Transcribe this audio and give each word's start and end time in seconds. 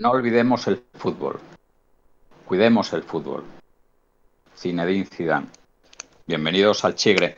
No 0.00 0.12
olvidemos 0.12 0.66
el 0.66 0.82
fútbol. 0.94 1.38
Cuidemos 2.46 2.90
el 2.94 3.02
fútbol. 3.02 3.44
Zinedine 4.56 5.04
Zidane. 5.04 5.48
Bienvenidos 6.26 6.86
al 6.86 6.94
Chigre. 6.94 7.36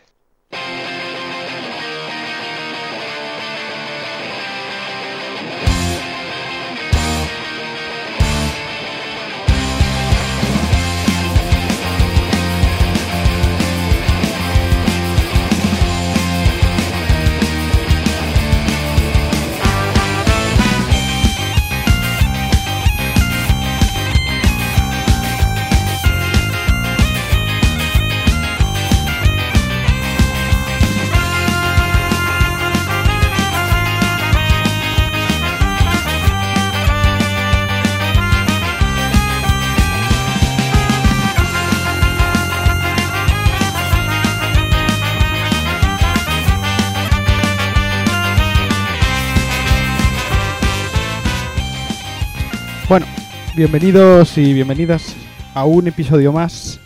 Bienvenidos 53.56 54.36
y 54.38 54.52
bienvenidas 54.54 55.14
a 55.54 55.64
un 55.64 55.86
episodio 55.86 56.32
más 56.32 56.80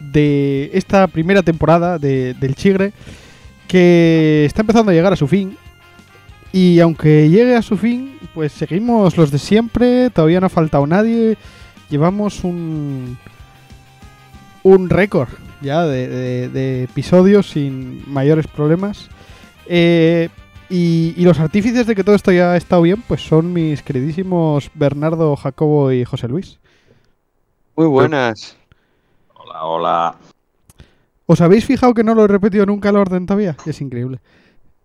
de 0.00 0.70
esta 0.72 1.06
primera 1.06 1.42
temporada 1.42 1.98
de- 1.98 2.34
del 2.34 2.54
Chigre 2.54 2.92
que 3.68 4.44
está 4.46 4.62
empezando 4.62 4.90
a 4.90 4.94
llegar 4.94 5.12
a 5.12 5.16
su 5.16 5.26
fin. 5.26 5.56
Y 6.52 6.80
aunque 6.80 7.28
llegue 7.28 7.54
a 7.56 7.62
su 7.62 7.76
fin, 7.76 8.18
pues 8.34 8.52
seguimos 8.52 9.16
los 9.16 9.30
de 9.30 9.38
siempre, 9.38 10.10
todavía 10.10 10.40
no 10.40 10.46
ha 10.46 10.50
faltado 10.50 10.86
nadie. 10.86 11.36
Llevamos 11.90 12.44
un, 12.44 13.18
un 14.62 14.88
récord 14.88 15.28
ya 15.60 15.84
de, 15.84 16.08
de- 16.08 16.48
de 16.48 16.82
episodios 16.84 17.50
sin 17.50 18.02
mayores 18.10 18.46
problemas. 18.46 19.08
Eh, 19.68 20.28
y, 20.68 21.14
y 21.16 21.24
los 21.24 21.38
artífices 21.40 21.86
de 21.86 21.94
que 21.94 22.04
todo 22.04 22.14
esto 22.14 22.32
ya 22.32 22.52
ha 22.52 22.56
estado 22.56 22.82
bien, 22.82 23.02
pues 23.06 23.22
son 23.26 23.52
mis 23.52 23.82
queridísimos 23.82 24.70
Bernardo, 24.74 25.36
Jacobo 25.36 25.92
y 25.92 26.04
José 26.04 26.28
Luis. 26.28 26.58
Muy 27.76 27.86
buenas. 27.86 28.56
Hola, 29.34 29.64
hola. 29.64 30.16
¿Os 31.26 31.40
habéis 31.40 31.64
fijado 31.64 31.92
que 31.94 32.04
no 32.04 32.14
lo 32.14 32.24
he 32.24 32.28
repetido 32.28 32.64
nunca 32.66 32.88
el 32.90 32.96
orden 32.96 33.26
todavía? 33.26 33.56
Es 33.66 33.80
increíble. 33.80 34.20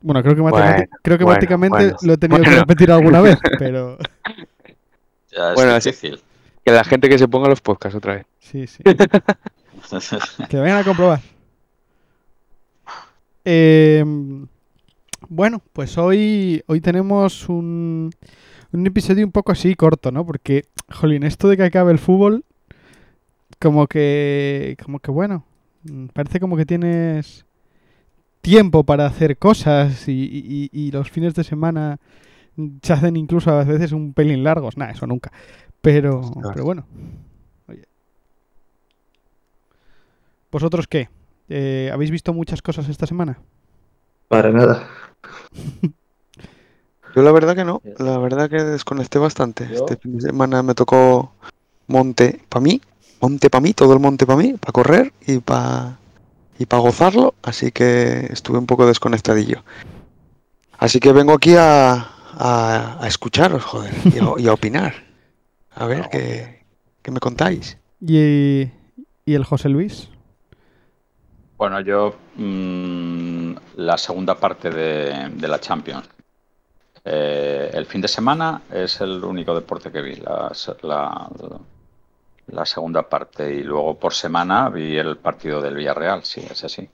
Bueno, 0.02 0.24
creo 0.24 0.36
que, 0.36 0.42
Bueno, 0.42 0.58
matemati- 0.58 0.90
creo 1.04 1.18
que 1.18 1.24
bueno, 1.24 1.36
prácticamente 1.36 1.78
bueno. 1.84 1.98
lo 2.02 2.14
he 2.14 2.18
tenido 2.18 2.42
que 2.44 2.50
repetir 2.50 2.92
alguna 2.92 3.22
vez, 3.22 3.38
pero 3.60 3.98
Ya 5.32 5.50
es 5.50 5.56
Bueno, 5.56 5.72
así- 5.74 5.90
difícil. 5.92 6.20
Que 6.66 6.72
la 6.72 6.84
gente 6.84 7.10
que 7.10 7.18
se 7.18 7.28
ponga 7.28 7.50
los 7.50 7.62
podcasts 7.62 7.96
otra 7.98 8.16
vez. 8.16 8.26
sí, 8.40 8.68
sí. 8.68 8.84
Que 10.50 10.58
vayan 10.58 10.78
a 10.78 10.84
comprobar. 10.84 11.20
Eh, 13.46 14.04
bueno, 15.34 15.62
pues 15.72 15.98
hoy, 15.98 16.62
hoy 16.68 16.82
tenemos 16.82 17.48
un, 17.48 18.12
un 18.74 18.86
episodio 18.88 19.26
un 19.26 19.32
poco 19.32 19.54
así 19.54 19.76
corto, 19.76 20.12
¿no? 20.12 20.26
Porque, 20.26 20.66
jolín, 20.92 21.24
esto 21.24 21.48
de 21.48 21.56
que 21.56 21.64
acabe 21.64 21.94
el 21.94 22.00
fútbol, 22.00 22.44
como 23.60 23.88
que, 23.88 24.76
como 24.84 25.00
que 25.00 25.10
bueno, 25.10 25.46
mm, 25.84 26.08
parece 26.08 26.42
como 26.42 26.58
que 26.58 26.66
tienes 26.66 27.46
tiempo 28.42 28.84
para 28.84 29.06
hacer 29.06 29.38
cosas 29.38 30.08
y, 30.10 30.14
y- 30.14 30.70
y 30.74 30.92
los 30.92 31.10
fines 31.10 31.34
de 31.34 31.46
semana 31.46 32.00
se 32.82 32.92
hacen 32.92 33.16
incluso 33.16 33.52
a 33.52 33.64
veces 33.64 33.94
un 33.94 34.14
pelín 34.14 34.44
largos. 34.44 34.76
Nada, 34.78 34.92
eso 34.92 35.08
nunca. 35.08 35.32
Pero, 35.82 36.22
pero 36.54 36.66
bueno. 36.66 36.86
Oye. 37.70 37.84
¿Vosotros 40.52 40.88
qué? 40.88 41.10
Eh, 41.50 41.90
¿Habéis 41.94 42.12
visto 42.12 42.34
muchas 42.34 42.62
cosas 42.62 42.90
esta 42.90 43.06
semana? 43.06 43.40
Para 44.28 44.52
nada. 44.52 44.88
Yo 47.16 47.22
la 47.24 47.32
verdad 47.32 47.56
que 47.56 47.66
no. 47.66 47.82
La 47.98 48.18
verdad 48.18 48.50
que 48.50 48.64
desconecté 48.64 49.20
bastante. 49.20 49.68
Yo- 49.68 49.76
Este 49.76 49.98
fin 49.98 50.16
de 50.18 50.22
semana 50.22 50.64
me 50.64 50.74
tocó 50.76 51.34
monte 51.88 52.40
para 52.48 52.64
mí. 52.64 52.82
Monte 53.20 53.50
para 53.50 53.62
mí, 53.62 53.74
todo 53.74 53.94
el 53.94 54.00
monte 54.00 54.26
para 54.26 54.38
mí, 54.40 54.54
para 54.54 54.72
correr 54.72 55.14
y 55.28 55.40
para 55.40 55.98
y 56.58 56.66
para 56.66 56.82
gozarlo. 56.82 57.34
Así 57.44 57.72
que 57.72 58.28
estuve 58.32 58.58
un 58.58 58.66
poco 58.66 58.86
desconectadillo. 58.88 59.64
Así 60.78 61.00
que 61.00 61.12
vengo 61.12 61.34
aquí 61.34 61.56
a, 61.58 61.94
a, 62.34 62.98
a 63.04 63.08
escucharos, 63.08 63.64
joder, 63.64 63.94
y 64.06 64.18
a, 64.20 64.26
y 64.38 64.48
a 64.48 64.54
opinar. 64.54 64.94
A 65.76 65.86
ver 65.88 66.08
qué, 66.10 66.64
qué 67.02 67.12
me 67.12 67.20
contáis. 67.20 67.78
¿Y, 68.00 68.62
y 69.26 69.34
el 69.36 69.44
José 69.44 69.70
Luis? 69.70 70.10
Bueno, 71.62 71.80
yo 71.82 72.16
mm, 72.38 73.54
la 73.76 73.96
segunda 73.96 74.34
parte 74.34 74.72
de, 74.72 75.30
de 75.30 75.48
la 75.48 75.60
Champions. 75.60 76.10
Eh, 77.06 77.70
el 77.74 77.86
fin 77.86 78.02
de 78.02 78.08
semana 78.08 78.64
es 78.72 79.00
el 79.02 79.24
único 79.24 79.54
deporte 79.54 79.92
que 79.92 80.02
vi, 80.02 80.16
la, 80.16 80.52
la- 80.82 81.30
la 82.48 82.66
segunda 82.66 83.08
parte. 83.08 83.54
Y 83.54 83.64
luego 83.64 84.00
por 84.00 84.14
semana 84.14 84.70
vi 84.70 84.98
el 84.98 85.18
partido 85.18 85.62
del 85.62 85.76
Villarreal, 85.76 86.24
sí, 86.24 86.42
es 86.50 86.64
así. 86.64 86.90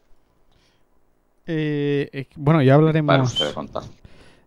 Eh, 1.45 2.09
eh, 2.11 2.27
bueno, 2.35 2.61
ya 2.61 2.73
Para 2.73 2.79
hablaremos. 2.79 3.31
usted 3.33 3.53
contar. 3.53 3.83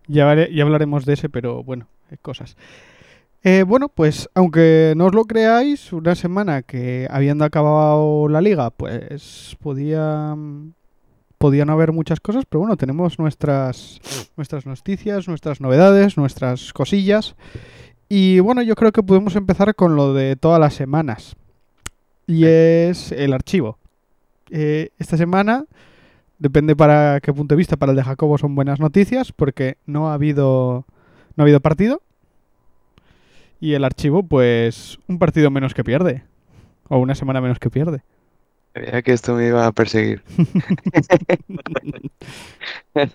Ya, 0.06 0.34
ya 0.48 0.62
hablaremos 0.64 1.04
de 1.06 1.14
ese, 1.14 1.28
pero 1.28 1.62
bueno, 1.62 1.88
eh, 2.10 2.16
cosas. 2.20 2.56
Eh, 3.42 3.62
bueno, 3.66 3.88
pues 3.88 4.28
aunque 4.34 4.92
no 4.96 5.06
os 5.06 5.14
lo 5.14 5.24
creáis, 5.24 5.92
una 5.92 6.14
semana 6.14 6.62
que 6.62 7.08
habiendo 7.10 7.44
acabado 7.44 8.28
la 8.28 8.40
liga, 8.40 8.70
pues 8.70 9.56
podía 9.62 10.34
mm, 10.36 10.74
podía 11.38 11.64
no 11.64 11.72
haber 11.72 11.92
muchas 11.92 12.20
cosas, 12.20 12.44
pero 12.48 12.60
bueno, 12.60 12.76
tenemos 12.76 13.18
nuestras 13.18 14.00
nuestras 14.36 14.66
noticias, 14.66 15.26
nuestras 15.26 15.60
novedades, 15.60 16.16
nuestras 16.16 16.72
cosillas. 16.72 17.34
Y 18.08 18.40
bueno, 18.40 18.62
yo 18.62 18.74
creo 18.74 18.92
que 18.92 19.02
podemos 19.02 19.36
empezar 19.36 19.74
con 19.74 19.96
lo 19.96 20.12
de 20.12 20.36
todas 20.36 20.60
las 20.60 20.74
semanas. 20.74 21.36
Y 22.26 22.44
es 22.44 23.12
el 23.12 23.32
archivo. 23.32 23.78
Eh, 24.50 24.90
esta 24.98 25.16
semana 25.16 25.64
Depende 26.40 26.74
para 26.74 27.20
qué 27.20 27.34
punto 27.34 27.54
de 27.54 27.58
vista. 27.58 27.76
Para 27.76 27.92
el 27.92 27.96
de 27.96 28.02
Jacobo 28.02 28.38
son 28.38 28.54
buenas 28.54 28.80
noticias 28.80 29.30
porque 29.30 29.76
no 29.84 30.08
ha 30.08 30.14
habido 30.14 30.86
no 31.36 31.42
ha 31.42 31.44
habido 31.44 31.60
partido. 31.60 32.02
Y 33.60 33.74
el 33.74 33.84
archivo, 33.84 34.22
pues, 34.22 34.98
un 35.06 35.18
partido 35.18 35.50
menos 35.50 35.74
que 35.74 35.84
pierde. 35.84 36.24
O 36.88 36.98
una 36.98 37.14
semana 37.14 37.40
menos 37.40 37.58
que 37.58 37.70
pierde. 37.70 38.02
Veía 38.74 39.02
que 39.02 39.12
esto 39.12 39.34
me 39.34 39.46
iba 39.48 39.66
a 39.66 39.72
perseguir. 39.72 40.22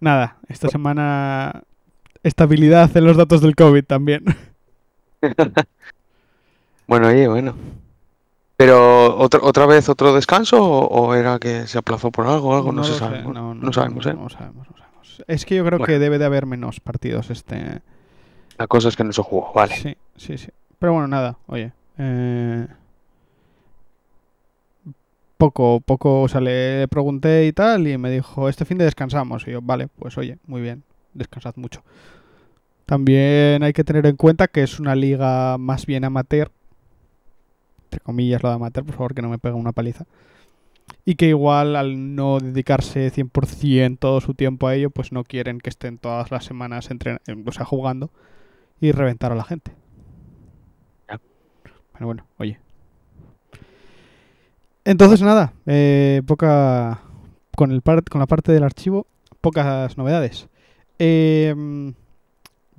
Nada, 0.00 0.36
esta 0.48 0.68
semana 0.68 1.62
estabilidad 2.22 2.96
en 2.96 3.04
los 3.04 3.16
datos 3.16 3.40
del 3.40 3.56
COVID 3.56 3.84
también. 3.84 4.24
Bueno, 6.86 7.08
oye, 7.08 7.28
bueno. 7.28 7.54
Pero 8.56 9.14
otra 9.18 9.40
otra 9.42 9.66
vez 9.66 9.90
otro 9.90 10.14
descanso 10.14 10.56
o, 10.64 10.86
o 10.86 11.14
era 11.14 11.38
que 11.38 11.66
se 11.66 11.76
aplazó 11.76 12.10
por 12.10 12.26
algo 12.26 12.56
algo, 12.56 12.72
no, 12.72 12.82
se 12.82 12.94
sabe. 12.94 13.18
sé, 13.18 13.24
No, 13.24 13.32
no, 13.32 13.54
no 13.54 13.72
sabemos, 13.74 14.06
¿eh? 14.06 14.14
No 14.14 14.30
sabemos, 14.30 14.66
no 14.70 14.74
sabemos. 14.74 15.22
Es 15.26 15.44
que 15.44 15.56
yo 15.56 15.66
creo 15.66 15.78
Bueno. 15.78 15.84
que 15.84 15.98
debe 15.98 16.16
de 16.18 16.24
haber 16.24 16.46
menos 16.46 16.80
partidos 16.80 17.28
este. 17.28 17.82
La 18.58 18.66
cosa 18.66 18.88
es 18.88 18.96
que 18.96 19.04
no 19.04 19.12
se 19.12 19.22
jugó, 19.22 19.52
vale. 19.54 19.74
Sí, 19.76 19.96
sí, 20.16 20.36
sí. 20.36 20.48
Pero 20.78 20.92
bueno, 20.92 21.08
nada, 21.08 21.36
oye. 21.46 21.72
eh, 21.98 22.66
Poco, 25.36 25.80
poco, 25.80 26.22
o 26.22 26.28
sea, 26.28 26.40
le 26.40 26.88
pregunté 26.88 27.46
y 27.46 27.52
tal, 27.52 27.86
y 27.86 27.96
me 27.96 28.10
dijo, 28.10 28.48
este 28.48 28.64
fin 28.64 28.76
de 28.76 28.84
descansamos. 28.84 29.46
Y 29.46 29.52
yo, 29.52 29.62
vale, 29.62 29.86
pues 29.86 30.18
oye, 30.18 30.38
muy 30.46 30.60
bien, 30.60 30.82
descansad 31.14 31.54
mucho. 31.56 31.82
También 32.86 33.62
hay 33.62 33.72
que 33.72 33.84
tener 33.84 34.04
en 34.06 34.16
cuenta 34.16 34.48
que 34.48 34.64
es 34.64 34.80
una 34.80 34.96
liga 34.96 35.56
más 35.58 35.86
bien 35.86 36.04
amateur. 36.04 36.50
Entre 37.84 38.00
comillas 38.00 38.42
lo 38.42 38.48
de 38.48 38.56
amateur, 38.56 38.84
por 38.84 38.94
favor, 38.96 39.14
que 39.14 39.22
no 39.22 39.28
me 39.28 39.38
pegue 39.38 39.54
una 39.54 39.70
paliza. 39.72 40.06
Y 41.04 41.14
que 41.14 41.26
igual 41.28 41.76
al 41.76 42.16
no 42.16 42.40
dedicarse 42.40 43.10
100% 43.10 43.98
todo 44.00 44.20
su 44.20 44.34
tiempo 44.34 44.66
a 44.66 44.74
ello, 44.74 44.90
pues 44.90 45.12
no 45.12 45.22
quieren 45.22 45.60
que 45.60 45.70
estén 45.70 45.98
todas 45.98 46.32
las 46.32 46.44
semanas 46.46 46.90
entren- 46.90 47.20
o 47.46 47.52
sea, 47.52 47.64
jugando 47.64 48.10
y 48.80 48.92
reventar 48.92 49.32
a 49.32 49.34
la 49.34 49.44
gente. 49.44 49.72
Ya. 51.08 51.20
Pero 51.92 52.06
bueno, 52.06 52.26
oye. 52.38 52.58
Entonces 54.84 55.20
nada, 55.22 55.52
eh, 55.66 56.22
poca 56.26 57.00
con 57.56 57.72
el 57.72 57.82
par- 57.82 58.04
con 58.04 58.20
la 58.20 58.26
parte 58.26 58.52
del 58.52 58.62
archivo, 58.64 59.06
pocas 59.40 59.96
novedades. 59.98 60.48
Eh, 60.98 61.92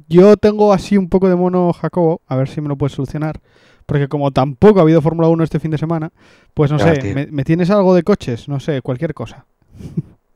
Yo 0.07 0.37
tengo 0.37 0.73
así 0.73 0.97
un 0.97 1.07
poco 1.09 1.29
de 1.29 1.35
mono 1.35 1.71
Jacobo, 1.73 2.21
a 2.25 2.35
ver 2.35 2.47
si 2.47 2.61
me 2.61 2.67
lo 2.67 2.75
puedes 2.77 2.93
solucionar. 2.93 3.39
Porque 3.85 4.07
como 4.07 4.31
tampoco 4.31 4.79
ha 4.79 4.81
habido 4.81 5.01
Fórmula 5.01 5.27
1 5.27 5.43
este 5.43 5.59
fin 5.59 5.69
de 5.71 5.77
semana, 5.77 6.11
pues 6.55 6.71
no 6.71 6.77
sé, 6.79 7.27
me 7.31 7.43
tienes 7.43 7.69
algo 7.69 7.93
de 7.93 8.01
coches? 8.03 8.47
No 8.47 8.59
sé, 8.59 8.81
cualquier 8.81 9.13
cosa. 9.13 9.45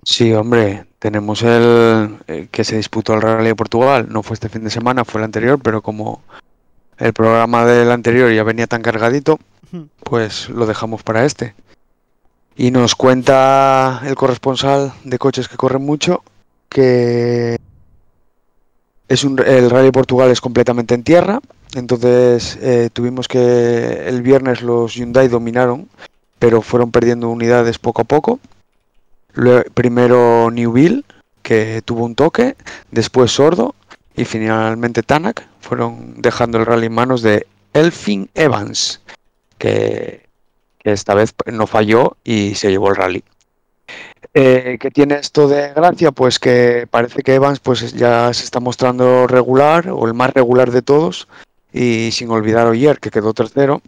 Sí, 0.06 0.34
hombre, 0.34 0.86
tenemos 1.00 1.42
el, 1.44 2.18
el 2.28 2.50
que 2.50 2.64
se 2.64 2.78
disputó 2.78 3.14
el 3.14 3.22
Rally 3.22 3.48
de 3.48 3.56
Portugal. 3.56 4.08
No 4.10 4.24
fue 4.24 4.36
este 4.36 4.50
fin 4.50 4.64
de 4.64 4.70
semana, 4.70 5.06
fue 5.06 5.22
el 5.22 5.26
anterior, 5.26 5.60
pero 5.62 5.82
como 5.82 6.22
el 6.98 7.14
programa 7.14 7.66
del 7.66 7.92
anterior 7.92 8.32
ya 8.32 8.44
venía 8.44 8.68
tan 8.68 8.82
cargadito, 8.82 9.40
pues 10.04 10.50
lo 10.50 10.66
dejamos 10.66 11.04
para 11.04 11.26
este. 11.26 11.56
Y 12.56 12.72
nos 12.72 12.96
cuenta 12.96 14.02
el 14.06 14.16
corresponsal 14.16 14.94
de 15.04 15.18
coches 15.18 15.48
que 15.48 15.58
corren 15.58 15.84
mucho 15.84 16.24
que 16.74 17.58
es 19.08 19.24
un, 19.24 19.40
el 19.46 19.70
Rally 19.70 19.86
de 19.86 19.92
Portugal 19.92 20.32
es 20.32 20.42
completamente 20.42 20.96
en 20.96 21.04
tierra. 21.04 21.40
Entonces 21.76 22.58
eh, 22.62 22.90
tuvimos 22.92 23.28
que 23.28 24.08
el 24.08 24.22
viernes 24.22 24.62
los 24.62 24.96
Hyundai 24.96 25.28
dominaron, 25.28 25.88
pero 26.40 26.62
fueron 26.62 26.92
perdiendo 26.92 27.30
unidades 27.30 27.80
poco 27.80 28.02
a 28.02 28.06
poco. 28.06 28.40
Lue- 29.34 29.66
primero 29.74 30.50
Newville, 30.52 31.04
que 31.42 31.82
tuvo 31.84 32.06
un 32.06 32.16
toque, 32.16 32.56
después 32.92 33.32
Sordo 33.32 33.76
y 34.16 34.26
finalmente 34.26 35.04
Tanak 35.04 35.48
fueron 35.60 36.22
dejando 36.22 36.58
el 36.60 36.66
rally 36.66 36.86
en 36.88 36.94
manos 36.94 37.22
de 37.22 37.48
Elfin 37.74 38.30
Evans, 38.36 39.02
que, 39.58 40.28
que 40.80 40.92
esta 40.92 41.16
vez 41.16 41.34
no 41.52 41.68
falló 41.68 42.16
y 42.24 42.56
se 42.56 42.70
llevó 42.70 42.90
el 42.90 42.96
rally. 42.96 43.24
Eh, 44.36 44.78
¿Qué 44.80 44.90
tiene 44.90 45.16
esto 45.16 45.48
de 45.48 45.74
gracia? 45.74 46.12
Pues 46.12 46.40
que 46.40 46.88
parece 46.90 47.22
que 47.24 47.36
Evans 47.36 47.60
pues 47.60 47.94
ya 47.94 48.34
se 48.34 48.44
está 48.44 48.60
mostrando 48.60 49.28
regular 49.28 49.90
o 49.90 50.06
el 50.08 50.14
más 50.14 50.32
regular 50.34 50.72
de 50.72 50.82
todos 50.82 51.28
y 51.72 52.10
sin 52.12 52.30
olvidar 52.32 52.68
Oyer 52.68 53.00
que 53.00 53.12
quedó 53.12 53.34
tercero, 53.34 53.82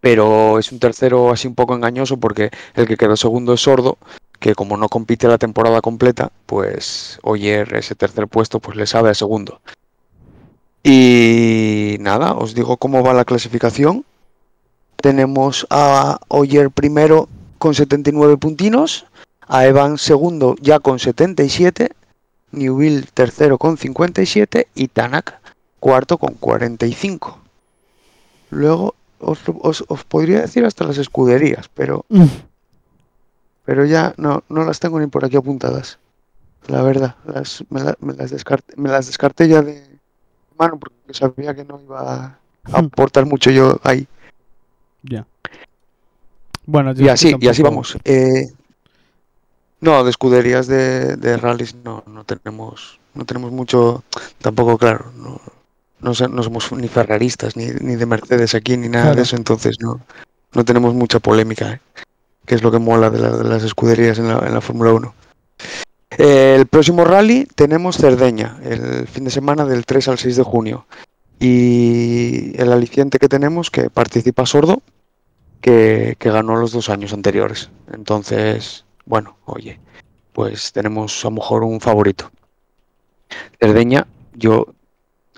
pero 0.00 0.58
es 0.58 0.72
un 0.72 0.78
tercero 0.78 1.30
así 1.30 1.46
un 1.48 1.54
poco 1.54 1.74
engañoso 1.74 2.16
porque 2.18 2.50
el 2.74 2.86
que 2.86 2.96
quedó 2.96 3.16
segundo 3.16 3.54
es 3.54 3.60
Sordo 3.62 3.98
que 4.46 4.54
como 4.54 4.76
no 4.76 4.88
compite 4.88 5.26
la 5.26 5.38
temporada 5.38 5.80
completa, 5.80 6.30
pues 6.46 7.18
Oyer 7.24 7.74
ese 7.74 7.96
tercer 7.96 8.28
puesto 8.28 8.60
pues 8.60 8.76
le 8.76 8.86
sabe 8.86 9.10
a 9.10 9.14
segundo. 9.14 9.60
Y 10.84 11.96
nada, 11.98 12.34
os 12.34 12.54
digo 12.54 12.76
cómo 12.76 13.02
va 13.02 13.12
la 13.12 13.24
clasificación. 13.24 14.04
Tenemos 14.96 15.66
a 15.68 16.20
Oyer 16.28 16.70
primero 16.70 17.28
con 17.58 17.74
79 17.74 18.36
puntinos, 18.36 19.06
a 19.48 19.66
Evan 19.66 19.98
segundo 19.98 20.54
ya 20.60 20.78
con 20.78 21.00
77, 21.00 21.90
Newville 22.52 23.04
tercero 23.14 23.58
con 23.58 23.76
57 23.76 24.68
y 24.76 24.88
Tanak 24.88 25.40
cuarto 25.80 26.18
con 26.18 26.34
45. 26.34 27.38
Luego 28.50 28.94
os, 29.18 29.40
os- 29.62 29.84
os 29.88 30.04
podría 30.04 30.40
decir 30.42 30.64
hasta 30.64 30.84
las 30.84 30.98
escuderías, 30.98 31.68
pero 31.74 32.04
pero 33.66 33.84
ya 33.84 34.14
no, 34.16 34.42
no 34.48 34.64
las 34.64 34.80
tengo 34.80 34.98
ni 34.98 35.06
por 35.08 35.24
aquí 35.24 35.36
apuntadas. 35.36 35.98
La 36.68 36.82
verdad, 36.82 37.16
las, 37.26 37.62
me, 37.68 37.82
la- 37.82 37.96
me 38.00 38.14
las 38.14 38.30
descarté, 38.30 38.74
me 38.76 38.88
las 38.88 39.06
descarté 39.06 39.46
ya 39.48 39.60
de 39.60 39.84
mano 40.58 40.78
porque 40.78 40.96
sabía 41.12 41.54
que 41.54 41.64
no 41.64 41.80
iba 41.82 42.00
a 42.24 42.38
Hmm. 42.68 42.86
aportar 42.86 43.26
mucho 43.26 43.50
yo 43.50 43.78
ahí. 43.84 44.08
Ya. 45.02 45.24
Bueno, 46.64 46.92
yo 46.94 47.04
Y 47.04 47.08
así, 47.08 47.28
y 47.38 47.48
así 47.48 47.62
tampoco- 47.62 47.62
vamos. 47.62 47.96
Eh, 48.04 48.48
no, 49.80 50.02
de 50.02 50.10
escuderías 50.10 50.66
de, 50.66 51.16
de 51.16 51.36
rallies 51.36 51.74
no, 51.84 52.02
no 52.06 52.24
tenemos, 52.24 52.98
no 53.14 53.24
tenemos 53.24 53.52
mucho, 53.52 54.02
tampoco 54.40 54.78
claro, 54.78 55.12
no, 55.16 55.40
no, 56.00 56.12
no 56.28 56.42
somos 56.42 56.72
ni 56.72 56.88
ferraristas 56.88 57.56
ni, 57.56 57.66
ni 57.66 57.94
de 57.94 58.06
Mercedes 58.06 58.54
aquí 58.56 58.76
ni 58.76 58.88
nada 58.88 59.04
Claro. 59.04 59.16
de 59.16 59.22
eso, 59.22 59.36
entonces 59.36 59.76
no, 59.80 60.00
no 60.54 60.64
tenemos 60.64 60.92
mucha 60.94 61.20
polémica, 61.20 61.74
¿eh? 61.74 61.80
Que 62.46 62.54
es 62.54 62.62
lo 62.62 62.70
que 62.70 62.78
mola 62.78 63.10
de, 63.10 63.18
de 63.18 63.44
las 63.44 63.64
escuderías 63.64 64.18
en 64.18 64.28
la, 64.28 64.38
en 64.46 64.54
la 64.54 64.60
Fórmula 64.60 64.92
1. 64.92 65.14
Eh, 66.18 66.56
el 66.56 66.66
próximo 66.66 67.04
rally 67.04 67.46
tenemos 67.54 67.98
Cerdeña, 67.98 68.58
el 68.62 69.06
fin 69.06 69.24
de 69.24 69.30
semana 69.30 69.64
del 69.64 69.84
3 69.84 70.08
al 70.08 70.18
6 70.18 70.36
de 70.36 70.42
junio. 70.42 70.86
Y 71.38 72.58
el 72.60 72.72
aliciente 72.72 73.18
que 73.18 73.28
tenemos, 73.28 73.70
que 73.70 73.90
participa 73.90 74.46
Sordo, 74.46 74.82
que, 75.60 76.16
ganó 76.18 76.56
los 76.56 76.72
dos 76.72 76.88
años 76.88 77.12
anteriores. 77.12 77.70
Entonces, 77.92 78.84
bueno, 79.04 79.36
oye, 79.44 79.78
pues 80.32 80.72
tenemos 80.72 81.24
a 81.24 81.28
lo 81.28 81.32
mejor 81.32 81.64
un 81.64 81.80
favorito. 81.80 82.30
Cerdeña, 83.60 84.06
yo, 84.34 84.66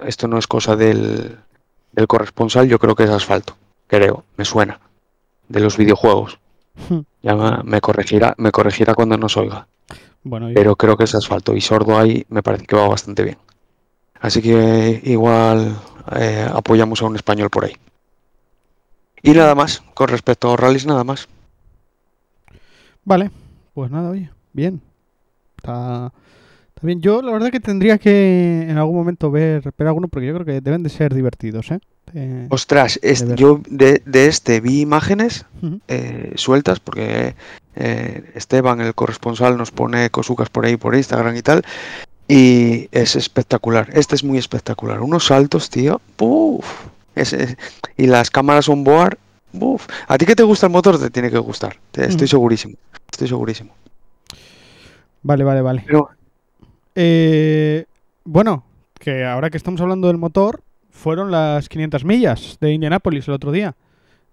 esto 0.04 0.28
no 0.28 0.38
es 0.38 0.46
cosa 0.46 0.76
del 0.76 1.38
corresponsal, 2.06 2.68
yo 2.68 2.78
creo 2.78 2.94
que 2.94 3.04
es 3.04 3.10
asfalto, 3.10 3.56
creo, 3.88 4.24
me 4.36 4.44
suena, 4.44 4.80
de 5.48 5.60
los 5.60 5.76
videojuegos. 5.76 6.38
Ya 7.22 7.34
me, 7.34 7.62
me 7.64 7.80
corregirá, 7.80 8.34
me 8.38 8.52
corregirá 8.52 8.94
cuando 8.94 9.16
nos 9.18 9.36
oiga, 9.36 9.66
Bueno, 10.22 10.50
y- 10.50 10.54
pero 10.54 10.76
creo 10.76 10.96
que 10.96 11.04
es 11.04 11.14
asfalto 11.14 11.54
y 11.56 11.60
sordo 11.60 11.98
ahí 11.98 12.24
me 12.28 12.42
parece 12.42 12.66
que 12.66 12.76
va 12.76 12.88
bastante 12.88 13.24
bien. 13.24 13.38
Así 14.20 14.40
que 14.42 15.00
igual 15.04 15.76
eh, 16.16 16.46
apoyamos 16.52 17.02
a 17.02 17.06
un 17.06 17.16
español 17.16 17.50
por 17.50 17.64
ahí. 17.64 17.74
Y 19.22 19.32
nada 19.32 19.54
más, 19.54 19.82
con 19.94 20.08
respecto 20.08 20.52
a 20.52 20.56
rallies, 20.56 20.86
nada 20.86 21.02
más. 21.04 21.28
Vale, 23.04 23.30
pues 23.74 23.90
nada, 23.90 24.10
oye, 24.10 24.30
bien. 24.52 24.80
Está, 25.56 26.12
bien. 26.86 27.00
Yo 27.00 27.22
la 27.22 27.32
verdad 27.32 27.50
que 27.50 27.60
tendría 27.60 27.98
que 27.98 28.66
en 28.68 28.76
algún 28.78 28.96
momento 28.96 29.30
ver, 29.30 29.62
ver 29.76 29.88
alguno 29.88 30.08
porque 30.08 30.26
yo 30.26 30.34
creo 30.34 30.46
que 30.46 30.60
deben 30.60 30.82
de 30.82 30.90
ser 30.90 31.14
divertidos, 31.14 31.70
¿eh? 31.70 31.80
Ostras, 32.48 32.98
yo 33.36 33.60
de, 33.68 34.00
de 34.06 34.26
este 34.28 34.60
vi 34.60 34.80
imágenes 34.80 35.44
eh, 35.88 36.32
sueltas 36.36 36.80
porque 36.80 37.34
eh, 37.76 38.30
Esteban, 38.34 38.80
el 38.80 38.94
corresponsal, 38.94 39.58
nos 39.58 39.70
pone 39.70 40.08
cosucas 40.08 40.48
por 40.48 40.64
ahí 40.64 40.76
por 40.78 40.94
Instagram 40.94 41.36
y 41.36 41.42
tal. 41.42 41.62
Y 42.26 42.88
es 42.92 43.14
espectacular. 43.16 43.88
Este 43.92 44.14
es 44.14 44.24
muy 44.24 44.38
espectacular. 44.38 45.00
Unos 45.00 45.26
saltos, 45.26 45.68
tío. 45.70 46.00
¡Puf! 46.16 46.64
Es- 47.14 47.32
es- 47.34 47.56
y 47.96 48.06
las 48.06 48.30
cámaras 48.30 48.68
on 48.68 48.84
board. 48.84 49.18
A 50.08 50.18
ti 50.18 50.24
que 50.26 50.36
te 50.36 50.42
gusta 50.42 50.66
el 50.66 50.72
motor, 50.72 50.98
te 50.98 51.10
tiene 51.10 51.30
que 51.30 51.38
gustar. 51.38 51.76
Estoy 51.92 52.16
Ujú. 52.16 52.26
segurísimo. 52.26 52.74
Estoy 53.10 53.28
segurísimo. 53.28 53.72
Vale, 55.22 55.44
vale, 55.44 55.60
vale. 55.62 55.84
Pero 55.86 56.08
Eh, 57.00 57.84
bueno, 58.24 58.64
que 58.98 59.24
ahora 59.24 59.50
que 59.50 59.56
estamos 59.56 59.80
hablando 59.80 60.08
del 60.08 60.16
motor, 60.16 60.62
fueron 60.90 61.30
las 61.30 61.68
500 61.68 62.04
millas 62.04 62.58
de 62.60 62.72
Indianápolis 62.72 63.28
el 63.28 63.34
otro 63.34 63.52
día. 63.52 63.76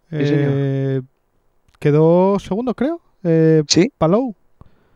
Sí, 0.09 0.25
señor. 0.25 0.49
Eh, 0.55 1.01
quedó 1.77 2.39
segundo, 2.39 2.73
creo. 2.73 3.01
Eh, 3.23 3.61
sí, 3.67 3.91
Palou. 3.97 4.33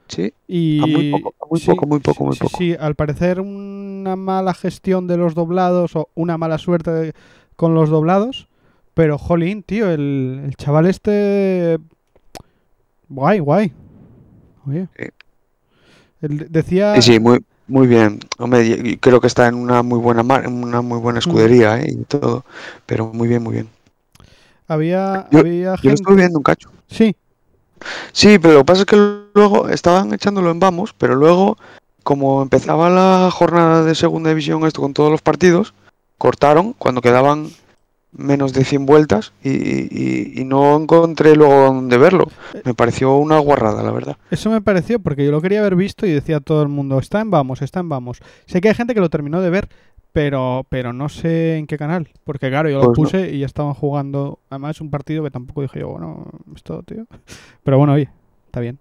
sí. 0.08 0.34
Y 0.48 0.80
A 0.82 0.88
muy 0.88 1.12
poco, 1.12 1.36
a 1.40 1.46
muy 1.48 1.60
poco, 1.60 1.86
muy 1.88 2.00
poco, 2.00 2.26
muy 2.26 2.34
sí, 2.36 2.40
poco. 2.40 2.58
Sí, 2.58 2.76
al 2.80 2.96
parecer 2.96 3.40
una 3.40 4.16
mala 4.16 4.56
gestión 4.56 5.06
de 5.06 5.18
los 5.18 5.36
doblados 5.36 5.96
o 5.96 6.10
una 6.16 6.40
mala 6.40 6.58
suerte 6.58 6.90
de- 6.92 7.14
con 7.56 7.76
los 7.76 7.90
doblados. 7.90 8.48
Pero, 8.96 9.20
jolín, 9.20 9.62
tío, 9.62 9.92
el, 9.92 10.42
el 10.46 10.56
chaval 10.56 10.88
este... 10.88 11.78
Guay, 13.10 13.40
guay. 13.40 13.72
Oye. 14.68 14.88
Él 16.22 16.48
decía... 16.50 17.00
Sí, 17.02 17.20
muy, 17.20 17.40
muy 17.70 17.88
bien. 17.88 18.20
Hombre, 18.38 18.98
creo 19.00 19.22
que 19.22 19.28
está 19.28 19.48
en 19.48 19.56
una 19.56 19.82
muy 19.84 20.00
buena 20.00 20.24
mar- 20.24 20.46
en 20.46 20.64
una 20.64 20.82
muy 20.82 21.00
buena 21.00 21.20
escudería, 21.20 21.80
¿eh? 21.80 21.88
y 21.92 22.04
todo. 22.04 22.44
Pero 22.86 23.12
muy 23.14 23.28
bien, 23.28 23.42
muy 23.44 23.54
bien. 23.54 23.70
Había, 24.68 25.28
Yo- 25.32 25.40
había 25.40 25.54
Yo 25.64 25.72
lo 25.72 25.78
gente... 25.78 25.94
estuve 25.96 26.16
viendo 26.18 26.38
un 26.40 26.44
cacho. 26.44 26.70
Sí, 26.88 27.16
Sí, 28.12 28.40
pero 28.40 28.56
lo 28.56 28.60
que 28.60 28.66
pasa 28.66 28.82
es 28.82 28.86
que 28.88 28.98
luego 29.34 29.70
estaban 29.70 30.14
echándolo 30.14 30.52
en 30.52 30.60
vamos, 30.60 30.94
pero 30.98 31.16
luego, 31.16 31.58
como 32.04 32.42
empezaba 32.42 32.90
la 32.90 33.30
jornada 33.32 33.84
de 33.86 33.96
segunda 33.96 34.30
división, 34.32 34.66
esto 34.66 34.82
con 34.82 34.94
todos 34.94 35.10
los 35.10 35.22
partidos, 35.22 35.74
cortaron 36.18 36.74
cuando 36.74 37.00
quedaban 37.02 37.50
menos 38.12 38.54
de 38.54 38.64
100 38.66 38.86
vueltas 38.86 39.34
y, 39.44 39.50
y- 39.52 40.34
y 40.42 40.44
no 40.46 40.76
encontré 40.76 41.36
luego 41.36 41.66
dónde 41.66 41.98
verlo. 41.98 42.28
Me 42.66 42.74
pareció 42.74 43.16
una 43.18 43.38
guarrada, 43.40 43.84
la 43.84 43.92
verdad. 43.92 44.18
eso 44.32 44.50
me 44.50 44.62
pareció 44.62 45.00
porque 45.00 45.24
yo 45.26 45.32
lo 45.32 45.42
quería 45.42 45.60
haber 45.60 45.76
visto 45.76 46.06
y 46.06 46.12
decía 46.12 46.40
todo 46.40 46.64
el 46.64 46.70
mundo, 46.70 46.98
está 47.00 47.22
en 47.22 47.30
vamos, 47.32 47.62
está 47.62 47.80
en 47.82 47.90
vamos. 47.90 48.20
Sé 48.48 48.62
que 48.62 48.70
hay 48.70 48.76
gente 48.76 48.94
que 48.96 49.00
lo 49.02 49.10
terminó 49.10 49.42
de 49.42 49.50
ver, 49.52 49.70
pero, 50.12 50.66
pero 50.70 50.92
no 50.92 51.08
sé 51.08 51.58
en 51.58 51.68
qué 51.68 51.78
canal. 51.78 52.10
Porque 52.24 52.50
claro, 52.50 52.68
yo 52.70 52.80
lo 52.82 52.92
Pues 52.94 52.98
no. 52.98 53.04
puse 53.20 53.32
y 53.32 53.40
ya 53.40 53.46
estaban 53.46 53.76
jugando. 53.76 54.40
Además 54.50 54.82
un 54.82 54.90
partido 54.90 55.24
que 55.24 55.30
tampoco 55.32 55.62
dije 55.62 55.82
yo, 55.82 55.90
bueno, 55.90 56.26
esto, 56.56 56.82
tío. 56.84 57.06
Pero 57.64 57.78
bueno, 57.78 57.94
oye, 57.94 58.10
está 58.48 58.60
bien. 58.60 58.80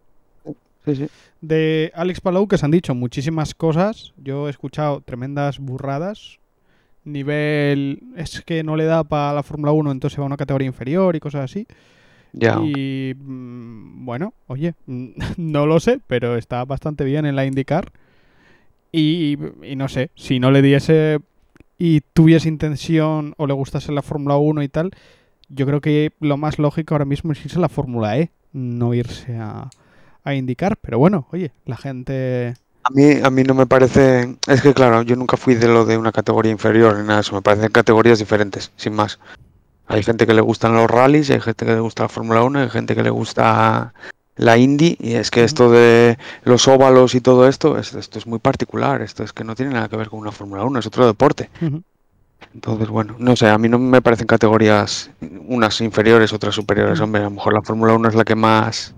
Sí, 0.87 0.97
sí. 0.97 1.07
De 1.43 1.93
Alex 1.95 2.23
Palou 2.23 2.49
que 2.49 2.57
se 2.57 2.65
han 2.65 2.71
dicho 2.71 2.95
muchísimas 2.95 3.55
cosas. 3.55 4.15
Yo 4.17 4.47
he 4.47 4.51
escuchado 4.51 5.03
tremendas 5.03 5.59
burradas. 5.59 6.39
Nivel 7.05 8.03
es 8.17 8.43
que 8.43 8.63
no 8.63 8.77
le 8.77 8.85
da 8.85 9.05
para 9.05 9.33
la 9.33 9.43
Fórmula 9.43 9.73
1, 9.73 9.91
entonces 9.91 10.19
va 10.19 10.25
a 10.25 10.27
una 10.27 10.37
categoría 10.37 10.67
inferior 10.67 11.17
y 11.17 11.21
cosas 11.21 11.45
así. 11.45 11.67
Ya. 12.33 12.61
Y 12.63 13.15
mm, 13.19 14.05
bueno, 14.05 14.35
oye, 14.47 14.75
no 15.37 15.67
lo 15.67 15.81
sé, 15.81 16.01
pero 16.07 16.37
está 16.37 16.65
bastante 16.65 17.05
bien 17.05 17.27
en 17.27 17.37
la 17.37 17.47
IndyCar. 17.47 17.93
Y, 18.91 19.37
y 19.63 19.77
no 19.77 19.89
sé, 19.89 20.11
si 20.15 20.41
no 20.41 20.51
le 20.51 20.63
diese 20.63 21.19
y 21.79 22.01
tuviese 22.13 22.49
intención 22.49 23.35
o 23.37 23.47
le 23.47 23.55
gustase 23.55 23.93
la 23.93 24.03
Fórmula 24.03 24.37
1 24.37 24.63
y 24.63 24.69
tal, 24.69 24.91
yo 25.49 25.67
creo 25.67 25.81
que 25.81 26.13
lo 26.21 26.37
más 26.37 26.59
lógico 26.59 26.95
ahora 26.95 27.05
mismo 27.05 27.33
es 27.33 27.45
irse 27.45 27.59
a 27.59 27.61
la 27.61 27.69
Fórmula 27.69 28.19
E, 28.19 28.31
no 28.53 28.95
irse 28.95 29.37
a, 29.37 29.71
a 30.25 30.35
indicar. 30.35 30.77
Pero 30.79 30.99
bueno, 30.99 31.27
oye, 31.31 31.53
la 31.65 31.77
gente... 31.77 32.55
A 32.85 32.91
mí, 32.91 33.21
a 33.23 33.31
mí 33.31 33.43
no 33.43 33.55
me 33.55 33.67
parece. 33.67 34.37
Es 34.47 34.63
que, 34.63 34.73
claro, 34.73 35.03
yo 35.03 35.15
nunca 35.17 35.37
fui 35.37 35.55
de 35.55 35.69
lo 35.69 35.85
de 35.85 35.99
una 35.99 36.13
categoría 36.13 36.53
inferior 36.53 36.97
ni 36.97 37.03
nada 37.03 37.17
de 37.17 37.21
eso. 37.21 37.35
Me 37.35 37.43
parecen 37.43 37.71
categorías 37.71 38.19
diferentes, 38.19 38.73
sin 38.77 38.95
más. 38.95 39.19
Hay 39.87 40.03
gente 40.03 40.27
que 40.27 40.35
le 40.35 40.41
gustan 40.41 40.75
los 40.75 40.91
rallies, 40.91 41.31
hay 41.31 41.41
gente 41.41 41.65
que 41.67 41.73
le 41.73 41.81
gusta 41.81 42.05
la 42.05 42.09
Fórmula 42.09 42.43
1, 42.43 42.61
hay 42.61 42.71
gente 42.71 42.95
que 42.95 43.03
le 43.03 43.11
gusta 43.11 43.93
la 44.37 44.57
Indy. 44.57 44.97
Y 45.01 45.15
es 45.15 45.31
que 45.31 45.45
esto 45.45 45.71
de 45.71 46.19
los 46.45 46.69
óvalos 46.69 47.15
y 47.15 47.21
todo 47.21 47.49
esto, 47.49 47.79
es- 47.79 47.95
esto 47.95 48.19
es 48.19 48.27
muy 48.27 48.39
particular. 48.39 49.03
Esto 49.03 49.23
es 49.25 49.33
que 49.33 49.45
no 49.45 49.55
tiene 49.55 49.73
nada 49.75 49.89
que 49.89 49.97
ver 49.97 50.09
con 50.09 50.21
una 50.21 50.33
Fórmula 50.33 50.65
1, 50.65 50.79
es 50.79 50.87
otro 50.87 51.07
deporte. 51.07 51.51
Entonces, 52.55 52.89
bueno, 52.89 53.17
no 53.19 53.35
sé, 53.37 53.49
a 53.49 53.59
mí 53.59 53.69
no 53.69 53.79
me 53.79 54.01
parecen 54.01 54.27
categorías 54.27 55.11
unas 55.47 55.81
inferiores, 55.81 56.33
otras 56.33 56.55
superiores. 56.55 57.01
Hombre, 57.01 57.21
a 57.23 57.25
lo 57.25 57.31
mejor 57.31 57.53
la 57.53 57.63
Fórmula 57.63 57.95
1 57.95 58.09
es 58.09 58.15
la 58.15 58.25
que 58.25 58.35
más 58.37 58.95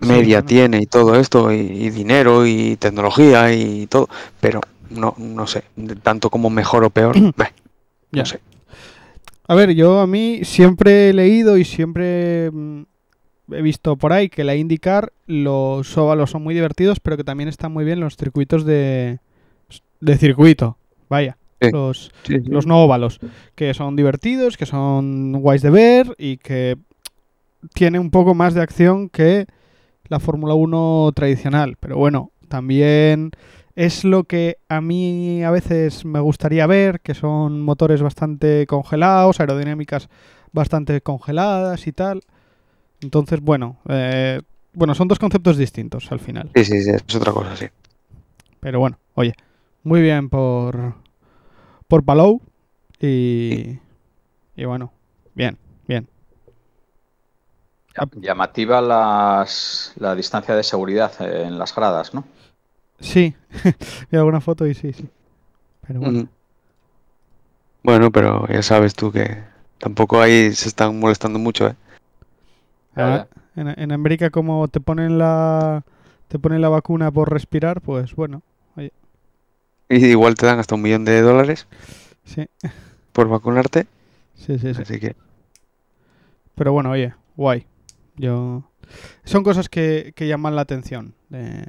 media 0.00 0.42
tiene 0.42 0.80
y 0.82 0.86
todo 0.86 1.14
esto, 1.18 1.52
y, 1.52 1.56
y 1.58 1.90
dinero 1.90 2.46
y 2.46 2.76
tecnología 2.76 3.52
y 3.54 3.86
todo, 3.86 4.08
pero 4.40 4.60
no, 4.90 5.14
no 5.18 5.46
sé, 5.46 5.64
tanto 6.02 6.30
como 6.30 6.50
mejor 6.50 6.84
o 6.84 6.90
peor, 6.90 7.14
beh, 7.36 7.52
Ya. 8.12 8.22
no 8.22 8.26
sé. 8.26 8.40
A 9.46 9.54
ver, 9.54 9.72
yo 9.74 9.98
a 10.00 10.06
mí 10.06 10.40
siempre 10.44 11.08
he 11.08 11.12
leído 11.12 11.58
y 11.58 11.64
siempre 11.64 12.50
mm, 12.52 12.82
he 13.52 13.62
visto 13.62 13.96
por 13.96 14.12
ahí 14.12 14.28
que 14.28 14.44
la 14.44 14.54
IndyCar, 14.54 15.12
los 15.26 15.96
óvalos 15.98 16.30
son 16.30 16.42
muy 16.42 16.54
divertidos, 16.54 17.00
pero 17.00 17.16
que 17.16 17.24
también 17.24 17.48
están 17.48 17.72
muy 17.72 17.84
bien 17.84 17.98
los 18.00 18.16
circuitos 18.16 18.64
de, 18.64 19.18
de 20.00 20.18
circuito. 20.18 20.76
Vaya, 21.08 21.36
Sí. 21.62 21.68
los, 21.72 22.10
los 22.46 22.66
no 22.66 22.82
óvalos, 22.82 23.20
que 23.54 23.74
son 23.74 23.94
divertidos, 23.94 24.56
que 24.56 24.64
son 24.64 25.32
guays 25.42 25.60
de 25.60 25.68
ver 25.68 26.14
y 26.16 26.38
que 26.38 26.78
tiene 27.74 27.98
un 27.98 28.10
poco 28.10 28.34
más 28.34 28.54
de 28.54 28.62
acción 28.62 29.10
que 29.10 29.46
la 30.10 30.20
Fórmula 30.20 30.52
1 30.52 31.12
tradicional. 31.14 31.76
Pero 31.80 31.96
bueno, 31.96 32.32
también 32.48 33.30
es 33.74 34.04
lo 34.04 34.24
que 34.24 34.58
a 34.68 34.82
mí 34.82 35.42
a 35.42 35.50
veces 35.50 36.04
me 36.04 36.20
gustaría 36.20 36.66
ver, 36.66 37.00
que 37.00 37.14
son 37.14 37.62
motores 37.62 38.02
bastante 38.02 38.66
congelados, 38.66 39.40
aerodinámicas 39.40 40.10
bastante 40.52 41.00
congeladas 41.00 41.86
y 41.86 41.92
tal. 41.92 42.22
Entonces, 43.00 43.40
bueno, 43.40 43.78
eh, 43.88 44.42
bueno, 44.74 44.94
son 44.94 45.08
dos 45.08 45.18
conceptos 45.18 45.56
distintos 45.56 46.10
al 46.12 46.20
final. 46.20 46.50
Sí, 46.56 46.64
sí, 46.64 46.82
sí, 46.82 46.90
es 46.90 47.14
otra 47.14 47.32
cosa, 47.32 47.56
sí. 47.56 47.66
Pero 48.58 48.80
bueno, 48.80 48.98
oye, 49.14 49.32
muy 49.84 50.02
bien 50.02 50.28
por 50.28 50.94
por 51.88 52.04
Palou 52.04 52.42
y 53.00 53.78
y 54.56 54.64
bueno, 54.64 54.92
bien, 55.34 55.56
bien. 55.56 55.69
Llamativa 58.12 58.80
las, 58.80 59.92
la 59.96 60.14
distancia 60.14 60.54
de 60.54 60.62
seguridad 60.62 61.12
en 61.20 61.58
las 61.58 61.74
gradas, 61.74 62.14
¿no? 62.14 62.24
Sí, 63.00 63.34
vi 64.10 64.18
alguna 64.18 64.40
foto 64.40 64.66
y 64.66 64.74
sí, 64.74 64.92
sí. 64.92 65.08
Pero 65.86 66.00
bueno. 66.00 66.28
Bueno, 67.82 68.10
pero 68.10 68.46
ya 68.48 68.62
sabes 68.62 68.94
tú 68.94 69.10
que 69.10 69.42
tampoco 69.78 70.20
ahí 70.20 70.52
se 70.54 70.68
están 70.68 70.98
molestando 70.98 71.38
mucho, 71.38 71.68
¿eh? 71.68 71.76
ah, 72.96 73.26
en, 73.56 73.68
en 73.68 73.92
América 73.92 74.30
como 74.30 74.68
te 74.68 74.80
ponen 74.80 75.18
la 75.18 75.82
te 76.28 76.38
ponen 76.38 76.60
la 76.60 76.68
vacuna 76.68 77.10
por 77.10 77.30
respirar, 77.32 77.80
pues 77.80 78.14
bueno, 78.14 78.42
Y 79.88 80.06
igual 80.06 80.36
te 80.36 80.46
dan 80.46 80.60
hasta 80.60 80.76
un 80.76 80.82
millón 80.82 81.04
de 81.04 81.20
dólares 81.22 81.66
sí, 82.24 82.46
por 83.12 83.28
vacunarte, 83.28 83.86
sí, 84.36 84.58
sí, 84.58 84.74
sí. 84.74 84.82
así 84.82 85.00
que 85.00 85.16
Pero 86.54 86.72
bueno, 86.72 86.90
oye, 86.90 87.14
guay. 87.36 87.66
Yo 88.20 88.70
son 89.24 89.42
cosas 89.42 89.68
que, 89.68 90.12
que 90.14 90.28
llaman 90.28 90.54
la 90.56 90.62
atención 90.62 91.14
de, 91.28 91.64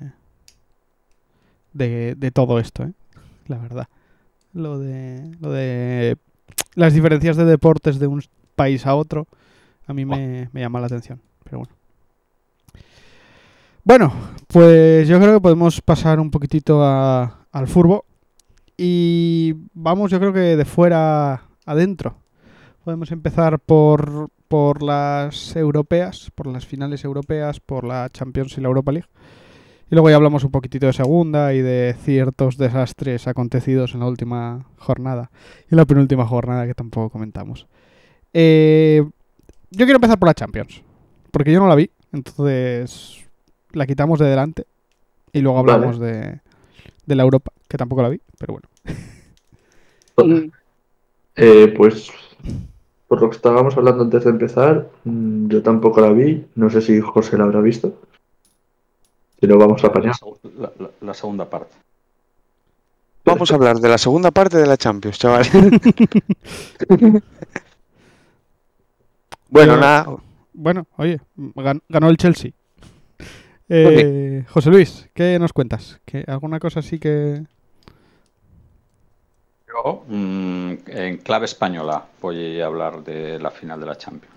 de, 1.74 2.16
de 2.16 2.32
todo 2.32 2.60
esto, 2.60 2.84
¿eh? 2.84 2.94
la 3.48 3.58
verdad. 3.58 3.88
Lo 4.54 4.80
de, 4.80 5.32
lo 5.40 5.52
de 5.52 6.18
las 6.76 6.94
diferencias 6.94 7.38
de 7.38 7.46
deportes 7.46 8.00
de 8.00 8.08
un 8.08 8.22
país 8.56 8.86
a 8.86 8.96
otro, 8.96 9.28
a 9.88 9.94
mí 9.94 10.04
me, 10.06 10.50
me 10.52 10.60
llama 10.62 10.80
la 10.80 10.88
atención. 10.88 11.22
Pero 11.44 11.60
bueno. 11.60 11.74
Bueno, 13.84 14.14
pues 14.48 15.08
yo 15.08 15.20
creo 15.20 15.34
que 15.36 15.42
podemos 15.42 15.82
pasar 15.82 16.20
un 16.20 16.30
poquitito 16.32 16.84
a- 16.84 17.46
al 17.52 17.68
furbo. 17.68 18.06
Y 18.78 19.54
vamos, 19.74 20.12
yo 20.12 20.20
creo 20.20 20.34
que 20.34 20.56
de 20.58 20.66
fuera 20.66 21.44
adentro. 21.66 22.16
Podemos 22.84 23.12
empezar 23.12 23.60
por, 23.60 24.30
por 24.52 24.84
las 24.84 25.56
europeas, 25.56 26.30
por 26.36 26.46
las 26.46 26.66
finales 26.66 27.06
europeas, 27.06 27.62
por 27.62 27.86
la 27.86 28.10
Champions 28.10 28.58
y 28.58 28.62
la 28.62 28.68
Europa 28.68 28.92
League. 28.92 29.08
Y 29.90 29.96
luego 29.96 30.10
ya 30.10 30.18
hablamos 30.18 30.44
un 30.44 30.52
poquitito 30.52 30.88
de 30.88 30.92
segunda 30.92 31.54
y 31.54 31.62
de 31.62 31.96
ciertos 32.04 32.58
desastres 32.58 33.30
acontecidos 33.30 33.94
en 33.94 34.02
la 34.02 34.08
última 34.08 34.66
jornada. 34.76 35.32
Y 35.70 35.74
en 35.74 35.78
la 35.78 35.86
penúltima 35.86 36.28
jornada 36.28 36.68
que 36.68 36.74
tampoco 36.74 37.10
comentamos. 37.10 37.66
Eh, 38.34 39.02
yo 39.70 39.86
quiero 39.86 39.96
empezar 39.96 40.20
por 40.20 40.28
la 40.28 40.34
Champions. 40.34 40.84
Porque 41.32 41.54
yo 41.54 41.62
no 41.62 41.70
la 41.70 41.76
vi. 41.76 41.90
Entonces 42.12 43.26
la 43.72 43.88
quitamos 43.88 44.20
de 44.20 44.26
delante. 44.26 44.66
Y 45.32 45.40
luego 45.40 45.64
Vale. 45.64 45.76
hablamos 45.76 45.98
de, 45.98 46.42
de 47.06 47.16
la 47.16 47.24
Europa, 47.24 47.54
que 47.70 47.78
tampoco 47.78 48.02
la 48.02 48.10
vi. 48.10 48.20
Pero 48.38 48.60
bueno. 48.60 50.52
Eh, 51.38 51.74
pues 51.78 52.12
por 53.12 53.20
lo 53.22 53.30
que 53.30 53.36
estábamos 53.36 53.76
hablando 53.76 54.04
antes 54.06 54.24
de 54.24 54.30
empezar, 54.30 54.88
mm, 55.04 55.50
yo 55.50 55.62
tampoco 55.62 56.00
la 56.00 56.12
vi. 56.14 56.46
No 56.56 56.70
sé 56.70 56.80
si 56.80 57.02
José 57.02 57.38
la 57.38 57.44
habrá 57.44 57.60
visto. 57.60 58.00
Si 59.38 59.48
no, 59.48 59.58
vamos 59.58 59.84
a 59.84 59.88
La, 59.88 59.90
apañar. 59.90 60.16
la- 60.58 60.72
la- 60.80 60.90
la 61.02 61.14
segunda 61.14 61.50
parte. 61.50 61.76
vamos 63.26 63.52
a 63.52 63.56
hablar 63.56 63.80
de 63.80 63.90
la 63.90 63.98
segunda 63.98 64.32
parte 64.32 64.58
de 64.58 64.66
la 64.66 64.78
Champions, 64.78 65.20
chaval. 65.20 65.44
bueno, 69.50 69.74
Yo- 69.76 69.80
nada, 69.82 70.08
Bueno, 70.54 70.88
oye, 70.98 71.20
gan- 71.38 71.82
ganó 71.90 72.10
el 72.10 72.16
Chelsea. 72.18 72.52
Eh, 73.68 74.46
José 74.50 74.70
Luis, 74.70 75.10
¿qué 75.14 75.38
nos 75.38 75.52
cuentas? 75.54 76.00
¿Que 76.06 76.24
¿Alguna 76.28 76.60
cosa 76.60 76.80
así 76.80 76.98
que...? 76.98 77.44
Mm, 80.08 80.74
en 80.88 81.18
clave 81.18 81.46
española, 81.46 82.06
voy 82.22 82.60
a 82.60 82.66
hablar 82.66 83.04
de 83.04 83.40
la 83.40 83.52
final 83.52 83.80
de 83.80 83.86
la 83.86 83.98
Champions. 83.98 84.36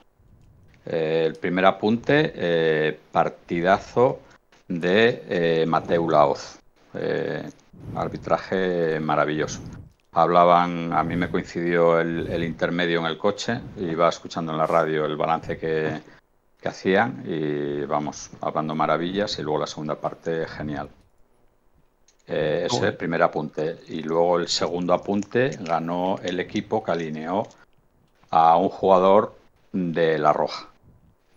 Eh, 0.86 1.24
el 1.26 1.34
primer 1.36 1.64
apunte, 1.64 2.32
eh, 2.34 2.98
partidazo 3.12 4.20
de 4.68 5.24
eh, 5.28 5.66
Mateu 5.66 6.08
Laoz. 6.08 6.58
Eh, 6.94 7.48
arbitraje 7.96 9.00
maravilloso. 9.00 9.60
Hablaban, 10.12 10.92
a 10.92 11.02
mí 11.02 11.16
me 11.16 11.28
coincidió 11.28 12.00
el, 12.00 12.28
el 12.28 12.44
intermedio 12.44 13.00
en 13.00 13.06
el 13.06 13.18
coche, 13.18 13.60
iba 13.78 14.08
escuchando 14.08 14.52
en 14.52 14.58
la 14.58 14.66
radio 14.66 15.04
el 15.04 15.16
balance 15.16 15.58
que, 15.58 16.00
que 16.60 16.68
hacían 16.68 17.24
y 17.26 17.84
vamos, 17.84 18.30
hablando 18.40 18.76
maravillas 18.76 19.38
y 19.40 19.42
luego 19.42 19.58
la 19.58 19.66
segunda 19.66 19.96
parte 19.96 20.46
genial. 20.46 20.88
Eh, 22.26 22.64
ese 22.66 22.76
es 22.76 22.82
el 22.82 22.96
primer 22.96 23.22
apunte. 23.22 23.78
Y 23.88 24.02
luego 24.02 24.38
el 24.38 24.48
segundo 24.48 24.94
apunte 24.94 25.50
ganó 25.60 26.18
el 26.22 26.40
equipo 26.40 26.82
que 26.82 26.92
alineó 26.92 27.48
a 28.30 28.56
un 28.56 28.68
jugador 28.68 29.34
de 29.72 30.18
la 30.18 30.32
Roja. 30.32 30.68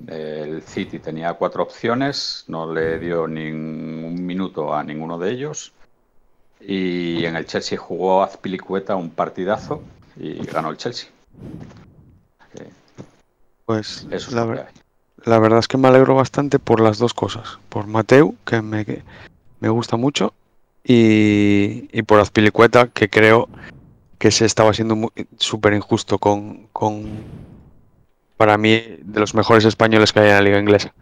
El 0.07 0.61
City 0.61 0.99
tenía 0.99 1.33
cuatro 1.33 1.63
opciones, 1.63 2.45
no 2.47 2.71
le 2.71 2.99
dio 2.99 3.27
ni 3.27 3.51
un 3.51 4.25
minuto 4.25 4.73
a 4.73 4.83
ninguno 4.83 5.17
de 5.17 5.31
ellos. 5.31 5.73
Y 6.59 7.25
en 7.25 7.35
el 7.35 7.45
Chelsea 7.45 7.77
jugó 7.77 8.23
Azpilicueta 8.23 8.95
un 8.95 9.09
partidazo 9.09 9.83
y 10.15 10.33
ganó 10.45 10.69
el 10.69 10.77
Chelsea. 10.77 11.09
Eh, 12.59 12.69
pues 13.65 14.07
Eso 14.09 14.29
es 14.29 14.33
la, 14.33 14.45
ver- 14.45 14.67
la 15.25 15.39
verdad 15.39 15.59
es 15.59 15.67
que 15.67 15.77
me 15.77 15.87
alegro 15.87 16.15
bastante 16.15 16.59
por 16.59 16.79
las 16.79 16.97
dos 16.97 17.13
cosas. 17.13 17.59
Por 17.69 17.87
Mateu, 17.87 18.35
que 18.45 18.61
me, 18.61 18.85
que 18.85 19.03
me 19.59 19.69
gusta 19.69 19.97
mucho, 19.97 20.33
y, 20.83 21.89
y 21.91 22.01
por 22.03 22.19
Azpilicueta, 22.19 22.87
que 22.87 23.09
creo 23.09 23.49
que 24.17 24.31
se 24.31 24.45
estaba 24.45 24.73
siendo 24.73 25.11
súper 25.37 25.73
injusto 25.73 26.17
con, 26.17 26.67
con, 26.73 27.23
para 28.37 28.57
mí, 28.57 28.81
de 29.01 29.19
los 29.19 29.35
mejores 29.35 29.65
españoles 29.65 30.11
que 30.13 30.19
hay 30.21 30.29
en 30.29 30.33
la 30.33 30.41
liga 30.41 30.59
inglesa. 30.59 30.93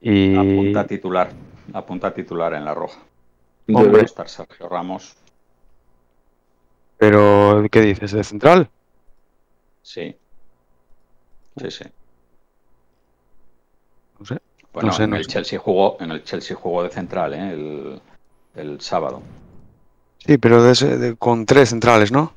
Y 0.00 0.34
Apunta 0.36 0.86
titular, 0.86 1.30
apunta 1.72 2.12
titular 2.12 2.52
en 2.54 2.64
la 2.64 2.74
Roja. 2.74 3.00
A 3.74 4.00
estar 4.02 4.28
Sergio 4.28 4.68
Ramos. 4.68 5.16
pero, 6.98 7.64
¿qué 7.70 7.80
dices? 7.80 8.12
¿De 8.12 8.22
central? 8.24 8.68
Sí. 9.82 10.14
Sí, 11.56 11.70
sí. 11.70 11.84
No 14.18 14.26
sé. 14.26 14.38
Bueno, 14.72 14.88
No 14.88 14.92
sé, 14.92 15.04
en, 15.04 15.14
el 15.14 15.24
sé. 15.24 15.30
Chelsea 15.30 15.58
jugó, 15.58 15.96
en 16.00 16.10
el 16.10 16.22
Chelsea 16.24 16.56
jugó 16.56 16.82
de 16.82 16.90
central, 16.90 17.32
¿eh? 17.34 17.52
el, 17.52 18.02
el 18.56 18.80
sábado. 18.80 19.22
Sí, 20.26 20.38
pero 20.38 20.62
de 20.62 20.72
ese- 20.72 20.96
de- 20.98 21.16
con 21.16 21.44
tres 21.46 21.70
centrales, 21.70 22.10
¿no? 22.12 22.32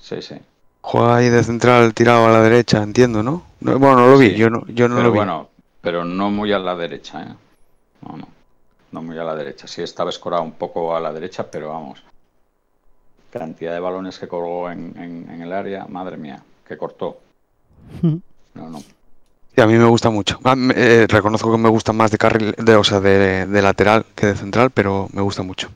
sí, 0.00 0.20
sí. 0.22 0.36
Juega 0.82 1.16
ahí 1.16 1.30
de 1.30 1.42
central 1.42 1.94
tirado 1.94 2.26
a 2.26 2.30
la 2.30 2.42
derecha, 2.42 2.82
entiendo, 2.82 3.22
¿no? 3.22 3.42
No, 3.60 3.78
bueno, 3.78 3.96
no 3.96 4.06
lo 4.08 4.18
vi, 4.18 4.30
Sí, 4.32 4.36
yo 4.36 4.50
no, 4.50 4.66
yo 4.68 4.86
no 4.88 4.96
pero 4.96 5.06
lo 5.08 5.12
vi. 5.12 5.16
bueno, 5.16 5.48
pero 5.80 6.04
no 6.04 6.30
muy 6.30 6.52
a 6.52 6.58
la 6.58 6.74
derecha, 6.76 7.22
¿eh? 7.22 7.34
No, 8.02 8.16
no. 8.18 8.28
No 8.92 9.02
muy 9.02 9.18
a 9.18 9.24
la 9.24 9.34
derecha. 9.34 9.66
Sí 9.66 9.82
estaba 9.82 10.10
escorado 10.10 10.42
un 10.42 10.52
poco 10.52 10.94
a 10.94 11.00
la 11.00 11.12
derecha, 11.12 11.50
pero 11.50 11.70
vamos. 11.70 12.02
Cantidad 13.32 13.72
de 13.72 13.80
balones 13.80 14.18
que 14.18 14.28
colgó 14.28 14.70
en, 14.70 14.94
en- 14.96 15.28
en 15.30 15.42
el 15.42 15.52
área, 15.52 15.86
madre 15.86 16.16
mía, 16.16 16.42
que 16.68 16.76
cortó. 16.76 17.18
No, 18.54 18.68
no. 18.70 18.78
Sí, 19.54 19.60
a 19.60 19.66
mí 19.66 19.74
me 19.74 19.86
gusta 19.86 20.10
mucho. 20.10 20.38
Ah, 20.44 20.54
eh, 20.74 21.06
reconozco 21.08 21.50
que 21.50 21.58
me 21.58 21.68
gusta 21.68 21.92
más 21.92 22.10
de 22.10 22.18
carril, 22.18 22.54
de, 22.58 22.76
o 22.76 22.84
sea, 22.84 23.00
de, 23.00 23.46
de 23.46 23.62
lateral 23.62 24.04
que 24.14 24.26
de 24.26 24.36
central, 24.36 24.70
pero 24.70 25.08
me 25.12 25.22
gusta 25.22 25.42
mucho. 25.42 25.70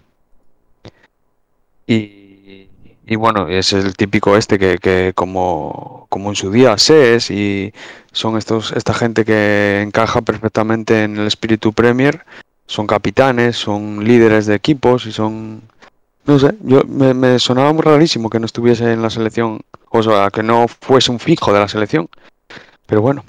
Y, 1.87 2.69
y 3.07 3.17
bueno, 3.17 3.49
es 3.49 3.73
el 3.73 3.97
típico 3.97 4.37
este 4.37 4.59
que, 4.59 4.79
que 4.79 5.13
como, 5.15 6.07
como 6.11 6.31
en 6.31 6.37
su 6.37 6.51
día 6.51 6.77
SES 6.77 7.31
y 7.31 7.73
son 8.13 8.37
estos, 8.37 8.73
esta 8.73 8.95
gente 8.95 9.25
que 9.25 9.81
encaja 9.83 10.21
perfectamente 10.23 11.05
en 11.05 11.17
el 11.17 11.27
espíritu 11.27 11.73
Premier, 11.73 12.25
son 12.67 12.87
capitanes, 12.87 13.57
son 13.57 14.05
líderes 14.05 14.47
de 14.47 14.55
equipos 14.55 15.07
y 15.07 15.13
son, 15.13 15.63
no 16.27 16.39
sé, 16.39 16.55
yo 16.63 16.83
me, 16.87 17.15
me 17.15 17.39
sonaba 17.39 17.73
muy 17.73 17.83
rarísimo 17.83 18.31
que 18.31 18.41
no 18.41 18.47
estuviese 18.47 18.93
en 18.93 19.03
la 19.03 19.11
selección, 19.11 19.61
o 19.91 20.03
sea, 20.03 20.31
que 20.31 20.43
no 20.43 20.67
fuese 20.69 21.11
un 21.11 21.21
fijo 21.21 21.53
de 21.53 21.61
la 21.61 21.69
selección, 21.69 22.09
pero 22.87 23.03
bueno. 23.03 23.25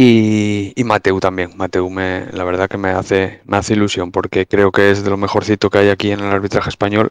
Y, 0.00 0.72
y 0.76 0.84
Mateu 0.84 1.18
también. 1.18 1.50
Mateu 1.56 1.90
me, 1.90 2.26
la 2.30 2.44
verdad 2.44 2.68
que 2.70 2.78
me 2.78 2.90
hace, 2.90 3.40
me 3.46 3.56
hace 3.56 3.72
ilusión 3.74 4.12
porque 4.12 4.46
creo 4.46 4.70
que 4.70 4.92
es 4.92 5.02
de 5.02 5.10
lo 5.10 5.16
mejorcito 5.16 5.70
que 5.70 5.78
hay 5.78 5.88
aquí 5.88 6.12
en 6.12 6.20
el 6.20 6.26
arbitraje 6.30 6.68
español. 6.70 7.10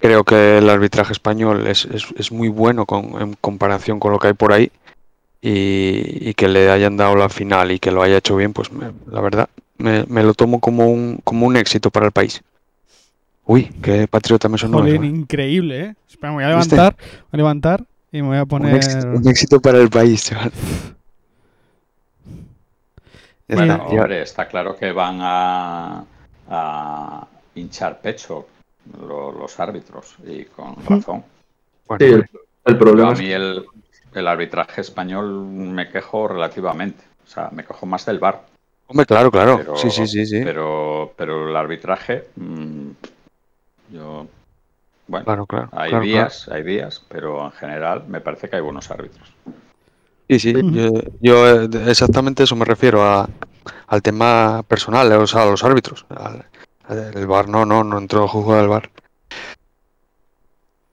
Creo 0.00 0.22
que 0.22 0.58
el 0.58 0.68
arbitraje 0.68 1.14
español 1.14 1.66
es, 1.66 1.86
es- 1.86 2.08
es 2.18 2.30
muy 2.30 2.48
bueno 2.48 2.84
con- 2.84 3.22
en 3.22 3.32
comparación 3.40 3.98
con 4.00 4.12
lo 4.12 4.18
que 4.18 4.26
hay 4.28 4.34
por 4.34 4.52
ahí. 4.52 4.70
Y, 5.40 6.28
y 6.28 6.34
que 6.34 6.48
le 6.48 6.70
hayan 6.70 6.98
dado 6.98 7.16
la 7.16 7.30
final 7.30 7.70
y 7.72 7.78
que 7.78 7.90
lo 7.90 8.02
haya 8.02 8.18
hecho 8.18 8.36
bien, 8.36 8.52
pues 8.52 8.70
me- 8.70 8.92
la 9.10 9.20
verdad 9.22 9.48
me, 9.78 10.04
me 10.06 10.22
lo 10.22 10.34
tomo 10.34 10.60
como 10.60 10.86
un, 10.90 11.20
como 11.24 11.46
un 11.46 11.56
éxito 11.56 11.90
para 11.90 12.04
el 12.06 12.12
país. 12.12 12.42
Uy, 13.46 13.70
qué 13.82 14.06
patriota 14.08 14.48
me 14.50 14.58
sonó. 14.58 14.78
Jolín, 14.78 15.04
¿eh? 15.04 15.06
increíble, 15.06 15.80
¿eh? 15.80 15.94
Espera, 16.08 16.32
me 16.32 16.36
voy 16.36 16.44
a 16.44 16.56
¿Viste? 16.58 16.76
levantar, 16.76 16.96
voy 16.98 17.28
a 17.32 17.36
levantar 17.38 17.84
y 18.12 18.20
me 18.22 18.28
voy 18.28 18.36
a 18.36 18.42
Un 18.42 18.48
poner... 18.48 18.74
éxito, 18.76 19.06
un 19.16 19.28
éxito 19.28 19.60
para 19.60 19.78
el 19.78 19.88
país, 19.88 20.24
chaval. 20.24 20.52
Bueno, 23.48 23.74
está, 23.74 23.84
hombre, 23.84 24.22
está 24.22 24.48
claro 24.48 24.76
que 24.76 24.92
van 24.92 25.18
a, 25.20 26.04
a 26.48 27.26
hinchar 27.54 28.00
pecho 28.00 28.46
lo- 29.00 29.32
los 29.32 29.58
árbitros 29.60 30.16
y 30.26 30.44
con 30.46 30.74
razón. 30.84 31.24
bueno, 31.86 32.04
Sí, 32.06 32.12
el, 32.12 32.24
el 32.64 32.74
Yo 32.74 32.78
problema 32.78 33.10
a 33.10 33.14
mí 33.14 33.30
el, 33.30 33.64
el 34.14 34.26
arbitraje 34.28 34.80
español 34.80 35.46
me 35.46 35.88
quejo 35.88 36.28
relativamente. 36.28 37.04
O 37.24 37.26
sea, 37.26 37.48
me 37.52 37.64
quejo 37.64 37.86
más 37.86 38.04
del 38.06 38.18
bar. 38.18 38.42
hombre, 38.88 39.06
claro, 39.06 39.30
claro. 39.30 39.58
Pero, 39.58 39.76
sí, 39.76 39.90
sí, 39.90 40.06
sí, 40.06 40.26
sí. 40.26 40.40
Pero, 40.44 41.12
pero 41.16 41.48
el 41.48 41.56
arbitraje, 41.56 42.28
mm, 42.36 42.90
yo, 43.92 44.26
bueno, 45.08 45.24
Claro, 45.24 45.46
claro. 45.46 45.68
hay 45.72 45.90
claro, 45.90 46.04
claro. 46.06 46.06
días, 46.06 46.48
hay 46.48 46.62
días, 46.62 47.02
pero 47.08 47.44
en 47.46 47.52
general 47.52 48.04
me 48.08 48.20
parece 48.20 48.48
que 48.48 48.56
hay 48.56 48.62
buenos 48.62 48.90
árbitros. 48.90 49.32
Sí, 50.28 50.38
sí, 50.38 50.52
yo, 50.72 50.88
yo, 51.20 51.62
eh, 51.64 51.68
exactamente 51.86 52.42
eso 52.44 52.56
me 52.56 52.64
refiero 52.64 53.02
a, 53.02 53.28
al 53.86 54.02
tema 54.02 54.62
personal, 54.66 55.12
eh, 55.12 55.16
o 55.16 55.26
sea, 55.26 55.42
a 55.42 55.46
los 55.50 55.64
árbitros. 55.64 56.06
al- 56.08 56.46
el 56.88 57.26
bar 57.26 57.48
no, 57.48 57.64
no, 57.64 57.82
no 57.82 57.96
entró 57.98 58.24
a 58.24 58.28
jugar 58.28 58.60
al 58.60 58.68
bar. 58.68 58.90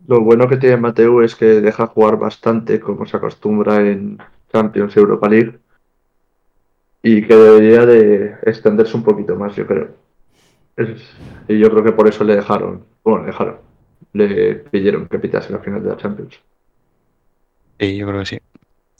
Lo 0.07 0.21
bueno 0.21 0.47
que 0.47 0.57
tiene 0.57 0.77
Mateu 0.77 1.21
es 1.21 1.35
que 1.35 1.45
deja 1.45 1.87
jugar 1.87 2.17
bastante, 2.17 2.79
como 2.79 3.05
se 3.05 3.17
acostumbra 3.17 3.81
en 3.81 4.17
Champions 4.51 4.95
y 4.95 4.99
Europa 4.99 5.29
League, 5.29 5.59
y 7.03 7.25
que 7.27 7.35
debería 7.35 7.85
de 7.85 8.37
extenderse 8.43 8.95
un 8.95 9.03
poquito 9.03 9.35
más, 9.35 9.55
yo 9.55 9.65
creo. 9.65 9.89
Es- 10.77 11.11
y 11.47 11.59
yo 11.59 11.69
creo 11.71 11.83
que 11.83 11.93
por 11.93 12.07
eso 12.07 12.23
le 12.23 12.35
dejaron, 12.35 12.85
bueno, 13.03 13.21
le 13.21 13.27
dejaron, 13.27 13.57
le 14.13 14.55
pidieron 14.55 15.07
que 15.07 15.19
pitase 15.19 15.53
la 15.53 15.59
final 15.59 15.83
de 15.83 15.89
la 15.89 15.97
Champions. 15.97 16.39
Sí, 17.79 17.97
yo 17.97 18.07
creo 18.07 18.19
que 18.19 18.25
sí. 18.25 18.40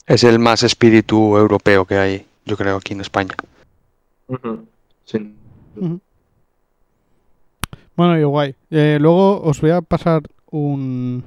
Es 0.06 0.24
el 0.24 0.38
más 0.38 0.62
espíritu 0.62 1.36
europeo 1.36 1.84
que 1.84 1.96
hay, 1.96 2.26
yo 2.44 2.56
creo, 2.56 2.76
aquí 2.76 2.92
en 2.92 3.00
España. 3.00 3.34
Sí. 5.04 5.34
Bueno, 7.96 8.18
y 8.18 8.24
guay. 8.24 8.54
Eh, 8.70 8.98
luego 9.00 9.42
os 9.42 9.60
voy 9.60 9.70
a 9.70 9.82
pasar 9.82 10.22
un, 10.50 11.22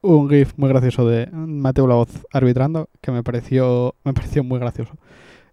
un 0.00 0.30
GIF 0.30 0.54
muy 0.56 0.68
gracioso 0.68 1.06
de 1.06 1.26
Mateo 1.32 1.86
La 1.86 1.96
Voz 1.96 2.10
arbitrando 2.32 2.88
que 3.00 3.10
me 3.10 3.22
pareció, 3.22 3.94
me 4.04 4.12
pareció 4.14 4.44
muy 4.44 4.58
gracioso. 4.58 4.92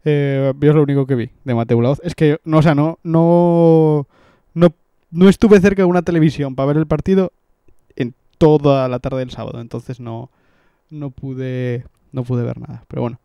Eh, 0.05 0.53
yo 0.59 0.69
es 0.69 0.75
lo 0.75 0.83
único 0.83 1.05
que 1.05 1.15
vi 1.15 1.29
de 1.43 1.55
Mateo 1.55 1.81
La 1.81 1.89
Voz. 1.89 2.01
Es 2.03 2.15
que, 2.15 2.39
no, 2.45 2.59
o 2.59 2.61
sea, 2.61 2.75
no, 2.75 2.99
no, 3.03 4.07
no, 4.53 4.73
no 5.11 5.29
estuve 5.29 5.59
cerca 5.59 5.81
de 5.81 5.87
una 5.87 6.01
televisión 6.03 6.55
para 6.55 6.67
ver 6.67 6.77
el 6.77 6.87
partido 6.87 7.31
en 7.95 8.13
toda 8.37 8.87
la 8.87 8.99
tarde 8.99 9.19
del 9.19 9.31
sábado. 9.31 9.59
Entonces 9.61 9.99
no, 9.99 10.29
no 10.89 11.09
pude, 11.09 11.85
no 12.13 12.23
pude 12.23 12.43
ver 12.43 12.59
nada. 12.59 12.83
Pero 12.87 13.01
bueno. 13.01 13.19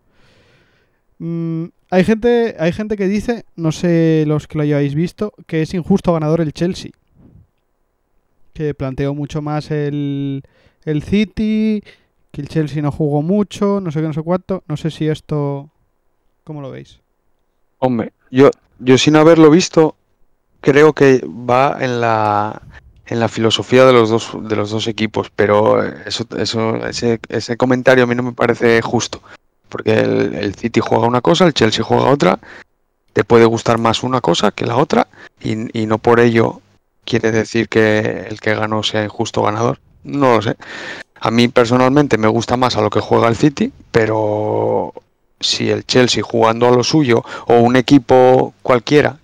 Mm, 1.18 1.66
hay 1.90 2.04
gente, 2.04 2.56
hay 2.58 2.72
gente 2.72 2.96
que 2.96 3.06
dice, 3.06 3.44
no 3.54 3.70
sé 3.70 4.24
los 4.26 4.48
que 4.48 4.58
lo 4.58 4.62
hayáis 4.62 4.94
visto, 4.94 5.32
que 5.46 5.62
es 5.62 5.74
injusto 5.74 6.12
ganador 6.12 6.40
el 6.40 6.52
Chelsea. 6.52 6.90
Que 8.52 8.74
planteó 8.74 9.14
mucho 9.14 9.40
más 9.40 9.70
el, 9.70 10.42
el 10.84 11.02
City, 11.02 11.82
que 12.32 12.40
el 12.40 12.48
Chelsea 12.48 12.82
no 12.82 12.90
jugó 12.90 13.22
mucho, 13.22 13.80
no 13.80 13.92
sé 13.92 14.00
qué, 14.00 14.06
no 14.08 14.12
sé 14.12 14.22
cuánto. 14.22 14.64
No 14.66 14.76
sé 14.76 14.90
si 14.90 15.06
esto... 15.06 15.70
¿Cómo 16.42 16.62
lo 16.62 16.70
veis? 16.70 17.00
Hombre, 17.78 18.12
yo, 18.30 18.50
yo 18.78 18.98
sin 18.98 19.16
haberlo 19.16 19.50
visto, 19.50 19.96
creo 20.60 20.94
que 20.94 21.22
va 21.26 21.76
en 21.78 22.00
la, 22.00 22.62
en 23.08 23.20
la 23.20 23.28
filosofía 23.28 23.84
de 23.84 23.92
los 23.92 24.10
dos, 24.10 24.30
de 24.40 24.56
los 24.56 24.70
dos 24.70 24.86
equipos, 24.86 25.30
pero 25.34 25.82
eso, 25.82 26.26
eso, 26.36 26.76
ese, 26.86 27.56
comentario 27.56 28.04
a 28.04 28.06
mí 28.06 28.14
no 28.14 28.22
me 28.22 28.32
parece 28.32 28.80
justo, 28.82 29.22
porque 29.68 29.98
el, 29.98 30.34
el 30.34 30.54
City 30.54 30.80
juega 30.80 31.06
una 31.06 31.20
cosa, 31.20 31.46
el 31.46 31.54
Chelsea 31.54 31.84
juega 31.84 32.04
otra, 32.04 32.38
te 33.12 33.24
puede 33.24 33.46
gustar 33.46 33.78
más 33.78 34.02
una 34.02 34.20
cosa 34.20 34.50
que 34.50 34.66
la 34.66 34.76
otra, 34.76 35.08
y, 35.40 35.80
y 35.80 35.86
no 35.86 35.98
por 35.98 36.20
ello 36.20 36.60
quiere 37.04 37.32
decir 37.32 37.68
que 37.68 38.26
el 38.28 38.38
que 38.40 38.54
ganó 38.54 38.82
sea 38.82 39.02
injusto 39.02 39.42
ganador. 39.42 39.80
No 40.04 40.36
lo 40.36 40.42
sé. 40.42 40.56
A 41.20 41.30
mí 41.30 41.48
personalmente 41.48 42.18
me 42.18 42.28
gusta 42.28 42.56
más 42.56 42.76
a 42.76 42.82
lo 42.82 42.90
que 42.90 43.00
juega 43.00 43.28
el 43.28 43.36
City, 43.36 43.72
pero 43.90 44.92
si 45.40 45.70
el 45.70 45.84
Chelsea 45.84 46.22
jugando 46.22 46.68
a 46.68 46.70
lo 46.70 46.84
suyo 46.84 47.24
o 47.46 47.58
un 47.58 47.76
equipo 47.76 48.54
cualquiera, 48.62 49.18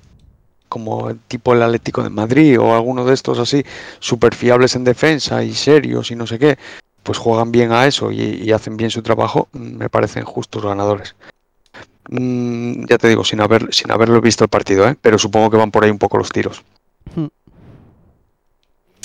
como 0.75 1.09
el 1.11 1.21
tipo 1.21 1.53
el 1.53 1.63
Atlético 1.63 2.03
de 2.03 2.11
Madrid 2.11 2.59
o 2.59 2.75
alguno 2.75 3.05
de 3.05 3.15
estos 3.15 3.39
así, 3.39 3.63
súper 4.01 4.35
fiables 4.35 4.75
en 4.75 4.83
defensa 4.83 5.45
y 5.45 5.55
serios 5.55 6.11
y 6.11 6.17
no 6.17 6.27
sé 6.27 6.37
qué, 6.37 6.59
pues 7.05 7.17
juegan 7.17 7.53
bien 7.53 7.71
a 7.71 7.87
eso 7.87 8.11
y, 8.11 8.21
y 8.43 8.51
hacen 8.51 8.77
bien 8.77 8.91
su 8.91 9.01
trabajo, 9.01 9.47
mm, 9.53 9.77
me 9.77 9.89
parecen 9.89 10.25
justos 10.25 10.65
ganadores. 10.65 11.15
Mm, 12.11 12.87
ya 12.87 12.99
te 12.99 13.07
digo, 13.09 13.23
sin, 13.25 13.41
haber, 13.41 13.73
sin 13.73 13.93
haberlo 13.93 14.21
visto 14.21 14.43
el 14.43 14.51
partido, 14.51 14.89
¿eh? 14.89 14.97
pero 15.01 15.17
supongo 15.17 15.49
que 15.49 15.57
van 15.59 15.71
por 15.71 15.85
ahí 15.85 15.91
un 15.93 15.99
poco 15.99 16.19
los 16.19 16.31
tiros. 16.31 16.65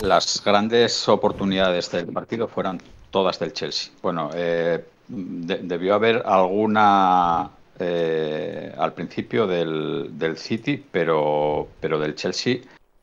Las 0.02 0.42
grandes 0.44 1.08
oportunidades 1.08 1.92
del 1.92 2.08
partido 2.08 2.48
fueron 2.48 2.82
todas 3.12 3.38
del 3.38 3.54
Chelsea. 3.54 3.92
Bueno, 4.02 4.32
eh, 4.34 4.84
de- 5.08 5.60
debió 5.60 5.94
haber 5.94 6.24
alguna 6.26 7.50
eh, 7.80 8.74
al 8.78 8.94
principio 8.94 9.48
del, 9.48 10.10
del 10.20 10.38
City, 10.38 10.84
pero, 10.92 11.68
pero 11.80 12.00
del 12.00 12.16
Chelsea 12.16 12.58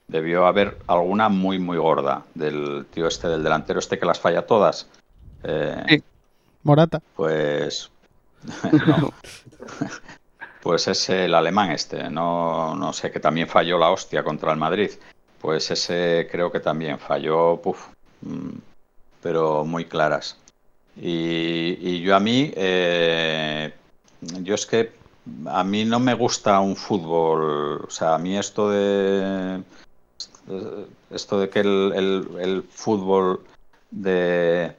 debió 0.09 0.47
haber 0.47 0.79
alguna 0.87 1.29
muy, 1.29 1.59
muy 1.59 1.79
gorda. 1.79 2.25
Del 2.35 2.87
tío 2.93 3.09
este, 3.09 3.29
del 3.29 3.43
delantero 3.43 3.79
este 3.79 3.99
que 3.99 4.07
las 4.07 4.21
falla 4.21 4.47
todas. 4.47 4.89
Eh, 5.43 5.85
Sí. 5.89 6.03
Morata. 6.63 7.01
Pues. 7.15 7.91
no. 8.87 9.13
Pues 10.63 10.89
es 10.89 11.09
el 11.11 11.33
alemán 11.35 11.71
este, 11.71 12.11
no, 12.11 12.75
no 12.75 12.93
sé, 12.93 13.13
que 13.13 13.21
también 13.21 13.47
falló 13.47 13.79
la 13.79 13.91
hostia 13.91 14.25
contra 14.25 14.51
el 14.51 14.59
Madrid. 14.59 14.91
Pues 15.41 15.71
ese 15.71 16.29
creo 16.31 16.51
que 16.51 16.59
también 16.59 16.99
falló, 16.99 17.61
puf, 17.63 17.87
mm, 18.23 18.59
pero 19.23 19.65
muy 19.65 19.85
claras. 19.85 20.37
Y, 20.97 21.79
y 21.81 22.01
yo 22.01 22.17
a 22.17 22.21
mí, 22.21 22.53
eh, 22.57 23.73
yo 24.21 24.55
es 24.55 24.67
que 24.67 24.93
a 25.47 25.65
mí 25.65 25.85
no 25.85 25.99
me 26.01 26.15
gusta 26.15 26.61
un 26.61 26.77
fútbol, 26.77 27.85
o 27.87 27.91
sea, 27.91 28.15
a 28.15 28.19
mí 28.19 28.37
esto 28.37 28.71
de 28.71 29.63
esto 31.11 31.41
de 31.41 31.49
que 31.49 31.61
el, 31.61 31.93
el- 31.95 32.29
el 32.41 32.63
fútbol 32.63 33.41
de 33.91 34.73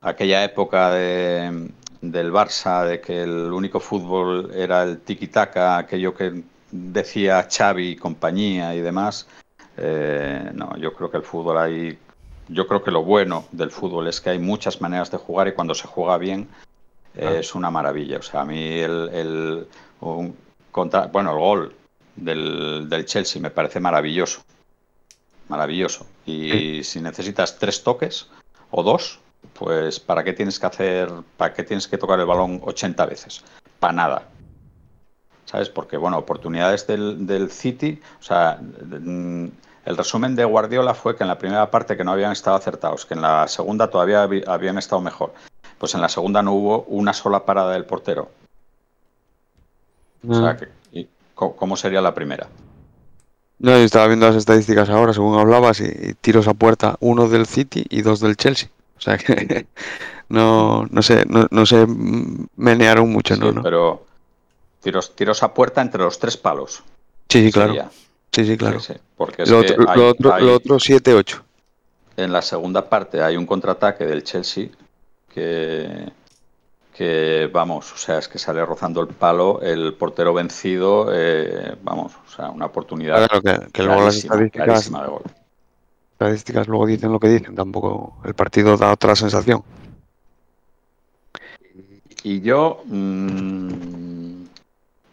aquella 0.00 0.44
época 0.44 0.90
de, 0.90 1.70
del 2.00 2.32
Barça, 2.32 2.84
de 2.84 3.00
que 3.00 3.22
el 3.22 3.52
único 3.52 3.78
fútbol 3.80 4.50
era 4.54 4.82
el 4.82 5.00
tiki-taka, 5.04 5.78
aquello 5.78 6.14
que 6.14 6.42
decía 6.70 7.46
Xavi 7.50 7.90
y 7.90 7.96
compañía 7.96 8.74
y 8.74 8.80
demás, 8.80 9.26
eh, 9.76 10.50
no, 10.54 10.76
yo 10.76 10.92
creo 10.94 11.10
que 11.10 11.18
el 11.18 11.22
fútbol 11.22 11.58
hay 11.58 11.98
yo 12.48 12.66
creo 12.66 12.82
que 12.82 12.90
lo 12.90 13.02
bueno 13.04 13.44
del 13.52 13.70
fútbol 13.70 14.08
es 14.08 14.20
que 14.20 14.30
hay 14.30 14.38
muchas 14.38 14.80
maneras 14.80 15.10
de 15.10 15.16
jugar 15.16 15.48
y 15.48 15.52
cuando 15.52 15.74
se 15.74 15.86
juega 15.86 16.18
bien 16.18 16.48
eh, 17.14 17.38
es 17.40 17.54
una 17.54 17.70
maravilla. 17.70 18.18
O 18.18 18.22
sea, 18.22 18.42
a 18.42 18.44
mí 18.44 18.78
el, 18.78 19.08
el 19.12 19.68
un 20.00 20.36
contra, 20.70 21.06
bueno, 21.06 21.32
el 21.32 21.38
gol 21.38 21.74
del, 22.16 22.88
del 22.88 23.04
Chelsea 23.04 23.40
me 23.40 23.50
parece 23.50 23.80
maravilloso. 23.80 24.42
Maravilloso. 25.48 26.06
Y 26.24 26.82
si 26.84 27.00
necesitas 27.00 27.58
tres 27.58 27.82
toques 27.82 28.28
o 28.70 28.82
dos, 28.82 29.20
pues 29.52 30.00
¿para 30.00 30.24
qué 30.24 30.32
tienes 30.32 30.58
que 30.58 30.66
hacer, 30.66 31.10
para 31.36 31.52
qué 31.52 31.62
tienes 31.62 31.86
que 31.88 31.98
tocar 31.98 32.18
el 32.20 32.26
balón 32.26 32.60
80 32.64 33.06
veces? 33.06 33.42
Para 33.78 33.92
nada. 33.92 34.28
¿Sabes? 35.44 35.68
Porque, 35.68 35.96
bueno, 35.96 36.16
oportunidades 36.16 36.86
del, 36.86 37.26
del 37.26 37.50
City, 37.50 38.00
o 38.20 38.22
sea, 38.22 38.58
mm, 38.60 39.46
el 39.84 39.96
resumen 39.96 40.36
de 40.36 40.44
Guardiola 40.44 40.94
fue 40.94 41.16
que 41.16 41.24
en 41.24 41.28
la 41.28 41.38
primera 41.38 41.70
parte 41.70 41.96
que 41.96 42.04
no 42.04 42.12
habían 42.12 42.32
estado 42.32 42.56
acertados, 42.56 43.04
que 43.04 43.14
en 43.14 43.22
la 43.22 43.48
segunda 43.48 43.90
todavía 43.90 44.22
habían 44.22 44.78
estado 44.78 45.02
mejor. 45.02 45.34
Pues 45.82 45.96
en 45.96 46.00
la 46.00 46.08
segunda 46.08 46.42
no 46.44 46.52
hubo 46.52 46.82
una 46.84 47.12
sola 47.12 47.44
parada 47.44 47.72
del 47.72 47.84
portero. 47.84 48.30
O 50.28 50.32
sea, 50.32 50.56
que, 50.56 50.68
y 50.92 51.08
co- 51.34 51.56
¿cómo 51.56 51.76
sería 51.76 52.00
la 52.00 52.14
primera? 52.14 52.46
No, 53.58 53.72
yo 53.72 53.78
estaba 53.82 54.06
viendo 54.06 54.26
las 54.28 54.36
estadísticas 54.36 54.88
ahora, 54.90 55.12
según 55.12 55.36
hablabas, 55.36 55.80
y, 55.80 56.14
tiros 56.20 56.46
a 56.46 56.54
puerta, 56.54 56.94
uno 57.00 57.28
del 57.28 57.46
City 57.46 57.84
y 57.90 58.02
dos 58.02 58.20
del 58.20 58.36
Chelsea. 58.36 58.68
O 58.96 59.00
sea 59.00 59.18
que 59.18 59.66
no, 60.28 60.86
no 60.88 61.02
sé, 61.02 61.24
no, 61.26 61.48
no 61.50 61.66
se 61.66 61.84
mm, 61.84 62.46
menearon 62.54 63.10
mucho, 63.10 63.34
Sí, 63.34 63.40
¿no? 63.40 63.60
pero 63.60 64.06
tiros, 64.82 65.16
tiros 65.16 65.42
a 65.42 65.52
puerta 65.52 65.82
entre 65.82 66.00
los 66.04 66.20
tres 66.20 66.36
palos. 66.36 66.84
Sí, 67.28 67.44
sí, 67.46 67.50
claro. 67.50 67.72
sería. 67.72 67.90
Sí, 68.32 68.46
sí, 68.46 68.56
claro. 68.56 68.78
Sí, 68.78 68.92
sí, 68.94 69.00
Porque 69.16 69.44
Lo 69.46 69.62
que 69.62 69.72
otro, 69.72 69.90
hay- 69.90 69.98
lo 69.98 70.08
otro, 70.10 70.32
hay- 70.32 70.44
lo 70.44 70.54
otro 70.54 70.76
7-8. 70.78 71.42
en 72.18 72.32
la 72.32 72.40
segunda 72.40 72.88
parte 72.88 73.20
hay 73.20 73.36
un 73.36 73.46
contraataque 73.46 74.06
del 74.06 74.22
Chelsea 74.22 74.68
que, 75.32 76.12
que, 76.94 77.50
vamos, 77.52 77.92
o 77.92 77.96
sea, 77.96 78.18
es 78.18 78.28
que 78.28 78.38
sale 78.38 78.64
rozando 78.64 79.00
el 79.00 79.08
palo, 79.08 79.60
el 79.62 79.94
portero 79.94 80.34
vencido, 80.34 81.08
eh, 81.12 81.76
vamos, 81.82 82.12
o 82.26 82.30
sea, 82.30 82.50
una 82.50 82.66
oportunidad 82.66 83.26
Claro, 83.26 83.42
que, 83.42 83.72
que 83.72 83.82
luego 83.82 84.02
las 84.02 84.16
estadísticas, 84.16 84.90
de 84.90 84.98
gol. 85.06 85.22
estadísticas 86.12 86.68
luego 86.68 86.86
dicen 86.86 87.12
lo 87.12 87.20
que 87.20 87.28
dicen, 87.28 87.54
tampoco 87.54 88.18
el 88.24 88.34
partido 88.34 88.76
da 88.76 88.92
otra 88.92 89.16
sensación. 89.16 89.62
Y 92.22 92.40
yo, 92.40 92.82
mm, 92.84 94.44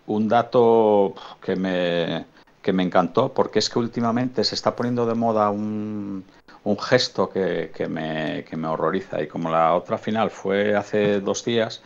un 0.08 0.28
dato 0.28 1.16
que 1.42 1.56
me, 1.56 2.26
que 2.62 2.74
me 2.74 2.84
encantó, 2.84 3.34
porque 3.34 3.60
es 3.60 3.70
que 3.70 3.80
últimamente 3.80 4.44
se 4.44 4.56
está 4.56 4.76
poniendo 4.76 5.06
de 5.06 5.16
moda 5.16 5.50
un, 5.50 6.24
un 6.70 6.80
gesto 6.80 7.30
que, 7.30 7.72
que 7.76 7.88
me, 7.88 8.44
que 8.48 8.56
me 8.58 8.68
horroriza. 8.68 9.22
Y 9.22 9.28
como 9.28 9.50
la 9.50 9.74
otra 9.76 9.98
final 9.98 10.30
fue 10.30 10.76
hace 10.76 11.20
dos 11.20 11.44
días, 11.44 11.82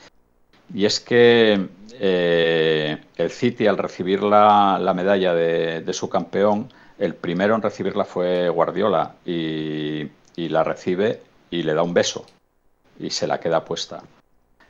y 0.73 0.85
es 0.85 0.99
que 0.99 1.67
eh, 1.99 2.97
el 3.15 3.29
City 3.31 3.67
al 3.67 3.77
recibir 3.77 4.23
la, 4.23 4.79
la 4.81 4.93
medalla 4.93 5.33
de, 5.33 5.81
de 5.81 5.93
su 5.93 6.09
campeón, 6.09 6.69
el 6.99 7.15
primero 7.15 7.55
en 7.55 7.61
recibirla 7.61 8.05
fue 8.05 8.49
Guardiola 8.49 9.15
y, 9.25 10.07
y 10.35 10.49
la 10.49 10.63
recibe 10.63 11.21
y 11.49 11.63
le 11.63 11.73
da 11.73 11.83
un 11.83 11.93
beso 11.93 12.25
y 12.99 13.09
se 13.09 13.27
la 13.27 13.39
queda 13.39 13.65
puesta. 13.65 14.03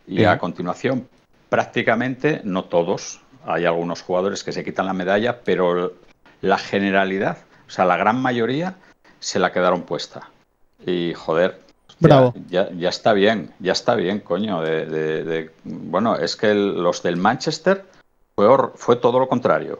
Y 0.07 0.17
Sí. 0.17 0.25
a 0.25 0.37
continuación, 0.37 1.07
prácticamente, 1.49 2.41
no 2.43 2.65
todos, 2.65 3.21
hay 3.45 3.65
algunos 3.65 4.01
jugadores 4.01 4.43
que 4.43 4.51
se 4.51 4.63
quitan 4.63 4.85
la 4.85 4.93
medalla, 4.93 5.39
pero 5.43 5.93
la 6.41 6.57
generalidad, 6.57 7.37
o 7.67 7.71
sea, 7.71 7.85
la 7.85 7.97
gran 7.97 8.21
mayoría, 8.21 8.75
se 9.23 9.39
la 9.39 9.51
quedaron 9.51 9.83
puesta. 9.83 10.29
Y 10.85 11.13
joder, 11.13 11.61
Bravo. 11.99 12.33
Ya, 12.49 12.69
ya 12.71 12.89
está 12.89 13.13
bien, 13.13 13.53
ya 13.59 13.71
está 13.71 13.95
bien, 13.95 14.19
coño. 14.19 14.61
De, 14.61 14.85
de- 14.85 15.23
de- 15.23 15.51
bueno, 15.63 16.17
es 16.17 16.35
que 16.35 16.51
el- 16.51 16.83
los 16.83 17.01
del 17.01 17.15
Manchester 17.15 17.85
fue, 18.35 18.47
hor- 18.47 18.73
fue 18.75 18.97
todo 18.97 19.19
lo 19.19 19.29
contrario. 19.29 19.79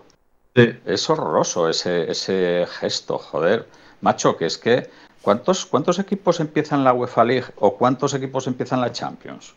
Sí. 0.56 0.70
Es 0.86 1.10
horroroso 1.10 1.68
ese, 1.68 2.10
ese 2.10 2.66
gesto, 2.80 3.18
joder. 3.18 3.68
Macho, 4.02 4.38
que 4.38 4.46
es 4.46 4.58
que 4.58 4.90
¿cuántos, 5.22 5.66
¿cuántos 5.66 6.00
equipos 6.00 6.40
empiezan 6.40 6.84
la 6.86 6.94
UEFA 6.94 7.24
League 7.26 7.48
o 7.58 7.76
cuántos 7.76 8.14
equipos 8.14 8.48
empiezan 8.48 8.80
la 8.80 8.92
Champions? 8.94 9.54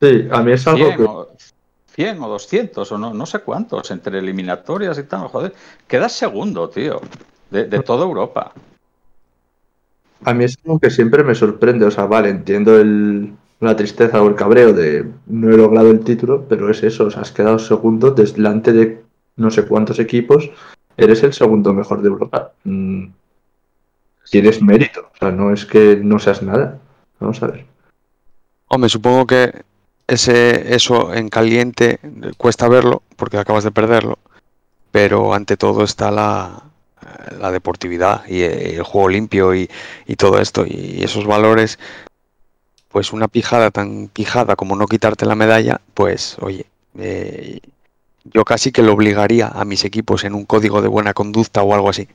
Sí, 0.00 0.28
a 0.30 0.40
mí 0.42 0.52
es 0.52 0.66
algo 0.66 0.86
100 0.86 0.96
que 0.96 1.04
o, 1.04 1.28
100 1.94 2.22
o 2.22 2.28
200 2.28 2.92
o 2.92 2.98
no, 2.98 3.12
no 3.12 3.26
sé 3.26 3.40
cuántos, 3.40 3.90
entre 3.90 4.18
eliminatorias 4.20 4.96
y 4.98 5.02
tal, 5.02 5.28
joder. 5.28 5.52
Quedas 5.86 6.12
segundo, 6.12 6.70
tío, 6.70 7.00
de, 7.50 7.64
de 7.64 7.80
toda 7.80 8.04
Europa. 8.04 8.52
A 10.26 10.34
mí 10.34 10.44
es 10.44 10.58
algo 10.64 10.78
que 10.78 10.90
siempre 10.90 11.24
me 11.24 11.34
sorprende. 11.34 11.86
O 11.86 11.90
sea, 11.90 12.06
vale, 12.06 12.28
entiendo 12.28 12.78
el, 12.78 13.32
la 13.60 13.76
tristeza 13.76 14.20
o 14.22 14.28
el 14.28 14.34
cabreo 14.34 14.72
de 14.72 15.06
no 15.26 15.50
he 15.50 15.56
logrado 15.56 15.90
el 15.90 16.00
título, 16.00 16.44
pero 16.48 16.70
es 16.70 16.82
eso. 16.82 17.06
O 17.06 17.10
sea, 17.10 17.22
has 17.22 17.32
quedado 17.32 17.58
segundo 17.58 18.10
delante 18.10 18.72
de 18.72 19.02
no 19.36 19.50
sé 19.50 19.64
cuántos 19.66 19.98
equipos. 19.98 20.50
Eres 20.96 21.22
el 21.22 21.32
segundo 21.32 21.72
mejor 21.72 22.02
de 22.02 22.08
Europa. 22.08 22.52
Mm, 22.64 23.06
Tienes 24.30 24.60
mérito. 24.60 25.10
O 25.14 25.16
sea, 25.18 25.30
no 25.30 25.52
es 25.52 25.64
que 25.64 25.96
no 26.02 26.18
seas 26.18 26.42
nada. 26.42 26.78
Vamos 27.20 27.42
a 27.42 27.46
ver. 27.46 27.64
Hombre, 28.68 28.90
supongo 28.90 29.26
que 29.26 29.62
ese, 30.08 30.74
eso 30.74 31.14
en 31.14 31.28
caliente 31.28 32.00
cuesta 32.36 32.68
verlo 32.68 33.02
porque 33.16 33.38
acabas 33.38 33.64
de 33.64 33.70
perderlo, 33.70 34.18
pero 34.90 35.34
ante 35.34 35.56
todo 35.56 35.84
está 35.84 36.10
la, 36.10 36.64
la 37.38 37.50
deportividad 37.50 38.26
y 38.26 38.42
eh, 38.42 38.76
el 38.76 38.82
juego 38.82 39.08
limpio 39.08 39.54
y, 39.54 39.68
y 40.06 40.16
todo 40.16 40.40
esto 40.40 40.64
y 40.66 41.02
esos 41.02 41.26
valores, 41.26 41.78
pues 42.88 43.12
una 43.12 43.28
pijada 43.28 43.70
tan 43.70 44.08
pijada 44.08 44.56
como 44.56 44.76
no 44.76 44.86
quitarte 44.86 45.26
la 45.26 45.34
medalla, 45.34 45.80
pues 45.94 46.36
oye, 46.40 46.66
eh, 46.98 47.60
yo 48.24 48.44
casi 48.44 48.72
que 48.72 48.82
lo 48.82 48.94
obligaría 48.94 49.48
a 49.48 49.64
mis 49.64 49.84
equipos 49.84 50.24
en 50.24 50.34
un 50.34 50.46
código 50.46 50.82
de 50.82 50.88
buena 50.88 51.14
conducta 51.14 51.62
o 51.62 51.74
algo 51.74 51.90
así. 51.90 52.08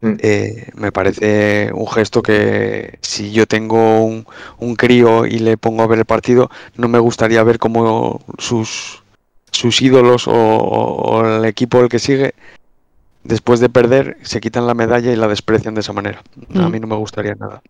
Mm. 0.00 0.14
Eh, 0.20 0.70
me 0.76 0.92
parece 0.92 1.70
un 1.74 1.86
gesto 1.86 2.22
que 2.22 2.98
si 3.02 3.32
yo 3.32 3.46
tengo 3.46 4.02
un, 4.02 4.26
un 4.58 4.76
crío 4.76 5.26
y 5.26 5.40
le 5.40 5.58
pongo 5.58 5.82
a 5.82 5.86
ver 5.86 5.98
el 5.98 6.04
partido, 6.06 6.50
no 6.76 6.88
me 6.88 6.98
gustaría 6.98 7.42
ver 7.42 7.58
cómo 7.58 8.22
sus, 8.38 9.02
sus 9.50 9.82
ídolos 9.82 10.26
o, 10.26 10.32
o 10.32 11.26
el 11.26 11.44
equipo 11.44 11.80
el 11.80 11.88
que 11.90 11.98
sigue, 11.98 12.34
después 13.24 13.60
de 13.60 13.68
perder, 13.68 14.16
se 14.22 14.40
quitan 14.40 14.66
la 14.66 14.74
medalla 14.74 15.12
y 15.12 15.16
la 15.16 15.28
desprecian 15.28 15.74
de 15.74 15.80
esa 15.80 15.92
manera. 15.92 16.22
A 16.54 16.68
Mm. 16.68 16.70
mí 16.72 16.80
no 16.80 16.86
me 16.86 16.96
gustaría 16.96 17.34
nada. 17.34 17.62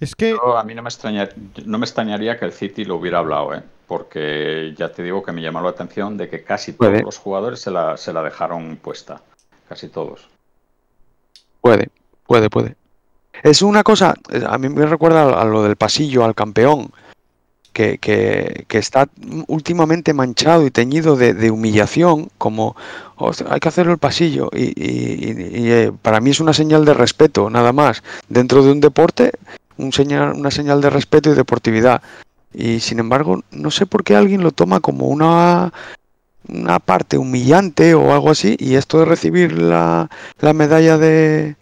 Es 0.00 0.14
que 0.16 0.30
Yo, 0.30 0.58
a 0.58 0.64
mí 0.64 0.74
no 0.74 0.82
me, 0.82 0.88
extraña, 0.88 1.28
no 1.64 1.78
me 1.78 1.84
extrañaría 1.84 2.38
que 2.38 2.44
el 2.44 2.52
City 2.52 2.84
lo 2.84 2.96
hubiera 2.96 3.18
hablado, 3.18 3.54
¿eh? 3.54 3.62
porque 3.86 4.74
ya 4.76 4.90
te 4.90 5.02
digo 5.02 5.22
que 5.22 5.32
me 5.32 5.42
llamó 5.42 5.60
la 5.60 5.70
atención 5.70 6.16
de 6.16 6.28
que 6.28 6.42
casi 6.42 6.72
Puede. 6.72 6.92
todos 6.92 7.04
los 7.04 7.18
jugadores 7.18 7.60
se 7.60 7.70
la, 7.70 7.96
se 7.96 8.12
la 8.12 8.22
dejaron 8.22 8.76
puesta. 8.76 9.20
Casi 9.68 9.88
todos. 9.88 10.28
Puede, 11.60 11.88
puede, 12.26 12.50
puede. 12.50 12.76
Es 13.42 13.62
una 13.62 13.82
cosa, 13.82 14.14
a 14.48 14.58
mí 14.58 14.68
me 14.68 14.86
recuerda 14.86 15.22
a, 15.22 15.42
a 15.42 15.44
lo 15.44 15.62
del 15.62 15.76
pasillo, 15.76 16.24
al 16.24 16.34
campeón, 16.34 16.90
que, 17.72 17.98
que- 17.98 18.64
que 18.68 18.78
está 18.78 19.08
últimamente 19.46 20.12
manchado 20.12 20.66
y 20.66 20.70
teñido 20.70 21.16
de, 21.16 21.32
de 21.34 21.50
humillación, 21.50 22.28
como 22.38 22.76
"Hostia, 23.26 23.46
hay 23.50 23.60
que 23.60 23.68
hacerlo 23.68 23.92
el 23.92 23.98
pasillo. 23.98 24.50
Y, 24.54 24.72
y- 24.76 25.70
eh, 25.70 25.92
para 26.02 26.20
mí 26.20 26.30
es 26.30 26.40
una 26.40 26.52
señal 26.52 26.84
de 26.84 26.94
respeto, 26.94 27.48
nada 27.50 27.72
más. 27.72 28.02
Dentro 28.28 28.62
de 28.62 28.72
un 28.72 28.80
deporte, 28.80 29.32
una 29.78 30.50
señal 30.50 30.80
de 30.80 30.90
respeto 30.90 31.30
y 31.30 31.34
deportividad. 31.34 32.02
Y 32.54 32.80
sin 32.80 32.98
embargo, 32.98 33.42
no 33.50 33.70
sé 33.70 33.86
por 33.86 34.04
qué 34.04 34.14
alguien 34.16 34.42
lo 34.42 34.52
toma 34.52 34.80
como 34.80 35.06
una, 35.06 35.72
una 36.48 36.78
parte 36.78 37.16
humillante 37.18 37.94
o 37.94 38.12
algo 38.12 38.30
así. 38.30 38.56
Y 38.58 38.74
esto 38.74 38.98
de 38.98 39.06
recibir 39.06 39.52
la, 39.60 40.10
la 40.40 40.52
medalla 40.52 40.98
de, 40.98 41.56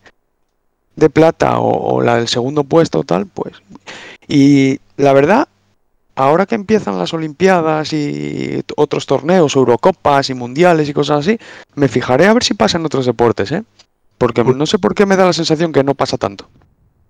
de 0.97 1.11
plata 1.11 1.59
o, 1.61 1.95
o 1.97 2.03
la 2.03 2.17
del 2.17 2.29
segundo 2.29 2.65
puesto 2.65 3.05
tal, 3.05 3.27
pues. 3.27 3.55
Y 4.29 4.81
la 4.97 5.13
verdad, 5.13 5.49
ahora 6.23 6.47
que 6.47 6.55
empiezan 6.55 6.99
las 6.99 7.13
Olimpiadas 7.15 7.93
y 7.93 8.63
otros 8.77 9.07
torneos, 9.07 9.57
Eurocopas 9.57 10.31
y 10.31 10.35
Mundiales 10.35 10.89
y 10.89 10.93
cosas 10.93 11.21
así, 11.27 11.39
me 11.75 11.89
fijaré 11.89 12.27
a 12.27 12.35
ver 12.35 12.43
si 12.45 12.55
pasa 12.55 12.79
en 12.79 12.85
otros 12.87 13.07
deportes, 13.07 13.53
¿eh? 13.53 13.65
Porque 14.19 14.45
Pues- 14.45 14.57
no 14.57 14.67
sé 14.67 14.79
por 14.79 14.95
qué 14.95 15.07
me 15.07 15.17
da 15.17 15.25
la 15.27 15.33
sensación 15.33 15.73
que 15.73 15.83
no 15.85 15.95
pasa 15.95 16.17
tanto. 16.19 16.47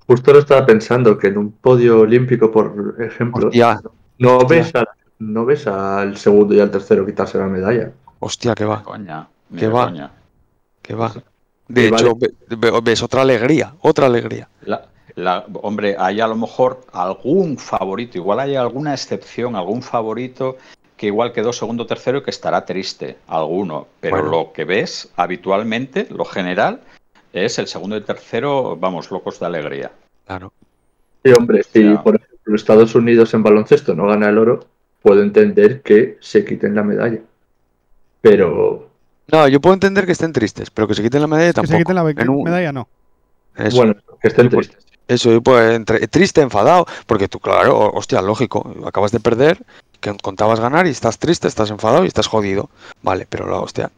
Justo 0.07 0.33
lo 0.33 0.39
estaba 0.41 0.65
pensando 0.67 1.19
que 1.19 1.29
en 1.29 1.39
un 1.39 1.53
podio 1.53 2.01
olímpico, 2.01 2.51
por 2.51 2.97
ejemplo, 3.01 3.47
Hostia, 3.49 3.81
no 4.19 4.47
ves, 4.47 4.75
al, 4.75 4.89
no 5.19 5.45
ves 5.45 5.67
al 5.67 6.17
segundo 6.17 6.55
y 6.55 6.61
al 6.61 6.71
tercero 6.71 7.05
quitarse 7.07 7.39
la 7.39 7.47
medalla. 7.47 7.93
hostia, 8.21 8.55
que 8.55 8.65
va, 8.65 8.83
Coña, 8.83 9.29
ni 9.51 9.59
¿Qué 9.61 9.67
de 9.67 9.73
va? 9.73 9.85
coña. 9.87 10.11
que 10.83 10.95
va. 10.95 11.13
De 11.69 11.91
vale. 11.91 12.03
hecho, 12.03 12.17
ve- 12.17 12.35
ve- 12.57 12.81
ves 12.83 13.03
otra 13.03 13.23
alegría, 13.23 13.73
otra 13.83 14.07
alegría. 14.07 14.49
La- 14.63 14.83
la- 15.25 15.45
hombre, 15.63 15.97
hay 15.99 16.21
a 16.21 16.27
lo 16.27 16.37
mejor 16.37 16.81
algún 16.93 17.59
favorito, 17.59 18.19
igual 18.19 18.41
hay 18.41 18.57
alguna 18.57 18.93
excepción, 18.95 19.55
algún 19.57 19.83
favorito 19.83 20.57
que 20.97 21.07
igual 21.07 21.33
quedó 21.33 21.53
segundo 21.53 21.85
o 21.85 21.87
tercero 21.87 22.19
y 22.19 22.23
que 22.23 22.31
estará 22.31 22.65
triste, 22.67 23.17
alguno, 23.27 23.87
pero 24.01 24.17
Bueno. 24.17 24.31
lo 24.31 24.53
que 24.53 24.65
ves 24.65 25.11
habitualmente, 25.17 26.07
lo 26.11 26.25
general, 26.25 26.81
es 27.33 27.59
el 27.59 27.67
segundo 27.69 27.97
y 27.97 28.01
tercero, 28.03 28.77
vamos, 28.77 29.11
locos 29.11 29.39
de 29.41 29.47
alegría. 29.47 29.93
Claro. 30.27 30.53
Sí, 31.25 31.33
hombre, 31.33 31.63
si 31.63 31.95
por 31.97 32.17
ejemplo 32.17 32.55
Estados 32.57 32.95
Unidos 32.95 33.33
en 33.35 33.43
baloncesto 33.43 33.95
no 33.95 34.07
gana 34.09 34.29
el 34.29 34.39
oro, 34.39 34.67
puedo 35.03 35.23
entender 35.23 35.81
que 35.83 36.19
se 36.21 36.45
quiten 36.45 36.75
la 36.75 36.83
medalla. 36.83 37.21
Pero 38.21 38.89
No, 39.33 39.47
yo 39.49 39.61
puedo 39.61 39.75
entender 39.75 40.07
que 40.07 40.13
estén 40.13 40.33
tristes, 40.33 40.71
pero 40.71 40.89
que 40.89 40.95
se 40.95 41.03
quiten 41.03 41.21
la 41.21 41.27
medalla 41.29 41.49
Que 41.51 41.55
tampoco. 41.55 41.73
se 41.73 41.79
quiten 41.79 41.95
la 41.95 42.03
un- 42.03 42.43
medalla, 42.43 42.73
no. 42.73 42.89
Eso, 43.57 43.77
bueno, 43.77 43.95
que 44.21 44.29
estén 44.29 44.49
pues, 44.51 44.69
tristes. 44.69 44.93
eso, 45.09 45.31
yo 45.31 45.43
puedo- 45.43 45.71
entre- 45.73 46.07
triste, 46.09 46.41
enfadado, 46.41 46.87
porque 47.07 47.29
tú, 47.29 47.39
claro, 47.41 47.79
ho- 47.79 47.97
hostia, 47.99 48.23
lógico, 48.23 48.73
acabas 48.87 49.13
de 49.13 49.21
perder, 49.21 49.63
que 50.01 50.17
contabas 50.17 50.61
ganar 50.61 50.87
y 50.87 50.91
estás 50.91 51.19
triste, 51.19 51.47
estás 51.49 51.71
enfadado 51.71 52.05
y 52.05 52.09
estás 52.09 52.27
jodido. 52.27 52.71
Vale, 53.03 53.27
pero 53.29 53.47
la 53.49 53.59
hostia, 53.61 53.91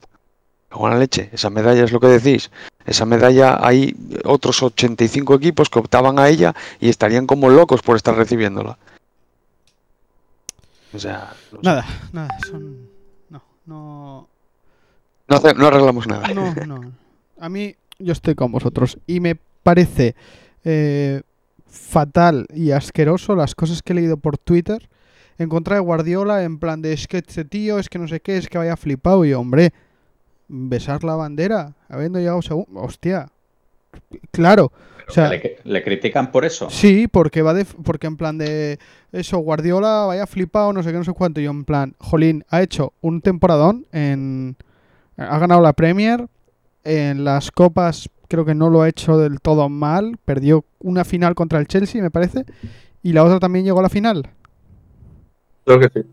la 0.81 0.99
leche, 0.99 1.29
esa 1.33 1.51
medalla 1.51 1.85
es 1.85 1.93
lo 1.93 2.01
que 2.01 2.09
decís. 2.09 2.51
Esa 2.85 3.05
medalla 3.07 3.59
hay 3.65 3.95
otros 4.25 4.61
85 4.63 5.35
equipos 5.35 5.69
que 5.71 5.79
optaban 5.79 6.19
a 6.19 6.29
ella 6.29 6.55
y 6.81 6.89
estarían 6.89 7.27
como 7.29 7.49
locos 7.51 7.83
por 7.83 7.95
estar 7.97 8.17
recibiéndola. 8.17 8.77
O 10.95 10.99
sea, 10.99 11.33
no, 11.53 11.59
sé. 11.59 11.65
Nada, 11.65 11.87
nada, 12.13 12.29
son. 12.51 12.89
No, 13.31 13.43
no. 13.67 14.29
no, 15.29 15.37
hace- 15.37 15.55
no 15.55 15.67
arreglamos 15.69 16.07
nada. 16.07 16.29
No, 16.35 16.53
no. 16.67 16.93
A 17.41 17.49
mí, 17.49 17.75
yo 18.03 18.13
estoy 18.13 18.35
con 18.35 18.53
vosotros. 18.53 18.99
Y 19.07 19.21
me 19.21 19.39
parece 19.63 20.15
eh, 20.65 21.23
fatal 21.67 22.47
y 22.55 22.71
asqueroso 22.73 23.35
las 23.35 23.55
cosas 23.55 23.83
que 23.83 23.93
he 23.93 23.97
leído 23.97 24.17
por 24.17 24.39
Twitter 24.39 24.89
en 25.39 25.49
contra 25.49 25.77
de 25.77 25.81
Guardiola, 25.81 26.45
en 26.45 26.59
plan 26.59 26.83
de 26.83 26.93
es 26.93 27.07
que 27.09 27.19
este 27.19 27.45
tío, 27.45 27.79
es 27.79 27.89
que 27.89 27.99
no 27.99 28.09
sé 28.09 28.21
qué, 28.21 28.37
es 28.37 28.49
que 28.49 28.59
vaya 28.59 28.77
flipado. 28.77 29.25
Y 29.25 29.33
hombre, 29.33 29.73
besar 30.49 31.05
la 31.05 31.15
bandera, 31.15 31.75
habiendo 31.89 32.19
llegado 32.19 32.43
segundo. 32.43 32.81
Hostia. 32.81 33.29
Claro. 34.31 34.73
O 35.09 35.13
sea, 35.13 35.29
¿Le, 35.29 35.59
le 35.65 35.83
critican 35.83 36.31
por 36.31 36.45
eso? 36.45 36.71
Sí, 36.71 37.09
porque 37.09 37.43
va 37.43 37.55
de, 37.55 37.65
porque 37.65 38.07
en 38.07 38.17
plan 38.17 38.39
de 38.39 38.79
eso, 39.11 39.39
Guardiola 39.39 40.05
vaya 40.07 40.27
flipado, 40.27 40.73
no 40.73 40.83
sé 40.83 40.93
qué, 40.93 40.99
no 40.99 41.05
sé 41.05 41.13
cuánto. 41.13 41.41
Y 41.41 41.45
yo 41.45 41.51
en 41.51 41.65
plan, 41.65 41.95
Jolín, 41.99 42.45
ha 42.49 42.63
hecho 42.63 42.93
un 43.01 43.21
temporadón 43.21 43.87
en. 43.93 44.57
Ha 45.17 45.39
ganado 45.39 45.61
la 45.61 45.73
Premier. 45.73 46.29
En 46.85 47.25
las 47.25 47.51
copas 47.51 48.09
creo 48.29 48.45
que 48.45 48.55
no 48.55 48.71
lo 48.71 48.83
ha 48.83 48.89
hecho 48.89 49.19
del 49.19 49.41
todo 49.41 49.69
mal. 49.69 50.19
Perdió 50.25 50.65
una 50.81 51.05
final 51.05 51.35
contra 51.35 51.59
el 51.59 51.67
Chelsea, 51.67 52.03
me 52.03 52.11
parece. 52.11 52.45
Y 53.03 53.13
la 53.13 53.25
otra 53.25 53.39
también 53.41 53.65
llegó 53.65 53.81
a 53.81 53.83
la 53.83 53.89
final. 53.89 54.31
Creo 55.65 55.81
que 55.81 55.89
sí. 55.89 56.07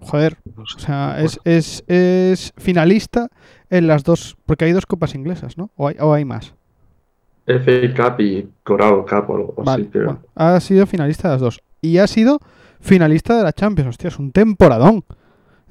Joder, 0.00 0.38
o 0.56 0.78
sea, 0.78 1.20
es, 1.20 1.40
es, 1.44 1.82
es 1.88 2.52
finalista 2.56 3.28
en 3.68 3.86
las 3.88 4.04
dos. 4.04 4.36
Porque 4.46 4.64
hay 4.64 4.72
dos 4.72 4.86
copas 4.86 5.14
inglesas, 5.14 5.58
¿no? 5.58 5.70
O 5.76 5.88
hay, 5.88 5.96
o 5.98 6.14
hay 6.14 6.24
más. 6.24 6.54
FA 7.46 7.94
Cup 7.96 8.20
y 8.20 8.48
Corao 8.62 9.04
Cup 9.06 9.30
o 9.30 9.36
algo 9.36 9.54
Vale, 9.64 9.84
así. 9.84 9.90
creo. 9.90 10.04
bueno, 10.04 10.20
ha 10.34 10.60
sido 10.60 10.86
finalista 10.86 11.28
de 11.28 11.34
las 11.34 11.40
dos. 11.40 11.60
Y 11.80 11.98
ha 11.98 12.06
sido 12.06 12.38
finalista 12.80 13.36
de 13.36 13.42
la 13.42 13.52
Champions. 13.52 13.88
Hostia, 13.90 14.08
es 14.08 14.18
un 14.18 14.30
temporadón. 14.32 15.04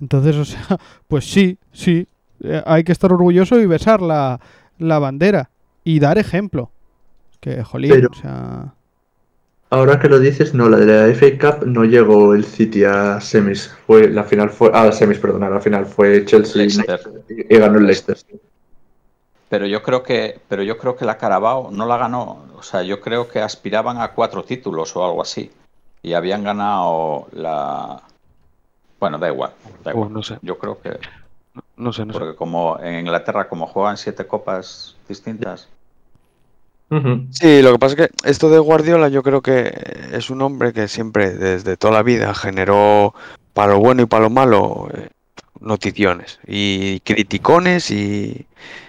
Entonces, 0.01 0.35
o 0.35 0.45
sea, 0.45 0.77
pues 1.07 1.29
sí, 1.31 1.57
sí. 1.71 2.07
Eh, 2.43 2.61
hay 2.65 2.83
que 2.83 2.91
estar 2.91 3.11
orgulloso 3.11 3.59
y 3.59 3.65
besar 3.65 4.01
la, 4.01 4.39
la 4.77 4.99
bandera. 4.99 5.49
Y 5.83 5.99
dar 5.99 6.17
ejemplo. 6.17 6.71
Que, 7.39 7.63
jolín, 7.63 7.91
Pero- 7.91 8.09
o 8.11 8.15
sea... 8.15 8.73
Ahora 9.69 9.99
que 9.99 10.07
lo 10.07 10.17
dices, 10.19 10.53
no, 10.53 10.69
la 10.69 10.77
de 10.77 10.85
la 10.85 11.13
FA 11.13 11.27
Cup 11.57 11.65
no 11.67 11.83
llegó 11.83 12.33
el 12.33 12.45
City 12.45 12.85
a 12.85 13.19
semis. 13.19 13.67
Fue, 13.85 14.07
la 14.09 14.23
final 14.23 14.49
fue. 14.49 14.71
Ah, 14.73 14.89
semis, 14.93 15.19
perdona, 15.19 15.49
la 15.49 15.59
final 15.59 15.85
fue 15.85 16.23
Chelsea 16.23 16.61
Leicester. 16.61 17.01
y, 17.27 17.53
y 17.53 17.57
ganó 17.59 17.77
el 17.77 17.85
Leicester. 17.85 18.15
Pero 19.49 19.65
yo 19.65 19.83
creo 19.83 20.03
que, 20.03 20.39
pero 20.47 20.63
yo 20.63 20.77
creo 20.77 20.95
que 20.95 21.03
la 21.03 21.17
Carabao 21.17 21.69
no 21.69 21.85
la 21.85 21.97
ganó. 21.97 22.45
O 22.55 22.63
sea, 22.63 22.81
yo 22.83 23.01
creo 23.01 23.27
que 23.27 23.39
aspiraban 23.41 23.99
a 23.99 24.13
cuatro 24.13 24.41
títulos 24.43 24.95
o 24.95 25.05
algo 25.05 25.21
así. 25.21 25.51
Y 26.01 26.13
habían 26.13 26.45
ganado 26.45 27.27
la. 27.33 28.01
Bueno, 29.01 29.17
da 29.17 29.27
igual. 29.27 29.51
Da 29.83 29.91
Uh, 29.91 29.95
igual. 29.97 30.13
no 30.13 30.23
sé, 30.23 30.37
Yo 30.43 30.57
creo 30.57 30.79
que. 30.81 30.97
No 31.75 31.93
sé, 31.93 32.05
no 32.05 32.13
sé. 32.13 32.19
Porque 32.19 32.35
como 32.35 32.79
en 32.79 32.99
Inglaterra, 32.99 33.47
como 33.47 33.67
juegan 33.67 33.97
siete 33.97 34.25
copas 34.25 34.95
distintas. 35.07 35.67
Sí, 37.31 37.61
lo 37.61 37.73
que 37.73 37.79
pasa 37.79 37.95
es 37.95 38.07
que 38.07 38.29
esto 38.29 38.49
de 38.49 38.59
Guardiola 38.59 39.09
yo 39.09 39.21
creo 39.21 39.41
que 39.41 39.73
es 40.13 40.29
un 40.29 40.41
hombre 40.41 40.71
que 40.71 40.87
siempre, 40.87 41.31
desde 41.31 41.75
toda 41.75 41.93
la 41.95 42.03
vida, 42.03 42.33
generó 42.33 43.13
para 43.53 43.73
lo 43.73 43.79
bueno 43.79 44.03
y 44.03 44.05
para 44.05 44.23
lo 44.23 44.29
malo 44.29 44.87
eh, 44.93 45.09
noticiones 45.59 46.39
y 46.47 47.01
criticones 47.01 47.91
y, 47.91 48.47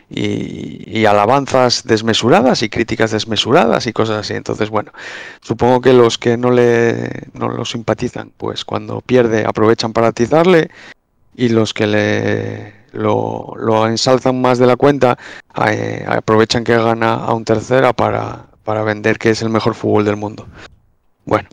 y, 0.09 0.99
y 0.99 1.07
alabanzas 1.07 1.85
desmesuradas 1.85 2.63
y 2.63 2.69
críticas 2.69 3.11
desmesuradas 3.11 3.89
y 3.89 3.93
cosas 3.93 4.19
así. 4.19 4.35
Entonces, 4.35 4.71
bueno, 4.71 4.93
supongo 5.41 5.81
que 5.81 5.93
los 5.93 6.19
que 6.19 6.37
no 6.37 6.53
le 6.53 7.27
no 7.33 7.49
lo 7.49 7.65
simpatizan, 7.65 8.31
pues 8.37 8.65
cuando 8.65 9.01
pierde 9.01 9.45
aprovechan 9.45 9.93
para 9.93 10.09
atizarle 10.09 10.71
y 11.39 11.49
los 11.51 11.73
que 11.73 11.87
le 11.87 12.75
lo, 12.93 13.55
lo 13.57 13.87
ensalzan 13.87 14.41
más 14.41 14.59
de 14.59 14.67
la 14.67 14.77
cuenta 14.77 15.17
eh, 15.71 16.05
aprovechan 16.09 16.65
que 16.65 16.77
gana 16.77 17.15
a 17.15 17.33
un 17.33 17.45
tercera 17.45 17.93
para, 17.93 18.47
para 18.65 18.83
vender 18.83 19.19
que 19.19 19.31
es 19.31 19.41
el 19.43 19.49
mejor 19.49 19.75
fútbol 19.77 20.05
del 20.05 20.17
mundo. 20.17 20.49
Bueno, 21.25 21.49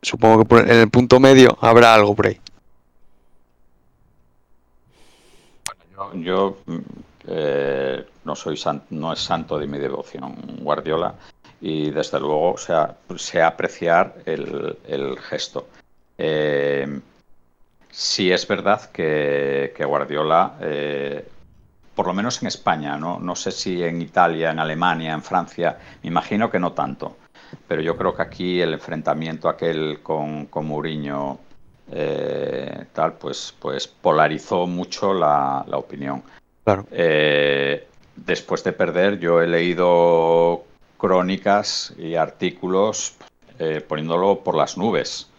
supongo 0.00 0.46
que 0.46 0.56
en 0.60 0.70
el 0.70 0.88
punto 0.90 1.20
medio 1.20 1.58
habrá 1.60 1.94
algo 1.94 2.14
por 2.14 2.28
ahí. 2.28 2.40
Yo, 6.14 6.56
eh, 7.28 8.06
no 8.24 8.34
soy 8.34 8.56
san- 8.56 8.82
no 8.88 9.12
es 9.12 9.18
santo 9.20 9.58
de 9.58 9.66
mi 9.66 9.78
devoción 9.78 10.34
Guardiola 10.62 11.14
y 11.60 11.90
desde 11.90 12.18
luego 12.18 12.52
o 12.52 12.58
sea, 12.58 12.96
sé 13.16 13.42
apreciar 13.42 14.14
el, 14.24 14.78
el 14.88 15.18
gesto. 15.18 15.66
Eh, 16.16 17.00
sí 17.90 18.30
es 18.32 18.46
verdad 18.46 18.90
que, 18.90 19.72
que 19.76 19.84
Guardiola, 19.84 20.56
eh, 20.60 21.28
por 21.94 22.06
lo 22.06 22.12
menos 22.12 22.40
en 22.42 22.48
España, 22.48 22.96
¿no? 22.96 23.18
no 23.18 23.36
sé 23.36 23.50
si 23.50 23.82
en 23.82 24.00
Italia, 24.00 24.50
en 24.50 24.58
Alemania, 24.58 25.12
en 25.12 25.22
Francia, 25.22 25.78
me 26.02 26.08
imagino 26.08 26.50
que 26.50 26.58
no 26.58 26.72
tanto, 26.72 27.16
pero 27.66 27.82
yo 27.82 27.96
creo 27.96 28.14
que 28.14 28.22
aquí 28.22 28.60
el 28.60 28.74
enfrentamiento 28.74 29.48
aquel 29.48 30.00
con, 30.02 30.46
con 30.46 30.66
Mourinho 30.66 31.38
eh, 31.92 32.86
tal, 32.92 33.14
pues, 33.14 33.54
pues 33.58 33.88
polarizó 33.88 34.66
mucho 34.66 35.12
la, 35.12 35.64
la 35.66 35.76
opinión. 35.76 36.22
Claro. 36.64 36.86
Eh, 36.90 37.88
después 38.14 38.62
de 38.62 38.72
perder, 38.72 39.18
yo 39.18 39.42
he 39.42 39.48
leído 39.48 40.64
crónicas 40.96 41.92
y 41.98 42.14
artículos 42.14 43.16
eh, 43.58 43.80
poniéndolo 43.80 44.40
por 44.40 44.54
las 44.54 44.76
nubes, 44.76 45.29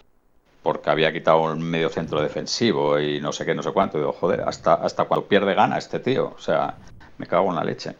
porque 0.64 0.90
había 0.90 1.12
quitado 1.12 1.42
un 1.42 1.62
medio 1.62 1.90
centro 1.90 2.22
defensivo 2.22 3.00
y 3.00 3.20
no 3.20 3.32
sé 3.32 3.46
qué, 3.46 3.56
no 3.56 3.64
sé 3.64 3.72
cuánto. 3.72 3.98
Y 3.98 4.02
digo, 4.02 4.14
joder, 4.14 4.42
hasta, 4.42 4.76
hasta 4.76 5.06
cuando 5.06 5.26
pierde 5.28 5.54
gana 5.56 5.78
este 5.78 6.00
tío. 6.00 6.34
O 6.36 6.40
sea, 6.40 6.76
me 7.18 7.26
cago 7.28 7.50
en 7.50 7.56
la 7.56 7.64
leche. 7.64 7.96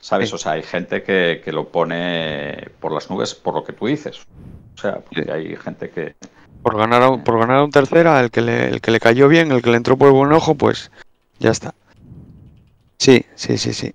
¿Sabes? 0.00 0.30
Sí. 0.30 0.34
O 0.34 0.38
sea, 0.38 0.52
hay 0.52 0.62
gente 0.62 1.02
que, 1.02 1.42
que 1.44 1.52
lo 1.52 1.68
pone 1.68 2.68
por 2.80 2.92
las 2.92 3.10
nubes 3.10 3.34
por 3.34 3.54
lo 3.54 3.62
que 3.64 3.74
tú 3.74 3.86
dices. 3.86 4.20
O 4.76 4.80
sea, 4.80 4.94
porque 5.00 5.24
Sí. 5.24 5.30
hay 5.30 5.56
gente 5.56 5.90
que, 5.90 6.14
Por 6.62 6.76
ganar 6.78 7.02
a, 7.02 7.10
un- 7.10 7.22
por 7.24 7.38
ganar 7.38 7.58
a 7.58 7.64
un 7.64 7.70
tercera, 7.70 8.18
el 8.20 8.30
que, 8.30 8.40
le, 8.40 8.68
el 8.68 8.80
que 8.80 8.90
le 8.90 9.00
cayó 9.00 9.28
bien, 9.28 9.52
el 9.52 9.60
que 9.62 9.70
le 9.70 9.76
entró 9.76 9.96
por 9.98 10.08
el 10.08 10.14
buen 10.14 10.32
ojo, 10.32 10.54
pues 10.54 10.90
ya 11.38 11.50
está. 11.50 11.74
Sí, 12.98 13.24
sí, 13.34 13.56
sí, 13.58 13.72
sí. 13.72 13.92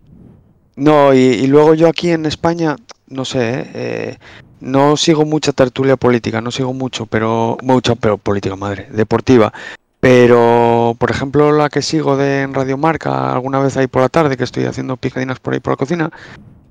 No, 0.75 1.13
y, 1.13 1.17
y 1.19 1.47
luego 1.47 1.73
yo 1.73 1.87
aquí 1.87 2.11
en 2.11 2.25
España, 2.25 2.75
no 3.07 3.25
sé, 3.25 3.59
¿eh? 3.59 3.71
Eh, 3.73 4.17
no 4.61 4.97
sigo 4.97 5.25
mucha 5.25 5.51
tertulia 5.51 5.95
política, 5.97 6.41
no 6.41 6.51
sigo 6.51 6.73
mucho, 6.73 7.05
pero 7.05 7.57
mucha, 7.61 7.95
pero 7.95 8.17
política, 8.17 8.55
madre, 8.55 8.87
deportiva. 8.91 9.53
Pero, 9.99 10.95
por 10.99 11.11
ejemplo, 11.11 11.51
la 11.51 11.69
que 11.69 11.81
sigo 11.81 12.15
de 12.17 12.41
en 12.41 12.53
Radio 12.53 12.77
Marca, 12.77 13.33
alguna 13.33 13.59
vez 13.59 13.75
ahí 13.77 13.87
por 13.87 14.01
la 14.01 14.09
tarde, 14.09 14.37
que 14.37 14.43
estoy 14.43 14.65
haciendo 14.65 14.97
picadinas 14.97 15.39
por 15.39 15.53
ahí 15.53 15.59
por 15.59 15.73
la 15.73 15.77
cocina, 15.77 16.11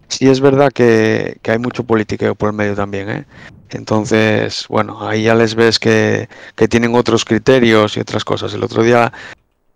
sí 0.08 0.28
es 0.28 0.40
verdad 0.40 0.72
que, 0.72 1.38
que 1.42 1.50
hay 1.50 1.58
mucho 1.58 1.84
politiqueo 1.84 2.34
por 2.34 2.50
el 2.50 2.56
medio 2.56 2.74
también, 2.74 3.10
¿eh? 3.10 3.26
Entonces, 3.70 4.66
bueno, 4.68 5.06
ahí 5.06 5.24
ya 5.24 5.34
les 5.34 5.54
ves 5.54 5.78
que, 5.78 6.28
que 6.54 6.68
tienen 6.68 6.94
otros 6.94 7.24
criterios 7.24 7.96
y 7.96 8.00
otras 8.00 8.24
cosas. 8.24 8.54
El 8.54 8.62
otro 8.62 8.82
día, 8.82 9.12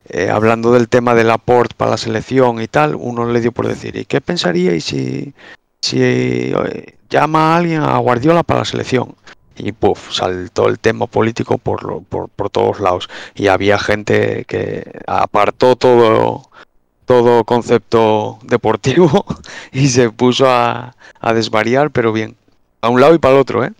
eh, 0.08 0.30
hablando 0.30 0.72
del 0.72 0.88
tema 0.88 1.14
del 1.14 1.30
aporte 1.30 1.74
para 1.76 1.92
la 1.92 1.96
selección 1.96 2.62
y 2.62 2.68
tal, 2.68 2.94
uno 2.94 3.26
le 3.30 3.40
dio 3.40 3.52
por 3.52 3.66
decir, 3.66 3.96
¿y 3.96 4.04
qué 4.04 4.20
pensaríais 4.20 4.84
si, 4.84 5.34
si 5.82 6.00
eh, 6.02 6.96
llama 7.10 7.54
a 7.54 7.56
alguien 7.58 7.82
a 7.82 7.96
Guardiola 7.98 8.42
para 8.42 8.60
la 8.60 8.64
selección? 8.64 9.14
Y 9.56 9.72
puff, 9.72 10.12
saltó 10.12 10.68
el 10.68 10.78
tema 10.78 11.06
político 11.06 11.58
por, 11.58 11.82
lo- 11.84 12.00
por, 12.02 12.28
por 12.28 12.50
todos 12.50 12.80
lados. 12.80 13.08
Y 13.34 13.48
había 13.48 13.78
gente 13.78 14.44
que 14.46 15.00
apartó 15.06 15.74
todo, 15.76 16.48
todo 17.06 17.44
concepto 17.44 18.38
deportivo 18.42 19.26
y 19.72 19.88
se 19.88 20.10
puso 20.10 20.48
a, 20.50 20.96
a 21.20 21.34
desvariar, 21.34 21.90
pero 21.92 22.12
bien. 22.12 22.36
A 22.82 22.90
un 22.90 23.00
lado 23.00 23.14
y 23.14 23.18
para 23.18 23.34
el 23.36 23.40
otro, 23.40 23.64
¿eh? 23.64 23.72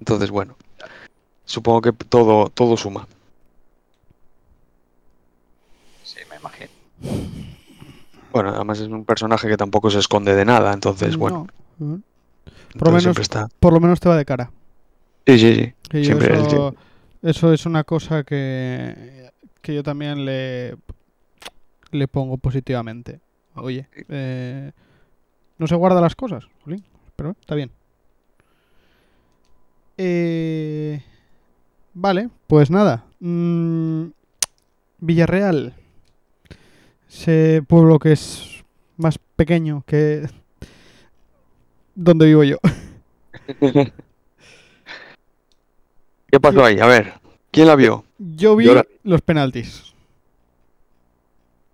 Entonces, 0.00 0.30
bueno, 0.30 0.56
supongo 1.46 1.82
que 1.82 1.92
todo, 1.92 2.50
todo 2.50 2.76
suma. 2.76 3.08
sí, 6.02 6.20
me 6.28 6.36
imagino. 6.36 6.70
Bueno, 8.32 8.50
además 8.50 8.80
es 8.80 8.88
un 8.88 9.04
personaje 9.04 9.48
que 9.48 9.56
tampoco 9.56 9.90
se 9.90 9.98
esconde 9.98 10.34
de 10.34 10.44
nada, 10.44 10.72
entonces, 10.72 11.16
bueno. 11.16 11.46
no. 11.78 12.00
Por 12.78 12.88
lo 12.90 12.98
Entonces 12.98 13.04
menos- 13.04 13.18
está. 13.18 13.48
Por 13.60 13.72
lo 13.72 13.80
menos 13.80 14.00
te 14.00 14.08
va 14.08 14.16
de 14.16 14.24
cara. 14.24 14.50
Sí, 15.26 15.38
sí, 15.38 15.54
sí. 15.90 16.04
Siempre 16.04 16.34
eso, 16.34 16.74
eso 17.22 17.52
es 17.52 17.66
una 17.66 17.84
cosa 17.84 18.24
que, 18.24 19.30
que 19.60 19.74
yo 19.74 19.82
también 19.82 20.24
le, 20.24 20.76
le 21.90 22.08
pongo 22.08 22.38
positivamente. 22.38 23.20
Oye, 23.54 23.86
eh, 24.08 24.72
no 25.58 25.66
se 25.66 25.74
guarda 25.74 26.00
las 26.00 26.16
cosas, 26.16 26.44
pero 27.16 27.36
está 27.40 27.54
bien. 27.54 27.70
Eh, 29.98 31.02
vale, 31.94 32.30
pues 32.46 32.70
nada. 32.70 33.04
Mm, 33.20 34.06
Villarreal. 34.98 35.74
Ese 37.12 37.62
pueblo 37.68 37.98
que 37.98 38.12
es 38.12 38.64
más 38.96 39.18
pequeño 39.36 39.84
que 39.86 40.26
donde 41.94 42.24
vivo 42.26 42.42
yo. 42.42 42.56
¿Qué 46.30 46.40
pasó 46.40 46.64
ahí? 46.64 46.78
A 46.80 46.86
ver, 46.86 47.14
¿quién 47.50 47.66
la 47.66 47.76
vio? 47.76 48.04
Yo 48.18 48.56
vi 48.56 48.64
Yo 48.64 48.74
la- 48.74 48.86
los 49.02 49.20
penaltis. 49.20 49.92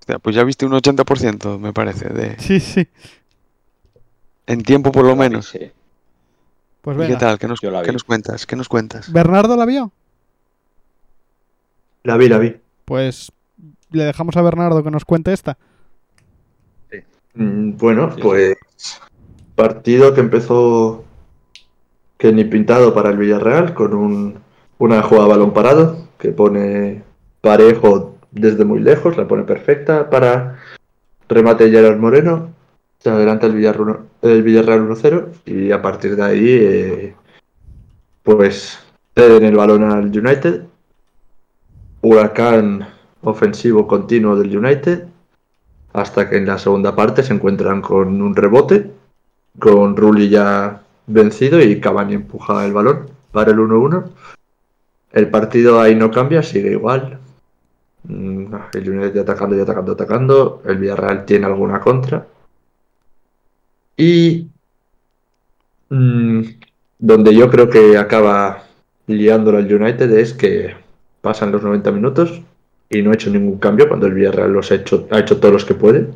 Hostia, 0.01 0.19
pues 0.19 0.35
ya 0.35 0.43
viste 0.45 0.67
un 0.67 0.73
80%, 0.73 1.59
me 1.59 1.73
parece, 1.73 2.09
de 2.09 2.37
Sí, 2.41 2.59
sí. 2.61 2.89
en 4.47 4.63
tiempo 4.63 4.91
por 4.91 5.05
lo 5.05 5.15
menos. 5.15 5.49
Sí. 5.51 5.71
Pues 6.81 6.97
¿Y 6.97 7.01
qué 7.01 7.07
venga. 7.07 7.19
tal? 7.19 7.39
¿Qué 7.39 7.47
nos, 7.47 7.61
qué 7.61 7.93
nos 7.93 8.05
cuentas? 8.05 8.47
¿Qué 8.47 8.57
nos 8.57 8.69
cuentas? 8.69 9.13
¿Bernardo 9.13 9.57
la 9.57 9.67
vio? 9.67 9.93
La 12.03 12.17
vi, 12.17 12.29
la 12.29 12.39
vi. 12.39 12.57
Pues 12.85 13.31
le 13.91 14.05
dejamos 14.05 14.37
a 14.37 14.43
Bernardo 14.43 14.83
que 14.83 14.91
nos 14.91 15.05
cuente 15.05 15.33
esta. 15.33 15.57
Mm, 17.35 17.77
Bueno, 17.77 18.13
Sí, 18.15 18.23
pues 18.23 18.57
partido 19.55 20.15
que 20.15 20.21
empezó 20.21 21.05
que 22.17 22.33
ni 22.33 22.45
pintado 22.45 22.95
para 22.95 23.11
el 23.11 23.17
Villarreal 23.17 23.75
con 23.75 23.95
un, 23.95 24.39
una 24.79 25.03
jugada 25.03 25.27
a 25.27 25.29
balón 25.29 25.53
parado 25.53 26.09
que 26.19 26.31
pone 26.31 27.03
parejo 27.41 28.17
desde 28.31 28.65
muy 28.65 28.81
lejos, 28.81 29.17
la 29.17 29.27
pone 29.27 29.45
perfecta 29.45 30.11
para 30.11 30.59
remate 31.29 31.65
de 31.65 31.71
Gerard 31.71 31.99
Moreno, 31.99 32.51
se 32.99 33.11
adelanta 33.11 33.47
el 33.47 33.55
Villarreal, 33.55 34.01
el 34.23 34.43
Villarreal 34.43 34.89
1-0 34.89 35.29
y 35.47 35.71
a 35.71 35.81
partir 35.81 36.17
de 36.17 36.23
ahí 36.23 36.49
eh, 36.49 37.15
pues 38.23 38.79
ceden 39.15 39.45
el 39.45 39.57
balón 39.57 39.85
al 39.85 40.07
United, 40.07 40.65
huracán 42.03 42.87
ofensivo 43.23 43.87
continuo 43.87 44.37
del 44.37 44.57
United 44.57 45.05
hasta 45.93 46.29
que 46.29 46.37
en 46.37 46.47
la 46.47 46.59
segunda 46.59 46.95
parte 46.95 47.23
se 47.23 47.33
encuentran 47.35 47.81
con 47.81 48.21
un 48.21 48.37
rebote, 48.37 48.91
con 49.59 49.97
Rulli 49.97 50.29
ya 50.29 50.83
vencido 51.07 51.61
y 51.61 51.81
Cavani 51.81 52.15
empuja 52.15 52.65
el 52.65 52.73
balón 52.73 53.11
para 53.33 53.51
el 53.51 53.59
1-1. 53.59 54.05
El 55.13 55.31
partido 55.31 55.81
ahí 55.81 55.95
no 55.95 56.11
cambia, 56.11 56.43
sigue 56.43 56.73
igual. 56.73 57.19
Mm, 58.05 58.55
El 58.75 58.91
United 58.91 59.21
atacando 59.21 59.57
y 59.57 59.61
atacando, 59.61 59.93
atacando. 59.93 60.63
El 60.65 60.79
Villarreal 60.79 61.25
tiene 61.25 61.47
alguna 61.47 61.81
contra. 61.81 62.27
Y 63.97 64.49
mm, 65.89 66.43
donde 66.99 67.35
yo 67.35 67.51
creo 67.51 67.69
que 67.69 67.97
acaba 67.97 68.65
liándolo 69.07 69.59
el 69.59 69.73
United 69.73 70.11
es 70.13 70.35
que 70.35 70.77
pasan 71.23 71.51
los 71.51 71.63
90 71.63 71.91
minutos 71.93 72.43
y 72.91 73.03
no 73.03 73.11
ha 73.11 73.15
hecho 73.15 73.31
ningún 73.31 73.59
cambio 73.59 73.89
cuando 73.89 74.07
el 74.07 74.15
Villarreal 74.15 74.53
los 74.53 74.71
ha 74.71 74.77
hecho, 74.77 75.07
ha 75.11 75.19
hecho 75.19 75.39
todos 75.39 75.53
los 75.53 75.65
que 75.65 75.75
puede. 75.75 76.11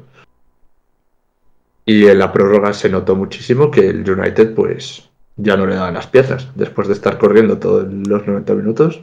Y 1.85 2.06
en 2.06 2.18
la 2.18 2.32
prórroga 2.32 2.72
se 2.72 2.88
notó 2.88 3.16
muchísimo 3.16 3.70
que 3.70 3.88
el 3.88 4.08
United 4.08 4.54
pues 4.54 5.08
ya 5.37 5.56
no 5.56 5.66
le 5.66 5.74
daban 5.74 5.94
las 5.94 6.06
piezas. 6.06 6.48
Después 6.54 6.88
de 6.88 6.94
estar 6.94 7.18
corriendo 7.18 7.58
todos 7.58 7.92
los 7.92 8.26
90 8.26 8.54
minutos, 8.54 9.02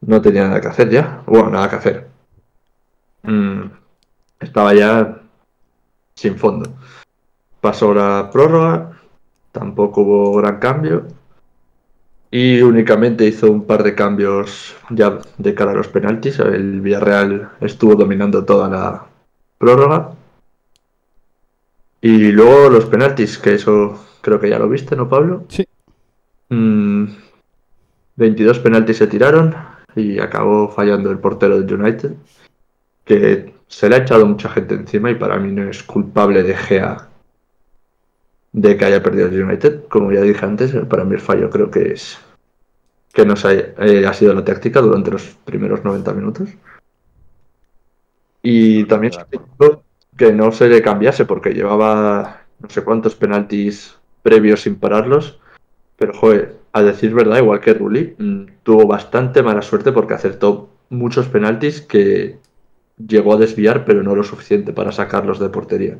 no 0.00 0.20
tenía 0.20 0.48
nada 0.48 0.60
que 0.60 0.68
hacer 0.68 0.90
ya. 0.90 1.22
Bueno, 1.26 1.50
nada 1.50 1.70
que 1.70 1.76
hacer. 1.76 2.08
Mm, 3.22 3.62
estaba 4.40 4.74
ya 4.74 5.20
sin 6.14 6.36
fondo. 6.36 6.72
Pasó 7.60 7.94
la 7.94 8.30
prórroga, 8.32 9.00
tampoco 9.52 10.02
hubo 10.02 10.36
gran 10.36 10.58
cambio. 10.58 11.06
Y 12.30 12.60
únicamente 12.60 13.26
hizo 13.26 13.50
un 13.50 13.64
par 13.64 13.82
de 13.82 13.94
cambios 13.94 14.76
ya 14.90 15.18
de 15.38 15.54
cara 15.54 15.70
a 15.70 15.74
los 15.74 15.88
penaltis. 15.88 16.38
El 16.40 16.80
Villarreal 16.80 17.50
estuvo 17.60 17.94
dominando 17.94 18.44
toda 18.44 18.68
la 18.68 19.06
prórroga. 19.56 20.12
Y 22.00 22.30
luego 22.30 22.68
los 22.68 22.84
penaltis, 22.86 23.38
que 23.38 23.54
eso 23.54 23.98
creo 24.20 24.38
que 24.38 24.50
ya 24.50 24.58
lo 24.58 24.68
viste, 24.68 24.94
¿no, 24.94 25.08
Pablo? 25.08 25.44
Sí. 25.48 25.66
Mm, 26.50 27.06
22 28.16 28.58
penaltis 28.60 28.98
se 28.98 29.06
tiraron 29.06 29.54
y 29.94 30.18
acabó 30.18 30.70
fallando 30.70 31.10
el 31.10 31.18
portero 31.18 31.60
del 31.60 31.80
United, 31.80 32.12
que 33.04 33.54
se 33.66 33.88
le 33.88 33.96
ha 33.96 33.98
echado 34.00 34.26
mucha 34.26 34.48
gente 34.48 34.74
encima 34.74 35.10
y 35.10 35.14
para 35.14 35.38
mí 35.38 35.50
no 35.52 35.68
es 35.68 35.82
culpable 35.82 36.42
de 36.42 36.54
Gea 36.54 37.07
de 38.60 38.76
que 38.76 38.84
haya 38.84 39.02
perdido 39.02 39.28
el 39.28 39.42
United. 39.42 39.84
Como 39.88 40.10
ya 40.12 40.20
dije 40.20 40.44
antes, 40.44 40.72
para 40.88 41.04
mí 41.04 41.14
el 41.14 41.20
fallo 41.20 41.48
creo 41.48 41.70
que 41.70 41.92
es 41.92 42.18
que 43.12 43.24
no 43.24 43.36
se 43.36 43.48
haya- 43.48 43.74
eh, 43.78 44.06
ha 44.06 44.12
sido 44.12 44.34
la 44.34 44.44
táctica 44.44 44.80
durante 44.80 45.10
los 45.10 45.22
primeros 45.44 45.84
90 45.84 46.12
minutos. 46.12 46.48
Y 48.42 48.84
también 48.84 49.12
que 50.16 50.32
no 50.32 50.50
se 50.52 50.68
le 50.68 50.82
cambiase 50.82 51.24
porque 51.24 51.50
llevaba 51.54 52.42
no 52.58 52.68
sé 52.68 52.82
cuántos 52.82 53.14
penaltis 53.14 53.96
previos 54.22 54.62
sin 54.62 54.76
pararlos. 54.76 55.38
Pero, 55.96 56.12
joder, 56.14 56.56
a 56.72 56.82
decir 56.82 57.14
verdad, 57.14 57.38
igual 57.38 57.60
que 57.60 57.74
Rulli, 57.74 58.14
mm, 58.18 58.42
tuvo 58.62 58.86
bastante 58.86 59.42
mala 59.42 59.62
suerte 59.62 59.92
porque 59.92 60.14
acertó 60.14 60.70
muchos 60.90 61.28
penaltis 61.28 61.80
que 61.80 62.38
llegó 62.96 63.34
a 63.34 63.38
desviar, 63.38 63.84
pero 63.84 64.02
no 64.02 64.14
lo 64.16 64.24
suficiente 64.24 64.72
para 64.72 64.90
sacarlos 64.92 65.38
de 65.38 65.48
portería. 65.48 65.98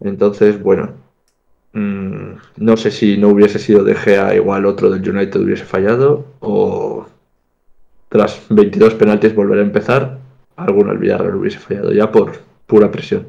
Entonces, 0.00 0.62
bueno, 0.62 0.94
mm, 1.78 2.38
no 2.56 2.76
sé 2.76 2.90
si 2.90 3.16
no 3.16 3.28
hubiese 3.28 3.58
sido 3.58 3.84
De 3.84 3.94
Gea, 3.94 4.34
igual 4.34 4.66
otro 4.66 4.90
del 4.90 5.08
United 5.08 5.40
hubiese 5.40 5.64
fallado, 5.64 6.26
o 6.40 7.06
tras 8.08 8.42
22 8.48 8.94
penaltis 8.94 9.34
volver 9.34 9.58
a 9.58 9.62
empezar, 9.62 10.18
alguno 10.56 10.90
del 10.90 10.98
Villarreal 10.98 11.36
hubiese 11.36 11.58
fallado 11.58 11.92
ya 11.92 12.10
por 12.10 12.40
pura 12.66 12.90
presión. 12.90 13.28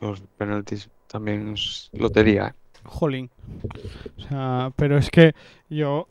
Los 0.00 0.20
penaltis 0.36 0.88
también 1.08 1.52
es 1.54 1.90
lotería. 1.92 2.48
¿eh? 2.48 2.52
Jolín. 2.84 3.30
O 4.16 4.20
sea, 4.20 4.72
pero 4.76 4.96
es 4.96 5.10
que 5.10 5.34
yo 5.68 6.08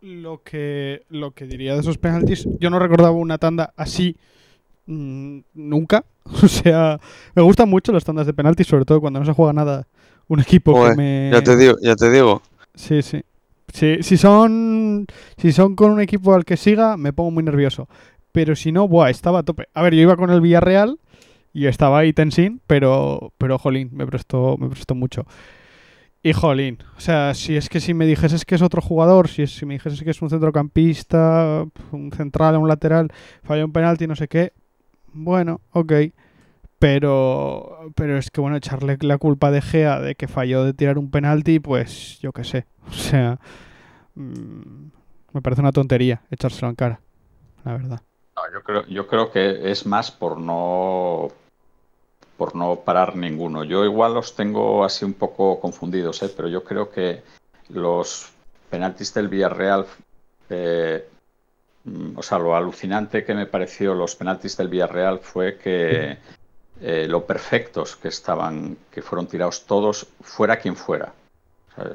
lo 0.00 0.42
que 0.42 1.04
lo 1.08 1.30
que 1.30 1.46
diría 1.46 1.74
de 1.74 1.80
esos 1.80 1.98
penaltis, 1.98 2.48
yo 2.58 2.70
no 2.70 2.78
recordaba 2.78 3.12
una 3.12 3.38
tanda 3.38 3.72
así 3.76 4.16
nunca. 4.86 6.04
O 6.42 6.46
sea, 6.46 7.00
me 7.34 7.42
gustan 7.42 7.68
mucho 7.68 7.90
las 7.92 8.04
tandas 8.04 8.26
de 8.26 8.32
penaltis, 8.32 8.66
sobre 8.66 8.84
todo 8.84 9.00
cuando 9.00 9.18
no 9.18 9.26
se 9.26 9.32
juega 9.32 9.52
nada 9.52 9.88
un 10.28 10.38
equipo 10.40 10.72
Joder, 10.72 10.92
que 10.92 10.96
me 10.96 11.30
Ya 11.32 11.42
te 11.42 11.56
digo, 11.56 11.74
ya 11.82 11.96
te 11.96 12.10
digo. 12.10 12.42
Sí, 12.74 13.02
sí. 13.02 13.22
Sí, 13.72 13.98
si 14.02 14.16
son 14.16 15.06
si 15.38 15.52
son 15.52 15.74
con 15.74 15.90
un 15.90 16.00
equipo 16.00 16.34
al 16.34 16.44
que 16.44 16.56
siga, 16.56 16.96
me 16.96 17.12
pongo 17.12 17.30
muy 17.30 17.42
nervioso. 17.42 17.88
Pero 18.30 18.54
si 18.54 18.70
no, 18.70 18.86
buah, 18.86 19.10
estaba 19.10 19.40
a 19.40 19.42
tope. 19.42 19.68
A 19.74 19.82
ver, 19.82 19.94
yo 19.94 20.02
iba 20.02 20.16
con 20.16 20.30
el 20.30 20.40
Villarreal 20.40 20.98
y 21.52 21.66
estaba 21.66 21.98
ahí 21.98 22.12
tensín, 22.12 22.60
pero 22.66 23.32
pero 23.38 23.58
jolín, 23.58 23.90
me 23.92 24.06
prestó 24.06 24.56
me 24.58 24.68
prestó 24.68 24.94
mucho. 24.94 25.26
Y 26.22 26.34
jolín, 26.34 26.78
o 26.96 27.00
sea, 27.00 27.34
si 27.34 27.56
es 27.56 27.68
que 27.68 27.80
si 27.80 27.94
me 27.94 28.06
dijeses 28.06 28.44
que 28.44 28.54
es 28.54 28.62
otro 28.62 28.80
jugador, 28.80 29.26
si, 29.26 29.42
es, 29.42 29.56
si 29.56 29.66
me 29.66 29.74
dijeses 29.74 30.02
que 30.02 30.10
es 30.10 30.22
un 30.22 30.30
centrocampista, 30.30 31.64
un 31.90 32.12
central, 32.12 32.58
un 32.58 32.68
lateral, 32.68 33.10
falla 33.42 33.64
un 33.64 33.72
penalti, 33.72 34.06
no 34.06 34.14
sé 34.14 34.28
qué, 34.28 34.52
bueno, 35.12 35.60
ok. 35.72 35.92
Pero, 36.78 37.92
pero 37.94 38.18
es 38.18 38.30
que 38.30 38.40
bueno, 38.40 38.56
echarle 38.56 38.98
la 39.02 39.18
culpa 39.18 39.52
de 39.52 39.62
Gea 39.62 40.00
de 40.00 40.16
que 40.16 40.26
falló 40.26 40.64
de 40.64 40.74
tirar 40.74 40.98
un 40.98 41.10
penalti, 41.10 41.60
pues 41.60 42.18
yo 42.20 42.32
qué 42.32 42.44
sé. 42.44 42.66
O 42.88 42.92
sea, 42.92 43.38
mm, 44.16 44.90
me 45.32 45.40
parece 45.40 45.62
una 45.62 45.70
tontería 45.70 46.22
echárselo 46.30 46.68
en 46.68 46.74
cara, 46.74 47.00
la 47.64 47.72
verdad. 47.72 48.00
No, 48.34 48.42
yo 48.52 48.62
creo, 48.64 48.86
yo 48.88 49.06
creo 49.06 49.30
que 49.30 49.70
es 49.70 49.86
más 49.86 50.10
por 50.10 50.40
no 50.40 51.28
por 52.36 52.56
no 52.56 52.80
parar 52.80 53.14
ninguno. 53.14 53.62
Yo 53.62 53.84
igual 53.84 54.14
los 54.14 54.34
tengo 54.34 54.84
así 54.84 55.04
un 55.04 55.14
poco 55.14 55.60
confundidos, 55.60 56.20
¿eh? 56.24 56.32
pero 56.34 56.48
yo 56.48 56.64
creo 56.64 56.90
que 56.90 57.22
los 57.68 58.32
penaltis 58.68 59.14
del 59.14 59.28
Villarreal, 59.28 59.86
eh, 60.50 61.06
o 62.16 62.22
sea, 62.22 62.38
lo 62.38 62.54
alucinante 62.54 63.24
que 63.24 63.34
me 63.34 63.46
pareció 63.46 63.94
los 63.94 64.14
penaltis 64.14 64.56
del 64.56 64.68
Villarreal 64.68 65.18
fue 65.18 65.56
que 65.56 66.18
eh, 66.80 67.06
lo 67.08 67.26
perfectos 67.26 67.96
que 67.96 68.08
estaban, 68.08 68.76
que 68.90 69.02
fueron 69.02 69.26
tirados 69.26 69.66
todos, 69.66 70.06
fuera 70.20 70.58
quien 70.58 70.76
fuera. 70.76 71.12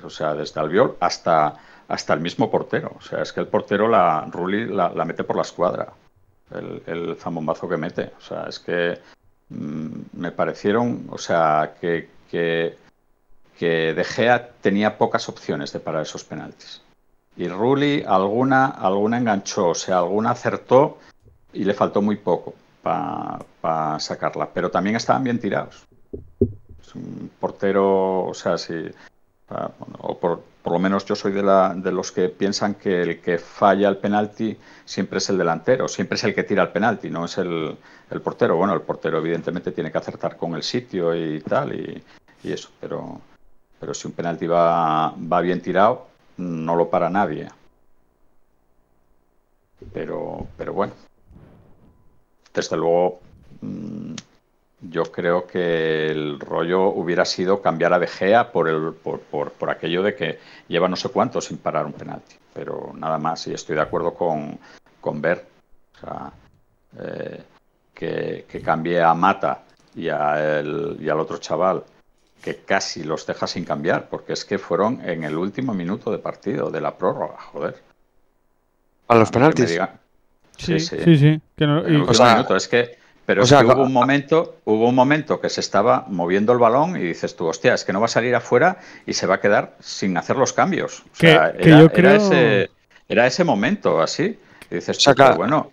O 0.04 0.10
sea, 0.10 0.34
desde 0.34 0.60
Albiol 0.60 0.98
hasta, 1.00 1.56
hasta 1.88 2.14
el 2.14 2.20
mismo 2.20 2.50
portero. 2.50 2.94
O 2.98 3.02
sea, 3.02 3.22
es 3.22 3.32
que 3.32 3.40
el 3.40 3.48
portero, 3.48 3.88
la 3.88 4.28
Rulli, 4.32 4.66
la, 4.66 4.90
la 4.90 5.06
mete 5.06 5.24
por 5.24 5.36
la 5.36 5.44
escuadra 5.44 5.94
el, 6.52 6.82
el 6.86 7.16
zambombazo 7.18 7.68
que 7.68 7.78
mete. 7.78 8.12
O 8.18 8.22
sea, 8.22 8.46
es 8.48 8.60
que 8.60 9.00
mm, 9.50 10.00
me 10.14 10.32
parecieron, 10.32 11.08
o 11.10 11.18
sea, 11.18 11.76
que, 11.80 12.10
que, 12.30 12.78
que 13.58 13.94
De 13.94 14.04
Gea 14.04 14.50
tenía 14.62 14.98
pocas 14.98 15.30
opciones 15.30 15.74
de 15.74 15.80
parar 15.80 16.04
esos 16.04 16.24
penaltis. 16.24 16.82
Y 17.38 17.48
Rulli 17.48 18.04
alguna, 18.06 18.66
alguna 18.66 19.18
enganchó, 19.18 19.70
o 19.70 19.76
sea, 19.76 20.00
alguna 20.00 20.32
acertó 20.32 20.98
y 21.54 21.64
le 21.64 21.74
faltó 21.76 22.02
muy 22.02 22.18
poco 22.18 22.56
para 22.82 24.00
sacarla. 24.00 24.50
Pero 24.54 24.72
también 24.72 24.96
estaban 24.96 25.24
bien 25.24 25.40
tirados. 25.40 25.86
Es 26.82 26.96
un 26.96 27.30
portero, 27.40 28.26
o 28.26 28.34
sea, 28.34 28.58
si, 28.58 28.74
o 30.00 30.18
por, 30.18 30.42
por, 30.64 30.74
lo 30.74 30.80
menos 30.80 31.06
yo 31.06 31.16
soy 31.16 31.32
de, 31.32 31.44
la, 31.44 31.74
de 31.76 31.92
los 31.92 32.12
que 32.12 32.30
piensan 32.30 32.76
que 32.76 33.02
el 33.02 33.22
que 33.22 33.38
falla 33.38 33.88
el 33.88 33.98
penalti 33.98 34.58
siempre 34.84 35.20
es 35.20 35.30
el 35.30 35.38
delantero, 35.38 35.88
siempre 35.88 36.16
es 36.16 36.24
el 36.24 36.34
que 36.34 36.44
tira 36.44 36.64
el 36.64 36.70
penalti, 36.70 37.10
no 37.10 37.26
es 37.26 37.38
el, 37.38 37.78
el 38.10 38.22
portero. 38.22 38.58
Bueno, 38.58 38.74
el 38.74 38.82
portero 38.82 39.20
evidentemente 39.20 39.72
tiene 39.72 39.92
que 39.92 39.98
acertar 39.98 40.38
con 40.38 40.56
el 40.56 40.64
sitio 40.64 41.16
y 41.16 41.40
tal, 41.42 41.74
y, 41.76 42.04
y 42.44 42.52
eso, 42.52 42.70
pero, 42.80 43.22
pero 43.80 43.94
si 43.94 44.08
un 44.08 44.14
penalti 44.14 44.48
va, 44.48 45.12
va 45.12 45.42
bien 45.42 45.62
tirado, 45.62 46.07
no 46.38 46.76
lo 46.76 46.90
para 46.90 47.10
nadie. 47.10 47.48
Pero, 49.94 50.48
pero 50.58 50.74
bueno, 50.74 50.94
desde 52.54 52.78
luego, 52.78 53.20
mm, 53.62 54.16
yo 54.82 55.04
creo 55.12 55.46
que 55.46 56.08
el 56.08 56.40
rollo 56.40 56.90
hubiera 56.90 57.26
sido 57.26 57.62
cambiar 57.62 57.94
a 57.94 58.00
De 58.00 58.08
Gea 58.08 58.52
por, 58.52 58.68
el, 58.68 58.94
por, 58.94 59.20
por, 59.20 59.52
por, 59.52 59.70
aquello 59.70 60.04
de 60.04 60.16
que 60.16 60.40
lleva 60.68 60.88
no 60.88 60.96
sé 60.96 61.10
cuánto 61.10 61.42
sin 61.42 61.58
parar 61.58 61.86
un 61.86 61.94
penalti. 61.94 62.36
Pero 62.54 62.92
nada 62.96 63.18
más, 63.18 63.46
y 63.48 63.54
estoy 63.54 63.76
de 63.76 63.82
acuerdo 63.82 64.14
con, 64.14 64.58
con 65.00 65.22
Bert. 65.22 65.46
O 65.96 66.00
sea, 66.00 66.32
eh, 67.00 67.44
que, 67.94 68.46
que, 68.50 68.62
cambie 68.62 69.02
a 69.02 69.14
Mata 69.14 69.64
y, 69.96 70.10
a 70.10 70.60
el, 70.60 70.98
y 71.00 71.10
al 71.10 71.20
otro 71.20 71.38
chaval 71.38 71.84
que 72.42 72.58
casi 72.58 73.04
los 73.04 73.26
deja 73.26 73.48
sin 73.48 73.66
cambiar, 73.66 74.10
porque 74.10 74.34
es 74.34 74.46
que 74.46 74.58
fueron 74.58 75.02
en 75.04 75.24
el 75.24 75.38
último 75.38 75.74
minuto 75.74 76.12
de 76.12 76.20
partido, 76.20 76.70
de 76.70 76.82
la 76.82 76.98
prórroga, 76.98 77.38
joder. 77.40 77.76
¿A 79.08 79.16
los 79.16 79.32
penaltis? 79.32 79.70
Diga... 79.70 80.00
Sí, 80.58 80.80
sí, 80.80 80.98
sí. 81.04 81.18
sí. 81.18 81.42
Que 81.56 81.68
no... 81.68 81.88
y... 81.88 81.98
o 81.98 82.14
sea, 82.14 82.36
minuto, 82.36 82.56
es 82.56 82.68
que, 82.68 82.98
pero 83.26 83.42
o 83.42 83.44
es 83.44 83.50
sea, 83.50 83.60
que 83.60 83.68
hubo 83.68 83.84
un 83.84 83.94
momento, 83.94 84.58
hubo 84.66 84.88
un 84.88 84.96
momento 84.96 85.40
que 85.40 85.50
se 85.50 85.62
estaba 85.62 86.06
moviendo 86.08 86.54
el 86.54 86.60
balón 86.60 86.96
y 86.96 87.02
dices 87.02 87.36
tú, 87.36 87.46
hostia, 87.46 87.74
es 87.74 87.84
que 87.84 87.94
no 87.94 88.00
va 88.00 88.06
a 88.06 88.10
salir 88.10 88.34
afuera 88.34 88.78
y 89.06 89.14
se 89.14 89.28
va 89.28 89.36
a 89.36 89.40
quedar 89.40 89.76
sin 89.80 90.18
hacer 90.18 90.36
los 90.38 90.54
cambios. 90.54 91.02
O 91.02 91.16
sea, 91.16 91.54
que, 91.54 91.70
era, 91.70 91.80
yo 91.82 91.92
creo... 91.92 92.12
era, 92.12 92.16
ese, 92.16 92.72
era 93.08 93.28
ese 93.28 93.44
momento 93.44 94.02
así. 94.02 94.40
Y 94.72 94.76
dices, 94.76 94.98
tú, 94.98 95.12
o 95.12 95.14
sea, 95.14 95.32
bueno. 95.32 95.72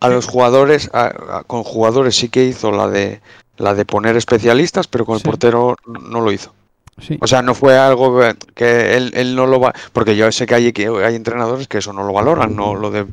A 0.00 0.08
los 0.08 0.26
jugadores, 0.26 0.90
a, 0.92 1.38
a, 1.38 1.44
con 1.44 1.62
jugadores 1.62 2.16
sí 2.16 2.28
que 2.28 2.44
hizo 2.44 2.72
la 2.72 2.88
de 2.88 3.20
la 3.56 3.74
de 3.74 3.84
poner 3.84 4.16
especialistas, 4.16 4.88
pero 4.88 5.04
con 5.04 5.14
el 5.14 5.20
sí. 5.20 5.26
portero 5.26 5.76
no 5.86 6.20
lo 6.20 6.32
hizo. 6.32 6.52
Sí. 7.00 7.18
O 7.20 7.26
sea, 7.26 7.42
no 7.42 7.54
fue 7.54 7.78
algo 7.78 8.20
que 8.54 8.96
él, 8.96 9.12
él, 9.14 9.34
no 9.34 9.46
lo 9.46 9.60
va. 9.60 9.72
Porque 9.92 10.14
yo 10.14 10.30
sé 10.30 10.46
que 10.46 10.54
hay, 10.54 10.72
que 10.72 10.88
hay 10.88 11.14
entrenadores 11.14 11.68
que 11.68 11.78
eso 11.78 11.92
no 11.92 12.04
lo 12.04 12.12
valoran, 12.12 12.54
no 12.54 12.74
lo 12.74 12.90
de 12.90 13.06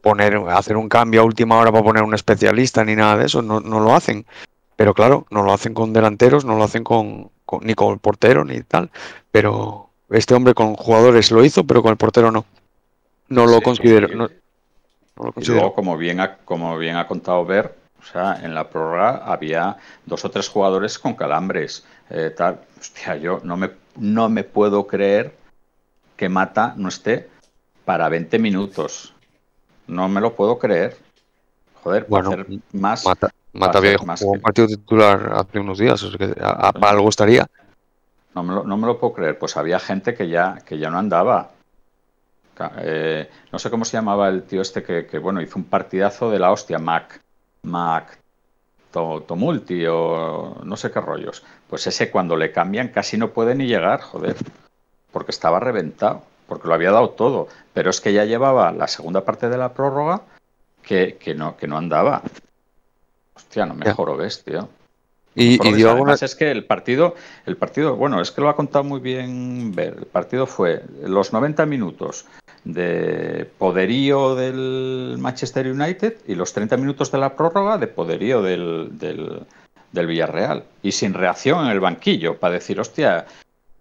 poner, 0.00 0.36
hacer 0.48 0.76
un 0.76 0.88
cambio 0.88 1.20
a 1.20 1.24
última 1.24 1.58
hora 1.58 1.72
para 1.72 1.84
poner 1.84 2.02
un 2.02 2.14
especialista 2.14 2.84
ni 2.84 2.96
nada 2.96 3.16
de 3.16 3.26
eso, 3.26 3.42
no, 3.42 3.60
no 3.60 3.80
lo 3.80 3.94
hacen. 3.94 4.26
Pero 4.76 4.94
claro, 4.94 5.26
no 5.30 5.42
lo 5.42 5.52
hacen 5.52 5.74
con 5.74 5.92
delanteros, 5.92 6.44
no 6.44 6.56
lo 6.56 6.64
hacen 6.64 6.84
con, 6.84 7.30
con, 7.44 7.60
ni 7.64 7.74
con 7.74 7.92
el 7.92 7.98
portero 7.98 8.44
ni 8.44 8.62
tal. 8.62 8.90
Pero 9.30 9.90
este 10.10 10.34
hombre 10.34 10.54
con 10.54 10.74
jugadores 10.74 11.30
lo 11.30 11.44
hizo, 11.44 11.64
pero 11.64 11.82
con 11.82 11.90
el 11.90 11.96
portero 11.96 12.30
no. 12.30 12.44
No 13.28 13.46
lo 13.46 13.58
sí, 13.58 13.62
considero. 13.62 14.08
No, 14.08 14.28
no 15.16 15.24
lo 15.24 15.32
considero. 15.32 15.58
Y 15.58 15.60
luego, 15.60 15.74
como 15.74 15.96
bien 15.96 16.20
ha, 16.20 16.36
como 16.38 16.76
bien 16.78 16.96
ha 16.96 17.06
contado 17.06 17.44
Ver, 17.44 17.74
o 18.00 18.04
sea, 18.04 18.40
en 18.42 18.54
la 18.54 18.68
prórroga 18.68 19.22
había 19.24 19.76
dos 20.06 20.24
o 20.24 20.30
tres 20.30 20.48
jugadores 20.48 20.98
con 20.98 21.14
calambres. 21.14 21.84
Eh, 22.08 22.32
tal. 22.36 22.60
Hostia, 22.78 23.16
yo 23.16 23.40
no 23.44 23.56
me, 23.56 23.70
no 23.96 24.28
me 24.28 24.42
puedo 24.42 24.86
creer 24.86 25.34
que 26.16 26.28
Mata 26.28 26.74
no 26.76 26.88
esté 26.88 27.28
para 27.84 28.08
20 28.08 28.38
minutos. 28.38 29.14
No 29.86 30.08
me 30.08 30.20
lo 30.20 30.34
puedo 30.34 30.58
creer. 30.58 30.96
Joder, 31.82 32.06
bueno, 32.08 32.30
hacer 32.30 32.46
más. 32.72 33.04
Mata, 33.04 33.30
Mata 33.52 33.78
había 33.78 33.96
un 33.98 34.40
partido 34.40 34.66
titular 34.66 35.32
hace 35.34 35.58
unos 35.58 35.78
días, 35.78 36.02
o 36.02 36.10
sea 36.10 36.18
que 36.18 36.40
a, 36.40 36.68
a, 36.68 36.90
algo 36.90 37.08
estaría. 37.08 37.46
No 38.34 38.42
me, 38.42 38.54
lo, 38.54 38.64
no 38.64 38.76
me 38.76 38.86
lo 38.86 38.98
puedo 38.98 39.12
creer. 39.14 39.38
Pues 39.38 39.56
había 39.56 39.78
gente 39.78 40.14
que 40.14 40.28
ya, 40.28 40.58
que 40.64 40.78
ya 40.78 40.90
no 40.90 40.98
andaba. 40.98 41.50
Eh, 42.78 43.30
no 43.50 43.58
sé 43.58 43.70
cómo 43.70 43.84
se 43.84 43.96
llamaba 43.96 44.28
el 44.28 44.42
tío 44.42 44.60
este 44.60 44.82
que, 44.82 45.06
que, 45.06 45.18
bueno, 45.18 45.40
hizo 45.40 45.58
un 45.58 45.64
partidazo 45.64 46.30
de 46.30 46.38
la 46.38 46.52
hostia, 46.52 46.78
Mac. 46.78 47.20
Mac 47.62 48.18
Tomulti 48.90 49.86
o 49.86 50.60
no 50.64 50.76
sé 50.76 50.90
qué 50.90 51.00
rollos. 51.00 51.44
Pues 51.68 51.86
ese 51.86 52.10
cuando 52.10 52.36
le 52.36 52.52
cambian 52.52 52.88
casi 52.88 53.16
no 53.16 53.30
puede 53.30 53.54
ni 53.54 53.66
llegar, 53.66 54.00
joder, 54.00 54.36
porque 55.12 55.30
estaba 55.30 55.60
reventado, 55.60 56.22
porque 56.46 56.68
lo 56.68 56.74
había 56.74 56.90
dado 56.90 57.10
todo. 57.10 57.48
Pero 57.72 57.90
es 57.90 58.00
que 58.00 58.12
ya 58.12 58.24
llevaba 58.24 58.72
la 58.72 58.88
segunda 58.88 59.24
parte 59.24 59.48
de 59.48 59.58
la 59.58 59.72
prórroga 59.72 60.22
que, 60.82 61.16
que 61.20 61.34
no, 61.34 61.56
que 61.56 61.68
no 61.68 61.76
andaba. 61.76 62.22
Hostia, 63.34 63.66
no 63.66 63.74
me 63.74 63.86
ves, 64.16 64.44
tío. 64.44 64.68
Y, 65.36 65.64
y 65.66 65.72
dio 65.74 65.90
alguna... 65.90 66.14
es 66.14 66.34
que 66.34 66.50
el 66.50 66.64
partido, 66.64 67.14
el 67.46 67.56
partido, 67.56 67.94
bueno, 67.94 68.20
es 68.20 68.32
que 68.32 68.40
lo 68.40 68.48
ha 68.48 68.56
contado 68.56 68.82
muy 68.82 68.98
bien 68.98 69.72
ver. 69.72 69.94
El 69.98 70.06
partido 70.06 70.46
fue 70.46 70.82
los 71.04 71.32
90 71.32 71.66
minutos 71.66 72.26
de 72.64 73.48
poderío 73.58 74.34
del 74.34 75.16
Manchester 75.18 75.66
United 75.70 76.16
y 76.26 76.34
los 76.34 76.52
30 76.52 76.76
minutos 76.76 77.10
de 77.10 77.18
la 77.18 77.34
prórroga 77.36 77.78
de 77.78 77.86
poderío 77.86 78.42
del, 78.42 78.98
del, 78.98 79.42
del 79.92 80.06
Villarreal. 80.06 80.64
Y 80.82 80.92
sin 80.92 81.14
reacción 81.14 81.64
en 81.64 81.72
el 81.72 81.80
banquillo, 81.80 82.38
para 82.38 82.54
decir, 82.54 82.78
hostia, 82.80 83.26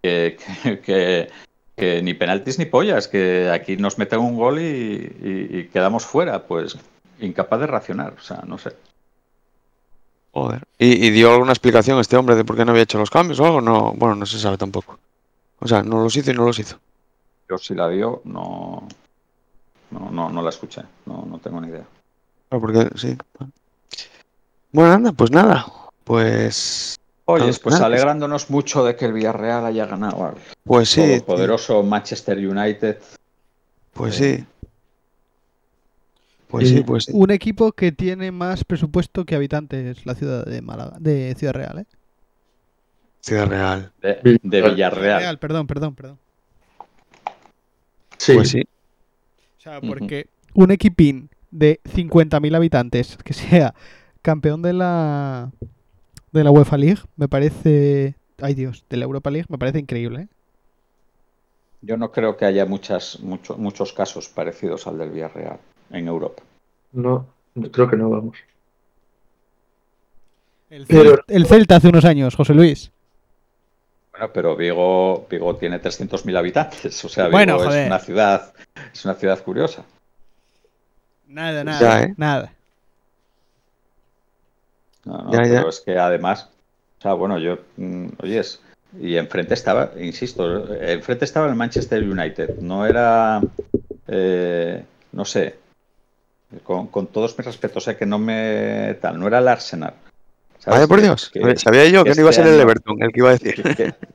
que, 0.01 0.38
que, 0.86 1.30
que, 1.75 2.01
ni 2.01 2.13
penaltis 2.13 2.59
ni 2.59 2.65
pollas, 2.65 3.07
que 3.07 3.49
aquí 3.49 3.77
nos 3.77 3.97
meten 3.97 4.19
un 4.19 4.36
gol 4.36 4.59
y 4.59 5.69
quedamos 5.73 6.05
fuera. 6.05 6.43
Pues 6.43 6.77
incapaz 7.19 7.59
de 7.59 7.67
reaccionar, 7.67 8.13
o 8.17 8.21
sea, 8.21 8.43
no 8.45 8.57
sé. 8.57 8.73
Joder. 10.32 10.63
¿Y, 10.77 11.05
¿Y, 11.07 11.09
dio 11.09 11.34
alguna 11.34 11.51
explicación 11.51 11.99
este 11.99 12.15
hombre 12.15 12.36
de 12.36 12.45
por 12.45 12.55
qué 12.55 12.63
no 12.63 12.71
había 12.71 12.84
hecho 12.84 12.99
los 12.99 13.09
cambios 13.09 13.39
o 13.39 13.45
algo? 13.45 13.61
No, 13.61 13.93
bueno, 13.93 14.15
no 14.15 14.25
se 14.25 14.39
sabe 14.39 14.57
tampoco. 14.57 14.99
O 15.59 15.67
sea, 15.67 15.84
no 15.84 16.03
los 16.03 16.15
hizo 16.15 16.32
y 16.32 16.36
no 16.36 16.45
los 16.45 16.59
hizo. 16.59 16.80
Yo 17.50 17.58
si 17.58 17.74
la 17.74 17.89
dio, 17.89 18.22
no, 18.26 18.88
no, 19.89 20.12
no, 20.12 20.30
no 20.30 20.41
la 20.41 20.50
escuché, 20.50 20.84
no, 21.08 21.26
no 21.26 21.39
tengo 21.39 21.60
ni 21.60 21.70
idea. 21.70 21.86
Claro, 22.47 22.62
porque 22.62 22.89
sí. 22.95 23.18
Bueno, 24.72 24.93
anda, 24.93 25.12
pues 25.14 25.32
nada, 25.32 25.66
pues... 26.04 26.95
Oye, 27.26 27.52
pues 27.62 27.76
nada. 27.76 27.88
alegrándonos 27.88 28.50
mucho 28.50 28.84
de 28.84 28.95
que 28.95 29.06
el 29.06 29.14
Villarreal 29.14 29.66
haya 29.66 29.86
ganado 29.86 30.26
al 30.26 30.36
pues 30.64 30.89
sí, 30.89 31.22
poderoso 31.26 31.84
Manchester 31.84 32.38
United. 32.38 33.00
Pues 33.93 34.16
sí. 34.16 34.45
Pues 36.47 36.70
sí, 36.70 36.82
pues 36.82 37.06
sí. 37.06 37.12
Un 37.14 37.30
equipo 37.30 37.72
que 37.72 37.91
tiene 37.91 38.32
más 38.32 38.64
presupuesto 38.64 39.26
que 39.26 39.36
habitantes 39.36 40.06
la 40.08 40.16
ciudad 40.16 40.45
de 40.45 40.62
Málaga, 40.64 40.97
de 41.00 41.36
Ciudad 41.38 41.54
Real, 41.54 41.80
¿eh? 41.80 41.86
Ciudad 43.22 43.47
Real. 43.47 43.91
De, 44.02 44.39
de 44.41 44.62
Villarreal. 44.62 45.20
Real, 45.20 45.38
perdón, 45.38 45.68
perdón, 45.68 45.93
perdón. 45.93 46.20
Sí. 48.20 48.34
Pues 48.36 48.49
sí. 48.49 48.61
O 49.57 49.61
sea, 49.61 49.82
porque 49.82 50.28
uh 50.28 50.59
-huh. 50.59 50.63
un 50.63 50.72
equipín 50.72 51.30
de 51.51 51.80
50.000 51.86 52.55
habitantes 52.55 53.17
que 53.24 53.34
sea 53.34 53.74
campeón 54.22 54.61
de 54.61 54.74
la 54.74 55.51
de 56.32 56.43
la 56.43 56.51
UEFA 56.51 56.78
League 56.78 57.01
me 57.15 57.28
parece, 57.28 58.15
ay 58.39 58.53
Dios, 58.53 58.86
de 58.89 58.97
la 58.97 59.05
Europa 59.05 59.32
League 59.32 59.47
me 59.49 59.57
parece 59.57 59.80
increíble. 59.80 60.22
¿eh? 60.22 60.28
Yo 61.82 61.97
no 61.97 62.11
creo 62.11 62.38
que 62.38 62.45
haya 62.45 62.65
muchas, 62.65 63.20
mucho, 63.22 63.57
muchos 63.57 63.93
casos 63.93 64.28
parecidos 64.28 64.86
al 64.86 64.97
del 64.97 65.11
Villarreal 65.11 65.59
en 65.89 66.07
Europa. 66.07 66.43
No, 66.91 67.26
creo 67.72 67.89
que 67.89 67.95
no 67.95 68.09
vamos. 68.09 68.38
El, 70.70 70.86
el 71.28 71.45
Celta 71.47 71.78
hace 71.78 71.88
unos 71.88 72.05
años, 72.05 72.36
José 72.36 72.53
Luis. 72.53 72.91
Bueno, 74.20 74.34
pero 74.34 74.55
Vigo, 74.57 75.28
Vigo 75.30 75.55
tiene 75.55 75.82
300.000 75.82 76.38
habitantes, 76.38 77.05
o 77.05 77.07
sea, 77.07 77.28
Vigo 77.28 77.38
bueno, 77.38 77.63
es 77.63 77.88
una 77.88 77.99
ciudad, 77.99 78.53
es 78.93 79.05
una 79.05 79.13
ciudad 79.13 79.41
curiosa. 79.41 79.86
Nada, 81.26 81.63
nada, 81.63 81.80
ya, 81.80 82.03
¿eh? 82.03 82.13
nada. 82.17 82.51
No, 85.05 85.20
no, 85.20 85.32
ya, 85.32 85.39
pero 85.39 85.63
ya. 85.63 85.70
es 85.70 85.80
que 85.80 85.97
además, 85.97 86.49
o 86.97 87.01
sea, 87.01 87.13
bueno, 87.13 87.39
yo, 87.39 87.59
mm, 87.78 88.07
oyes, 88.22 88.59
y 88.99 89.15
enfrente 89.15 89.53
estaba, 89.53 89.91
insisto, 89.97 90.76
enfrente 90.76 91.24
estaba 91.24 91.47
el 91.47 91.55
Manchester 91.55 92.03
United, 92.03 92.57
no 92.59 92.86
era, 92.86 93.39
eh, 94.09 94.84
no 95.13 95.24
sé, 95.24 95.55
con, 96.63 96.88
con, 96.88 97.07
todos 97.07 97.38
mis 97.38 97.47
respetos, 97.47 97.86
sé 97.86 97.95
que 97.95 98.05
no 98.05 98.20
me 98.20 98.97
tal, 98.99 99.17
no 99.17 99.28
era 99.28 99.39
el 99.39 99.47
Arsenal. 99.47 99.93
Vaya 100.66 100.88
por 100.88 101.01
Dios, 101.01 101.30
que, 101.30 101.57
sabía 101.57 101.88
yo 101.88 102.03
que, 102.03 102.12
que 102.12 102.16
no 102.16 102.22
iba 102.22 102.30
a 102.30 102.34
ser 102.34 102.47
el 102.47 102.60
Everton 102.60 103.01
el 103.01 103.12
que 103.12 103.20
iba 103.20 103.30
a 103.30 103.38
decir. 103.38 103.64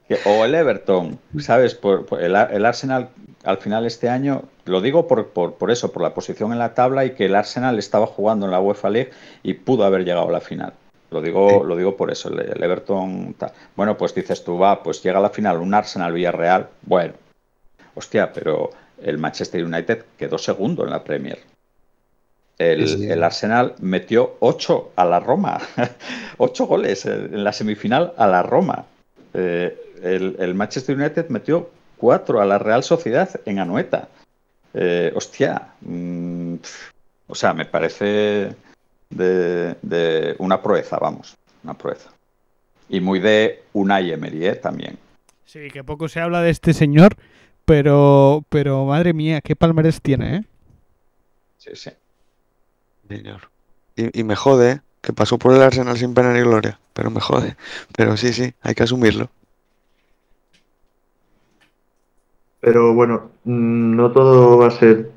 Que, 0.07 0.19
o 0.27 0.45
el 0.45 0.55
Everton, 0.55 1.19
¿sabes? 1.41 1.75
Por, 1.75 2.05
por 2.05 2.23
el, 2.23 2.37
el, 2.37 2.67
Arsenal 2.67 3.09
al 3.45 3.57
final 3.59 3.87
este 3.87 4.09
año, 4.09 4.43
lo 4.67 4.81
digo 4.83 5.09
por, 5.09 5.29
por, 5.29 5.55
por, 5.55 5.71
eso, 5.71 5.93
por 5.93 6.03
la 6.03 6.13
posición 6.13 6.53
en 6.53 6.59
la 6.59 6.75
tabla 6.75 7.07
y 7.07 7.15
que 7.15 7.27
el 7.27 7.35
Arsenal 7.35 7.79
estaba 7.79 8.07
jugando 8.07 8.45
en 8.45 8.53
la 8.53 8.61
UEFA 8.61 8.91
League 8.91 9.11
y 9.43 9.55
pudo 9.55 9.85
haber 9.85 10.05
llegado 10.05 10.29
a 10.29 10.33
la 10.33 10.41
final. 10.41 10.75
Lo 11.11 11.23
digo, 11.23 11.65
lo 11.65 11.77
digo 11.77 11.97
por 11.97 12.11
eso, 12.11 12.29
el, 12.29 12.41
el 12.41 12.63
Everton. 12.63 13.35
Bueno, 13.77 13.97
pues 13.97 14.15
dices 14.15 14.45
tú, 14.45 14.59
va, 14.59 14.83
pues 14.83 15.03
llega 15.03 15.19
a 15.19 15.23
la 15.23 15.31
final 15.31 15.59
un 15.59 15.73
Arsenal 15.73 16.13
Villarreal. 16.13 16.69
Bueno, 16.83 17.15
hostia, 17.95 18.33
pero 18.33 18.71
el 19.03 19.19
Manchester 19.19 19.65
United 19.65 20.05
quedó 20.19 20.39
segundo 20.39 20.85
en 20.85 20.91
la 20.91 21.03
Premier. 21.03 21.39
El, 22.59 22.89
Sí, 22.89 22.99
sí. 22.99 23.11
el 23.11 23.23
Arsenal 23.25 23.75
metió 23.81 24.37
8 24.41 24.93
a 24.97 25.05
la 25.05 25.21
Roma. 25.21 25.61
8 26.39 26.67
goles 26.67 27.05
en 27.07 27.43
la 27.43 27.53
semifinal 27.53 28.13
a 28.17 28.27
la 28.27 28.43
Roma. 28.43 28.85
Eh, 29.33 29.77
el, 30.03 30.37
el 30.39 30.55
Manchester 30.55 30.97
United 30.97 31.29
metió 31.29 31.71
4 31.97 32.41
a 32.41 32.45
la 32.45 32.59
Real 32.59 32.85
Sociedad 32.85 33.29
en 33.45 33.59
Anoeta. 33.59 34.09
Eh, 34.75 35.13
hostia. 35.15 35.69
mm, 35.81 36.55
o 37.27 37.35
sea, 37.35 37.55
me 37.55 37.65
parece 37.65 38.55
de, 39.11 39.75
de 39.83 40.35
una 40.39 40.63
proeza, 40.63 40.99
vamos. 40.99 41.37
Una 41.63 41.75
proeza. 41.75 42.11
Y 42.89 43.01
muy 43.01 43.19
de 43.19 43.63
Unai 43.73 44.13
Emery, 44.13 44.47
¿eh? 44.47 44.55
también. 44.57 44.99
Sí, 45.47 45.69
que 45.73 45.83
poco 45.83 46.09
se 46.09 46.21
habla 46.21 46.43
de 46.43 46.51
este 46.51 46.75
señor, 46.75 47.17
pero, 47.65 48.45
pero 48.49 48.85
madre 48.85 49.13
mía, 49.15 49.41
qué 49.41 49.57
palmarés 49.57 50.03
tiene, 50.03 50.37
¿eh? 50.37 50.45
Sí, 51.59 51.71
sí. 51.75 51.91
Señor. 53.09 53.51
Y, 53.97 54.21
y 54.21 54.25
me 54.25 54.37
jode, 54.37 54.81
que 55.01 55.13
pasó 55.13 55.39
por 55.39 55.55
el 55.55 55.63
Arsenal 55.63 55.97
sin 55.97 56.15
pena 56.15 56.33
ni 56.33 56.41
gloria, 56.41 56.79
pero 56.93 57.11
me 57.11 57.21
jode. 57.21 57.57
Pero 57.97 58.17
sí, 58.17 58.33
sí, 58.33 58.55
hay 58.63 58.75
que 58.75 58.83
asumirlo. 58.83 59.31
Pero 62.61 62.95
bueno, 62.95 63.31
mm, 63.45 63.97
no 63.97 64.11
todo 64.11 64.59
va 64.59 64.69
a 64.69 64.71
ser 64.71 65.11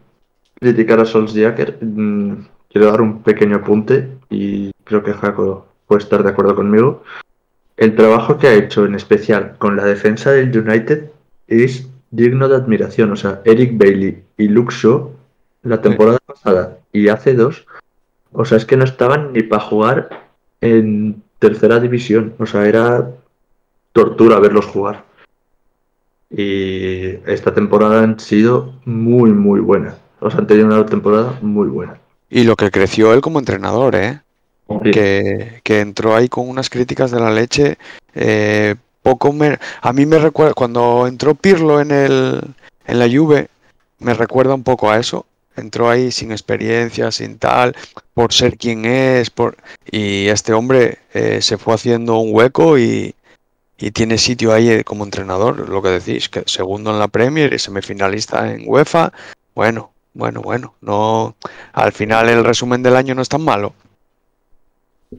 criticar 0.60 1.00
a 1.00 1.06
Solskjaer. 1.06 1.78
Mm, 1.82 2.46
Quiero 2.70 2.92
dar 2.92 3.02
un 3.02 3.24
pequeño 3.24 3.58
apunte 3.58 4.10
y 4.30 4.72
creo 4.84 5.04
que 5.04 5.14
Jaco 5.14 5.68
puede 5.88 6.04
estar 6.04 6.24
de 6.24 6.30
acuerdo 6.30 6.56
conmigo. 6.56 7.04
El 7.78 7.96
trabajo 7.96 8.38
que 8.38 8.48
ha 8.48 8.54
hecho, 8.54 8.86
en 8.86 8.96
especial 8.96 9.56
con 9.58 9.76
la 9.76 9.86
defensa 9.86 10.32
del 10.32 10.56
United, 10.56 11.10
es 11.48 11.88
digno 12.12 12.48
de 12.48 12.56
admiración. 12.56 13.12
O 13.12 13.16
sea, 13.16 13.42
Eric 13.46 13.78
Bailey 13.78 14.24
y 14.38 14.48
Shaw, 14.48 15.12
la 15.64 15.82
temporada 15.82 16.20
pasada 16.26 16.78
y 16.92 17.08
hace 17.08 17.34
dos, 17.34 17.66
o 18.32 18.46
sea, 18.46 18.58
es 18.58 18.66
que 18.66 18.78
no 18.78 18.84
estaban 18.84 19.34
ni 19.34 19.44
para 19.44 19.64
jugar 19.64 20.10
en 20.62 21.22
tercera 21.40 21.80
división. 21.80 22.34
O 22.40 22.46
sea, 22.46 22.66
era 22.66 23.10
tortura 23.92 24.40
verlos 24.40 24.66
jugar. 24.66 25.06
Y 26.30 27.16
esta 27.26 27.54
temporada 27.54 28.04
han 28.04 28.20
sido 28.20 28.74
muy, 28.86 29.32
muy 29.32 29.60
buenas. 29.60 29.96
O 30.20 30.30
sea, 30.30 30.40
han 30.40 30.48
tenido 30.48 30.68
una 30.68 30.86
temporada 30.86 31.38
muy 31.42 31.68
buena. 31.68 31.98
Y 32.30 32.44
lo 32.44 32.56
que 32.56 32.72
creció 32.72 33.14
él 33.14 33.22
como 33.22 33.40
entrenador, 33.40 33.96
¿eh? 33.96 34.22
Sí. 34.84 34.92
que, 34.92 35.62
que 35.64 35.80
entró 35.80 36.14
ahí 36.14 36.28
con 36.28 36.50
unas 36.50 36.70
críticas 36.70 37.12
de 37.12 37.20
la 37.22 37.32
leche. 37.32 37.78
eh, 38.16 38.76
poco 39.02 39.32
me, 39.32 39.58
a 39.82 39.94
mí 39.94 40.06
me 40.06 40.20
recuerda, 40.20 40.54
cuando 40.54 41.08
entró 41.08 41.34
Pirlo 41.34 41.80
en, 41.80 41.92
el, 41.92 42.42
en 42.86 43.00
la 43.00 43.08
Juve, 43.08 43.48
me 44.00 44.14
recuerda 44.14 44.54
un 44.54 44.64
poco 44.64 44.92
a 44.92 45.00
eso. 45.00 45.26
Entró 45.58 45.90
ahí 45.90 46.12
sin 46.12 46.32
experiencia, 46.32 47.12
sin 47.12 47.38
tal, 47.40 47.76
por 48.14 48.32
ser 48.32 48.58
quien 48.58 48.86
es, 48.86 49.30
por 49.30 49.58
y 49.92 50.28
este 50.28 50.54
hombre 50.54 51.00
eh, 51.14 51.42
se 51.42 51.58
fue 51.58 51.74
haciendo 51.74 52.20
un 52.20 52.34
hueco 52.34 52.78
y, 52.78 53.16
y 53.78 53.92
tiene 53.92 54.18
sitio 54.18 54.54
ahí 54.54 54.70
eh, 54.70 54.84
como 54.84 55.04
entrenador, 55.04 55.68
lo 55.68 55.82
que 55.82 55.90
decís, 55.90 56.30
que 56.30 56.44
segundo 56.46 56.92
en 56.92 57.00
la 57.00 57.08
Premier 57.08 57.52
y 57.54 57.60
semifinalista 57.60 58.52
en 58.54 58.64
UEFA. 58.66 59.12
Bueno, 59.56 59.92
bueno, 60.14 60.42
bueno, 60.42 60.76
no, 60.82 61.36
al 61.74 61.92
final 61.92 62.30
el 62.30 62.44
resumen 62.46 62.84
del 62.84 62.96
año 62.96 63.16
no 63.16 63.22
es 63.24 63.30
tan 63.30 63.42
malo. 63.44 63.74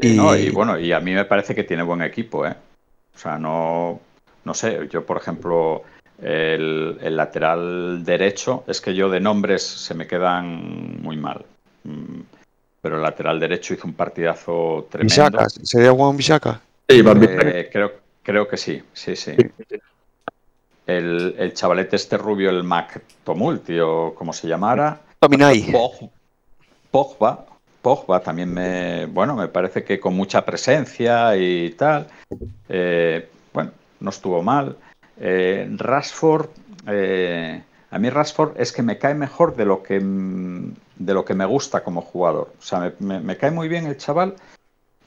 Y, 0.00 0.08
no, 0.16 0.36
Y- 0.36 0.50
bueno, 0.50 0.78
y 0.78 0.92
a 0.92 1.00
mí 1.00 1.12
me 1.14 1.24
parece 1.24 1.54
que 1.54 1.64
tiene 1.64 1.82
buen 1.82 2.02
equipo, 2.02 2.46
¿eh? 2.46 2.54
O 3.14 3.18
sea, 3.18 3.38
no, 3.38 4.00
no 4.44 4.54
sé, 4.54 4.88
yo 4.90 5.04
por 5.04 5.16
ejemplo, 5.16 5.82
el, 6.22 6.98
el 7.00 7.16
lateral 7.16 8.04
derecho, 8.04 8.64
es 8.66 8.80
que 8.80 8.94
yo 8.94 9.08
de 9.08 9.20
nombres 9.20 9.62
se 9.62 9.94
me 9.94 10.06
quedan 10.06 11.00
muy 11.02 11.16
mal. 11.16 11.44
Mm, 11.84 12.20
Pero 12.82 12.96
el 12.96 13.02
lateral 13.02 13.40
derecho 13.40 13.74
hizo 13.74 13.86
un 13.86 13.94
partidazo 13.94 14.86
tremendo. 14.90 15.14
Bisaka, 15.14 15.48
¿sería 15.62 15.92
Juan 15.92 16.16
Bisaka? 16.16 16.60
Sí, 16.88 17.02
Eh, 17.04 17.68
creo, 17.72 17.92
creo 18.22 18.48
que 18.48 18.56
sí, 18.56 18.82
sí, 18.92 19.14
sí. 19.16 19.32
El, 20.86 21.34
el 21.38 21.52
chavalete 21.52 21.96
este 21.96 22.16
rubio, 22.16 22.48
el 22.50 22.64
Mac 22.64 23.02
Tumulti, 23.24 23.78
o 23.78 24.14
como 24.14 24.32
se 24.32 24.48
llamara. 24.48 24.98
Tominay. 25.20 25.62
Pog- 25.66 26.10
Pogba, 26.90 27.44
Pogba 27.82 28.20
también 28.20 28.52
me, 28.52 29.06
bueno, 29.06 29.36
me 29.36 29.48
parece 29.48 29.84
que 29.84 30.00
con 30.00 30.14
mucha 30.14 30.44
presencia 30.44 31.36
y 31.36 31.70
tal. 31.70 32.06
Eh, 32.68 33.28
bueno, 33.52 33.72
no 34.00 34.10
estuvo 34.10 34.42
mal. 34.42 34.76
Eh, 35.20 35.68
Rashford, 35.76 36.48
eh, 36.86 37.62
a 37.90 37.98
mí 37.98 38.10
Rashford 38.10 38.60
es 38.60 38.72
que 38.72 38.82
me 38.82 38.98
cae 38.98 39.14
mejor 39.14 39.56
de 39.56 39.64
lo 39.64 39.82
que 39.82 39.98
de 40.00 41.14
lo 41.14 41.24
que 41.24 41.34
me 41.34 41.44
gusta 41.44 41.82
como 41.84 42.02
jugador. 42.02 42.52
O 42.58 42.62
sea, 42.62 42.80
me, 42.80 42.92
me- 43.00 43.20
me 43.20 43.36
cae 43.36 43.50
muy 43.50 43.68
bien 43.68 43.86
el 43.86 43.96
chaval, 43.96 44.34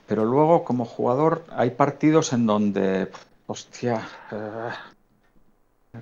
pero 0.07 0.25
luego 0.25 0.63
como 0.63 0.85
jugador 0.85 1.43
hay 1.51 1.71
partidos 1.71 2.33
en 2.33 2.45
donde, 2.45 3.09
hostia, 3.47 4.07
eh, 4.31 4.71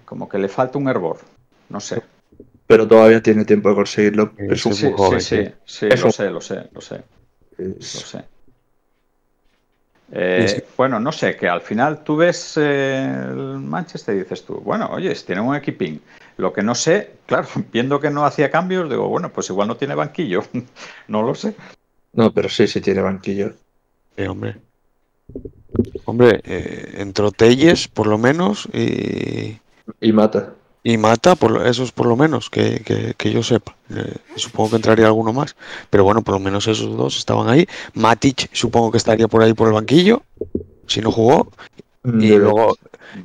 como 0.05 0.29
que 0.29 0.37
le 0.37 0.47
falta 0.47 0.77
un 0.77 0.87
hervor. 0.87 1.19
No 1.69 1.79
sé. 1.79 2.01
Pero 2.67 2.87
todavía 2.87 3.21
tiene 3.21 3.45
tiempo 3.45 3.69
de 3.69 3.75
conseguirlo. 3.75 4.33
Sí, 4.37 4.45
Es 4.49 4.65
un- 4.65 4.73
sí. 4.73 4.85
muy 4.85 4.93
joven, 4.97 5.21
sí, 5.21 5.35
sí. 5.45 5.51
sí, 5.65 5.87
Eso. 5.89 6.05
lo 6.07 6.11
sé, 6.11 6.29
lo 6.29 6.41
sé, 6.41 6.69
lo 6.71 6.81
sé. 6.81 7.03
Lo 7.57 7.81
sé. 7.81 8.25
Eh, 10.11 10.47
Sí. 10.47 10.63
Bueno, 10.75 10.99
no 10.99 11.11
sé, 11.11 11.35
que 11.35 11.47
al 11.47 11.61
final 11.61 12.03
tú 12.03 12.15
ves 12.17 12.57
eh, 12.57 13.25
el 13.29 13.59
Manchester 13.59 14.15
y 14.15 14.19
dices 14.19 14.43
tú, 14.43 14.55
bueno, 14.55 14.89
oye, 14.91 15.13
tiene 15.15 15.41
un 15.41 15.55
equipín. 15.55 16.01
Lo 16.37 16.51
que 16.53 16.63
no 16.63 16.73
sé, 16.73 17.11
claro, 17.25 17.47
viendo 17.71 17.99
que 17.99 18.09
no 18.09 18.25
hacía 18.25 18.49
cambios, 18.49 18.89
digo, 18.89 19.07
bueno, 19.07 19.29
pues 19.31 19.49
igual 19.49 19.67
no 19.67 19.77
tiene 19.77 19.95
banquillo. 19.95 20.43
no 21.07 21.21
lo 21.21 21.35
sé. 21.35 21.55
No, 22.13 22.31
pero 22.33 22.49
sí, 22.49 22.67
sí 22.67 22.81
tiene 22.81 23.01
banquillo. 23.01 23.53
Sí, 24.17 24.23
hombre. 24.23 24.55
Hombre, 26.05 26.41
eh, 26.43 26.95
entró 26.97 27.31
Telles, 27.31 27.87
por 27.87 28.07
lo 28.07 28.17
menos, 28.17 28.67
y, 28.73 29.59
Y 30.01 30.11
mata. 30.11 30.53
Y 30.83 30.97
Mata, 30.97 31.35
por 31.35 31.65
esos 31.67 31.91
por 31.91 32.05
lo 32.07 32.15
menos, 32.15 32.49
que, 32.49 32.81
que- 32.85 33.13
que 33.17 33.31
yo 33.31 33.43
sepa. 33.43 33.75
Eh, 33.95 34.15
supongo 34.35 34.71
que 34.71 34.75
entraría 34.77 35.05
alguno 35.07 35.33
más. 35.33 35.55
Pero 35.89 36.03
bueno, 36.03 36.21
por 36.21 36.33
lo 36.35 36.39
menos 36.39 36.67
esos 36.67 36.95
dos 36.95 37.17
estaban 37.17 37.49
ahí. 37.49 37.67
Matic, 37.93 38.49
supongo 38.53 38.91
que 38.91 38.97
estaría 38.97 39.27
por 39.27 39.43
ahí 39.43 39.53
por 39.53 39.67
el 39.67 39.73
banquillo, 39.73 40.23
si 40.87 41.01
no 41.01 41.11
jugó. 41.11 41.51
Y 42.05 42.29
De- 42.29 42.37
luego, 42.37 42.75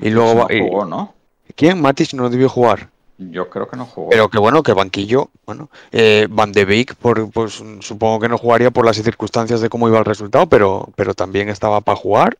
Y 0.01 0.11
luego 0.11 0.47
no 0.49 0.55
y- 0.55 0.61
jugó, 0.61 0.85
¿no? 0.85 1.15
¿quién? 1.55 1.81
Matic 1.81 2.13
no 2.15 2.29
debió 2.29 2.49
jugar. 2.49 2.89
Yo 3.19 3.49
creo 3.49 3.69
que 3.69 3.77
no 3.77 3.87
jugó. 3.87 4.11
Pero 4.11 4.29
que 4.29 4.39
bueno, 4.41 4.65
que 4.65 4.73
banquillo, 4.73 5.31
bueno, 5.47 5.71
eh, 5.93 6.27
Van 6.29 6.51
de 6.51 6.65
Beek, 6.65 6.97
por, 6.97 7.31
pues 7.31 7.63
supongo 7.81 8.19
que 8.19 8.29
no 8.29 8.37
jugaría 8.39 8.73
por 8.73 8.85
las 8.85 8.97
circunstancias 8.97 9.61
de 9.61 9.69
cómo 9.69 9.87
iba 9.89 10.01
el 10.01 10.05
resultado, 10.05 10.49
pero, 10.49 10.89
pero 10.97 11.15
también 11.15 11.49
estaba 11.49 11.81
para 11.81 11.97
jugar. 11.97 12.37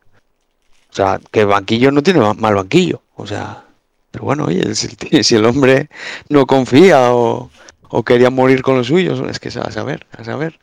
O 0.91 0.93
sea, 0.93 1.21
que 1.31 1.45
banquillo 1.45 1.91
no 1.91 2.03
tiene 2.03 2.19
ma- 2.19 2.33
mal 2.33 2.55
banquillo. 2.55 3.01
O 3.15 3.25
sea, 3.25 3.63
pero 4.15 4.23
bueno, 4.23 4.45
oye, 4.45 4.73
si, 4.75 4.87
el- 5.11 5.23
si 5.25 5.35
el 5.35 5.45
hombre 5.45 5.89
no 6.29 6.45
confía 6.47 7.11
o, 7.13 7.51
o 7.89 8.03
quería 8.03 8.29
morir 8.29 8.61
con 8.61 8.77
los 8.77 8.87
suyos, 8.87 9.21
es 9.29 9.39
que 9.39 9.49
a 9.49 9.71
saber, 9.71 10.07
a 10.17 10.23
saber. 10.23 10.57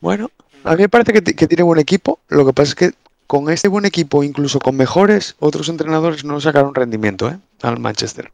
Bueno, 0.00 0.30
a 0.64 0.72
mí 0.72 0.82
me 0.82 0.88
parece 0.90 1.14
que, 1.14 1.22
ti- 1.22 1.34
que 1.34 1.46
tiene 1.48 1.62
buen 1.62 1.80
equipo. 1.80 2.18
Lo 2.28 2.44
que 2.44 2.52
pasa 2.52 2.68
es 2.70 2.74
que 2.74 2.90
con 3.26 3.48
este 3.50 3.68
buen 3.68 3.86
equipo, 3.86 4.22
incluso 4.22 4.58
con 4.58 4.76
mejores, 4.76 5.34
otros 5.38 5.70
entrenadores 5.70 6.24
no 6.24 6.38
sacaron 6.42 6.74
rendimiento 6.74 7.30
¿eh? 7.30 7.38
al 7.62 7.78
Manchester. 7.80 8.30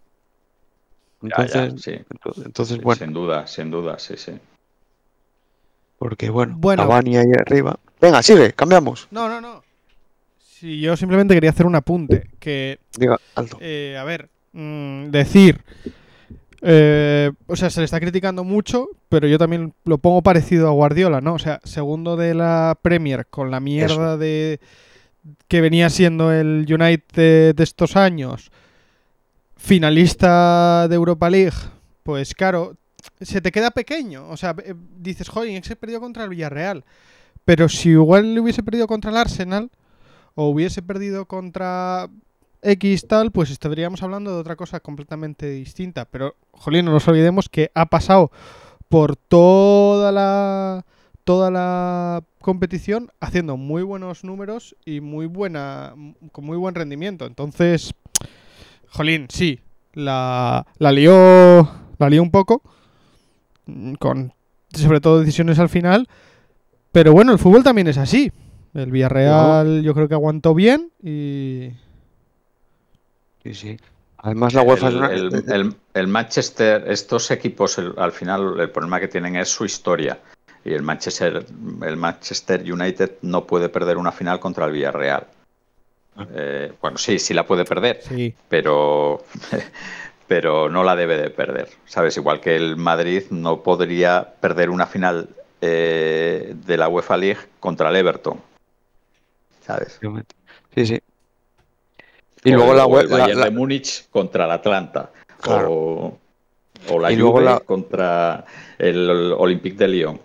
Ya, 1.20 1.46
ya, 1.46 1.64
Entonces, 1.64 1.82
sí, 1.84 1.90
ento- 1.92 2.44
entonces 2.44 2.76
sí, 2.76 2.82
bueno, 2.82 2.98
sin 2.98 3.12
duda, 3.12 3.46
sin 3.46 3.70
duda, 3.70 3.98
sí, 4.00 4.14
sí. 4.16 4.32
porque 5.98 6.28
bueno, 6.28 6.56
Bueno. 6.58 6.82
Cavani 6.82 7.16
ahí 7.18 7.30
arriba. 7.38 7.78
Venga, 8.00 8.20
sigue, 8.20 8.52
cambiamos. 8.52 9.06
No, 9.12 9.28
no, 9.28 9.40
no. 9.40 9.62
Sí, 10.58 10.80
yo 10.80 10.96
simplemente 10.96 11.34
quería 11.34 11.50
hacer 11.50 11.66
un 11.66 11.76
apunte. 11.76 12.30
Que, 12.40 12.78
Diga, 12.98 13.18
alto. 13.36 13.58
eh, 13.60 13.96
a 13.98 14.04
ver, 14.04 14.28
mm, 14.52 15.10
decir. 15.10 15.62
eh, 16.62 17.30
o 17.46 17.54
sea, 17.54 17.70
se 17.70 17.80
le 17.80 17.84
está 17.84 18.00
criticando 18.00 18.42
mucho, 18.42 18.88
pero 19.08 19.28
yo 19.28 19.38
también 19.38 19.72
lo 19.84 19.98
pongo 19.98 20.22
parecido 20.22 20.66
a 20.66 20.72
Guardiola, 20.72 21.20
¿no? 21.20 21.34
O 21.34 21.38
sea, 21.38 21.60
segundo 21.62 22.16
de 22.16 22.34
la 22.34 22.76
Premier 22.82 23.26
con 23.26 23.50
la 23.52 23.60
mierda 23.60 24.16
de 24.16 24.58
que 25.46 25.60
venía 25.60 25.90
siendo 25.90 26.32
el 26.32 26.66
United 26.68 27.54
de 27.54 27.62
estos 27.62 27.94
años, 27.96 28.50
finalista 29.56 30.88
de 30.88 30.94
Europa 30.96 31.30
League, 31.30 31.56
pues 32.02 32.34
claro, 32.34 32.74
se 33.20 33.40
te 33.40 33.52
queda 33.52 33.70
pequeño. 33.70 34.28
O 34.28 34.36
sea, 34.36 34.56
eh, 34.64 34.74
dices, 34.98 35.28
joder, 35.28 35.62
que 35.62 35.76
perdió 35.76 36.00
contra 36.00 36.24
el 36.24 36.30
Villarreal. 36.30 36.84
Pero 37.44 37.68
si 37.68 37.90
igual 37.90 38.34
le 38.34 38.40
hubiese 38.40 38.62
perdido 38.62 38.86
contra 38.86 39.10
el 39.10 39.16
Arsenal 39.16 39.70
o 40.40 40.50
hubiese 40.50 40.82
perdido 40.82 41.26
contra 41.26 42.08
X 42.62 43.08
tal, 43.08 43.32
pues 43.32 43.50
estaríamos 43.50 44.04
hablando 44.04 44.32
de 44.32 44.38
otra 44.38 44.54
cosa 44.54 44.78
completamente 44.78 45.50
distinta. 45.50 46.04
Pero, 46.04 46.36
jolín, 46.52 46.84
no 46.84 46.92
nos 46.92 47.08
olvidemos 47.08 47.48
que 47.48 47.72
ha 47.74 47.86
pasado 47.86 48.30
por 48.88 49.16
toda 49.16 50.12
la 50.12 50.86
toda 51.24 51.50
la 51.50 52.22
competición 52.40 53.10
haciendo 53.18 53.56
muy 53.56 53.82
buenos 53.82 54.22
números 54.22 54.76
y 54.84 55.00
muy 55.00 55.26
buena 55.26 55.94
con 56.30 56.44
muy 56.44 56.56
buen 56.56 56.76
rendimiento. 56.76 57.26
Entonces, 57.26 57.92
jolín, 58.90 59.26
sí, 59.28 59.58
la, 59.92 60.68
la 60.78 60.92
lió 60.92 61.68
la 61.98 62.08
lió 62.08 62.22
un 62.22 62.30
poco 62.30 62.62
mm, 63.66 63.94
con 63.94 64.32
sobre 64.72 65.00
todo 65.00 65.18
decisiones 65.18 65.58
al 65.58 65.68
final, 65.68 66.06
pero 66.92 67.12
bueno, 67.12 67.32
el 67.32 67.40
fútbol 67.40 67.64
también 67.64 67.88
es 67.88 67.98
así. 67.98 68.30
El 68.74 68.90
Villarreal 68.90 69.82
yo 69.82 69.94
creo 69.94 70.08
que 70.08 70.14
aguantó 70.14 70.54
bien 70.54 70.90
y 71.02 71.70
Sí, 73.42 73.54
sí. 73.54 73.76
Además, 74.18 74.52
la 74.52 74.62
UEFA 74.62 74.88
es 74.88 74.94
El, 74.94 74.98
una- 74.98 75.12
el- 75.14 75.44
el- 75.52 75.74
el 75.94 76.08
Manchester, 76.08 76.84
estos 76.88 77.30
equipos, 77.30 77.78
el- 77.78 77.94
al 77.96 78.12
final, 78.12 78.58
el 78.58 78.70
problema 78.70 78.98
que 79.00 79.08
tienen 79.08 79.36
es 79.36 79.48
su 79.48 79.64
historia. 79.64 80.18
Y 80.64 80.72
el 80.74 80.82
Manchester, 80.82 81.46
el 81.82 81.96
Manchester 81.96 82.60
United 82.70 83.12
no 83.22 83.46
puede 83.46 83.68
perder 83.68 83.96
una 83.96 84.10
final 84.12 84.40
contra 84.40 84.66
el 84.66 84.72
Villarreal. 84.72 85.26
Eh, 86.34 86.72
bueno, 86.82 86.98
sí, 86.98 87.18
sí 87.20 87.32
la 87.32 87.46
puede 87.46 87.64
perder, 87.64 88.00
sí. 88.02 88.34
pero, 88.48 89.22
pero 90.26 90.68
no 90.68 90.82
la 90.82 90.96
debe 90.96 91.16
de 91.16 91.30
perder. 91.30 91.68
¿Sabes? 91.86 92.16
Igual 92.16 92.40
que 92.40 92.56
el 92.56 92.76
Madrid 92.76 93.22
no 93.30 93.62
podría 93.62 94.34
perder 94.40 94.68
una 94.70 94.86
final 94.86 95.28
eh, 95.60 96.54
de 96.66 96.76
la 96.76 96.88
UEFA 96.88 97.16
League 97.16 97.40
contra 97.60 97.88
el 97.90 97.96
Everton. 97.96 98.40
¿Sabes? 99.68 100.00
Sí, 100.74 100.86
sí. 100.86 100.98
Y 102.42 102.52
O 102.54 102.56
luego 102.56 102.70
el- 102.72 102.76
la, 102.78 102.86
o 102.86 102.88
we- 102.88 103.00
el 103.02 103.38
la- 103.38 103.44
de 103.44 103.50
Múnich 103.50 104.08
contra 104.08 104.46
el 104.46 104.50
Atlanta. 104.50 105.10
Claro. 105.42 105.70
O, 105.72 106.18
o 106.88 106.98
la 106.98 107.12
Y 107.12 107.16
luego 107.16 107.34
Juve 107.34 107.44
la- 107.44 107.60
contra 107.60 108.44
el 108.78 109.10
Olympique 109.36 109.76
de 109.76 109.88
Lyon. 109.88 110.20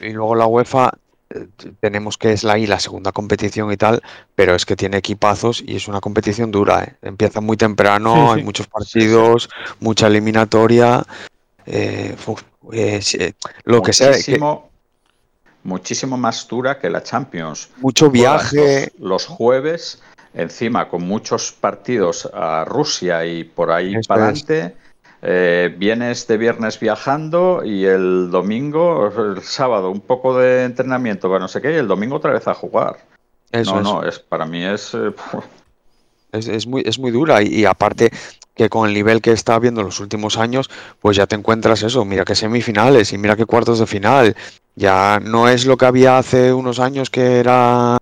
y 0.00 0.10
luego 0.12 0.34
la 0.36 0.46
UEFA 0.46 0.92
eh, 1.30 1.46
tenemos 1.80 2.16
que 2.18 2.32
es 2.32 2.44
la 2.44 2.58
y 2.58 2.66
la 2.66 2.78
segunda 2.80 3.12
competición 3.12 3.72
y 3.72 3.76
tal, 3.76 4.02
pero 4.34 4.54
es 4.54 4.64
que 4.66 4.76
tiene 4.76 4.96
equipazos 4.98 5.62
y 5.66 5.76
es 5.76 5.88
una 5.88 6.00
competición 6.00 6.50
dura, 6.50 6.84
¿eh? 6.84 6.94
Empieza 7.02 7.40
muy 7.40 7.56
temprano, 7.56 8.14
Sí, 8.14 8.20
hay 8.34 8.38
sí. 8.40 8.44
muchos 8.44 8.66
partidos, 8.68 9.48
mucha 9.80 10.06
eliminatoria. 10.06 11.04
eh, 11.66 12.16
uf, 12.26 12.42
eh, 12.72 13.00
eh, 13.18 13.32
lo 13.64 13.80
que 13.82 13.92
sea, 13.92 14.12
que- 14.12 14.38
muchísimo, 15.64 16.16
más 16.16 16.46
dura 16.48 16.78
que 16.78 16.88
la 16.90 17.02
Champions. 17.02 17.68
mucho 17.76 18.10
viaje. 18.10 18.90
Los, 18.98 19.08
los 19.08 19.26
jueves, 19.26 20.02
encima 20.34 20.88
con 20.88 21.02
muchos 21.02 21.52
partidos 21.52 22.28
a 22.32 22.64
Rusia 22.64 23.24
y 23.26 23.44
por 23.44 23.70
ahí 23.70 23.94
para 24.06 24.24
adelante. 24.24 24.76
eh, 25.22 25.74
vienes 25.76 26.26
de 26.26 26.36
viernes 26.38 26.78
viajando 26.80 27.62
y 27.64 27.84
el 27.84 28.30
domingo, 28.30 29.08
el 29.16 29.42
sábado, 29.42 29.90
un 29.90 30.00
poco 30.00 30.38
de 30.38 30.64
entrenamiento, 30.64 31.28
para 31.28 31.40
no 31.40 31.48
sé 31.48 31.60
qué, 31.60 31.72
y 31.72 31.76
el 31.76 31.88
domingo 31.88 32.16
otra 32.16 32.32
vez 32.32 32.46
a 32.48 32.54
jugar. 32.54 32.96
Eso 33.52 33.74
no, 33.74 33.78
es. 33.80 33.84
no, 33.84 34.02
es, 34.04 34.18
para 34.18 34.46
mí 34.46 34.64
es. 34.64 34.94
eh, 34.94 35.12
Es, 36.32 36.46
es 36.46 36.64
muy, 36.64 36.82
es 36.86 36.96
muy 36.96 37.10
dura 37.10 37.42
y, 37.42 37.48
y 37.48 37.64
aparte 37.64 38.08
que 38.60 38.68
con 38.68 38.86
el 38.86 38.92
nivel 38.92 39.22
que 39.22 39.32
está 39.32 39.54
habiendo 39.54 39.80
en 39.80 39.86
los 39.86 40.00
últimos 40.00 40.36
años, 40.36 40.68
pues 41.00 41.16
ya 41.16 41.26
te 41.26 41.34
encuentras 41.34 41.82
eso, 41.82 42.04
mira 42.04 42.26
que 42.26 42.34
semifinales 42.34 43.10
y 43.14 43.16
mira 43.16 43.34
que 43.34 43.46
cuartos 43.46 43.78
de 43.78 43.86
final. 43.86 44.36
Ya 44.76 45.18
no 45.18 45.48
es 45.48 45.64
lo 45.64 45.78
que 45.78 45.86
había 45.86 46.18
hace 46.18 46.52
unos 46.52 46.78
años 46.78 47.08
que 47.08 47.38
era 47.38 47.96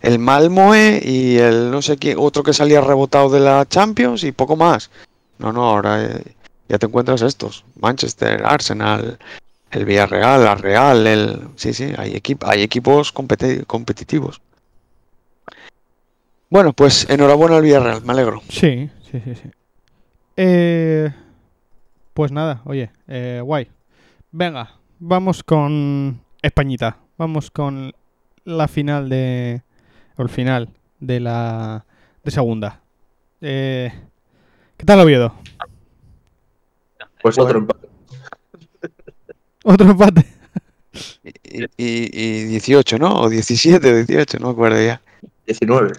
el 0.00 0.18
Malmoe 0.18 1.00
y 1.04 1.38
el 1.38 1.70
no 1.70 1.82
sé 1.82 1.98
qué, 1.98 2.16
otro 2.18 2.42
que 2.42 2.52
salía 2.52 2.80
rebotado 2.80 3.30
de 3.30 3.38
la 3.38 3.64
Champions 3.68 4.24
y 4.24 4.32
poco 4.32 4.56
más. 4.56 4.90
No, 5.38 5.52
no, 5.52 5.62
ahora 5.70 6.02
eh, 6.04 6.24
ya 6.68 6.78
te 6.78 6.86
encuentras 6.86 7.22
estos, 7.22 7.64
Manchester, 7.80 8.42
Arsenal, 8.44 9.20
el 9.70 9.84
Villarreal, 9.84 10.42
la 10.42 10.56
Real, 10.56 11.06
el 11.06 11.42
sí, 11.54 11.72
sí, 11.72 11.92
hay 11.96 12.14
equip- 12.14 12.44
hay 12.44 12.62
equipos 12.62 13.14
competi- 13.14 13.64
competitivos. 13.66 14.40
Bueno, 16.50 16.72
pues 16.72 17.08
enhorabuena 17.08 17.56
al 17.58 17.62
Villarreal, 17.62 18.02
me 18.02 18.12
alegro. 18.14 18.42
Sí, 18.48 18.90
sí, 19.12 19.20
sí. 19.24 19.50
Eh, 20.36 21.10
pues 22.14 22.32
nada, 22.32 22.62
oye, 22.64 22.90
eh, 23.08 23.40
guay. 23.42 23.68
Venga, 24.30 24.78
vamos 24.98 25.42
con 25.42 26.20
Españita. 26.42 26.98
Vamos 27.18 27.50
con 27.50 27.92
la 28.44 28.68
final 28.68 29.08
de. 29.08 29.62
O 30.16 30.22
el 30.22 30.28
final 30.28 30.68
de 31.00 31.20
la. 31.20 31.84
de 32.24 32.30
segunda. 32.30 32.80
Eh, 33.40 33.92
¿Qué 34.76 34.86
tal 34.86 35.00
Oviedo? 35.00 35.34
Pues 37.22 37.36
Bueno. 37.36 37.48
otro 37.48 37.58
empate. 37.60 37.88
Otro 39.64 39.90
empate. 39.90 40.26
Y, 41.22 41.62
y- 41.76 42.10
y 42.12 42.44
18, 42.46 42.98
¿no? 42.98 43.20
O 43.20 43.28
17 43.28 43.88
o 43.92 43.96
18, 44.04 44.38
no 44.40 44.46
me 44.48 44.52
acuerdo 44.52 44.82
ya. 44.84 45.00
19. 45.46 45.92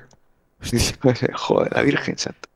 Joder, 1.33 1.71
la 1.73 1.81
Virgen 1.81 2.17
Santa. 2.17 2.49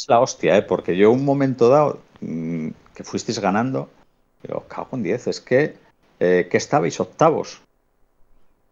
Es 0.00 0.08
la 0.08 0.20
hostia, 0.20 0.56
¿eh? 0.56 0.62
porque 0.62 0.96
yo 0.96 1.10
un 1.10 1.26
momento 1.26 1.68
dado 1.68 2.00
mm, 2.22 2.68
que 2.94 3.04
fuisteis 3.04 3.38
ganando, 3.38 3.90
digo, 4.42 4.64
cago 4.66 4.88
en 4.92 5.02
10, 5.02 5.26
es 5.26 5.40
que, 5.42 5.76
eh, 6.18 6.48
que 6.50 6.56
estabais 6.56 6.98
octavos. 7.00 7.60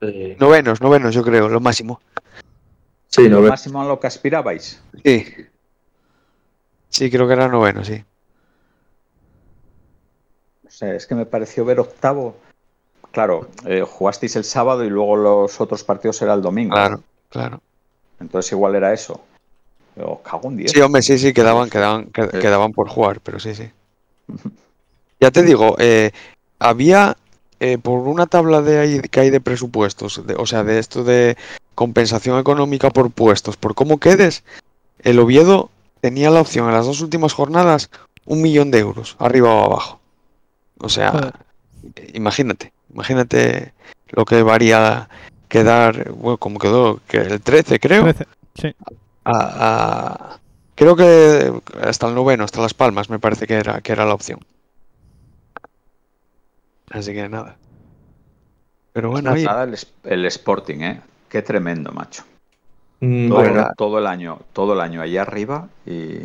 Eh, 0.01 0.39
Novenos, 0.41 0.81
novenos, 0.81 1.15
yo 1.15 1.23
creo, 1.23 1.51
lo 1.51 1.61
máximo. 1.61 2.01
sí, 3.09 3.25
lo 3.25 3.41
9. 3.41 3.51
máximo 3.51 3.83
a 3.83 3.85
lo 3.85 4.01
que 4.01 4.07
aspirabais. 4.07 4.83
Sí. 5.05 5.27
Sí, 6.89 7.11
creo 7.11 7.27
que 7.27 7.35
era 7.35 7.47
noveno, 7.47 7.85
sí. 7.85 8.03
O 10.67 10.71
sea, 10.71 10.95
es 10.95 11.07
que 11.07 11.15
me 11.15 11.27
pareció 11.27 11.67
ver 11.67 11.79
octavo. 11.81 12.37
Claro, 13.13 13.49
eh, 13.67 13.83
jugasteis 13.83 14.35
el 14.37 14.45
sábado 14.45 14.83
y 14.83 14.89
luego 14.89 15.17
los 15.17 15.61
otros 15.61 15.85
partidos 15.85 16.23
era 16.23 16.33
el 16.33 16.41
domingo. 16.41 16.75
Claro, 16.75 17.03
claro. 17.29 17.61
Entonces 18.19 18.51
igual 18.53 18.77
era 18.77 18.95
eso. 18.95 19.21
Digo, 19.99 20.23
cago 20.23 20.49
en 20.49 20.57
10. 20.59 20.71
Sí, 20.71 20.81
hombre, 20.81 21.03
sí, 21.03 21.19
sí, 21.19 21.33
quedaban, 21.33 21.69
quedaban, 21.69 22.07
quedaban 22.07 22.73
por 22.73 22.89
jugar, 22.89 23.21
pero 23.21 23.39
sí, 23.41 23.55
sí. 23.55 23.69
Ya 25.21 25.33
te 25.33 25.43
digo, 25.43 25.75
eh, 25.81 26.13
había 26.61 27.17
eh, 27.59 27.77
por 27.79 28.07
una 28.07 28.27
tabla 28.27 28.63
de 28.63 28.79
ahí 28.79 29.01
que 29.01 29.19
hay 29.19 29.31
de 29.31 29.41
presupuestos, 29.41 30.25
de- 30.25 30.37
o 30.37 30.47
sea, 30.47 30.63
de 30.63 30.79
esto 30.79 31.03
de 31.03 31.37
compensación 31.75 32.39
económica 32.39 32.91
por 32.91 33.11
puestos, 33.11 33.57
por 33.57 33.75
cómo 33.75 33.99
quedes, 33.99 34.45
el 35.01 35.19
Oviedo 35.19 35.71
tenía 36.01 36.31
la 36.31 36.41
opción 36.41 36.69
en 36.69 36.75
las 36.75 36.87
dos 36.87 37.01
últimas 37.01 37.33
jornadas 37.33 37.91
un 38.27 38.43
millón 38.43 38.71
de 38.71 38.79
euros, 38.79 39.17
arriba 39.19 39.53
o 39.53 39.65
abajo. 39.65 39.99
O 40.79 40.89
sea, 40.89 41.11
Joder. 41.11 41.33
imagínate, 42.15 42.73
imagínate 42.95 43.73
lo 44.11 44.25
que 44.25 44.45
varía 44.45 45.09
quedar, 45.49 46.13
bueno, 46.13 46.37
como 46.39 46.61
quedó, 46.61 47.01
que 47.09 47.17
el 47.17 47.41
13 47.41 47.81
creo, 47.81 48.05
13. 48.05 48.27
Sí. 48.55 48.75
A- 49.25 50.33
a- 50.35 50.39
creo 50.75 50.97
que 50.97 51.53
hasta 51.83 52.09
el 52.09 52.15
noveno, 52.15 52.45
hasta 52.45 52.61
Las 52.61 52.75
Palmas, 52.75 53.11
me 53.11 53.19
parece 53.19 53.47
que 53.47 53.55
era, 53.55 53.81
que 53.81 53.93
era 53.93 54.05
la 54.05 54.15
opción. 54.15 54.41
Así 56.91 57.13
que 57.13 57.29
nada. 57.29 57.57
Pero 58.93 59.11
bueno, 59.11 59.33
oye, 59.33 59.45
Nada, 59.45 59.69
el, 60.05 60.25
Sporting, 60.27 60.81
¿eh? 60.81 61.01
Qué 61.29 61.43
tremendo, 61.43 61.93
macho. 61.93 62.25
Mm, 63.01 63.29
Todo, 63.29 63.39
bueno, 63.39 63.69
todo 63.77 63.99
el 63.99 64.07
año, 64.07 64.41
todo 64.53 64.73
el 64.73 64.81
año 64.81 65.01
ahí 65.01 65.17
arriba 65.17 65.69
y 65.87 66.21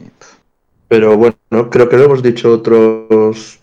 pero 0.88 1.18
bueno, 1.18 1.70
creo 1.72 1.89
que 1.89 1.98
lo 1.98 2.06
hemos 2.06 2.22
dicho 2.24 2.52
otros 2.54 3.60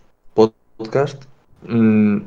podcast. 0.76 1.24
mm, 1.62 2.18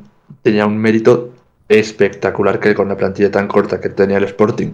tenía 0.42 0.66
un 0.66 0.78
mérito 0.78 1.30
espectacular 1.68 2.60
que 2.60 2.74
con 2.74 2.88
la 2.88 2.96
plantilla 2.96 3.30
tan 3.30 3.48
corta 3.48 3.80
que 3.80 3.88
tenía 3.88 4.18
el 4.18 4.24
Sporting 4.24 4.72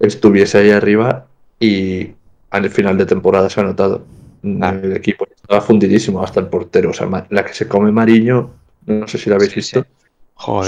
estuviese 0.00 0.58
ahí 0.58 0.70
arriba 0.70 1.26
y 1.60 2.10
al 2.50 2.70
final 2.70 2.96
de 2.98 3.06
temporada 3.06 3.48
se 3.50 3.60
ha 3.60 3.64
notado. 3.64 4.04
Mm, 4.42 4.62
Ah. 4.62 4.70
El 4.82 4.96
equipo 4.96 5.26
estaba 5.34 5.60
fundidísimo, 5.60 6.22
hasta 6.22 6.40
el 6.40 6.46
portero. 6.46 6.90
O 6.90 6.92
sea, 6.92 7.08
la 7.30 7.44
que 7.44 7.54
se 7.54 7.66
come 7.68 7.90
Mariño, 7.92 8.50
no 8.86 9.08
sé 9.08 9.18
si 9.18 9.28
la 9.30 9.36
habéis 9.36 9.52
Sí, 9.52 9.56
visto. 9.56 9.82
sí. 9.82 9.88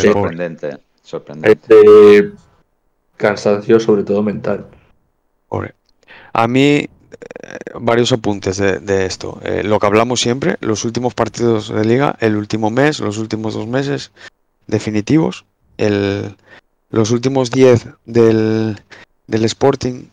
Sí. 0.01 0.09
sorprendente, 0.12 0.78
sorprendente. 1.03 1.53
Este 1.53 2.32
cansancio, 3.16 3.78
sobre 3.78 4.03
todo 4.03 4.22
mental. 4.22 4.66
Pobre. 5.49 5.74
A 6.32 6.49
mí, 6.49 6.61
eh, 6.61 6.88
varios 7.80 8.11
apuntes 8.12 8.57
de, 8.57 8.80
de 8.80 9.07
esto. 9.07 9.41
Eh, 9.45 9.62
lo 9.62 9.78
que 9.78 9.86
hablamos 9.86 10.20
siempre, 10.20 10.57
los 10.61 10.84
últimos 10.84 11.14
partidos 11.14 11.68
de 11.72 11.84
liga, 11.84 12.16
el 12.20 12.36
último 12.36 12.70
mes, 12.70 12.99
los 13.01 13.18
últimos 13.18 13.55
dos 13.55 13.66
meses 13.68 14.11
definitivos, 14.66 15.45
el, 15.76 16.34
los 16.91 17.11
últimos 17.12 17.51
10 17.51 17.86
del, 18.07 18.80
del 19.28 19.45
Sporting 19.45 20.05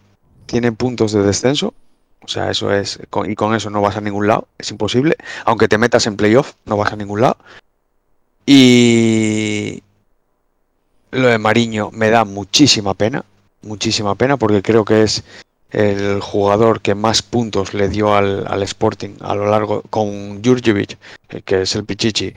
tienen 0.47 0.75
puntos 0.75 1.11
de 1.11 1.21
descenso. 1.21 1.73
O 2.21 2.27
sea, 2.27 2.49
eso 2.49 2.73
es, 2.73 2.99
y 3.27 3.35
con 3.35 3.55
eso 3.55 3.69
no 3.69 3.81
vas 3.81 3.95
a 3.95 4.01
ningún 4.01 4.27
lado, 4.27 4.47
es 4.57 4.71
imposible. 4.71 5.15
Aunque 5.45 5.67
te 5.67 5.77
metas 5.77 6.07
en 6.07 6.17
playoff, 6.17 6.53
no 6.65 6.75
vas 6.75 6.91
a 6.91 6.95
ningún 6.95 7.21
lado. 7.21 7.37
Y 8.45 9.83
lo 11.11 11.27
de 11.27 11.37
Mariño 11.37 11.91
me 11.91 12.09
da 12.09 12.25
muchísima 12.25 12.93
pena, 12.95 13.23
muchísima 13.61 14.15
pena, 14.15 14.37
porque 14.37 14.61
creo 14.61 14.83
que 14.83 15.03
es 15.03 15.23
el 15.71 16.21
jugador 16.21 16.81
que 16.81 16.95
más 16.95 17.21
puntos 17.21 17.73
le 17.73 17.89
dio 17.89 18.15
al, 18.15 18.45
al 18.47 18.63
Sporting 18.63 19.15
a 19.21 19.35
lo 19.35 19.49
largo, 19.49 19.83
con 19.89 20.43
Jurjevic, 20.43 20.97
eh, 21.29 21.41
que 21.43 21.63
es 21.63 21.75
el 21.75 21.85
Pichichi, 21.85 22.33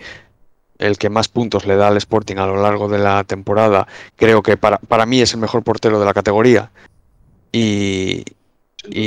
el 0.79 0.99
que 0.99 1.11
más 1.11 1.29
puntos 1.29 1.67
le 1.67 1.77
da 1.77 1.89
al 1.89 1.97
Sporting 1.99 2.37
a 2.37 2.47
lo 2.47 2.61
largo 2.61 2.89
de 2.89 2.99
la 2.99 3.23
temporada, 3.25 3.87
creo 4.17 4.43
que 4.43 4.57
para, 4.57 4.79
para 4.79 5.07
mí 5.07 5.21
es 5.21 5.33
el 5.35 5.41
mejor 5.41 5.63
portero 5.63 6.01
de 6.01 6.07
la 6.07 6.15
categoría. 6.15 6.71
Y, 7.53 8.25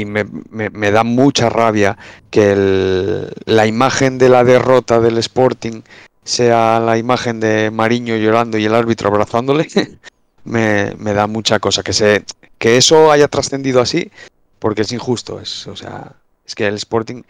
me, 0.06 0.24
me- 0.52 0.70
me 0.70 0.92
da 0.92 1.04
mucha 1.04 1.50
rabia 1.50 1.98
que 2.30 2.52
el- 2.54 3.34
la 3.46 3.66
imagen 3.66 4.18
de 4.18 4.30
la 4.30 4.44
derrota 4.44 5.00
del 5.00 5.18
Sporting 5.18 5.82
sea 6.24 6.80
la 6.80 6.98
imagen 6.98 7.40
de 7.40 7.72
Mariño 7.72 8.16
llorando 8.16 8.58
y 8.58 8.66
el 8.66 8.76
árbitro 8.76 9.10
abrazándole. 9.10 9.68
me, 10.46 10.94
me 10.98 11.14
da 11.14 11.28
mucha 11.28 11.60
cosa 11.60 11.84
que 11.84 11.94
se 11.94 12.24
que 12.58 12.78
eso 12.78 13.12
haya 13.12 13.28
trascendido 13.28 13.82
así 13.82 14.12
porque 14.60 14.82
es 14.84 14.92
injusto 14.92 15.40
es 15.40 15.68
o 15.68 15.76
sea 15.76 16.14
es 16.46 16.54
que 16.56 16.68
el 16.68 16.76
Sporting 16.76 17.24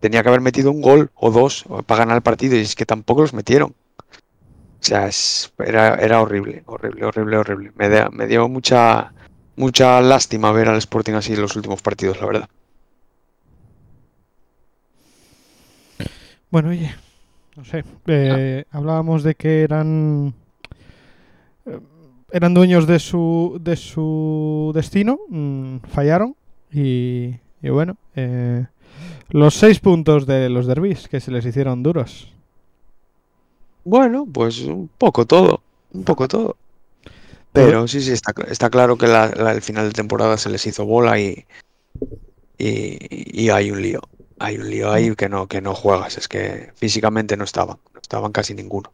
tenía 0.00 0.22
que 0.22 0.28
haber 0.28 0.40
metido 0.42 0.70
un 0.70 0.80
gol 0.82 1.10
o 1.14 1.30
dos 1.30 1.64
para 1.86 2.00
ganar 2.00 2.16
el 2.16 2.22
partido 2.22 2.56
y 2.56 2.60
es 2.60 2.74
que 2.74 2.84
tampoco 2.86 3.22
los 3.22 3.32
metieron 3.32 3.74
o 3.98 4.04
sea 4.80 5.06
es- 5.08 5.50
era, 5.58 5.94
era 5.96 6.20
horrible 6.20 6.62
horrible 6.66 7.04
horrible 7.06 7.36
horrible 7.38 7.72
me, 7.76 7.88
da- 7.88 8.10
me 8.10 8.26
dio 8.26 8.48
mucha 8.48 9.12
mucha 9.58 10.00
lástima 10.00 10.52
ver 10.52 10.68
al 10.68 10.78
Sporting 10.78 11.14
así 11.14 11.32
en 11.34 11.42
los 11.42 11.56
últimos 11.56 11.82
partidos 11.82 12.20
la 12.20 12.26
verdad 12.26 12.48
Bueno, 16.50 16.70
oye, 16.70 16.94
no 17.56 17.64
sé. 17.64 17.84
eh, 18.06 18.64
Hablábamos 18.70 19.22
de 19.22 19.34
que 19.34 19.62
eran 19.62 20.34
eh, 21.66 21.80
eran 22.32 22.54
dueños 22.54 22.86
de 22.86 22.98
su 22.98 23.58
de 23.60 23.76
su 23.76 24.72
destino, 24.74 25.18
mm, 25.28 25.78
fallaron 25.92 26.34
y, 26.72 27.34
y 27.62 27.68
bueno, 27.70 27.96
eh, 28.16 28.66
los 29.30 29.54
seis 29.54 29.80
puntos 29.80 30.26
de 30.26 30.48
los 30.50 30.66
derbis 30.66 31.08
que 31.08 31.20
se 31.20 31.30
les 31.30 31.46
hicieron 31.46 31.82
duros. 31.82 32.32
Bueno, 33.84 34.26
pues 34.32 34.60
un 34.60 34.88
poco 34.98 35.26
todo, 35.26 35.62
un 35.92 36.04
poco 36.04 36.28
todo. 36.28 36.56
Pero 37.52 37.88
sí, 37.88 38.00
sí, 38.00 38.12
está, 38.12 38.32
está 38.48 38.70
claro 38.70 38.96
que 38.98 39.06
la- 39.06 39.28
la- 39.34 39.52
el 39.52 39.62
final 39.62 39.86
de 39.88 39.92
temporada 39.94 40.36
se 40.36 40.50
les 40.50 40.64
hizo 40.66 40.84
bola 40.84 41.18
y, 41.18 41.44
y, 42.58 43.44
y 43.44 43.50
hay 43.50 43.70
un 43.70 43.82
lío. 43.82 44.00
Hay 44.38 44.56
un 44.58 44.70
lío 44.70 44.92
ahí 44.92 45.14
que 45.16 45.28
no, 45.28 45.46
que 45.48 45.60
no 45.60 45.74
juegas. 45.74 46.16
Es 46.18 46.28
que 46.28 46.72
físicamente 46.76 47.36
no 47.36 47.44
estaban, 47.44 47.78
no 47.94 48.00
estaban 48.00 48.30
casi 48.32 48.54
ninguno. 48.54 48.92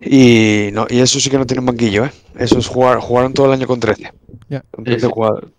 Y, 0.00 0.70
no, 0.72 0.86
y 0.88 1.00
eso 1.00 1.20
sí 1.20 1.30
que 1.30 1.38
no 1.38 1.46
tienen 1.46 1.64
banquillo, 1.66 2.04
¿eh? 2.04 2.12
Eso 2.36 2.58
es 2.58 2.66
jugar, 2.66 2.98
jugaron 3.00 3.32
todo 3.32 3.46
el 3.46 3.52
año 3.52 3.66
con 3.66 3.80
13. 3.80 4.12
Ya. 4.48 4.62
Con 4.70 4.84
13 4.84 5.00
Sí, 5.00 5.06
sí. 5.06 5.12
jugadores. 5.12 5.50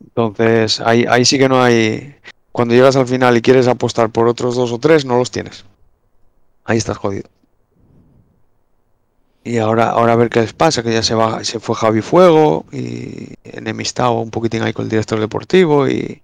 Entonces, 0.00 0.80
ahí, 0.80 1.04
ahí 1.08 1.24
sí 1.24 1.38
que 1.38 1.48
no 1.48 1.62
hay. 1.62 2.14
Cuando 2.52 2.74
llegas 2.74 2.96
al 2.96 3.06
final 3.06 3.36
y 3.36 3.42
quieres 3.42 3.68
apostar 3.68 4.10
por 4.10 4.28
otros 4.28 4.56
dos 4.56 4.72
o 4.72 4.78
tres, 4.78 5.04
no 5.04 5.18
los 5.18 5.30
tienes. 5.30 5.64
Ahí 6.64 6.78
estás 6.78 6.96
jodido. 6.96 7.28
Y 9.46 9.58
ahora, 9.58 9.90
ahora 9.90 10.14
a 10.14 10.16
ver 10.16 10.28
qué 10.28 10.40
les 10.40 10.52
pasa, 10.52 10.82
que 10.82 10.92
ya 10.92 11.04
se 11.04 11.14
va, 11.14 11.44
se 11.44 11.60
fue 11.60 11.76
Javi 11.76 12.02
Fuego 12.02 12.64
y 12.72 13.28
enemistado 13.44 14.14
un 14.20 14.30
poquitín 14.32 14.62
ahí 14.62 14.72
con 14.72 14.86
el 14.86 14.88
director 14.90 15.20
deportivo 15.20 15.86
y, 15.86 16.20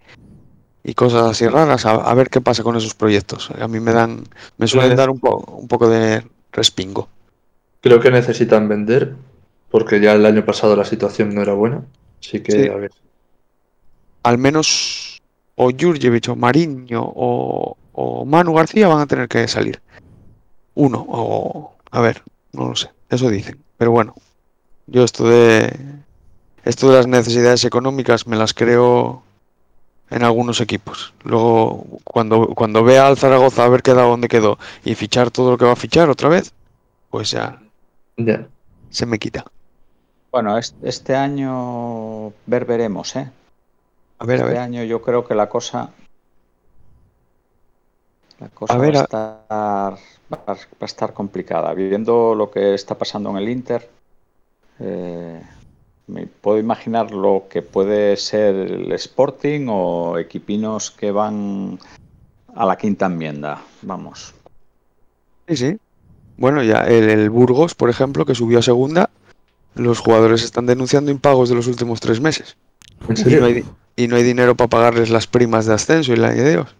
y 0.82 0.94
cosas 0.94 1.30
así 1.30 1.46
raras. 1.46 1.86
A, 1.86 1.92
a 1.92 2.14
ver 2.14 2.30
qué 2.30 2.40
pasa 2.40 2.64
con 2.64 2.74
esos 2.76 2.94
proyectos. 2.94 3.50
A 3.60 3.68
mí 3.68 3.78
me 3.78 3.92
dan, 3.92 4.24
me 4.58 4.66
suelen 4.66 4.96
dar 4.96 5.08
un, 5.08 5.20
po- 5.20 5.44
un 5.56 5.68
poco 5.68 5.88
de 5.88 6.24
respingo. 6.50 7.08
Creo 7.80 8.00
que 8.00 8.10
necesitan 8.10 8.68
vender, 8.68 9.14
porque 9.70 10.00
ya 10.00 10.14
el 10.14 10.26
año 10.26 10.44
pasado 10.44 10.74
la 10.74 10.84
situación 10.84 11.32
no 11.32 11.42
era 11.42 11.52
buena. 11.52 11.82
Así 12.20 12.40
que, 12.40 12.50
Sí. 12.64 12.68
a 12.68 12.74
ver. 12.74 12.90
Al 14.24 14.38
menos 14.38 15.20
o 15.54 15.70
Jurjevic 15.70 16.28
o 16.28 16.34
Mariño 16.34 17.02
o, 17.04 17.76
o 17.92 18.24
Manu 18.24 18.54
García 18.54 18.88
van 18.88 18.98
a 19.00 19.06
tener 19.06 19.28
que 19.28 19.46
salir. 19.46 19.80
Uno 20.74 21.06
o... 21.08 21.74
A 21.92 22.00
ver, 22.00 22.22
no 22.52 22.68
lo 22.68 22.74
sé. 22.74 22.90
Eso 23.12 23.28
dicen. 23.30 23.56
Pero 23.78 23.90
bueno, 23.92 24.14
yo 24.86 25.04
esto 25.04 25.28
de... 25.28 25.72
Esto 26.64 26.90
de 26.90 26.96
las 26.98 27.06
necesidades 27.08 27.64
económicas 27.64 28.26
me 28.26 28.36
las 28.36 28.54
creo 28.54 29.22
en 30.10 30.22
algunos 30.24 30.60
equipos. 30.60 31.14
Luego, 31.24 31.84
cuando, 32.04 32.48
cuando 32.54 32.84
vea 32.84 33.08
al 33.08 33.18
Zaragoza 33.18 33.64
haber 33.64 33.82
quedado 33.82 34.10
donde 34.10 34.28
quedó 34.28 34.58
y 34.84 34.94
fichar 34.94 35.30
todo 35.32 35.52
lo 35.52 35.58
que 35.58 35.64
va 35.64 35.72
a 35.72 35.76
fichar 35.76 36.10
otra 36.10 36.28
vez, 36.28 36.52
pues 37.10 37.32
ya 37.32 37.60
Ya. 38.16 38.48
se 38.90 39.06
me 39.06 39.18
quita. 39.18 39.44
Bueno, 40.30 40.56
es- 40.58 40.74
este 40.82 41.16
año 41.16 42.32
ver 42.46 42.64
veremos, 42.64 43.16
¿eh? 43.16 43.30
A 44.20 44.24
ver, 44.26 44.40
a 44.40 44.44
Este 44.44 44.54
ver. 44.54 44.62
año 44.62 44.84
yo 44.84 45.02
creo 45.02 45.26
que 45.26 45.34
la 45.34 45.48
cosa. 45.48 45.90
La 48.40 48.48
cosa 48.48 48.74
A 48.74 48.78
ver, 48.78 48.94
va, 48.94 48.98
a 48.98 49.02
a- 49.02 49.04
estar, 49.04 49.98
va 50.33 50.43
a- 50.47 50.53
va 50.55 50.59
a 50.80 50.85
estar 50.85 51.12
complicada. 51.12 51.74
Viendo 51.74 52.35
lo 52.35 52.51
que 52.51 52.74
está 52.74 52.97
pasando 52.97 53.30
en 53.30 53.37
el 53.37 53.49
Inter, 53.49 53.89
eh, 54.80 55.43
me 56.09 56.26
puedo 56.26 56.59
imaginar 56.59 57.11
lo 57.12 57.45
que 57.49 57.62
puede 57.62 58.16
ser 58.16 58.55
el 58.55 58.93
Sporting 58.93 59.66
o 59.70 60.18
equipinos 60.18 60.91
que 60.91 61.11
van 61.12 61.78
a 62.55 62.66
la 62.66 62.76
quinta 62.76 63.07
enmienda. 63.07 63.62
Vamos. 63.83 64.35
Sí, 65.49 65.57
sí. 65.57 65.76
Bueno, 66.37 66.62
ya 66.62 66.80
el, 66.87 67.11
el 67.11 67.30
Burgos, 67.30 67.74
por 67.74 67.91
ejemplo, 67.91 68.24
que 68.24 68.35
subió 68.35 68.59
a 68.59 68.62
segunda, 68.62 69.11
los 69.74 70.01
jugadores 70.01 70.43
están 70.43 70.66
denunciando 70.66 71.11
impagos 71.11 71.49
de 71.49 71.55
los 71.55 71.66
últimos 71.66 72.01
tres 72.01 72.20
meses. 72.20 72.57
¿En 73.09 73.16
Y 73.16 73.20
serio? 73.20 73.41
no 73.41 73.47
hay, 73.47 73.55
di- 73.55 73.64
y 73.97 74.09
no 74.09 74.16
hay 74.16 74.22
dinero 74.22 74.57
para 74.57 74.70
pagarles 74.70 75.11
las 75.11 75.26
primas 75.26 75.66
de 75.66 75.74
ascenso 75.74 76.12
y 76.12 76.16
la 76.16 76.30
de 76.30 76.51
Dios. 76.51 76.74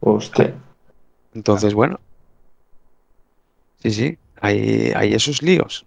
Hostia. 0.00 0.54
Entonces, 1.34 1.74
bueno. 1.74 2.00
Sí, 3.82 3.90
sí, 3.90 4.18
hay, 4.40 4.92
hay 4.94 5.14
esos 5.14 5.42
líos. 5.42 5.86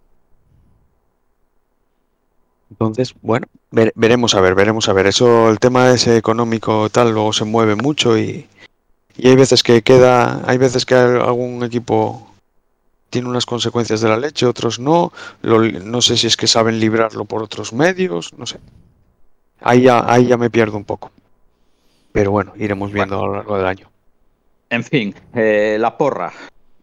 Entonces, 2.69 3.13
bueno, 3.21 3.45
ver- 3.71 3.93
veremos 3.95 4.33
a 4.35 4.41
ver, 4.41 4.55
veremos 4.55 4.89
a 4.89 4.93
ver. 4.93 5.05
Eso, 5.07 5.49
el 5.49 5.59
tema 5.59 5.91
ese 5.91 6.17
económico 6.17 6.89
tal, 6.89 7.11
luego 7.13 7.31
se 7.33 7.45
mueve 7.45 7.75
mucho 7.75 8.17
y, 8.17 8.47
y 9.17 9.27
hay 9.29 9.35
veces 9.35 9.63
que 9.63 9.81
queda, 9.83 10.41
hay 10.49 10.57
veces 10.57 10.85
que 10.85 10.95
algún 10.95 11.63
equipo 11.63 12.31
tiene 13.09 13.29
unas 13.29 13.45
consecuencias 13.45 14.01
de 14.01 14.09
la 14.09 14.17
leche, 14.17 14.45
otros 14.45 14.79
no. 14.79 15.13
Lo 15.41 15.61
no 15.61 16.01
sé 16.01 16.17
si 16.17 16.27
es 16.27 16.37
que 16.37 16.47
saben 16.47 16.79
librarlo 16.79 17.25
por 17.25 17.43
otros 17.43 17.73
medios, 17.73 18.33
no 18.37 18.45
sé. 18.45 18.59
Ahí 19.61 19.83
ya, 19.83 20.03
ahí 20.11 20.27
ya 20.27 20.37
me 20.37 20.49
pierdo 20.49 20.77
un 20.77 20.83
poco. 20.85 21.11
Pero 22.11 22.31
bueno, 22.31 22.53
iremos 22.57 22.91
viendo 22.91 23.19
a 23.23 23.27
lo 23.27 23.33
largo 23.35 23.57
del 23.57 23.65
año. 23.67 23.89
En 24.69 24.83
fin, 24.83 25.13
eh, 25.35 25.77
la 25.79 25.97
porra. 25.97 26.33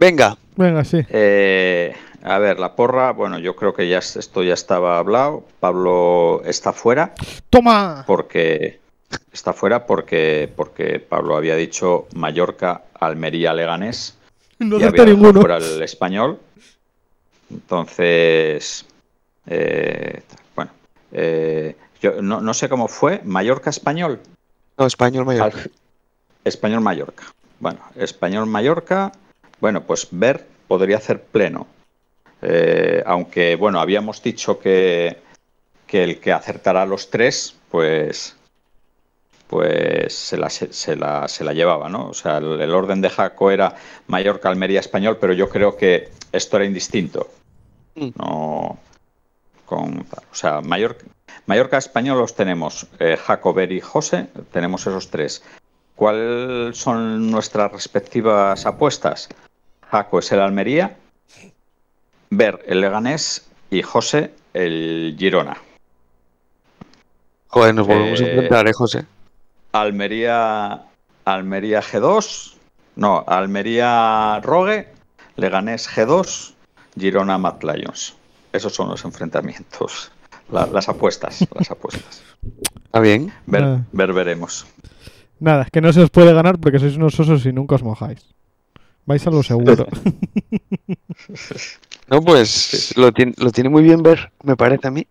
Venga, 0.00 0.36
Venga, 0.56 0.82
sí. 0.84 0.98
Eh, 1.10 1.94
a 2.22 2.38
ver, 2.38 2.58
la 2.58 2.74
porra, 2.74 3.12
bueno, 3.12 3.38
yo 3.38 3.54
creo 3.54 3.72
que 3.74 3.88
ya 3.88 3.98
es- 3.98 4.16
esto 4.16 4.42
ya 4.42 4.54
estaba 4.54 4.98
hablado. 4.98 5.44
Pablo 5.60 6.42
está 6.44 6.72
fuera 6.72 7.12
¡Toma! 7.50 8.04
porque 8.06 8.80
está 9.32 9.52
fuera 9.52 9.86
porque 9.86 10.50
porque 10.56 10.98
Pablo 11.00 11.36
había 11.36 11.54
dicho 11.54 12.08
Mallorca, 12.14 12.82
Almería, 12.98 13.52
Leganés 13.54 14.16
No 14.58 14.78
y 14.78 14.84
había 14.84 15.04
ninguno. 15.04 15.40
fuera 15.40 15.58
el 15.58 15.82
español. 15.82 16.38
Entonces, 17.50 18.84
eh, 19.46 20.22
bueno, 20.54 20.70
eh, 21.12 21.76
yo 22.00 22.22
no, 22.22 22.40
no 22.40 22.54
sé 22.54 22.68
cómo 22.68 22.88
fue. 22.88 23.20
Mallorca, 23.24 23.70
español. 23.70 24.20
no, 24.78 24.86
español 24.86 25.24
mayor. 25.26 25.42
Al- 25.54 25.70
Español 26.44 26.80
Mallorca. 26.80 27.24
Bueno, 27.58 27.78
Español 27.96 28.46
Mallorca, 28.46 29.12
bueno, 29.60 29.82
pues 29.82 30.08
ver 30.10 30.46
podría 30.68 30.96
hacer 30.96 31.22
pleno. 31.22 31.66
Eh, 32.42 33.02
aunque, 33.06 33.56
bueno, 33.56 33.80
habíamos 33.80 34.22
dicho 34.22 34.58
que, 34.58 35.18
que 35.86 36.04
el 36.04 36.20
que 36.20 36.32
acertara 36.32 36.86
los 36.86 37.10
tres, 37.10 37.54
pues 37.70 38.36
pues 39.46 40.14
se 40.14 40.36
la, 40.36 40.48
se, 40.48 40.94
la, 40.94 41.26
se 41.26 41.42
la 41.42 41.52
llevaba, 41.52 41.88
¿no? 41.88 42.10
O 42.10 42.14
sea, 42.14 42.38
el, 42.38 42.60
el 42.60 42.70
orden 42.72 43.00
de 43.00 43.10
Jaco 43.10 43.50
era 43.50 43.74
Mallorca, 44.06 44.48
Almería, 44.48 44.78
Español, 44.78 45.18
pero 45.20 45.32
yo 45.32 45.48
creo 45.48 45.76
que 45.76 46.08
esto 46.30 46.56
era 46.56 46.66
indistinto. 46.66 47.28
Mm. 47.96 48.10
No, 48.14 48.78
con, 49.66 50.06
o 50.30 50.34
sea, 50.34 50.60
Mallorca, 50.60 51.04
Mallorca, 51.46 51.78
Español 51.78 52.18
los 52.18 52.36
tenemos, 52.36 52.86
eh, 53.00 53.16
Jaco, 53.16 53.52
Ver 53.52 53.72
y 53.72 53.80
José, 53.80 54.28
tenemos 54.52 54.82
esos 54.82 55.10
tres. 55.10 55.42
¿Cuáles 55.96 56.78
son 56.78 57.28
nuestras 57.28 57.72
respectivas 57.72 58.64
apuestas? 58.66 59.28
Jaco 59.90 60.18
es 60.18 60.30
el 60.32 60.40
Almería, 60.40 60.96
Ver 62.30 62.62
el 62.66 62.80
Leganés 62.80 63.48
y 63.70 63.82
José 63.82 64.32
el 64.54 65.16
Girona. 65.18 65.56
Joder, 67.48 67.74
nos 67.74 67.86
volvemos 67.88 68.20
a 68.20 68.24
Eh, 68.24 68.30
enfrentar, 68.32 68.68
¿eh, 68.68 68.72
José? 68.72 69.04
Almería, 69.72 70.82
Almería 71.24 71.82
G2, 71.82 72.54
no, 72.96 73.24
Almería 73.26 74.38
Rogue, 74.42 74.88
Leganés 75.36 75.88
G2, 75.88 76.52
Girona 76.98 77.38
Mad 77.38 77.62
Lions. 77.62 78.14
Esos 78.52 78.72
son 78.74 78.88
los 78.88 79.04
enfrentamientos, 79.04 80.12
la- 80.52 80.66
las 80.66 80.88
apuestas, 80.88 81.44
las 81.54 81.70
apuestas. 81.70 82.22
Está 82.84 83.00
bien. 83.00 83.32
Ver, 83.46 83.80
ver 83.92 84.12
veremos. 84.12 84.66
Nada, 85.40 85.66
que 85.72 85.80
no 85.80 85.92
se 85.92 86.02
os 86.02 86.10
puede 86.10 86.32
ganar 86.32 86.58
porque 86.58 86.78
sois 86.78 86.96
unos 86.96 87.18
osos 87.18 87.44
y 87.46 87.52
nunca 87.52 87.74
os 87.76 87.82
mojáis. 87.82 88.20
Vais 89.06 89.26
a 89.26 89.30
lo 89.30 89.42
seguro. 89.42 89.86
No, 92.08 92.20
pues 92.22 92.92
lo 92.96 93.12
tiene, 93.12 93.34
lo 93.36 93.52
tiene 93.52 93.70
muy 93.70 93.84
bien 93.84 94.02
ver, 94.02 94.32
me 94.42 94.56
parece 94.56 94.88
a 94.88 94.90
mí. 94.90 95.06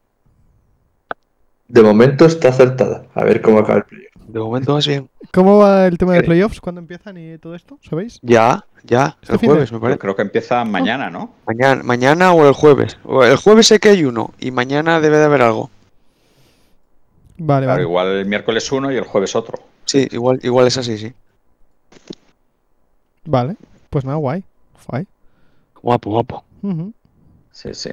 De 1.70 1.82
momento 1.82 2.26
está 2.26 2.50
acertada. 2.50 3.06
A 3.14 3.24
ver 3.24 3.42
cómo 3.42 3.60
acaba 3.60 3.78
el 3.80 3.84
playoff. 3.86 4.12
De 4.28 4.38
momento 4.40 4.74
más 4.74 4.86
bien. 4.86 5.10
¿Cómo 5.32 5.60
va 5.60 5.88
el 5.88 5.98
tema 5.98 6.14
de 6.16 6.24
playoffs? 6.24 6.60
¿Cuándo 6.60 6.82
empiezan 6.82 7.18
y 7.18 7.38
todo 7.38 7.56
esto? 7.56 7.80
¿Sabéis? 7.90 8.20
Ya, 8.22 8.66
ya, 8.84 9.18
Este 9.22 9.34
el 9.36 9.40
de- 9.40 9.48
jueves 9.48 9.72
me 9.72 9.80
parece. 9.80 10.00
creo 10.00 10.14
que 10.16 10.24
empieza 10.24 10.66
mañana, 10.66 11.10
¿no? 11.10 11.32
Mañana, 11.48 11.84
mañana 11.84 12.34
o 12.34 12.46
el 12.46 12.54
jueves. 12.54 12.98
O 13.06 13.24
el 13.24 13.38
jueves 13.38 13.68
sé 13.68 13.80
que 13.80 13.88
hay 13.90 14.04
uno 14.04 14.34
y 14.38 14.52
mañana 14.52 15.00
debe 15.00 15.20
de 15.20 15.24
haber 15.26 15.42
algo. 15.44 15.70
Vale, 17.38 17.66
Claro, 17.66 17.76
vale. 17.78 17.84
igual 17.84 18.08
el 18.10 18.26
miércoles 18.26 18.70
uno 18.74 18.92
y 18.92 18.98
el 18.98 19.06
jueves 19.06 19.38
otro. 19.38 19.58
Sí, 19.86 20.06
igual, 20.12 20.40
igual 20.44 20.68
es 20.68 20.78
así, 20.78 20.98
sí. 20.98 21.14
Vale. 23.24 23.56
Pues 23.90 24.06
nada, 24.06 24.18
guay. 24.18 24.44
Guay. 24.88 25.08
Guapo, 25.82 26.10
guapo. 26.12 26.44
Sí, 27.52 27.74
sí. 27.74 27.90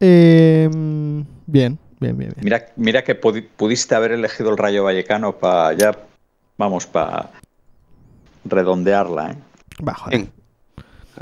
Em, 0.00 1.24
bien, 1.46 1.78
bien, 2.00 2.16
bien, 2.16 2.32
bien. 2.34 2.34
Mira, 2.42 2.66
mira 2.76 3.04
que 3.04 3.18
pudi- 3.20 3.46
pudiste 3.56 3.94
haber 3.94 4.12
elegido 4.12 4.50
el 4.50 4.56
Rayo 4.58 4.84
Vallecano 4.84 5.32
para 5.36 5.72
ya, 5.72 5.92
vamos, 6.58 6.86
para 6.86 7.30
redondearla, 8.44 9.32
¿eh? 9.32 9.36
Bien. 10.10 10.30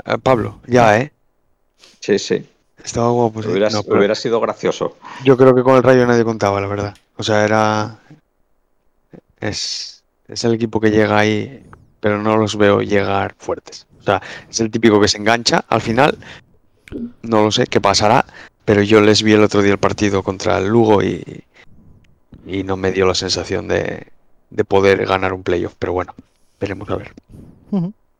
Eh, 0.05 0.17
Pablo, 0.21 0.59
ya, 0.67 0.99
¿eh? 0.99 1.11
Sí, 1.99 2.19
sí. 2.19 2.47
Estaba 2.83 3.09
guapo. 3.09 3.41
sí. 3.41 3.49
hubiera, 3.49 3.69
No, 3.69 3.83
pero 3.83 3.97
hubiera 3.97 4.15
sido 4.15 4.39
gracioso. 4.39 4.97
Yo 5.23 5.37
creo 5.37 5.55
que 5.55 5.63
con 5.63 5.75
el 5.77 5.83
Rayo 5.83 6.05
nadie 6.05 6.23
contaba, 6.23 6.59
la 6.61 6.67
verdad. 6.67 6.93
O 7.17 7.23
sea, 7.23 7.43
era... 7.43 7.99
Es, 9.39 10.03
es 10.27 10.43
el 10.43 10.53
equipo 10.53 10.79
que 10.79 10.91
llega 10.91 11.17
ahí, 11.17 11.65
pero 12.05 12.21
no 12.21 12.37
los 12.37 12.55
veo 12.55 12.83
llegar 12.83 13.33
fuertes. 13.39 13.87
O 13.99 14.03
sea, 14.03 14.21
es 14.47 14.59
el 14.59 14.69
típico 14.69 15.01
que 15.01 15.07
se 15.07 15.17
engancha 15.17 15.65
al 15.67 15.81
final. 15.81 16.15
No 17.23 17.41
lo 17.45 17.49
sé 17.49 17.65
qué 17.65 17.81
pasará, 17.81 18.27
pero 18.63 18.83
yo 18.83 19.01
les 19.01 19.23
vi 19.23 19.33
el 19.33 19.41
otro 19.41 19.63
día 19.63 19.71
el 19.71 19.79
partido 19.79 20.21
contra 20.21 20.59
el 20.59 20.67
Lugo 20.67 21.01
y, 21.01 21.43
y 22.45 22.61
no 22.61 22.77
me 22.77 22.91
dio 22.91 23.07
la 23.07 23.15
sensación 23.15 23.67
de, 23.67 24.05
de 24.51 24.63
poder 24.65 25.07
ganar 25.07 25.33
un 25.33 25.41
playoff. 25.41 25.73
Pero 25.79 25.93
bueno, 25.93 26.13
veremos 26.59 26.87
a 26.91 26.97
ver. 26.97 27.11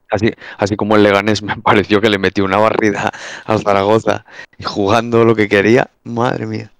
Así, 0.09 0.31
así 0.57 0.75
como 0.75 0.95
el 0.95 1.03
Leganés 1.03 1.43
me 1.43 1.55
pareció 1.61 2.01
que 2.01 2.09
le 2.09 2.17
metió 2.17 2.43
una 2.43 2.57
barrida 2.57 3.11
al 3.45 3.61
Zaragoza 3.61 4.25
y 4.57 4.63
jugando 4.63 5.25
lo 5.25 5.35
que 5.35 5.47
quería, 5.47 5.91
madre 6.03 6.47
mía. 6.47 6.71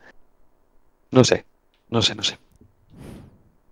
No 1.12 1.24
sé, 1.24 1.45
no 1.88 2.01
sé, 2.01 2.16
no 2.16 2.24
sé. 2.24 2.39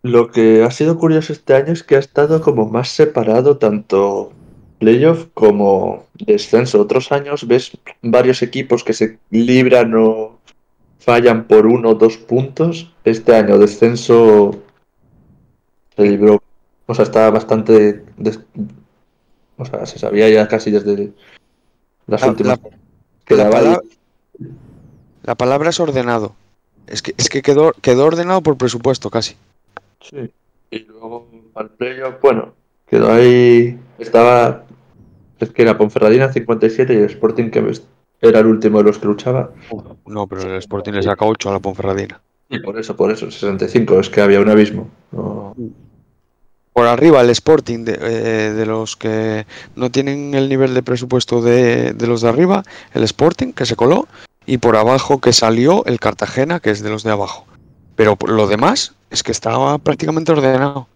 Lo 0.04 0.32
que 0.32 0.64
ha 0.64 0.72
sido 0.72 0.97
curioso 0.97 1.32
este 1.34 1.56
año 1.56 1.72
es 1.72 1.82
que 1.82 1.95
ha 1.95 1.99
estado 1.99 2.41
como 2.41 2.68
más 2.70 2.89
separado 2.89 3.58
tanto 3.58 4.34
playoff 4.80 5.28
como 5.34 6.06
descenso. 6.26 6.82
Otros 6.82 7.12
años 7.14 7.47
ves 7.47 7.72
varios 8.01 8.41
equipos 8.41 8.84
que 8.84 8.91
se 8.93 9.18
libran 9.30 9.93
o 9.95 10.38
fallan 10.99 11.45
por 11.45 11.66
uno 11.68 11.91
o 11.91 11.95
dos 11.95 12.18
puntos. 12.18 12.93
Este 13.06 13.34
año 13.34 13.58
descenso 13.58 14.51
se 15.95 16.04
libró. 16.04 16.43
O 16.86 16.93
sea, 16.93 17.04
está 17.04 17.30
bastante... 17.30 18.04
des- 18.18 18.41
O 19.58 19.64
sea, 19.64 19.86
se 19.86 19.99
sabía 19.99 20.28
ya 20.30 20.49
casi 20.49 20.70
desde 20.70 21.14
las 22.08 22.22
La- 22.22 22.28
últimas... 22.28 22.60
la- 23.30 23.49
palabra- 23.49 23.82
La 25.24 25.36
palabra 25.36 25.70
es 25.70 25.80
ordenado. 25.80 26.36
Es 26.88 27.01
que, 27.01 27.14
es 27.18 27.30
que 27.30 27.41
quedó, 27.41 27.72
quedó 27.82 28.04
ordenado 28.06 28.41
por 28.41 28.58
presupuesto 28.58 29.10
casi. 29.10 29.38
Sí. 30.10 30.32
Y 30.72 30.80
luego 30.80 31.28
al 31.56 31.70
playoff, 31.72 32.16
bueno, 32.22 32.54
quedó 32.88 33.12
ahí. 33.12 33.80
Estaba. 33.99 34.64
Es 35.39 35.49
que 35.51 35.62
era 35.64 35.78
Ponferradina 35.78 36.32
57 36.32 36.93
y 36.93 36.97
el 36.97 37.06
Sporting 37.06 37.49
que 37.49 37.64
era 38.22 38.39
el 38.39 38.45
último 38.45 38.78
de 38.80 38.86
los 38.86 38.97
que 38.99 39.08
luchaba. 39.08 39.51
No, 40.06 40.28
pero 40.28 40.41
el 40.43 40.58
Sporting 40.60 40.93
le 40.93 41.04
saca 41.04 41.26
8 41.26 41.49
a 41.49 41.54
la 41.54 41.60
Ponferradina. 41.60 42.22
Y 42.49 42.60
por 42.60 42.78
eso, 42.80 42.95
por 42.95 43.12
eso, 43.12 43.30
65, 43.30 43.99
es 43.99 44.10
que 44.10 44.22
había 44.22 44.39
un 44.39 44.49
abismo. 44.49 44.89
No- 45.12 45.56
Por 46.72 46.88
arriba 46.88 47.22
el 47.22 47.30
Sporting 47.32 47.84
de, 47.86 47.97
eh, 48.01 48.51
de 48.54 48.66
los 48.66 48.95
que 48.95 49.45
no 49.76 49.91
tienen 49.91 50.34
el 50.34 50.49
nivel 50.49 50.74
de 50.74 50.82
presupuesto 50.84 51.41
de, 51.41 51.93
de 51.93 52.08
los 52.08 52.22
de 52.22 52.30
arriba, 52.30 52.64
el 52.93 53.04
Sporting 53.04 53.54
que 53.54 53.66
se 53.66 53.76
coló 53.76 54.08
y 54.45 54.58
por 54.58 54.76
abajo 54.76 55.20
que 55.20 55.34
salió 55.34 55.86
el 55.86 55.99
Cartagena 55.99 56.60
que 56.60 56.72
es 56.72 56.82
de 56.82 56.89
los 56.89 57.04
de 57.04 57.12
abajo. 57.12 57.45
Pero 57.96 58.18
lo 58.28 58.48
demás 58.48 58.96
es 59.10 59.24
que 59.24 59.32
estaba 59.32 59.78
prácticamente 59.78 60.32
ordenado. 60.32 60.88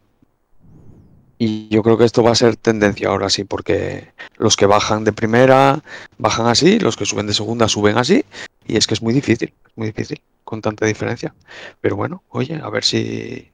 Y 1.40 1.68
yo 1.70 1.84
creo 1.84 1.98
que 1.98 2.06
esto 2.06 2.24
va 2.24 2.32
a 2.32 2.36
ser 2.36 2.56
tendencia 2.56 3.10
ahora 3.10 3.30
sí, 3.30 3.44
porque 3.44 4.12
los 4.38 4.56
que 4.56 4.66
bajan 4.66 5.04
de 5.04 5.14
primera 5.14 5.84
bajan 6.18 6.48
así, 6.48 6.80
los 6.80 6.98
que 6.98 7.06
suben 7.06 7.28
de 7.28 7.34
segunda 7.34 7.68
suben 7.68 7.98
así, 7.98 8.26
y 8.66 8.78
es 8.78 8.88
que 8.88 8.96
es 8.96 9.04
muy 9.04 9.14
difícil, 9.14 9.54
es 9.68 9.78
muy 9.78 9.88
difícil 9.88 10.20
con 10.44 10.62
tanta 10.62 10.88
diferencia. 10.88 11.36
Pero 11.80 11.96
bueno, 11.96 12.24
oye, 12.30 12.60
a 12.64 12.70
ver 12.70 12.84
si, 12.84 13.52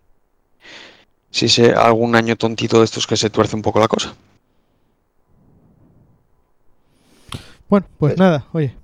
si 1.29 1.49
se 1.49 1.73
algún 1.73 2.15
año 2.15 2.37
tontito 2.37 2.79
de 2.79 2.85
estos 2.85 3.05
que 3.05 3.17
se 3.17 3.29
tuerce 3.29 3.55
un 3.55 3.61
poco 3.61 3.81
la 3.81 3.89
cosa. 3.89 4.15
Bueno, 7.67 7.87
pues 7.97 8.17
nada, 8.17 8.45
oye. 8.53 8.75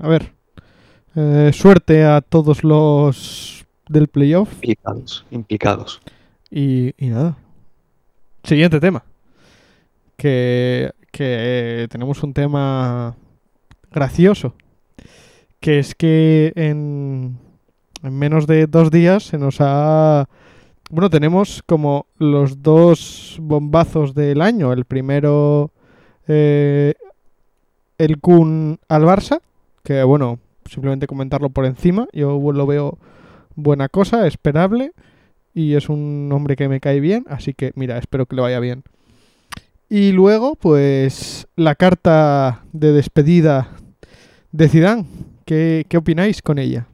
A 0.00 0.08
ver. 0.08 0.32
Eh, 1.14 1.50
suerte 1.54 2.04
a 2.04 2.20
todos 2.20 2.62
los 2.62 3.57
del 3.88 4.08
playoff. 4.08 4.52
Implicados, 4.54 5.24
implicados. 5.30 6.00
Y, 6.50 6.94
y 6.96 7.08
nada. 7.08 7.36
Siguiente 8.42 8.80
tema. 8.80 9.04
Que, 10.16 10.92
que 11.12 11.86
tenemos 11.90 12.22
un 12.22 12.32
tema 12.32 13.16
gracioso. 13.90 14.54
Que 15.60 15.78
es 15.78 15.94
que 15.94 16.52
en, 16.54 17.38
en 18.02 18.18
menos 18.18 18.46
de 18.46 18.66
dos 18.66 18.90
días 18.90 19.24
se 19.24 19.38
nos 19.38 19.56
ha... 19.60 20.28
Bueno, 20.90 21.10
tenemos 21.10 21.62
como 21.66 22.06
los 22.16 22.62
dos 22.62 23.36
bombazos 23.40 24.14
del 24.14 24.40
año. 24.40 24.72
El 24.72 24.86
primero, 24.86 25.70
eh, 26.26 26.94
el 27.98 28.20
Kun 28.20 28.78
al 28.88 29.02
Barça. 29.02 29.40
Que 29.84 30.02
bueno, 30.02 30.38
simplemente 30.64 31.06
comentarlo 31.06 31.50
por 31.50 31.66
encima. 31.66 32.08
Yo 32.12 32.40
lo 32.52 32.66
veo 32.66 32.98
buena 33.58 33.88
cosa, 33.88 34.26
esperable 34.26 34.92
y 35.52 35.74
es 35.74 35.88
un 35.88 36.30
hombre 36.32 36.54
que 36.54 36.68
me 36.68 36.80
cae 36.80 37.00
bien, 37.00 37.24
así 37.28 37.52
que 37.52 37.72
mira, 37.74 37.98
espero 37.98 38.26
que 38.26 38.36
le 38.36 38.42
vaya 38.42 38.60
bien. 38.60 38.84
Y 39.88 40.12
luego, 40.12 40.54
pues 40.54 41.48
la 41.56 41.74
carta 41.74 42.62
de 42.72 42.92
despedida 42.92 43.70
de 44.52 44.68
Zidane, 44.68 45.06
¿qué, 45.44 45.84
qué 45.88 45.96
opináis 45.96 46.42
con 46.42 46.58
ella? 46.58 46.86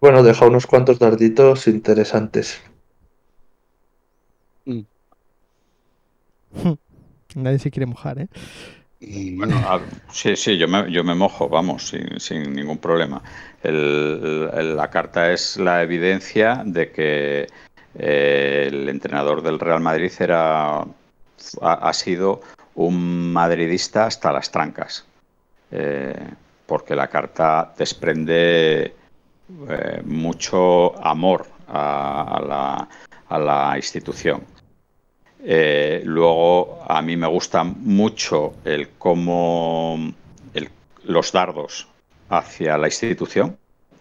Bueno, 0.00 0.22
deja 0.22 0.46
unos 0.46 0.66
cuantos 0.66 0.98
darditos 0.98 1.68
interesantes. 1.68 2.62
Nadie 7.34 7.58
se 7.58 7.70
quiere 7.70 7.86
mojar, 7.86 8.20
¿eh? 8.20 8.28
Sí, 10.10 10.36
sí, 10.36 10.56
yo 10.56 10.68
me, 10.68 10.90
yo 10.90 11.04
me 11.04 11.14
mojo, 11.14 11.48
vamos, 11.48 11.88
sin, 11.88 12.18
sin 12.20 12.54
ningún 12.54 12.78
problema. 12.78 13.22
La 13.62 14.90
carta 14.90 15.32
es 15.32 15.56
la 15.56 15.82
evidencia 15.82 16.62
de 16.64 16.90
que 16.90 17.46
eh, 17.98 18.64
el 18.68 18.88
entrenador 18.88 19.42
del 19.42 19.58
Real 19.58 19.80
Madrid 19.80 20.12
era, 20.18 20.84
ha, 21.60 21.92
sido 21.92 22.40
un 22.74 23.32
madridista 23.32 24.06
hasta 24.06 24.32
las 24.32 24.50
trancas, 24.50 25.06
Eh, 25.70 26.14
porque 26.66 26.94
la 26.94 27.08
carta 27.08 27.74
desprende 27.76 28.94
eh, 29.68 30.02
mucho 30.04 30.94
amor 31.04 31.46
a 31.68 32.88
la 33.30 33.76
institución. 33.76 34.53
Eh, 35.46 36.00
luego, 36.04 36.82
a 36.88 37.02
mí 37.02 37.16
me 37.16 37.26
gusta 37.26 37.64
mucho 37.64 38.54
el 38.64 38.88
cómo 38.96 39.98
el- 40.54 40.70
los 41.04 41.32
dardos 41.32 41.86
hacia 42.30 42.78
la 42.78 42.86
institución, 42.86 43.56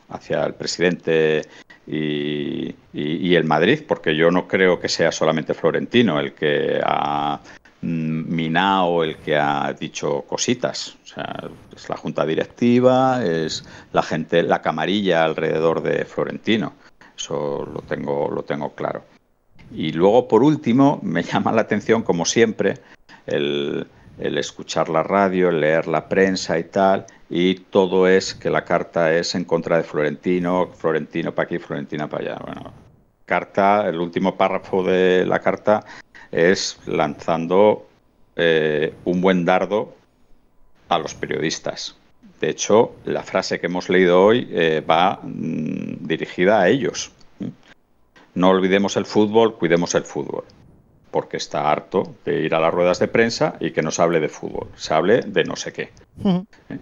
hacia 0.10 0.46
el 0.46 0.54
presidente 0.54 1.42
y, 1.86 2.74
y- 2.94 3.36
el 3.36 3.44
Madrid, 3.44 3.82
porque 3.86 4.16
yo 4.16 4.32
no 4.32 4.48
creo 4.48 4.80
que 4.80 4.88
sea 4.88 5.12
solamente 5.12 5.54
Florentino 5.54 6.18
el 6.20 6.34
que 6.34 6.80
ha 6.84 7.40
mm, 7.82 8.34
minado, 8.34 9.04
el 9.04 9.18
que 9.18 9.36
ha 9.36 9.74
dicho 9.74 10.22
cositas. 10.22 10.96
O 11.04 11.08
sea, 11.08 11.50
es 11.76 11.90
la 11.90 11.98
junta 11.98 12.26
directiva, 12.26 13.22
es 13.26 13.66
la 13.92 14.02
gente, 14.02 14.44
la 14.44 14.62
camarilla 14.62 15.26
alrededor 15.26 15.82
de 15.84 16.06
Florentino. 16.06 16.74
Eso 17.18 17.68
lo 17.72 17.82
tengo, 17.82 18.30
lo 18.32 18.44
tengo 18.44 18.70
claro. 18.74 19.04
Y 19.72 19.92
luego, 19.92 20.28
por 20.28 20.44
último, 20.44 21.00
me 21.02 21.24
llama 21.24 21.52
la 21.52 21.62
atención, 21.62 22.04
como 22.04 22.26
siempre, 22.26 22.80
el, 23.26 23.88
escuchar 24.18 24.90
la 24.90 25.04
radio, 25.04 25.50
el 25.50 25.62
leer 25.62 25.88
la 25.88 26.08
prensa 26.08 26.58
y 26.60 26.66
tal, 26.66 27.06
y 27.30 27.56
todo 27.56 28.08
es 28.08 28.34
que 28.34 28.50
la 28.50 28.64
carta 28.64 29.14
es 29.14 29.36
en 29.36 29.46
contra 29.46 29.78
de 29.78 29.84
Florentino, 29.84 30.70
Florentino 30.76 31.34
para 31.34 31.46
aquí, 31.46 31.58
Florentino 31.58 32.08
para 32.08 32.24
allá. 32.24 32.42
Bueno, 32.46 32.74
carta, 33.26 33.88
el 33.88 34.00
último 34.00 34.36
párrafo 34.36 34.84
de 34.84 35.26
la 35.26 35.40
carta 35.40 35.84
es 36.32 36.80
lanzando 36.86 37.88
eh, 38.36 38.94
un 39.06 39.22
buen 39.22 39.46
dardo 39.46 39.96
a 40.90 41.00
los 41.00 41.14
periodistas. 41.14 41.96
De 42.40 42.50
hecho, 42.50 42.96
la 43.06 43.24
frase 43.24 43.60
que 43.60 43.68
hemos 43.68 43.90
leído 43.90 44.22
hoy 44.22 44.48
eh, 44.52 44.84
va 44.88 45.20
mm, 45.24 46.06
dirigida 46.06 46.62
a 46.62 46.70
ellos. 46.70 47.12
No 48.36 48.50
olvidemos 48.50 48.98
el 48.98 49.06
fútbol, 49.06 49.56
cuidemos 49.56 49.96
el 49.96 50.04
fútbol 50.04 50.46
porque 51.14 51.38
está 51.38 51.72
harto 51.72 52.16
de 52.26 52.42
ir 52.42 52.56
a 52.56 52.60
las 52.60 52.74
ruedas 52.74 52.98
de 52.98 53.08
prensa 53.08 53.54
y 53.60 53.70
que 53.70 53.84
nos 53.84 54.00
hable 54.00 54.20
de 54.20 54.30
fútbol, 54.30 54.70
se 54.76 54.96
hable 54.96 55.22
de 55.22 55.44
no 55.44 55.56
sé 55.56 55.72
qué. 55.72 55.92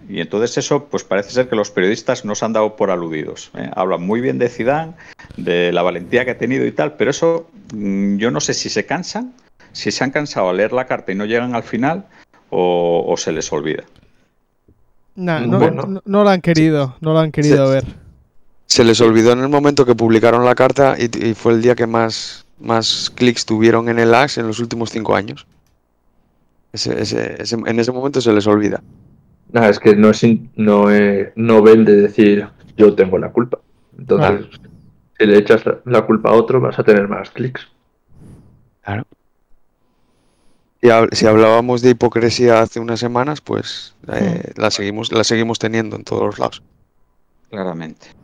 Y 0.08 0.20
entonces 0.22 0.56
eso, 0.56 0.86
pues 0.86 1.04
parece 1.04 1.30
ser 1.32 1.50
que 1.50 1.54
los 1.54 1.70
periodistas 1.70 2.24
no 2.24 2.34
se 2.34 2.46
han 2.46 2.54
dado 2.54 2.74
por 2.74 2.90
aludidos. 2.90 3.50
¿eh? 3.54 3.70
Hablan 3.76 4.06
muy 4.06 4.22
bien 4.22 4.38
de 4.38 4.48
Zidane, 4.48 4.94
de 5.36 5.70
la 5.70 5.82
valentía 5.82 6.24
que 6.24 6.30
ha 6.30 6.38
tenido 6.38 6.64
y 6.64 6.72
tal, 6.72 6.94
pero 6.94 7.10
eso 7.10 7.50
mm, 7.74 8.16
yo 8.16 8.30
no 8.30 8.40
sé 8.40 8.54
si 8.54 8.70
se 8.70 8.86
cansan, 8.86 9.34
si 9.72 9.90
se 9.90 10.02
han 10.02 10.10
cansado 10.10 10.48
a 10.48 10.54
leer 10.54 10.72
la 10.72 10.86
carta 10.86 11.12
y 11.12 11.14
no 11.14 11.26
llegan 11.26 11.54
al 11.54 11.62
final 11.62 12.06
o, 12.48 13.14
se 13.18 13.32
les 13.32 13.52
olvida. 13.52 13.84
no, 15.14 16.00
no, 16.06 16.24
lo 16.24 16.30
han 16.30 16.40
querido, 16.40 16.96
no 17.02 17.12
lo 17.12 17.18
han 17.18 17.32
querido 17.32 17.68
ver. 17.68 17.84
Se 18.72 18.84
les 18.84 19.02
olvidó 19.02 19.32
en 19.32 19.40
el 19.40 19.50
momento 19.50 19.84
que 19.84 19.94
publicaron 19.94 20.46
la 20.46 20.54
carta 20.54 20.96
y 20.98 21.34
fue 21.34 21.52
el 21.52 21.60
día 21.60 21.74
que 21.74 21.86
más 21.86 22.46
más 22.58 23.12
clics 23.14 23.44
tuvieron 23.44 23.90
en 23.90 23.98
el 23.98 24.14
Axe 24.14 24.40
en 24.40 24.46
los 24.46 24.60
últimos 24.60 24.88
cinco 24.88 25.14
años. 25.14 25.46
en 26.72 27.78
ese 27.80 27.92
momento 27.92 28.22
se 28.22 28.32
les 28.32 28.46
olvida. 28.46 28.82
Nada, 29.52 29.68
es 29.68 29.78
que 29.78 29.94
no, 29.94 30.08
es 30.08 30.24
no, 30.56 30.90
eh, 30.90 31.34
no 31.36 31.62
ven 31.62 31.84
de 31.84 31.96
decir 31.96 32.48
yo 32.78 32.94
tengo 32.94 33.18
la 33.18 33.30
culpa. 33.30 33.58
Entonces, 33.98 34.46
si 35.18 35.26
le 35.26 35.36
echas 35.36 35.62
la 35.84 36.06
culpa 36.06 36.30
a 36.30 36.32
otro, 36.32 36.58
vas 36.58 36.78
a 36.78 36.82
tener 36.82 37.06
más 37.08 37.30
clics. 37.30 37.68
Claro. 38.82 39.04
Y 40.80 40.88
si 41.14 41.26
hablábamos 41.26 41.82
de 41.82 41.90
hipocresía 41.90 42.62
hace 42.62 42.80
unas 42.80 43.00
semanas, 43.00 43.42
pues 43.42 43.94
eh, 44.10 44.52
la, 44.56 44.70
seguimos, 44.70 45.12
la 45.12 45.24
seguimos 45.24 45.58
teniendo 45.58 45.94
en 45.96 46.04
todos 46.04 46.22
los 46.22 46.38
lados. 46.38 46.62
Claramente. 47.50 48.21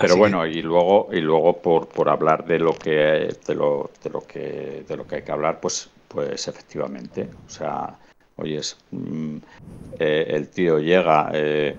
Pero 0.00 0.16
bueno, 0.16 0.46
y 0.46 0.62
luego, 0.62 1.08
y 1.12 1.20
luego 1.20 1.58
por, 1.58 1.86
por 1.86 2.08
hablar 2.08 2.46
de 2.46 2.58
lo 2.58 2.72
que 2.72 3.36
de 3.46 3.54
lo, 3.54 3.90
de 4.02 4.08
lo 4.08 4.20
que 4.22 4.84
de 4.88 4.96
lo 4.96 5.06
que 5.06 5.16
hay 5.16 5.22
que 5.22 5.32
hablar, 5.32 5.60
pues, 5.60 5.90
pues 6.08 6.48
efectivamente. 6.48 7.28
O 7.46 7.50
sea, 7.50 7.98
oyes, 8.36 8.78
mm, 8.92 9.36
eh, 9.98 10.26
el 10.28 10.48
tío 10.48 10.78
llega, 10.78 11.30
eh, 11.34 11.76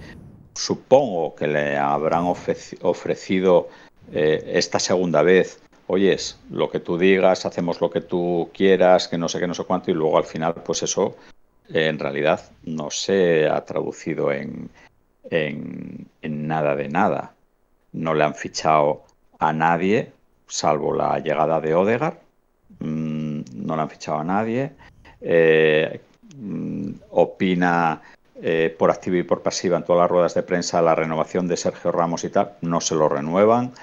supongo 0.53 1.33
que 1.33 1.47
le 1.47 1.77
habrán 1.77 2.25
ofrecido 2.25 3.69
eh, 4.13 4.51
esta 4.53 4.77
segunda 4.77 5.23
vez, 5.23 5.59
oyes, 5.87 6.39
lo 6.51 6.69
que 6.69 6.79
tú 6.79 6.99
digas, 6.99 7.47
hacemos 7.47 7.81
lo 7.81 7.89
que 7.89 8.01
tú 8.01 8.51
quieras, 8.53 9.07
que 9.07 9.17
no 9.17 9.29
sé 9.29 9.39
qué, 9.39 9.47
no 9.47 9.55
sé 9.55 9.63
cuánto, 9.63 9.89
y 9.89 9.95
luego 9.95 10.19
al 10.19 10.25
final, 10.25 10.53
pues 10.63 10.83
eso 10.83 11.15
en 11.69 11.97
realidad 11.97 12.51
no 12.63 12.91
se 12.91 13.47
ha 13.47 13.65
traducido 13.65 14.31
en, 14.31 14.69
en, 15.31 16.07
en 16.21 16.47
nada 16.47 16.75
de 16.75 16.87
nada 16.89 17.33
no 17.93 18.13
le 18.13 18.23
han 18.23 18.35
fichado 18.35 19.03
a 19.39 19.53
nadie, 19.53 20.11
salvo 20.47 20.93
la 20.93 21.19
llegada 21.19 21.59
de 21.59 21.73
Odegar. 21.73 22.19
Mm, 22.79 23.41
no 23.55 23.75
le 23.75 23.81
han 23.81 23.89
fichado 23.89 24.19
a 24.19 24.23
nadie. 24.23 24.71
Eh, 25.19 25.99
mm, 26.37 26.91
opina 27.11 28.01
eh, 28.41 28.75
por 28.77 28.91
activa 28.91 29.17
y 29.17 29.23
por 29.23 29.41
pasiva 29.41 29.77
en 29.77 29.83
todas 29.83 30.01
las 30.01 30.11
ruedas 30.11 30.33
de 30.33 30.43
prensa 30.43 30.81
la 30.81 30.95
renovación 30.95 31.47
de 31.47 31.57
Sergio 31.57 31.91
Ramos 31.91 32.23
y 32.23 32.29
tal. 32.29 32.53
No 32.61 32.81
se 32.81 32.95
lo 32.95 33.09
renuevan. 33.09 33.73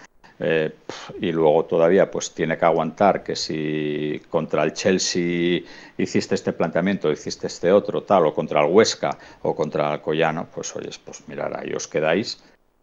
Eh, 0.40 0.72
y 1.20 1.32
luego 1.32 1.64
todavía 1.64 2.08
pues 2.12 2.32
tiene 2.32 2.56
que 2.56 2.64
aguantar 2.64 3.24
que 3.24 3.34
si 3.34 4.22
contra 4.30 4.62
el 4.62 4.72
Chelsea 4.72 5.62
hiciste 5.96 6.36
este 6.36 6.52
planteamiento, 6.52 7.10
hiciste 7.10 7.48
este 7.48 7.72
otro, 7.72 8.04
tal, 8.04 8.26
o 8.26 8.34
contra 8.34 8.64
el 8.64 8.72
Huesca 8.72 9.18
o 9.42 9.56
contra 9.56 9.92
el 9.94 10.00
Collano, 10.00 10.46
pues 10.54 10.76
oyes, 10.76 10.96
pues 10.98 11.26
mirar, 11.26 11.58
ahí 11.58 11.72
os 11.72 11.88
quedáis 11.88 12.40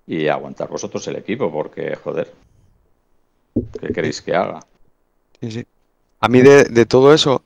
y 0.07 0.27
aguantar 0.27 0.69
vosotros 0.69 1.07
el 1.07 1.15
equipo, 1.17 1.51
porque, 1.51 1.95
joder, 1.95 2.31
¿qué 3.79 3.93
queréis 3.93 4.21
que 4.21 4.35
haga? 4.35 4.59
Sí, 5.41 5.51
sí. 5.51 5.65
A 6.19 6.27
mí 6.27 6.41
de, 6.41 6.85
todo 6.85 7.13
eso, 7.13 7.43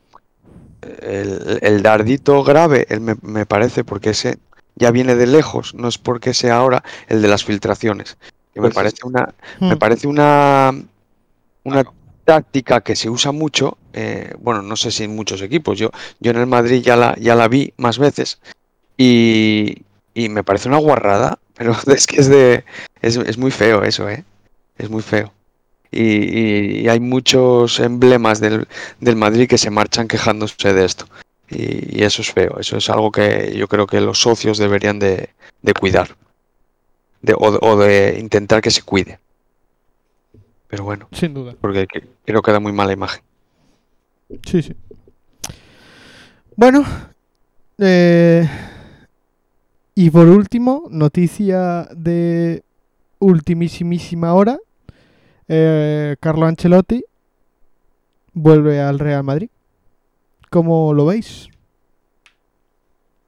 el, 1.02 1.82
dardito 1.82 2.44
grave 2.44 2.88
me, 3.22 3.46
parece, 3.46 3.84
porque 3.84 4.12
ese 4.12 4.38
ya 4.76 4.92
viene 4.92 5.16
de 5.16 5.28
lejos, 5.28 5.74
no 5.74 5.88
es 5.88 5.98
porque 5.98 6.34
sea 6.34 6.58
ahora 6.58 6.84
el 7.08 7.22
de 7.22 7.28
las 7.28 7.44
filtraciones. 7.44 8.18
Que 8.54 8.62
me 8.62 8.68
pues 8.68 8.76
parece 8.76 9.06
una, 9.06 9.34
me 9.60 9.76
hmm. 9.76 9.80
parece 9.80 10.08
una, 10.08 10.74
una 11.64 11.84
táctica 12.24 12.82
que 12.82 12.96
se 12.96 13.10
usa 13.10 13.32
mucho, 13.32 13.78
eh, 13.94 14.34
bueno, 14.40 14.62
no 14.62 14.76
sé 14.76 14.92
si 14.92 15.04
en 15.04 15.16
muchos 15.16 15.42
equipos, 15.42 15.78
yo, 15.78 15.90
yo 16.20 16.32
en 16.32 16.38
el 16.38 16.48
Madrid 16.48 16.82
ya 16.82 16.96
la, 16.96 17.16
ya 17.16 17.36
la 17.36 17.48
vi 17.48 17.74
más 17.78 17.98
veces 17.98 18.40
y, 18.98 19.84
y 20.14 20.30
me 20.30 20.44
parece 20.44 20.70
una 20.70 20.78
guarrada 20.78 21.40
pero 21.60 21.76
es 21.94 22.08
que 22.08 22.22
es 22.22 22.30
de. 22.30 22.64
Es, 23.02 23.38
muy 23.38 23.52
feo 23.52 23.84
eso, 23.84 24.10
¿eh? 24.10 24.24
Es 24.78 24.90
muy 24.90 25.04
feo. 25.04 25.32
Y, 25.92 26.88
hay 26.88 27.00
muchos 27.02 27.80
emblemas 27.82 28.40
del, 28.40 28.66
Madrid 29.18 29.50
que 29.50 29.58
se 29.58 29.70
marchan 29.70 30.08
quejándose 30.08 30.74
de 30.74 30.86
esto. 30.86 31.06
Y, 31.50 32.02
eso 32.02 32.22
es 32.22 32.32
feo. 32.32 32.58
Eso 32.60 32.78
es 32.78 32.90
algo 32.90 33.12
que 33.12 33.54
yo 33.58 33.68
creo 33.68 33.88
que 33.88 34.00
los 34.00 34.22
socios 34.22 34.58
deberían 34.58 35.00
de, 35.00 35.30
cuidar. 35.78 36.16
De, 37.22 37.36
o, 37.38 37.78
de 37.78 38.18
intentar 38.22 38.62
que 38.62 38.72
se 38.72 38.84
cuide. 38.84 39.20
Pero 40.70 40.86
bueno. 40.86 41.10
Sin 41.12 41.34
duda. 41.34 41.56
Porque 41.60 41.88
creo 42.24 42.42
que 42.42 42.52
da 42.54 42.62
muy 42.62 42.72
mala 42.72 42.94
imagen. 42.94 43.22
Sí, 44.46 44.62
sí. 44.62 44.74
Bueno. 46.56 46.86
Eh, 47.80 48.48
y 49.96 50.10
por 50.10 50.28
último, 50.28 50.88
noticia 50.90 51.88
de 51.96 52.64
ultimísimísima 53.20 54.34
hora. 54.34 54.58
Eh, 55.48 56.16
Carlo 56.20 56.46
Ancelotti 56.46 57.04
vuelve 58.34 58.80
al 58.82 59.00
Real 59.00 59.24
Madrid. 59.24 59.50
¿Cómo 60.50 60.94
lo 60.94 61.08
veis? 61.08 61.50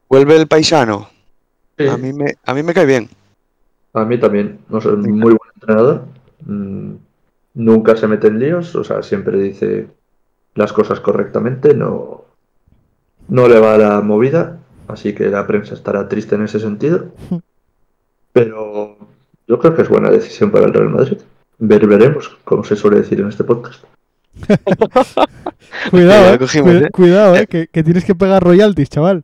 Vuelve 0.09 0.37
el 0.37 0.47
paisano. 0.47 1.09
A, 1.77 1.97
mí 1.97 2.13
me, 2.13 2.35
a 2.45 2.53
mí 2.53 2.63
me 2.63 2.73
cae 2.73 2.85
bien. 2.85 3.09
A 3.93 4.05
mí 4.05 4.19
también. 4.19 4.59
No 4.69 4.79
soy 4.81 4.97
muy 4.97 5.33
buen 5.33 5.51
entrenador. 5.55 6.05
Mm, 6.45 6.93
nunca 7.55 7.95
se 7.95 8.07
mete 8.07 8.27
en 8.27 8.39
líos. 8.39 8.75
O 8.75 8.83
sea, 8.83 9.03
siempre 9.03 9.37
dice 9.37 9.87
las 10.55 10.73
cosas 10.73 10.99
correctamente. 10.99 11.73
No, 11.73 12.25
no 13.27 13.47
le 13.47 13.59
va 13.59 13.75
a 13.75 13.77
la 13.77 14.01
movida 14.01 14.60
así 14.91 15.13
que 15.13 15.27
la 15.29 15.45
prensa 15.47 15.73
estará 15.73 16.07
triste 16.07 16.35
en 16.35 16.43
ese 16.43 16.59
sentido. 16.59 17.11
Pero 18.33 18.97
yo 19.47 19.59
creo 19.59 19.75
que 19.75 19.81
es 19.81 19.89
buena 19.89 20.09
decisión 20.09 20.51
para 20.51 20.65
el 20.65 20.73
Real 20.73 20.89
Madrid. 20.89 21.17
Ver, 21.57 21.85
veremos, 21.85 22.29
como 22.43 22.63
se 22.63 22.75
suele 22.75 22.97
decir 22.97 23.19
en 23.19 23.27
este 23.29 23.43
podcast. 23.43 23.83
cuidado, 25.91 26.33
eh, 26.33 26.89
cuidado, 26.91 27.35
eh, 27.35 27.47
que, 27.47 27.83
tienes 27.83 28.05
que 28.05 28.15
pegar 28.15 28.43
royalties, 28.43 28.89
chaval. 28.89 29.23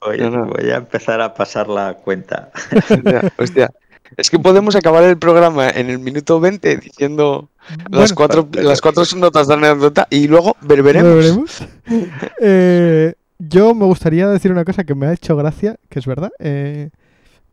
Oye, 0.00 0.28
voy 0.28 0.70
a 0.70 0.76
empezar 0.76 1.20
a 1.20 1.32
pasar 1.32 1.68
la 1.68 1.94
cuenta. 1.94 2.50
hostia, 3.38 3.70
Es 4.16 4.30
que 4.30 4.38
podemos 4.38 4.76
acabar 4.76 5.04
el 5.04 5.16
programa 5.16 5.70
en 5.70 5.90
el 5.90 5.98
minuto 5.98 6.40
20 6.40 6.76
diciendo 6.76 7.48
las 7.90 8.12
cuatro, 8.12 8.48
las 8.52 8.80
cuatro 8.80 9.04
notas 9.16 9.48
de 9.48 9.54
anécdota 9.54 10.06
y 10.10 10.28
luego 10.28 10.56
veremos. 10.60 11.02
¿Veremos? 11.02 11.64
eh, 12.40 13.14
yo 13.38 13.74
me 13.74 13.84
gustaría 13.84 14.28
decir 14.28 14.50
una 14.52 14.64
cosa 14.64 14.84
que 14.84 14.94
me 14.94 15.06
ha 15.06 15.12
hecho 15.12 15.36
gracia, 15.36 15.78
que 15.88 15.98
es 15.98 16.06
verdad. 16.06 16.32
Eh, 16.38 16.90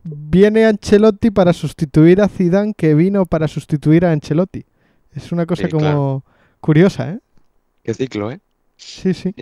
viene 0.02 0.66
Ancelotti 0.66 1.30
para 1.30 1.52
sustituir 1.52 2.20
a 2.20 2.28
Zidane, 2.28 2.74
que 2.74 2.94
vino 2.94 3.26
para 3.26 3.48
sustituir 3.48 4.04
a 4.04 4.12
Ancelotti. 4.12 4.64
Es 5.14 5.32
una 5.32 5.46
cosa 5.46 5.68
como 5.68 6.24
curiosa, 6.60 7.10
¿eh? 7.12 7.18
Qué 7.82 7.94
ciclo, 7.94 8.30
¿eh? 8.30 8.40
Sí, 8.76 9.14
sí. 9.14 9.34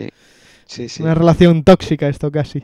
sí. 0.65 0.89
sí, 0.89 1.03
Una 1.03 1.15
relación 1.15 1.63
tóxica 1.63 2.07
esto 2.07 2.31
casi. 2.31 2.63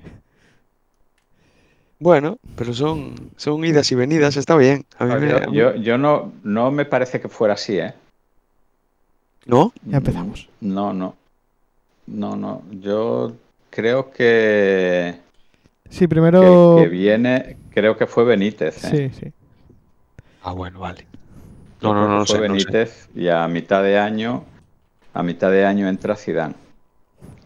Bueno, 1.99 2.39
pero 2.55 2.73
son, 2.73 3.31
son 3.35 3.63
idas 3.63 3.91
y 3.91 3.95
venidas, 3.95 4.37
está 4.37 4.55
bien. 4.55 4.85
yo, 5.51 5.75
yo, 5.75 5.97
no, 5.97 6.31
no 6.43 6.71
me 6.71 6.85
parece 6.85 7.21
que 7.21 7.29
fuera 7.29 7.53
así, 7.55 7.77
¿eh? 7.77 7.93
¿No? 9.45 9.73
Ya 9.85 9.97
empezamos. 9.97 10.49
No, 10.61 10.93
no. 10.93 11.15
No, 12.07 12.35
no. 12.35 12.63
Yo 12.71 13.33
creo 13.71 14.11
que. 14.11 15.15
Sí, 15.89 16.07
primero. 16.07 16.75
Que, 16.77 16.87
viene, 16.87 17.57
creo 17.71 17.97
que 17.97 18.05
fue 18.05 18.23
Benítez. 18.23 18.83
¿eh? 18.85 19.09
Sí, 19.11 19.19
sí. 19.19 19.33
Ah, 20.43 20.51
bueno, 20.53 20.79
vale. 20.79 21.07
No, 21.81 21.93
no, 21.95 22.07
no, 22.07 22.19
no, 22.19 22.25
fue 22.27 22.39
Benítez 22.39 23.09
y 23.15 23.27
a 23.29 23.47
mitad 23.47 23.81
de 23.81 23.97
año, 23.97 24.45
a 25.15 25.23
mitad 25.23 25.49
de 25.49 25.65
año 25.65 25.89
entra 25.89 26.15
Zidane. 26.15 26.53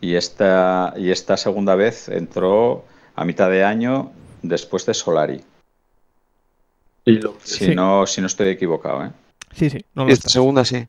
Y 0.01 0.15
esta, 0.15 0.93
y 0.97 1.11
esta 1.11 1.37
segunda 1.37 1.75
vez 1.75 2.09
entró 2.09 2.83
a 3.15 3.23
mitad 3.23 3.49
de 3.49 3.63
año 3.63 4.11
después 4.41 4.85
de 4.85 4.93
Solari. 4.93 5.41
Y 7.05 7.13
lo- 7.19 7.37
Si, 7.41 7.65
Sí. 7.65 7.75
no, 7.75 8.05
si 8.07 8.19
no 8.19 8.27
estoy 8.27 8.49
equivocado, 8.49 9.05
¿eh? 9.05 9.11
Sí, 9.53 9.69
sí, 9.69 9.85
no 9.93 10.03
lo 10.03 10.09
Esta 10.09 10.27
estás. 10.27 10.31
segunda 10.33 10.65
sí. 10.65 10.85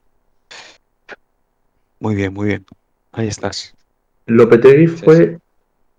Muy 2.01 2.14
bien, 2.16 2.34
muy 2.34 2.47
bien. 2.49 2.66
Ahí 3.12 3.28
estás. 3.28 3.76
Lopetegui 4.27 4.89
Sí, 4.89 4.97
fue 5.05 5.39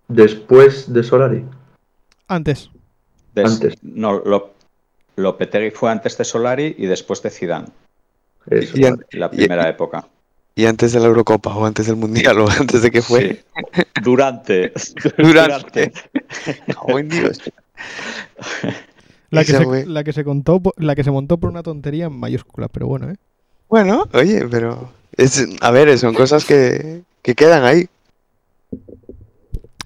después 0.08 0.92
de 0.92 1.02
Solari. 1.02 1.44
Antes. 2.28 2.70
Des- 3.34 3.46
Antes. 3.52 3.74
No, 3.82 4.20
Lo- 4.24 4.54
Lopetegui 5.16 5.70
fue 5.70 5.90
antes 5.90 6.16
de 6.18 6.24
Solari 6.24 6.74
y 6.78 6.86
después 6.86 7.22
de 7.22 7.30
Zidane, 7.30 7.68
Eso, 8.50 8.76
Y 8.78 8.84
an- 8.84 8.96
vale. 8.96 9.06
la 9.12 9.30
primera 9.30 9.68
época. 9.68 10.06
Y 10.54 10.64
antes 10.66 10.92
de 10.92 11.00
la 11.00 11.06
Eurocopa 11.06 11.54
o 11.54 11.64
antes 11.66 11.86
del 11.86 11.96
Mundial 11.96 12.38
o 12.40 12.48
antes 12.48 12.82
de 12.82 12.90
que 12.90 13.02
fue. 13.02 13.42
Sí. 13.74 13.82
Durante. 14.02 14.72
Durante. 15.18 15.92
Cago 16.66 16.98
en 16.98 17.08
Dios. 17.08 17.38
La 19.30 19.44
que, 19.44 19.52
se, 19.52 19.62
fue- 19.64 19.86
la, 19.86 20.04
que 20.04 20.12
se 20.12 20.24
contó, 20.24 20.60
po- 20.60 20.74
la 20.78 20.94
que 20.94 21.04
se 21.04 21.10
montó 21.10 21.36
por 21.38 21.50
una 21.50 21.62
tontería 21.62 22.06
en 22.06 22.18
mayúscula, 22.18 22.68
pero 22.68 22.86
bueno, 22.86 23.10
¿eh? 23.10 23.16
Bueno, 23.68 24.08
oye, 24.14 24.46
pero. 24.50 24.90
Es, 25.16 25.46
a 25.60 25.70
ver, 25.70 25.98
son 25.98 26.14
cosas 26.14 26.44
que, 26.46 27.02
que 27.22 27.34
quedan 27.34 27.64
ahí. 27.64 27.88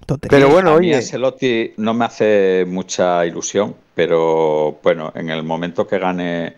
Tontería. 0.05 0.37
Pero 0.37 0.49
bueno, 0.51 0.73
oye. 0.73 0.95
Ancelotti 0.95 1.73
no 1.77 1.93
me 1.93 2.05
hace 2.05 2.65
mucha 2.67 3.25
ilusión, 3.25 3.75
pero 3.95 4.79
bueno, 4.83 5.11
en 5.15 5.29
el 5.29 5.43
momento 5.43 5.87
que 5.87 5.99
gane 5.99 6.55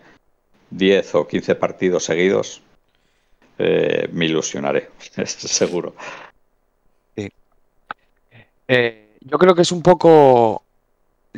10 0.70 1.14
o 1.14 1.26
15 1.26 1.54
partidos 1.54 2.04
seguidos, 2.04 2.62
eh, 3.58 4.08
me 4.12 4.26
ilusionaré, 4.26 4.90
seguro. 5.26 5.94
Eh, 8.68 9.16
yo 9.20 9.38
creo 9.38 9.54
que 9.54 9.62
es 9.62 9.72
un 9.72 9.82
poco. 9.82 10.65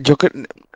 Yo 0.00 0.16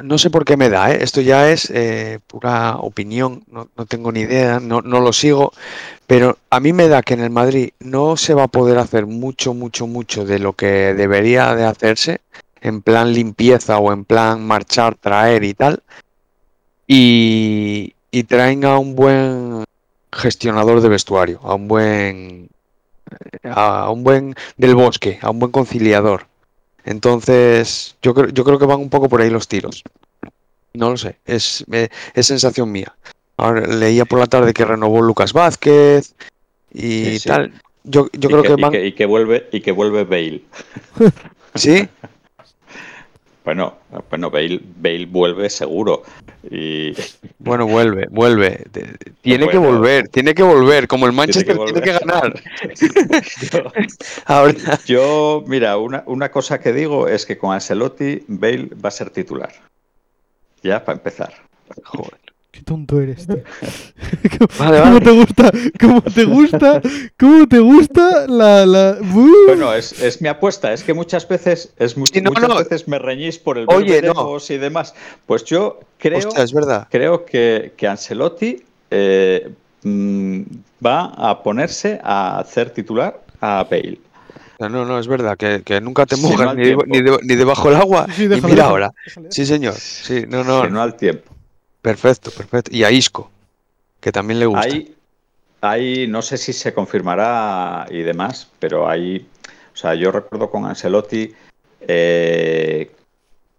no 0.03 0.19
sé 0.19 0.31
por 0.31 0.45
qué 0.45 0.57
me 0.57 0.69
da, 0.69 0.93
¿eh? 0.93 0.99
Esto 1.03 1.21
ya 1.21 1.51
es 1.51 1.71
eh, 1.71 2.19
pura 2.27 2.77
opinión, 2.77 3.45
no, 3.49 3.67
tengo 3.87 4.11
ni 4.11 4.21
idea, 4.21 4.59
no, 4.61 4.81
lo 4.81 5.13
sigo, 5.13 5.53
pero 6.07 6.39
a 6.51 6.61
mí 6.61 6.73
me 6.73 6.89
da 6.89 7.03
que 7.03 7.15
en 7.15 7.21
el 7.21 7.31
Madrid 7.31 7.71
no 7.81 8.17
se 8.17 8.35
va 8.35 8.45
a 8.45 8.49
poder 8.49 8.79
hacer 8.79 9.07
mucho, 9.07 9.55
mucho, 9.55 9.87
mucho 9.87 10.25
de 10.25 10.39
lo 10.39 10.55
que 10.55 10.95
debería 10.95 11.55
de 11.55 11.65
hacerse, 11.65 12.21
en 12.61 12.83
plan 12.83 13.13
limpieza 13.13 13.79
o 13.79 13.93
en 13.93 14.05
plan 14.05 14.45
marchar, 14.45 14.97
traer 14.97 15.45
y 15.45 15.55
tal, 15.55 15.83
y, 16.87 17.95
y 18.11 18.25
traen 18.25 18.65
a 18.65 18.79
un 18.79 18.97
buen 18.97 19.65
gestionador 20.13 20.81
de 20.81 20.89
vestuario, 20.89 21.41
a 21.43 21.55
un 21.55 21.69
buen 21.69 22.49
a 23.45 23.91
un 23.91 24.05
buen 24.05 24.35
del 24.57 24.75
bosque, 24.75 25.19
a 25.23 25.31
un 25.31 25.39
buen 25.39 25.53
conciliador. 25.53 26.27
Entonces, 26.85 27.97
yo 28.03 28.15
creo, 28.15 28.29
yo 28.31 28.45
creo 28.45 28.59
que 28.59 28.67
van 28.67 28.81
un 28.81 28.91
poco 28.91 29.09
por 29.09 29.21
ahí 29.21 29.31
los 29.31 29.49
tiros. 29.49 29.83
No 30.75 30.91
lo 30.91 30.97
sé, 30.97 31.17
es, 31.27 31.65
es 32.15 32.27
sensación 32.27 32.73
mía. 32.73 32.95
Ahora 33.37 33.67
leía 33.67 34.05
por 34.05 34.19
la 34.19 34.27
tarde 34.27 34.53
que 34.55 34.65
renovó 34.65 35.03
Lucas 35.03 35.33
Vázquez 35.33 36.15
y 36.73 37.05
Sí, 37.05 37.19
sí. 37.21 37.29
tal. 37.29 37.53
Yo, 37.85 38.09
yo 38.13 38.29
y, 38.29 38.33
creo 38.33 38.43
que, 38.43 38.49
que 38.49 38.55
y 38.55 38.63
van. 38.63 38.73
que- 38.73 38.87
y 38.87 38.93
que 38.93 39.07
vuelve 39.07 39.49
y 39.53 39.61
que 39.61 39.73
vuelve 39.73 40.05
Bale. 40.05 40.43
Sí, 41.55 41.87
Bueno, 43.45 43.79
bueno, 44.09 44.31
Bale, 44.31 44.61
Bale 44.77 45.07
vuelve 45.07 45.51
seguro. 45.51 46.03
Y 46.49 46.93
bueno, 47.39 47.67
vuelve, 47.67 48.07
vuelve. 48.11 48.65
Tiene 49.21 49.49
que 49.49 49.59
volver, 49.59 50.09
tiene 50.09 50.35
que 50.35 50.43
volver. 50.43 50.87
Como 50.87 51.07
el 51.07 51.13
Tiene 51.13 51.45
que 51.45 51.55
Manchester 51.55 51.59
tiene 51.65 51.81
que, 51.83 51.93
ganar. 51.93 52.35
yo, 53.53 53.73
Ahora, 54.27 54.79
yo, 54.87 55.45
mira, 55.47 55.77
una, 55.77 56.05
una 56.07 56.31
cosa 56.31 56.61
que 56.61 56.73
digo 56.73 57.09
es 57.09 57.27
que 57.27 57.37
con 57.37 57.53
Ancelotti 57.53 58.25
Bale 58.29 58.71
va 58.85 58.89
a 58.89 58.93
ser 58.93 59.11
titular. 59.11 59.53
Ya 60.63 60.85
para 60.85 60.99
empezar. 60.99 61.33
joder. 61.85 62.32
Qué 62.53 62.61
tonto 62.63 63.01
eres, 63.01 63.27
tío. 63.27 63.39
Vale, 64.59 64.79
¿Cómo 64.81 64.93
vale. 64.93 65.01
te 65.01 65.11
gusta? 65.11 65.51
¿Cómo 65.81 66.03
te 66.03 66.25
gusta? 66.25 66.83
¿Cómo 67.19 67.49
te 67.49 67.59
gusta 67.61 68.27
la... 68.29 68.67
la... 68.67 68.99
¡Uh! 69.01 69.31
Bueno, 69.47 69.73
es, 69.73 69.99
es 70.03 70.21
mi 70.21 70.29
apuesta. 70.29 70.71
Es 70.73 70.85
que 70.85 70.93
muchas 70.93 71.27
veces, 71.27 71.73
es 71.79 71.97
mu- 71.97 72.05
Sí, 72.07 72.21
no, 72.21 72.31
muchas 72.31 72.49
no. 72.51 72.57
veces 72.57 72.87
me 72.89 72.99
reñís 72.99 73.39
por 73.39 73.57
el 73.57 73.65
Oye, 73.69 73.93
veremos 73.93 74.51
y 74.51 74.59
demás. 74.59 74.95
Pues 75.25 75.45
yo 75.45 75.81
creo, 75.99 76.19
Hostia, 76.19 76.45
es 76.45 76.53
verdad. 76.53 76.89
creo 76.91 77.25
que, 77.25 77.73
que 77.75 77.89
Ancelotti 77.89 78.63
eh, 78.91 79.51
mm, 79.85 80.43
va 80.85 81.05
a 81.07 81.43
ponerse 81.43 82.01
a 82.05 82.39
hacer 82.39 82.69
titular 82.71 83.19
a 83.41 83.65
Bale. 83.65 83.99
No, 84.59 84.69
no, 84.69 84.85
no, 84.85 84.99
es 84.99 85.09
verdad, 85.09 85.39
que, 85.39 85.63
que 85.65 85.81
nunca 85.81 86.05
te 86.05 86.17
no 86.17 86.29
mojas 86.29 86.55
ni, 86.55 86.61
de- 86.65 86.69
tiempo. 86.69 86.85
ni 86.87 87.01
de- 87.01 87.19
ni 87.23 87.35
debajo 87.35 87.71
del 87.71 87.81
agua. 87.81 88.07
Sí, 88.15 88.15
sí, 88.15 88.23
y 88.25 88.29
mira 88.29 88.41
déjalo, 88.41 88.63
ahora. 88.65 88.93
déjalo. 89.07 89.29
Sí, 89.33 89.47
señor. 89.47 89.75
Sí, 89.75 90.25
no, 90.29 90.45
no. 90.45 90.69
No 90.69 90.83
al 90.83 90.97
tiempo. 90.97 91.32
Perfecto, 91.83 92.31
perfecto. 92.31 92.71
Y 92.73 92.85
a 92.85 92.91
Isco, 92.91 93.31
que 94.01 94.13
también 94.13 94.39
le 94.39 94.47
gusta. 94.47 94.63
Hay, 94.63 94.95
hay, 95.61 96.07
no 96.07 96.23
sé 96.23 96.39
si 96.39 96.53
se 96.53 96.73
confirmará 96.73 97.87
y 97.91 98.03
demás, 98.03 98.49
pero 98.61 98.89
hay, 98.89 99.27
o 99.75 99.77
sea, 99.77 99.95
yo 99.95 100.13
recuerdo 100.13 100.49
con 100.49 100.65
Ancelotti, 100.65 101.35
eh, 101.81 102.91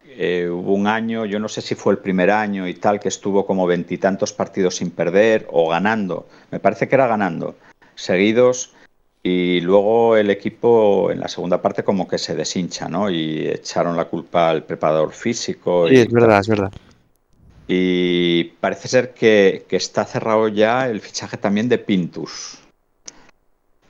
eh, 0.05 0.49
hubo 0.49 0.73
un 0.73 0.87
año, 0.87 1.25
yo 1.25 1.39
no 1.39 1.49
sé 1.49 1.61
si 1.61 1.75
fue 1.75 1.93
el 1.93 1.99
primer 1.99 2.31
año 2.31 2.67
y 2.67 2.75
tal, 2.75 2.99
que 2.99 3.09
estuvo 3.09 3.45
como 3.45 3.67
veintitantos 3.67 4.31
partidos 4.31 4.77
sin 4.77 4.91
perder 4.91 5.47
o 5.51 5.69
ganando, 5.69 6.27
me 6.49 6.59
parece 6.59 6.87
que 6.87 6.95
era 6.95 7.07
ganando, 7.07 7.55
seguidos, 7.95 8.71
y 9.21 9.61
luego 9.61 10.17
el 10.17 10.29
equipo 10.29 11.09
en 11.11 11.19
la 11.19 11.27
segunda 11.29 11.61
parte 11.61 11.83
como 11.83 12.07
que 12.07 12.17
se 12.17 12.35
deshincha, 12.35 12.89
¿no? 12.89 13.09
Y 13.09 13.47
echaron 13.47 13.95
la 13.95 14.05
culpa 14.05 14.49
al 14.49 14.63
preparador 14.63 15.13
físico. 15.13 15.87
Sí, 15.87 15.95
y 15.95 15.97
es 15.99 16.11
verdad, 16.11 16.39
es 16.39 16.47
verdad. 16.47 16.73
Y 17.67 18.43
parece 18.59 18.87
ser 18.87 19.13
que, 19.13 19.65
está 19.69 20.05
cerrado 20.05 20.47
ya 20.47 20.87
el 20.87 21.01
fichaje 21.01 21.37
también 21.37 21.69
de 21.69 21.77
Pintus, 21.77 22.59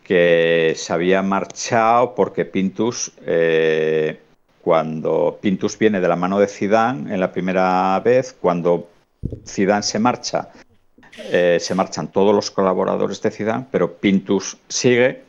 que 0.03 0.73
se 0.75 0.93
había 0.93 1.21
marchado 1.21 2.13
porque 2.15 2.45
Pintus, 2.45 3.11
eh, 3.25 4.19
cuando 4.61 5.39
Pintus 5.41 5.77
viene 5.77 5.99
de 5.99 6.07
la 6.07 6.15
mano 6.15 6.39
de 6.39 6.47
Zidane 6.47 7.13
en 7.13 7.19
la 7.19 7.31
primera 7.31 7.99
vez, 8.03 8.35
cuando 8.39 8.89
Zidane 9.47 9.83
se 9.83 9.99
marcha, 9.99 10.49
eh, 11.17 11.57
se 11.59 11.75
marchan 11.75 12.11
todos 12.11 12.33
los 12.33 12.51
colaboradores 12.51 13.21
de 13.21 13.31
Zidane, 13.31 13.65
pero 13.71 13.93
Pintus 13.93 14.57
sigue 14.67 15.23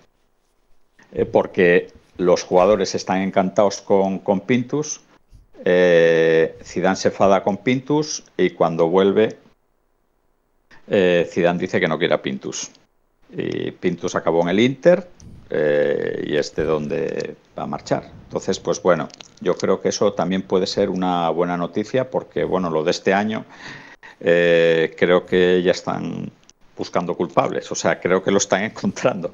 eh, 1.13 1.25
porque 1.25 1.93
los 2.17 2.43
jugadores 2.43 2.95
están 2.95 3.23
encantados 3.23 3.81
con, 3.81 4.19
con 4.19 4.41
Pintus. 4.41 5.01
Eh, 5.67 6.59
Zidane 6.63 6.97
se 6.97 7.09
enfada 7.09 7.43
con 7.43 7.57
Pintus 7.57 8.23
y 8.37 8.51
cuando 8.51 8.89
vuelve, 8.89 9.39
eh, 10.89 11.27
Zidane 11.31 11.59
dice 11.59 11.81
que 11.81 11.89
no 11.89 11.99
quiere 11.99 12.15
a 12.15 12.23
Pintus. 12.23 12.71
Y 13.31 13.71
Pintus 13.73 14.15
acabó 14.15 14.43
en 14.43 14.49
el 14.51 14.61
Inter 14.61 15.09
eh, 15.51 16.25
y 16.27 16.37
es 16.37 16.55
de 16.55 16.65
donde 16.65 17.37
va 17.59 17.63
a 17.63 17.67
marchar. 17.67 18.11
Entonces, 18.25 18.59
pues 18.59 18.83
bueno, 18.83 19.09
yo 19.41 19.57
creo 19.57 19.81
que 19.81 19.89
eso 19.89 20.13
también 20.13 20.43
puede 20.43 20.67
ser 20.67 20.91
una 20.91 21.31
buena 21.31 21.57
noticia 21.57 22.11
porque, 22.11 22.45
bueno, 22.45 22.71
lo 22.71 22.85
de 22.85 22.91
este 22.91 23.15
año 23.15 23.45
eh, 24.21 24.95
creo 24.99 25.25
que 25.25 25.63
ya 25.63 25.71
están 25.73 26.31
buscando 26.77 27.15
culpables, 27.15 27.71
o 27.71 27.75
sea, 27.75 28.01
creo 28.01 28.23
que 28.23 28.31
lo 28.31 28.39
están 28.39 28.63
encontrando 28.71 29.33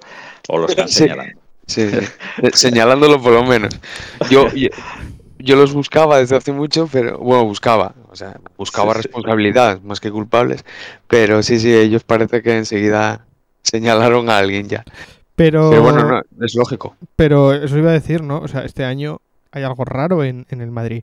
o 0.48 0.58
lo 0.58 0.66
están 0.66 0.88
señalando. 0.88 1.40
Sí, 1.66 1.88
sí. 1.88 1.98
Eh, 2.42 2.50
Señalándolo 2.52 3.20
por 3.20 3.32
lo 3.32 3.44
menos. 3.44 3.78
Yo, 4.28 4.48
yo, 4.52 4.68
yo 5.42 5.56
los 5.56 5.72
buscaba 5.74 6.18
desde 6.18 6.36
hace 6.36 6.52
mucho, 6.52 6.88
pero 6.90 7.18
bueno, 7.18 7.44
buscaba, 7.44 7.94
o 8.10 8.16
sea, 8.16 8.40
buscaba 8.56 8.94
Sí, 8.94 9.02
sí. 9.02 9.02
responsabilidad 9.02 9.80
más 9.82 10.00
que 10.00 10.10
culpables, 10.10 10.64
pero 11.08 11.42
sí, 11.42 11.58
sí, 11.60 11.72
ellos 11.74 12.04
parece 12.04 12.42
que 12.42 12.56
enseguida 12.58 13.26
señalaron 13.62 14.30
a 14.30 14.38
alguien 14.38 14.68
ya. 14.68 14.84
Pero, 15.36 15.70
Pero 15.70 15.82
bueno, 15.82 16.04
no, 16.04 16.44
es 16.46 16.54
lógico. 16.54 16.96
pero 17.16 17.52
eso 17.54 17.78
iba 17.78 17.90
a 17.90 17.94
decir, 17.94 18.22
¿no? 18.22 18.38
O 18.40 18.48
sea, 18.48 18.62
este 18.64 18.84
año 18.84 19.20
hay 19.52 19.62
algo 19.62 19.84
raro 19.84 20.22
en, 20.24 20.46
en 20.50 20.60
el 20.60 20.70
Madrid. 20.70 21.02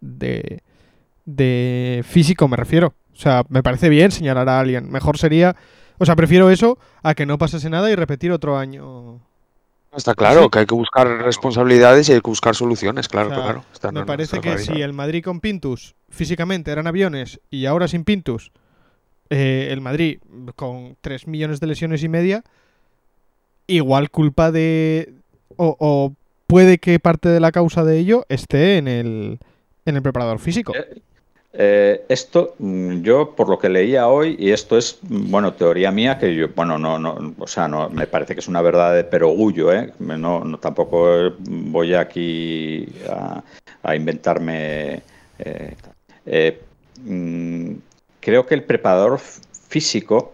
De, 0.00 0.62
de 1.24 2.04
físico 2.06 2.48
me 2.48 2.56
refiero. 2.56 2.94
O 3.12 3.16
sea, 3.20 3.44
me 3.48 3.62
parece 3.62 3.88
bien 3.88 4.10
señalar 4.12 4.48
a 4.48 4.60
alguien. 4.60 4.90
Mejor 4.90 5.18
sería... 5.18 5.56
O 5.98 6.06
sea, 6.06 6.14
prefiero 6.14 6.50
eso 6.50 6.78
a 7.02 7.14
que 7.14 7.26
no 7.26 7.38
pasase 7.38 7.68
nada 7.70 7.90
y 7.90 7.96
repetir 7.96 8.30
otro 8.30 8.56
año. 8.56 9.20
Está 9.96 10.14
claro 10.14 10.44
Sí. 10.44 10.48
que 10.50 10.58
hay 10.60 10.66
que 10.66 10.74
buscar 10.74 11.06
responsabilidades 11.22 12.08
y 12.08 12.12
hay 12.12 12.20
que 12.20 12.30
buscar 12.30 12.54
soluciones, 12.54 13.08
claro, 13.08 13.28
O 13.30 13.34
sea, 13.34 13.42
claro. 13.42 13.64
Está- 13.72 13.90
me 13.92 14.04
parece 14.04 14.40
que 14.40 14.58
si 14.58 14.82
el 14.82 14.92
Madrid 14.92 15.24
con 15.24 15.40
Pintus 15.40 15.94
físicamente 16.10 16.70
eran 16.70 16.86
aviones 16.86 17.40
y 17.50 17.66
ahora 17.66 17.88
sin 17.88 18.04
Pintus, 18.04 18.52
eh, 19.30 19.68
el 19.70 19.80
Madrid 19.80 20.18
con 20.56 20.96
3 21.00 21.26
millones 21.26 21.60
de 21.60 21.66
lesiones 21.68 22.02
y 22.02 22.08
media, 22.08 22.44
igual 23.66 24.10
culpa 24.10 24.50
de... 24.52 25.14
O, 25.56 25.76
o 25.78 26.12
puede 26.46 26.78
que 26.78 26.98
parte 27.00 27.28
de 27.28 27.40
la 27.40 27.50
causa 27.52 27.82
de 27.84 27.98
ello 27.98 28.24
esté 28.28 28.78
en 28.78 28.88
el, 28.88 29.38
en 29.84 29.96
el 29.96 30.02
preparador 30.02 30.38
físico. 30.38 30.72
Eh, 31.52 32.04
esto, 32.08 32.54
mm, 32.58 33.00
yo 33.02 33.34
por 33.34 33.48
lo 33.48 33.58
que 33.58 33.68
leía 33.70 34.08
hoy, 34.08 34.36
y 34.38 34.50
esto 34.50 34.76
es, 34.76 34.98
mm, 35.02 35.30
bueno, 35.30 35.54
teoría 35.54 35.90
mía, 35.90 36.18
que 36.18 36.34
yo, 36.34 36.48
bueno, 36.54 36.78
no, 36.78 36.98
no, 36.98 37.34
o 37.38 37.46
sea, 37.46 37.68
no, 37.68 37.88
me 37.88 38.06
parece 38.06 38.34
que 38.34 38.40
es 38.40 38.48
una 38.48 38.60
verdad 38.60 38.94
de 38.94 39.04
perogullo, 39.04 39.72
¿eh? 39.72 39.92
No, 39.98 40.58
tampoco 40.60 41.26
eh, 41.26 41.32
voy 41.38 41.94
aquí 41.94 42.86
a, 43.08 43.42
inventarme 43.96 45.02
eh, 45.38 45.74
eh, 46.26 46.60
mm, 47.04 47.72
creo 48.20 48.46
que 48.46 48.54
el 48.54 48.64
preparador 48.64 49.18
físico 49.18 50.32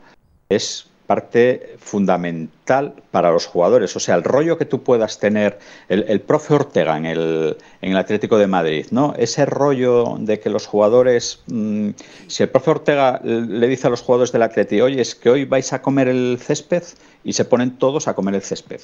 es 0.48 0.88
parte 1.06 1.76
fundamental 1.78 2.94
para 3.10 3.30
los 3.30 3.46
jugadores. 3.46 3.94
O 3.96 4.00
sea, 4.00 4.14
el 4.14 4.24
rollo 4.24 4.56
que 4.56 4.64
tú 4.64 4.82
puedas 4.82 5.18
tener, 5.18 5.58
el, 5.88 6.20
profe 6.20 6.54
Ortega 6.54 6.96
en 6.96 7.06
el, 7.06 7.56
en 7.82 7.92
el, 7.92 7.96
Atlético 7.96 8.38
de 8.38 8.46
Madrid, 8.46 8.86
¿no? 8.90 9.14
Ese 9.18 9.44
rollo 9.46 10.16
de 10.18 10.40
que 10.40 10.50
los 10.50 10.66
jugadores, 10.66 11.42
mm, 11.46 11.90
si 12.26 12.42
el 12.42 12.48
profe 12.48 12.70
Ortega 12.70 13.20
le 13.22 13.68
dice 13.68 13.86
a 13.86 13.90
los 13.90 14.00
jugadores 14.00 14.32
del 14.32 14.42
Atlético, 14.42 14.84
oye, 14.84 15.00
es 15.00 15.14
que 15.14 15.30
hoy 15.30 15.44
vais 15.44 15.72
a 15.72 15.82
comer 15.82 16.08
el 16.08 16.38
césped 16.40 16.84
y 17.22 17.34
se 17.34 17.44
ponen 17.44 17.76
todos 17.76 18.08
a 18.08 18.14
comer 18.14 18.34
el 18.34 18.42
césped. 18.42 18.80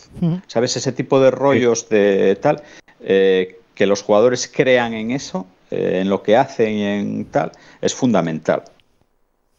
¿Sabes? 0.47 0.77
Ese 0.77 0.93
tipo 0.93 1.21
de 1.21 1.31
rollos 1.31 1.89
de 1.89 2.37
tal, 2.41 2.63
eh, 3.01 3.61
que 3.75 3.87
los 3.87 4.03
jugadores 4.03 4.51
crean 4.55 4.93
en 4.93 5.11
eso, 5.11 5.47
eh, 5.71 6.01
en 6.03 6.11
lo 6.11 6.23
que 6.23 6.37
hacen 6.37 6.73
y 6.73 6.83
en 6.85 7.25
tal, 7.27 7.53
es 7.81 7.95
fundamental. 7.95 8.65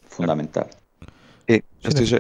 Fundamental. 0.08 0.68
Sí, 1.52 1.64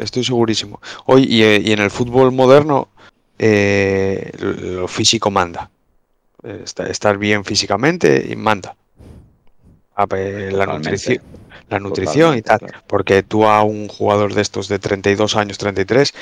estoy, 0.01 0.23
segurísimo. 0.23 0.81
Hoy 1.05 1.25
y, 1.29 1.43
eh, 1.43 1.61
y, 1.63 1.71
en 1.71 1.79
el 1.79 1.91
fútbol 1.91 2.31
moderno 2.31 2.89
eh, 3.37 4.31
lo 4.39 4.87
físico 4.87 5.31
manda. 5.31 5.69
Estar 6.43 7.17
bien 7.17 7.45
físicamente 7.45 8.27
y 8.29 8.35
manda. 8.35 8.75
la 9.95 10.65
nutrición, 10.65 11.21
la 11.69 11.79
nutrición 11.79 12.37
y 12.37 12.41
tal. 12.41 12.59
Porque 12.87 13.21
tú 13.21 13.45
a 13.45 13.61
un 13.61 13.87
jugador 13.87 14.33
de 14.33 14.41
estos 14.41 14.67
de 14.67 14.79
32 14.79 15.35
años, 15.35 15.59
33, 15.59 16.13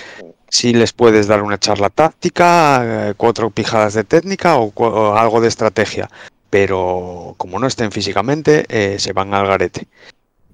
sí 0.49 0.73
les 0.73 0.91
puedes 0.91 1.27
dar 1.27 1.41
una 1.41 1.57
charla 1.57 1.89
táctica, 1.89 3.09
eh, 3.09 3.13
cuatro 3.15 3.49
pijadas 3.49 3.93
de 3.93 4.03
técnica 4.03 4.57
o, 4.57 5.15
algo 5.15 5.39
de 5.39 5.47
estrategia. 5.47 6.09
Pero 6.49 7.35
como 7.37 7.59
no 7.59 7.67
estén 7.67 7.91
físicamente, 7.91 8.65
se 8.99 9.13
van 9.13 9.33
al 9.33 9.47
garete. 9.47 9.87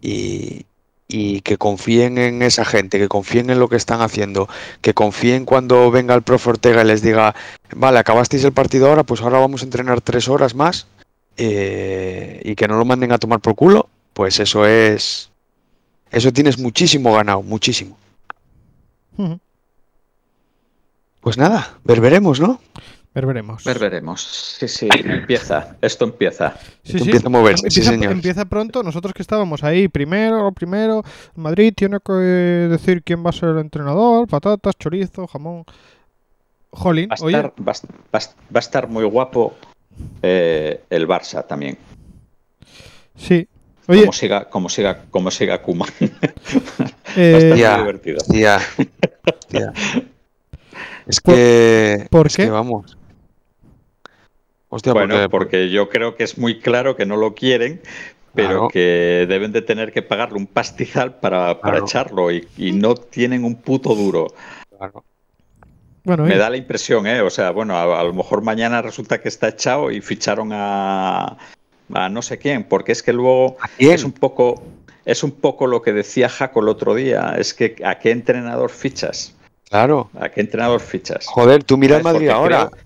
Y, 0.01 0.65
y 1.07 1.41
que 1.41 1.57
confíen 1.57 2.17
en 2.17 2.41
esa 2.41 2.65
gente, 2.65 2.97
que 2.97 3.07
confíen 3.07 3.49
en 3.49 3.59
lo 3.59 3.69
que 3.69 3.75
están 3.75 4.01
haciendo, 4.01 4.49
que 4.81 4.93
confíen 4.93 5.45
cuando 5.45 5.91
venga 5.91 6.15
el 6.15 6.23
profe 6.23 6.51
Ortega 6.51 6.83
y 6.83 6.85
les 6.85 7.01
diga, 7.01 7.35
vale, 7.75 7.99
acabasteis 7.99 8.43
el 8.43 8.53
partido 8.53 8.89
ahora, 8.89 9.03
pues 9.03 9.21
ahora 9.21 9.39
vamos 9.39 9.61
a 9.61 9.65
entrenar 9.65 10.01
tres 10.01 10.27
horas 10.27 10.55
más 10.55 10.87
eh, 11.37 12.41
y 12.43 12.55
que 12.55 12.67
no 12.67 12.77
lo 12.77 12.85
manden 12.85 13.11
a 13.11 13.17
tomar 13.17 13.39
por 13.39 13.55
culo, 13.55 13.87
pues 14.13 14.39
eso 14.39 14.65
es, 14.65 15.29
eso 16.11 16.33
tienes 16.33 16.57
muchísimo 16.57 17.13
ganado, 17.13 17.43
muchísimo. 17.43 17.97
Pues 21.21 21.37
nada, 21.37 21.77
veremos, 21.83 22.39
¿no? 22.39 22.59
Ver 23.15 23.25
veremos. 23.25 23.63
Ver 23.63 23.79
veremos. 23.79 24.21
Sí, 24.59 24.67
sí, 24.67 24.89
empieza. 24.91 25.77
Esto 25.81 26.03
empieza. 26.03 26.57
Sí, 26.83 26.99
sí. 26.99 27.05
Empieza 27.05 27.27
a 27.27 27.29
moverse, 27.29 27.65
empieza, 27.65 27.89
sí, 27.91 27.95
señor. 27.95 28.11
Empieza 28.11 28.43
pronto. 28.43 28.83
Nosotros 28.83 29.13
que 29.13 29.21
estábamos 29.21 29.63
ahí 29.63 29.87
primero, 29.87 30.51
primero. 30.51 31.01
Madrid 31.33 31.71
tiene 31.73 31.99
que 32.05 32.11
decir 32.11 33.03
quién 33.03 33.25
va 33.25 33.29
a 33.29 33.33
ser 33.33 33.49
el 33.49 33.59
entrenador. 33.59 34.27
Patatas, 34.27 34.75
chorizo, 34.77 35.27
jamón. 35.27 35.63
Jolín, 36.71 37.07
va 37.09 37.13
a 37.13 37.25
estar, 37.25 37.53
Va, 38.13 38.19
a 38.53 38.59
estar 38.59 38.89
muy 38.89 39.05
guapo 39.05 39.55
eh, 40.21 40.81
el 40.89 41.07
Barça 41.07 41.47
también. 41.47 41.77
Sí. 43.15 43.47
Oye, 43.87 44.01
como 44.01 44.11
siga, 44.11 44.49
como 44.49 44.67
siga, 44.67 45.03
como 45.09 45.31
siga 45.31 45.61
Kuma. 45.61 45.85
Eh, 46.01 46.11
va 47.41 47.47
a 47.47 47.55
estar 47.55 47.79
muy 47.79 47.93
divertido. 47.93 48.17
Es 51.07 51.21
que. 51.21 52.07
¿Por 52.09 52.25
es 52.25 52.35
qué? 52.35 52.45
Que 52.45 52.49
vamos. 52.49 52.97
Hostia, 54.75 54.93
bueno, 54.93 55.29
porque... 55.29 55.69
yo 55.69 55.87
creo 55.89 56.15
que 56.15 56.23
es 56.25 56.37
muy 56.37 56.59
claro 56.59 56.95
que 56.95 57.05
no 57.05 57.15
lo 57.15 57.33
quieren, 57.33 57.81
pero 58.33 58.49
Claro. 58.49 58.67
que 58.67 59.25
deben 59.29 59.53
de 59.53 59.61
tener 59.61 59.93
que 59.93 60.01
pagarle 60.01 60.37
un 60.37 60.47
pastizal 60.47 61.15
para, 61.15 61.61
para 61.61 61.73
Claro. 61.77 61.85
echarlo 61.85 62.31
y, 62.31 62.45
y 62.57 62.73
no 62.73 62.95
tienen 62.95 63.45
un 63.45 63.55
puto 63.55 63.95
duro. 63.95 64.27
Claro. 64.77 65.05
Bueno, 66.03 66.23
Me 66.25 66.35
da 66.37 66.49
la 66.49 66.57
impresión, 66.57 67.07
¿eh? 67.07 67.21
O 67.21 67.29
sea, 67.29 67.51
bueno, 67.51 67.75
a, 67.77 67.99
a 67.99 68.03
lo 68.03 68.13
mejor 68.13 68.41
mañana 68.43 68.81
resulta 68.81 69.21
que 69.21 69.29
está 69.29 69.47
echado 69.47 69.89
y 69.89 70.01
ficharon 70.01 70.49
a, 70.51 71.37
a 71.93 72.09
no 72.09 72.21
sé 72.21 72.37
quién, 72.37 72.65
porque 72.65 72.91
es 72.91 73.01
que 73.01 73.13
luego 73.13 73.55
es 73.79 74.03
un 74.03 74.11
poco 74.11 74.61
es 75.05 75.23
un 75.23 75.31
poco 75.31 75.67
lo 75.67 75.81
que 75.81 75.93
decía 75.93 76.27
Jaco 76.29 76.59
el 76.59 76.67
otro 76.67 76.93
día, 76.95 77.35
es 77.37 77.53
que 77.53 77.75
¿a 77.85 77.97
qué 77.99 78.11
entrenador 78.11 78.69
fichas? 78.71 79.33
Claro. 79.69 80.09
¿A 80.19 80.29
qué 80.29 80.41
entrenador 80.41 80.79
fichas? 80.81 81.25
Joder, 81.27 81.63
tú 81.63 81.77
mira. 81.77 81.99
Madrid 81.99 82.29
ahora. 82.29 82.69
Creo, 82.69 82.84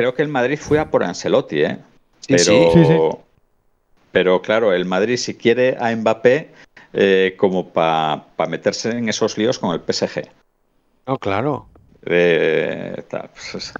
creo 0.00 0.14
que 0.14 0.22
el 0.22 0.28
Madrid 0.28 0.58
fue 0.58 0.78
a 0.78 0.90
por 0.90 1.04
Ancelotti, 1.04 1.60
¿eh? 1.62 1.76
Sí, 2.20 2.28
pero, 2.30 2.44
sí. 2.44 2.70
Sí, 2.72 2.84
sí. 2.86 3.18
pero 4.12 4.40
claro, 4.40 4.72
el 4.72 4.86
Madrid 4.86 5.16
si 5.18 5.34
quiere 5.34 5.76
a 5.78 5.94
Mbappé 5.94 6.50
eh, 6.94 7.34
como 7.36 7.68
para 7.68 8.24
meterse 8.48 8.90
en 8.90 9.10
esos 9.10 9.36
líos 9.36 9.58
con 9.58 9.74
el 9.74 9.80
PSG. 9.80 10.22
No, 11.06 11.18
claro. 11.18 11.66
Eh, 12.06 13.04
tal, 13.10 13.28
pues 13.34 13.54
es- 13.56 13.74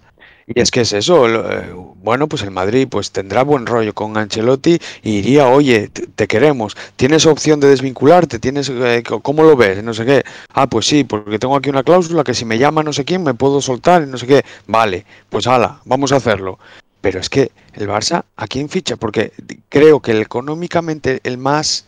Y 0.52 0.60
es 0.60 0.72
que 0.72 0.80
es 0.80 0.92
eso, 0.92 1.28
eh, 1.28 1.72
bueno, 2.02 2.28
pues 2.28 2.42
el 2.42 2.50
Madrid 2.50 2.88
pues 2.90 3.12
tendrá 3.12 3.44
buen 3.44 3.66
rollo 3.66 3.94
con 3.94 4.16
Ancelotti 4.16 4.78
y 5.00 5.22
diría, 5.22 5.46
oye, 5.46 5.88
te, 5.88 6.26
queremos, 6.26 6.76
tienes 6.96 7.24
opción 7.26 7.60
de 7.60 7.68
desvincularte, 7.68 8.40
tienes, 8.40 8.68
eh, 8.68 9.04
¿cómo 9.22 9.44
lo 9.44 9.54
ves? 9.54 9.84
No 9.84 9.94
sé 9.94 10.04
qué. 10.04 10.24
Ah, 10.52 10.66
pues 10.66 10.86
sí, 10.86 11.04
porque 11.04 11.38
tengo 11.38 11.54
aquí 11.54 11.70
una 11.70 11.84
cláusula 11.84 12.24
que 12.24 12.34
si 12.34 12.44
me 12.44 12.58
llama 12.58 12.82
no 12.82 12.92
sé 12.92 13.04
quién 13.04 13.22
me 13.22 13.34
puedo 13.34 13.60
soltar 13.60 14.08
no 14.08 14.18
sé 14.18 14.26
qué. 14.26 14.44
Vale, 14.66 15.06
pues 15.28 15.46
ala, 15.46 15.80
vamos 15.84 16.10
a 16.10 16.16
hacerlo. 16.16 16.58
Pero 17.00 17.20
es 17.20 17.30
que 17.30 17.52
el 17.74 17.88
Barça, 17.88 18.24
¿a 18.34 18.46
quién 18.48 18.68
ficha? 18.68 18.96
Porque 18.96 19.32
creo 19.68 20.00
que 20.00 20.10
el 20.10 20.20
económicamente 20.20 21.20
el 21.22 21.38
más 21.38 21.86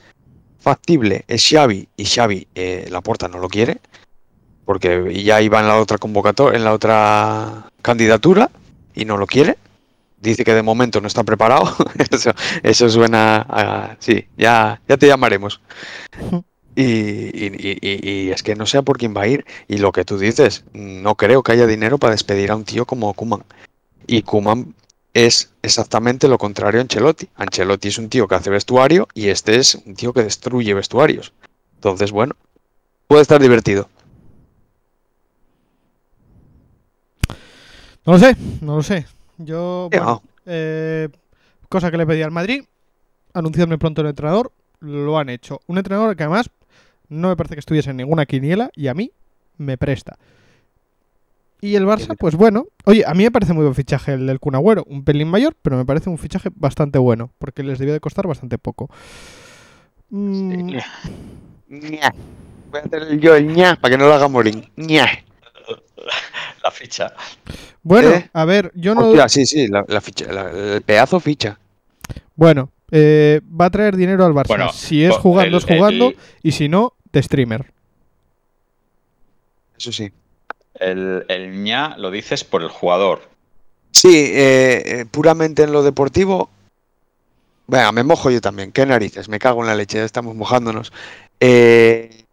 factible 0.60 1.24
es 1.26 1.48
Xavi 1.48 1.88
y 1.96 2.04
Xavi, 2.04 2.46
eh, 2.54 2.86
la 2.90 3.00
puerta 3.00 3.26
no 3.26 3.38
lo 3.38 3.48
quiere 3.48 3.80
porque 4.64 5.22
ya 5.24 5.40
iba 5.42 5.60
en 5.60 5.68
la 5.68 5.78
otra 5.78 5.98
convocatoria, 5.98 6.56
en 6.58 6.64
la 6.64 6.72
otra 6.72 7.68
candidatura 7.82 8.50
y 8.94 9.04
no 9.04 9.16
lo 9.16 9.26
quiere. 9.26 9.58
Dice 10.20 10.44
que 10.44 10.54
de 10.54 10.62
momento 10.62 11.00
no 11.00 11.08
está 11.08 11.24
preparado. 11.24 11.64
eso, 12.10 12.32
eso 12.62 12.88
suena 12.88 13.44
a, 13.48 13.96
sí, 13.98 14.26
ya, 14.36 14.80
ya 14.88 14.96
te 14.96 15.08
llamaremos. 15.08 15.60
Y, 16.74 16.82
y- 16.82 18.30
es 18.30 18.42
que 18.42 18.54
no 18.54 18.64
sé 18.66 18.82
por 18.82 18.98
quién 18.98 19.14
va 19.16 19.22
a 19.22 19.26
ir. 19.28 19.44
Y 19.68 19.78
lo 19.78 19.92
que 19.92 20.04
tú 20.04 20.18
dices, 20.18 20.64
no 20.72 21.16
creo 21.16 21.42
que 21.42 21.52
haya 21.52 21.66
dinero 21.66 21.98
para 21.98 22.12
despedir 22.12 22.50
a 22.50 22.56
un 22.56 22.64
tío 22.64 22.86
como 22.86 23.12
Kuman. 23.14 23.42
Y 24.06 24.22
Kuman 24.22 24.74
es 25.12 25.50
exactamente 25.62 26.28
lo 26.28 26.38
contrario 26.38 26.80
a 26.80 26.82
Ancelotti. 26.82 27.28
Ancelotti 27.36 27.88
es 27.88 27.98
un 27.98 28.08
tío 28.08 28.26
que 28.28 28.34
hace 28.36 28.48
vestuario 28.50 29.08
y 29.14 29.28
este 29.28 29.56
es 29.56 29.74
un 29.86 29.94
tío 29.94 30.12
que 30.12 30.22
destruye 30.22 30.72
vestuarios. 30.72 31.32
Entonces, 31.74 32.10
bueno, 32.12 32.34
puede 33.06 33.22
estar 33.22 33.42
divertido. 33.42 33.88
No 38.06 38.12
lo 38.12 38.18
sé, 38.18 38.36
no 38.60 38.76
lo 38.76 38.82
sé. 38.82 39.06
Yo, 39.38 39.88
bueno, 39.90 40.22
eh, 40.46 41.08
cosa 41.68 41.90
que 41.90 41.96
le 41.96 42.06
pedí 42.06 42.22
al 42.22 42.30
Madrid, 42.30 42.64
anunciarme 43.32 43.78
pronto 43.78 44.02
el 44.02 44.08
entrenador, 44.08 44.52
lo 44.80 45.18
han 45.18 45.28
hecho. 45.28 45.60
Un 45.66 45.78
entrenador 45.78 46.16
que 46.16 46.22
además 46.24 46.50
no 47.08 47.28
me 47.28 47.36
parece 47.36 47.54
que 47.54 47.60
estuviese 47.60 47.90
en 47.90 47.96
ninguna 47.98 48.26
quiniela 48.26 48.70
y 48.74 48.88
a 48.88 48.94
mí 48.94 49.12
me 49.58 49.78
presta. 49.78 50.18
Y 51.60 51.76
el 51.76 51.86
Barça, 51.86 52.16
pues 52.18 52.34
bueno, 52.34 52.66
oye, 52.86 53.04
a 53.06 53.14
mí 53.14 53.22
me 53.22 53.30
parece 53.30 53.52
muy 53.52 53.62
buen 53.62 53.76
fichaje 53.76 54.14
el 54.14 54.26
del 54.26 54.40
Kun 54.40 54.56
Agüero, 54.56 54.82
un 54.88 55.04
pelín 55.04 55.28
mayor, 55.28 55.54
pero 55.62 55.76
me 55.76 55.84
parece 55.84 56.10
un 56.10 56.18
fichaje 56.18 56.50
bastante 56.56 56.98
bueno, 56.98 57.30
porque 57.38 57.62
les 57.62 57.78
debió 57.78 57.94
de 57.94 58.00
costar 58.00 58.26
bastante 58.26 58.58
poco. 58.58 58.90
Mm. 60.10 60.72
Voy 61.68 62.00
a 62.00 62.12
hacer 62.84 63.18
yo 63.20 63.36
el 63.36 63.46
ña 63.54 63.76
para 63.76 63.92
que 63.92 63.98
no 63.98 64.08
lo 64.08 64.14
haga 64.14 64.26
morir. 64.26 64.70
Ña. 64.74 65.06
la 66.64 66.70
ficha. 66.70 67.12
bueno, 67.82 68.10
¿Eh? 68.10 68.30
a 68.32 68.44
ver, 68.44 68.72
yo 68.74 68.94
no... 68.94 69.08
Hostia, 69.08 69.28
sí, 69.28 69.46
sí, 69.46 69.68
la, 69.68 69.84
la 69.88 70.00
ficha, 70.00 70.32
la- 70.32 70.50
el 70.50 70.82
pedazo 70.82 71.20
ficha. 71.20 71.58
Bueno, 72.34 72.70
eh, 72.90 73.40
va 73.48 73.66
a 73.66 73.70
traer 73.70 73.96
dinero 73.96 74.24
al 74.24 74.32
Barça. 74.32 74.48
Bueno, 74.48 74.72
si 74.72 75.04
es 75.04 75.14
jugando, 75.16 75.56
el- 75.58 75.62
es 75.62 75.64
jugando, 75.76 76.08
el- 76.08 76.16
y 76.42 76.52
si 76.52 76.68
no, 76.68 76.94
de 77.12 77.22
streamer. 77.22 77.72
Eso 79.78 79.92
sí. 79.92 80.10
El, 80.74 81.24
el 81.28 81.62
ña 81.64 81.96
lo 81.98 82.10
dices 82.10 82.44
por 82.44 82.62
el 82.62 82.68
jugador. 82.68 83.22
Sí, 83.90 84.08
eh, 84.16 84.82
eh, 85.00 85.06
puramente 85.10 85.62
en 85.64 85.72
lo 85.72 85.82
deportivo. 85.82 86.50
Venga, 87.66 87.92
me 87.92 88.02
mojo 88.02 88.30
yo 88.30 88.40
también. 88.40 88.72
Qué 88.72 88.86
narices, 88.86 89.28
me 89.28 89.38
cago 89.38 89.60
en 89.60 89.66
la 89.68 89.74
leche, 89.74 89.98
ya 89.98 90.04
estamos 90.04 90.34
mojándonos. 90.34 90.92
Eh, 91.40 92.24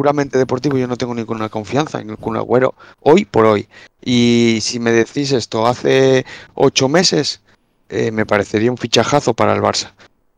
puramente 0.00 0.38
deportivo, 0.38 0.78
yo 0.78 0.86
no 0.86 0.96
tengo 0.96 1.14
ninguna 1.14 1.50
confianza 1.50 2.00
en 2.00 2.08
el 2.08 2.16
Kun 2.16 2.38
Agüero 2.38 2.74
hoy 3.00 3.26
por 3.26 3.44
hoy. 3.44 3.68
Y 4.02 4.56
si 4.62 4.80
me 4.80 4.92
decís 4.92 5.30
esto 5.32 5.66
hace 5.66 6.24
ocho 6.54 6.88
meses, 6.88 7.42
eh, 7.90 8.10
me 8.10 8.24
parecería 8.24 8.70
un 8.70 8.78
fichajazo 8.78 9.34
para 9.34 9.52
el 9.52 9.60
Barça. 9.60 9.92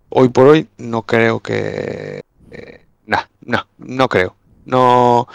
Hoy 0.09 0.31
por 0.31 0.49
hoy 0.49 0.67
no 0.79 1.03
creo 1.03 1.39
que. 1.39 2.23
eh, 2.51 2.85
nah, 3.07 3.23
no, 3.43 3.65
no 3.79 4.09
creo. 4.09 4.35
No, 4.65 5.29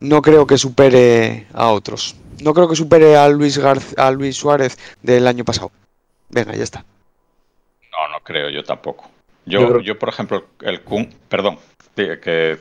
no 0.00 0.20
creo 0.20 0.46
que 0.46 0.58
supere 0.58 1.46
a 1.54 1.70
otros. 1.70 2.14
No 2.42 2.52
creo 2.52 2.68
que 2.68 2.76
supere 2.76 3.16
a 3.16 3.30
Luis, 3.30 3.58
a 3.96 4.10
Luis 4.10 4.36
Suárez 4.36 4.76
del 5.00 5.26
año 5.26 5.42
pasado. 5.46 5.70
Venga, 6.28 6.54
ya 6.54 6.64
está. 6.64 6.84
No, 7.92 8.08
no 8.12 8.20
creo, 8.22 8.50
yo 8.50 8.62
tampoco. 8.62 9.08
Yo, 9.46 9.60
Yo 9.60 9.68
creo- 9.68 9.80
yo, 9.80 9.98
por 9.98 10.10
ejemplo, 10.10 10.44
el 10.60 10.82
Kun, 10.82 11.08
perdón, 11.30 11.58
que 11.96 12.58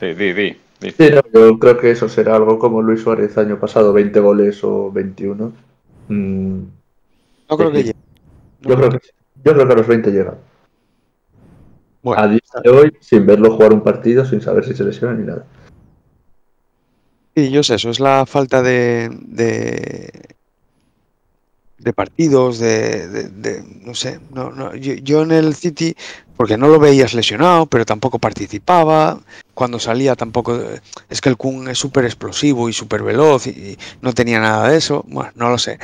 di, 0.00 0.14
di, 0.14 0.32
di, 0.32 0.56
di. 0.80 0.90
Sí, 0.90 1.10
no, 1.12 1.20
yo 1.32 1.58
creo 1.58 1.78
que 1.78 1.90
eso 1.90 2.08
será 2.08 2.36
algo 2.36 2.58
como 2.58 2.82
Luis 2.82 3.00
Suárez 3.02 3.36
año 3.38 3.58
pasado, 3.58 3.92
20 3.92 4.20
goles 4.20 4.62
o 4.64 4.90
21. 4.90 5.52
Mm, 6.08 6.62
No 7.50 7.56
creo 7.56 7.70
que 7.72 7.78
Sí. 7.78 7.84
llegue. 7.84 7.98
yo, 8.60 8.76
creo 8.76 8.90
que, 8.90 8.98
yo 9.44 9.52
creo 9.54 9.66
que 9.66 9.72
a 9.72 9.76
los 9.76 9.86
20 9.86 10.10
llega. 10.10 10.34
Bueno, 12.02 12.22
A 12.22 12.28
día 12.28 12.40
de 12.64 12.70
hoy, 12.70 12.92
sin 13.00 13.26
verlo 13.26 13.50
jugar 13.52 13.72
un 13.72 13.82
partido, 13.82 14.24
sin 14.24 14.40
saber 14.40 14.64
si 14.64 14.74
se 14.74 14.84
lesiona 14.84 15.14
ni 15.14 15.26
nada. 15.26 15.44
Sí, 17.36 17.50
yo 17.50 17.62
sé, 17.62 17.74
eso 17.76 17.90
es 17.90 18.00
la 18.00 18.24
falta 18.26 18.62
de, 18.62 19.08
de, 19.28 20.10
de 21.80 21.92
partidos, 21.94 22.58
de, 22.58 23.64
no 23.82 23.94
sé, 23.94 24.20
no, 24.32 24.50
no, 24.50 24.74
yo, 24.74 24.94
yo 24.94 25.22
en 25.22 25.32
el 25.32 25.54
City, 25.54 25.96
porque 26.36 26.58
no 26.58 26.68
lo 26.68 26.78
veías 26.78 27.14
lesionado, 27.14 27.66
pero 27.66 27.86
tampoco 27.86 28.18
participaba, 28.18 29.18
cuando 29.54 29.78
salía 29.78 30.14
tampoco, 30.14 30.58
es 31.08 31.20
que 31.20 31.28
el 31.30 31.36
Kun 31.36 31.68
es 31.68 31.78
súper 31.78 32.04
explosivo 32.04 32.68
y 32.68 32.74
súper 32.74 33.02
veloz 33.02 33.46
y, 33.46 33.78
no 34.02 34.12
tenía 34.12 34.40
nada 34.40 34.68
de 34.68 34.76
eso, 34.76 35.04
bueno, 35.08 35.32
no 35.34 35.48
lo 35.48 35.58
sé. 35.58 35.78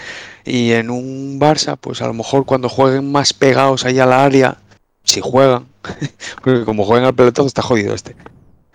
Y 0.45 0.73
en 0.73 0.91
un 0.91 1.41
Barça, 1.41 1.77
pues 1.79 2.03
a 2.03 2.07
lo 2.07 2.15
mejor 2.15 2.45
cuando 2.45 2.69
jueguen 2.69 3.11
más 3.11 3.33
pegados 3.33 3.85
ahí 3.87 3.99
a 3.99 4.07
la 4.07 4.25
área, 4.25 4.59
si 5.03 5.21
juegan, 5.23 5.67
porque 6.43 6.65
como 6.65 6.85
juegan 6.85 7.07
al 7.07 7.15
pelotazo 7.15 7.47
está 7.49 7.63
jodido 7.63 7.95
este. 7.95 8.17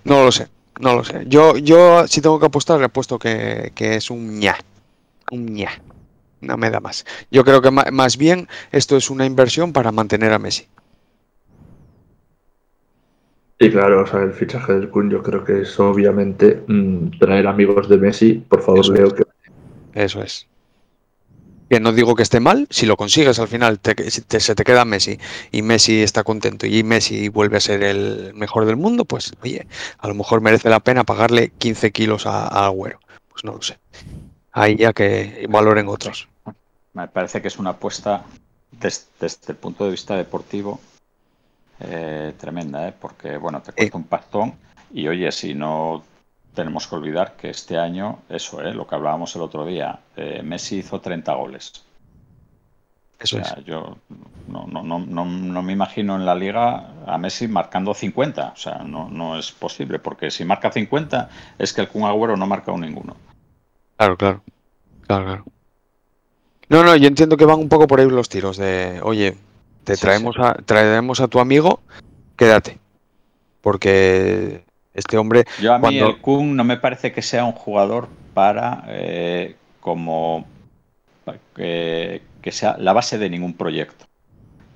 No 0.03 0.23
lo 0.23 0.31
sé, 0.31 0.47
no 0.79 0.95
lo 0.95 1.03
sé. 1.03 1.23
Yo, 1.27 1.57
yo 1.57 2.07
si 2.07 2.21
tengo 2.21 2.39
que 2.39 2.47
apostar, 2.47 2.79
le 2.79 2.85
apuesto 2.85 3.19
que, 3.19 3.71
que 3.75 3.95
es 3.95 4.09
un 4.09 4.39
ña. 4.39 4.57
Un 5.31 5.45
ña. 5.45 5.71
No 6.41 6.57
me 6.57 6.69
da 6.69 6.79
más. 6.79 7.05
Yo 7.29 7.43
creo 7.43 7.61
que 7.61 7.71
más 7.71 8.17
bien 8.17 8.47
esto 8.71 8.97
es 8.97 9.09
una 9.09 9.25
inversión 9.25 9.73
para 9.73 9.91
mantener 9.91 10.33
a 10.33 10.39
Messi. 10.39 10.67
Y 13.59 13.69
claro, 13.69 14.03
o 14.03 14.07
sea, 14.07 14.21
el 14.23 14.33
fichaje 14.33 14.73
del 14.73 14.89
Kun 14.89 15.09
yo 15.11 15.21
creo 15.21 15.43
que 15.43 15.61
es 15.61 15.79
obviamente 15.79 16.63
mm, 16.67 17.19
traer 17.19 17.45
amigos 17.47 17.87
de 17.89 17.97
Messi. 17.97 18.33
Por 18.33 18.61
favor, 18.61 18.79
Eso 18.83 18.93
Leo, 18.93 19.07
es. 19.07 19.13
que 19.13 19.23
Eso 19.93 20.23
es. 20.23 20.47
Que 21.69 21.79
no 21.79 21.93
digo 21.93 22.15
que 22.15 22.23
esté 22.23 22.39
mal, 22.41 22.67
si 22.69 22.85
lo 22.85 22.97
consigues 22.97 23.39
al 23.39 23.47
final, 23.47 23.79
te- 23.79 24.09
si 24.11 24.21
te- 24.21 24.39
se 24.41 24.55
te 24.55 24.63
queda 24.63 24.83
Messi 24.83 25.19
y 25.51 25.61
Messi 25.61 26.01
está 26.01 26.23
contento 26.23 26.65
y 26.65 26.83
Messi 26.83 27.29
vuelve 27.29 27.57
a 27.57 27.61
ser 27.61 27.83
el 27.83 28.33
mejor 28.33 28.65
del 28.65 28.75
mundo, 28.75 29.05
pues 29.05 29.31
oye, 29.41 29.67
a 29.99 30.07
lo 30.09 30.15
mejor 30.15 30.41
merece 30.41 30.69
la 30.69 30.81
pena 30.81 31.05
pagarle 31.05 31.51
15 31.57 31.91
kilos 31.91 32.25
a, 32.25 32.47
a 32.47 32.65
Agüero. 32.65 32.99
Pues 33.29 33.45
no 33.45 33.53
lo 33.53 33.61
sé. 33.61 33.77
Ahí 34.53 34.77
ya 34.77 34.93
que 34.93 35.47
valoren 35.49 35.87
otros. 35.89 36.29
Me 36.93 37.07
parece 37.07 37.41
que 37.41 37.47
es 37.49 37.59
una 37.59 37.71
apuesta 37.71 38.23
des- 38.71 39.09
desde 39.19 39.53
el 39.53 39.57
punto 39.57 39.83
de 39.85 39.91
vista 39.91 40.15
deportivo 40.15 40.79
eh, 41.79 42.33
tremenda, 42.37 42.87
¿eh? 42.87 42.93
porque 42.99 43.37
bueno, 43.37 43.61
te 43.61 43.71
cuesta 43.73 43.97
un 43.97 44.03
pastón 44.05 44.53
y 44.93 45.07
oye, 45.07 45.31
si 45.31 45.53
no 45.53 46.03
tenemos 46.53 46.87
que 46.87 46.95
olvidar 46.95 47.35
que 47.37 47.49
este 47.49 47.77
año, 47.77 48.19
eso, 48.29 48.61
¿eh? 48.61 48.73
lo 48.73 48.85
que 48.87 48.95
hablábamos 48.95 49.35
el 49.35 49.41
otro 49.41 49.65
día, 49.65 49.99
eh, 50.15 50.41
Messi 50.43 50.77
hizo 50.79 50.99
30 51.01 51.33
goles. 51.33 51.71
Eso 53.19 53.37
O 53.37 53.39
es. 53.39 53.47
sea, 53.47 53.63
yo 53.63 53.97
no, 54.47 54.65
no, 54.67 54.83
no, 54.83 54.99
no, 54.99 55.25
no 55.25 55.61
me 55.61 55.73
imagino 55.73 56.15
en 56.15 56.25
la 56.25 56.35
liga 56.35 56.87
a 57.05 57.17
Messi 57.17 57.47
marcando 57.47 57.93
50. 57.93 58.51
O 58.53 58.57
sea, 58.57 58.79
no, 58.83 59.09
no 59.09 59.37
es 59.37 59.51
posible, 59.51 59.99
porque 59.99 60.29
si 60.31 60.43
marca 60.43 60.71
50 60.71 61.29
es 61.57 61.71
que 61.71 61.81
el 61.81 61.87
Kun 61.87 62.03
Agüero 62.03 62.35
no 62.35 62.43
ha 62.43 62.47
marcado 62.47 62.77
ninguno. 62.77 63.15
Claro, 63.97 64.17
claro. 64.17 64.43
Claro, 65.07 65.25
claro. 65.25 65.45
No, 66.71 66.83
no, 66.85 66.95
yo 66.95 67.07
entiendo 67.09 67.35
que 67.35 67.43
van 67.43 67.59
un 67.59 67.67
poco 67.67 67.85
por 67.85 67.99
ahí 67.99 68.07
los 68.09 68.29
tiros 68.29 68.55
de, 68.55 69.01
oye, 69.03 69.35
te 69.83 69.95
Sí, 69.97 70.01
traemos 70.03 70.35
sí. 70.37 70.41
a 70.41 70.53
traemos 70.53 71.19
a 71.19 71.27
tu 71.27 71.41
amigo, 71.41 71.81
quédate. 72.37 72.79
Porque 73.59 74.63
este 74.93 75.17
hombre, 75.17 75.43
Yo 75.61 75.73
a 75.73 75.77
mí 75.77 75.81
Cuando- 75.81 76.07
el 76.07 76.21
Kun 76.21 76.55
no 76.55 76.63
me 76.63 76.77
parece 76.77 77.11
que 77.11 77.21
sea 77.21 77.43
un 77.43 77.51
jugador 77.51 78.07
para 78.33 78.85
eh, 78.87 79.57
como 79.81 80.45
que, 81.55 82.21
que 82.41 82.51
sea 82.53 82.77
la 82.79 82.93
base 82.93 83.17
de 83.17 83.29
ningún 83.29 83.53
proyecto. 83.53 84.05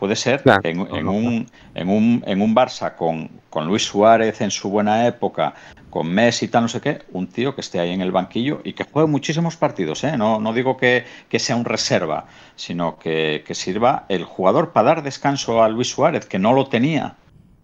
Puede 0.05 0.17
ser 0.17 0.43
Claro, 0.43 0.61
en, 0.63 0.79
un, 1.07 1.47
en, 1.73 1.89
un, 1.89 2.23
en 2.27 2.41
un 2.43 2.55
Barça 2.55 2.95
con, 2.95 3.27
con 3.49 3.65
Luis 3.65 3.81
Suárez 3.85 4.39
en 4.41 4.51
su 4.51 4.69
buena 4.69 5.07
época, 5.07 5.55
con 5.89 6.07
Messi 6.07 6.45
y 6.45 6.47
tal, 6.49 6.61
no 6.61 6.67
sé 6.67 6.79
qué, 6.79 7.01
un 7.11 7.25
tío 7.25 7.55
que 7.55 7.61
esté 7.61 7.79
ahí 7.79 7.89
en 7.89 8.01
el 8.01 8.11
banquillo 8.11 8.61
y 8.63 8.73
que 8.73 8.83
juegue 8.83 9.09
muchísimos 9.09 9.57
partidos. 9.57 10.03
¿eh? 10.03 10.15
No, 10.15 10.39
no 10.39 10.53
digo 10.53 10.77
que, 10.77 11.05
que 11.27 11.39
sea 11.39 11.55
un 11.55 11.65
reserva, 11.65 12.27
sino 12.55 12.99
que, 12.99 13.43
que 13.47 13.55
sirva 13.55 14.05
el 14.07 14.25
jugador 14.25 14.73
para 14.73 14.89
dar 14.89 15.01
descanso 15.01 15.63
a 15.63 15.69
Luis 15.69 15.89
Suárez, 15.89 16.27
que 16.27 16.37
no 16.37 16.53
lo 16.53 16.67
tenía 16.67 17.15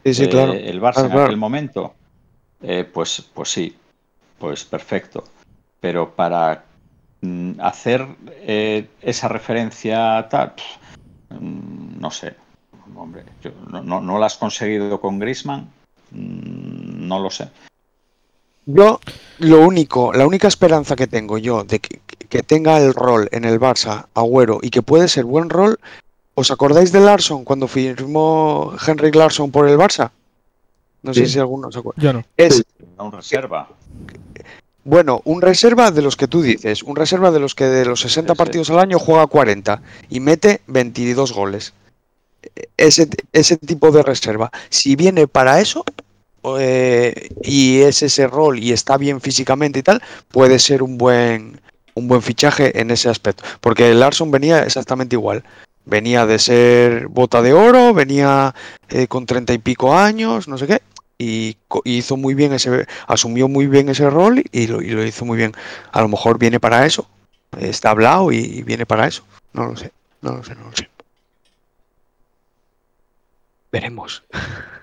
sí, 0.04 0.16
sí, 0.16 0.24
eh, 0.24 0.30
claro. 0.30 0.54
el 0.54 0.82
Barça 0.82 0.94
claro, 0.94 1.10
en 1.20 1.24
aquel 1.26 1.38
momento, 1.38 1.94
eh, 2.64 2.90
pues, 2.92 3.24
pues 3.36 3.50
sí, 3.50 3.76
pues 4.40 4.66
perfecto. 4.66 5.26
Pero 5.80 6.10
para 6.16 6.64
mm, 7.22 7.60
hacer 7.60 8.08
eh, 8.28 8.88
esa 9.04 9.28
referencia 9.28 10.28
tal, 10.28 10.54
no 11.40 12.12
sé, 12.12 12.36
hombre, 12.96 13.24
yo- 13.44 13.52
no, 13.70 13.82
no, 13.84 14.02
no 14.02 14.18
lo 14.18 14.26
has 14.26 14.38
conseguido 14.38 15.00
con 15.00 15.20
Grisman, 15.20 15.70
no 16.12 17.20
lo 17.20 17.30
sé. 17.30 17.50
Yo, 18.66 19.00
lo 19.40 19.66
único, 19.66 20.14
la 20.14 20.28
única 20.28 20.48
esperanza 20.48 20.96
que 20.96 21.08
tengo 21.08 21.38
yo 21.38 21.64
de 21.64 21.80
que, 21.80 22.00
que 22.30 22.44
tenga 22.44 22.78
el 22.80 22.94
rol 22.94 23.28
en 23.32 23.44
el 23.46 23.60
Barça, 23.60 24.06
Agüero, 24.14 24.60
y 24.62 24.70
que 24.70 24.82
puede 24.84 25.08
ser 25.08 25.26
buen 25.26 25.50
rol, 25.50 25.80
¿os 26.36 26.52
acordáis 26.52 26.92
de 26.92 27.00
Larson 27.02 27.44
cuando 27.44 27.68
firmó 27.68 28.74
Henrik 28.86 29.16
Larsson 29.16 29.52
por 29.52 29.68
el 29.68 29.78
Barça? 29.78 30.12
No 31.02 31.14
sé 31.14 31.26
si 31.26 31.40
alguno 31.40 31.72
se 31.72 31.80
acuerda. 31.80 32.02
Yo 32.02 32.14
no. 32.14 32.24
Es, 32.38 32.64
Un 33.00 33.12
reserva. 33.12 33.68
Bueno, 34.84 35.22
un 35.26 35.42
reserva 35.42 35.92
de 35.92 36.02
los 36.02 36.16
que 36.16 36.28
tú 36.28 36.42
dices, 36.42 36.82
un 36.84 36.96
reserva 36.96 37.30
de 37.32 37.40
los 37.40 37.54
que 37.54 37.66
de 37.66 37.86
los 37.86 38.02
60 38.02 38.34
Sí, 38.34 38.36
sí. 38.36 38.38
partidos 38.38 38.70
al 38.72 38.80
año 38.80 38.98
juega 38.98 39.28
40 39.28 39.82
y 40.10 40.20
mete 40.20 40.62
22 40.68 41.34
goles. 41.34 41.74
E- 42.56 42.68
Ese, 42.78 43.08
ese 43.32 43.58
tipo 43.58 43.92
de 43.92 44.02
reserva. 44.02 44.50
Si 44.70 44.96
viene 44.96 45.28
para 45.28 45.62
eso 45.62 45.86
eh, 46.58 47.30
y 47.44 47.82
es 47.82 48.02
ese 48.02 48.26
rol 48.28 48.58
y 48.58 48.72
está 48.72 48.98
bien 48.98 49.22
físicamente 49.22 49.80
y 49.80 49.84
tal, 49.84 50.02
puede 50.30 50.58
ser 50.58 50.82
un 50.82 50.98
buen, 50.98 51.62
un 51.94 52.08
buen 52.08 52.24
fichaje 52.24 52.80
en 52.82 52.90
ese 52.90 53.08
aspecto. 53.10 53.44
Porque 53.60 53.94
Larson 53.94 54.32
venía 54.32 54.64
exactamente 54.64 55.16
igual. 55.16 55.44
Venía 55.86 56.26
de 56.26 56.40
ser 56.40 57.08
bota 57.08 57.42
de 57.44 57.54
oro, 57.54 57.94
venía 57.94 58.54
eh, 58.90 59.08
con 59.08 59.26
treinta 59.28 59.54
y 59.54 59.58
pico 59.60 59.96
años, 59.96 60.48
no 60.48 60.58
sé 60.58 60.66
qué, 60.68 60.82
y 61.24 61.58
co- 61.68 61.82
y 61.86 61.98
hizo 61.98 62.18
muy 62.18 62.34
bien 62.34 62.52
ese, 62.54 62.88
asumió 63.08 63.48
muy 63.48 63.68
bien 63.68 63.90
ese 63.90 64.10
rol 64.10 64.44
y 64.52 64.68
lo, 64.68 64.82
y 64.82 64.90
lo 64.90 65.06
hizo 65.06 65.24
muy 65.26 65.38
bien. 65.38 65.52
A 65.92 66.02
lo 66.02 66.08
mejor 66.08 66.40
viene 66.40 66.60
para 66.60 66.86
eso, 66.86 67.08
está 67.60 67.92
hablado 67.92 68.32
y, 68.32 68.38
y 68.38 68.64
viene 68.64 68.86
para 68.86 69.08
eso. 69.08 69.24
No 69.54 69.68
lo 69.68 69.76
sé, 69.76 69.92
no 70.22 70.32
lo 70.38 70.44
sé, 70.44 70.56
no 70.56 70.66
lo 70.70 70.76
sé. 70.76 70.88
Veremos, 73.72 74.24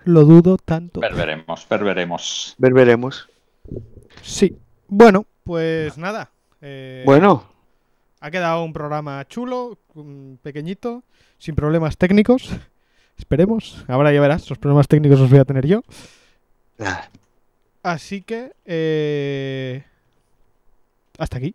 Lo 0.04 0.24
dudo 0.24 0.56
tanto. 0.56 1.00
Ver, 1.00 1.14
veremos, 1.14 1.66
ver, 1.68 1.84
veremos. 1.84 2.54
ver, 2.56 2.72
veremos. 2.72 3.28
Sí. 4.22 4.56
Bueno, 4.88 5.26
pues 5.44 5.98
nada. 5.98 6.30
eh, 6.62 7.02
Bueno, 7.04 7.44
Ha 8.20 8.30
quedado 8.30 8.64
un 8.64 8.72
programa 8.72 9.26
chulo, 9.28 9.78
mm, 9.94 10.34
pequeñito, 10.42 11.02
sin 11.38 11.54
problemas 11.54 11.96
técnicos. 11.98 12.48
Esperemos. 13.18 13.84
Ahora 13.88 14.12
ya 14.12 14.20
verás, 14.20 14.48
los 14.48 14.58
problemas 14.58 14.88
técnicos 14.88 15.20
los 15.20 15.28
voy 15.30 15.38
a 15.40 15.44
tener 15.44 15.66
yo. 15.66 15.82
Nada, 16.78 17.10
Así 17.82 18.22
que... 18.22 18.52
eh, 18.66 19.84
Hasta 21.18 21.38
aquí. 21.38 21.54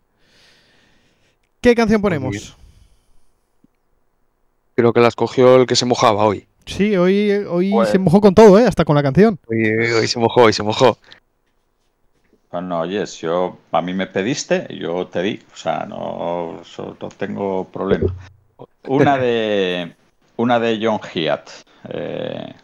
¿Qué 1.60 1.74
canción 1.74 2.00
ponemos? 2.02 2.56
creo 4.76 4.92
que 4.92 5.00
las 5.00 5.14
cogió 5.14 5.54
el 5.56 5.66
que 5.66 5.76
se 5.76 5.84
mojaba 5.86 6.24
hoy. 6.24 6.46
Sí, 6.66 6.96
hoy, 6.96 7.30
hoy 7.48 7.70
Pues- 7.70 7.90
se 7.90 7.98
mojó 7.98 8.20
con 8.20 8.34
todo, 8.34 8.58
¿eh? 8.58 8.66
Hasta 8.66 8.84
con 8.84 8.96
la 8.96 9.02
canción. 9.04 9.38
Hoy, 9.48 9.68
hoy 9.70 10.08
se 10.08 10.18
mojó, 10.18 10.42
hoy 10.42 10.52
se 10.52 10.62
mojó. 10.64 10.98
Bueno, 12.50 12.80
oyes, 12.80 13.18
yo, 13.20 13.58
a 13.72 13.80
mí 13.82 13.94
me 13.94 14.06
pediste, 14.06 14.66
yo 14.76 15.06
te 15.06 15.22
di, 15.22 15.40
o 15.52 15.56
sea, 15.56 15.86
no, 15.86 16.60
no 16.78 17.08
tengo 17.10 17.64
problema. 17.68 18.14
Una 18.86 19.16
de, 19.18 19.92
una 20.36 20.58
de 20.60 20.78
John 20.82 21.00
Hiatt. 21.14 21.48
eh, 21.88 22.54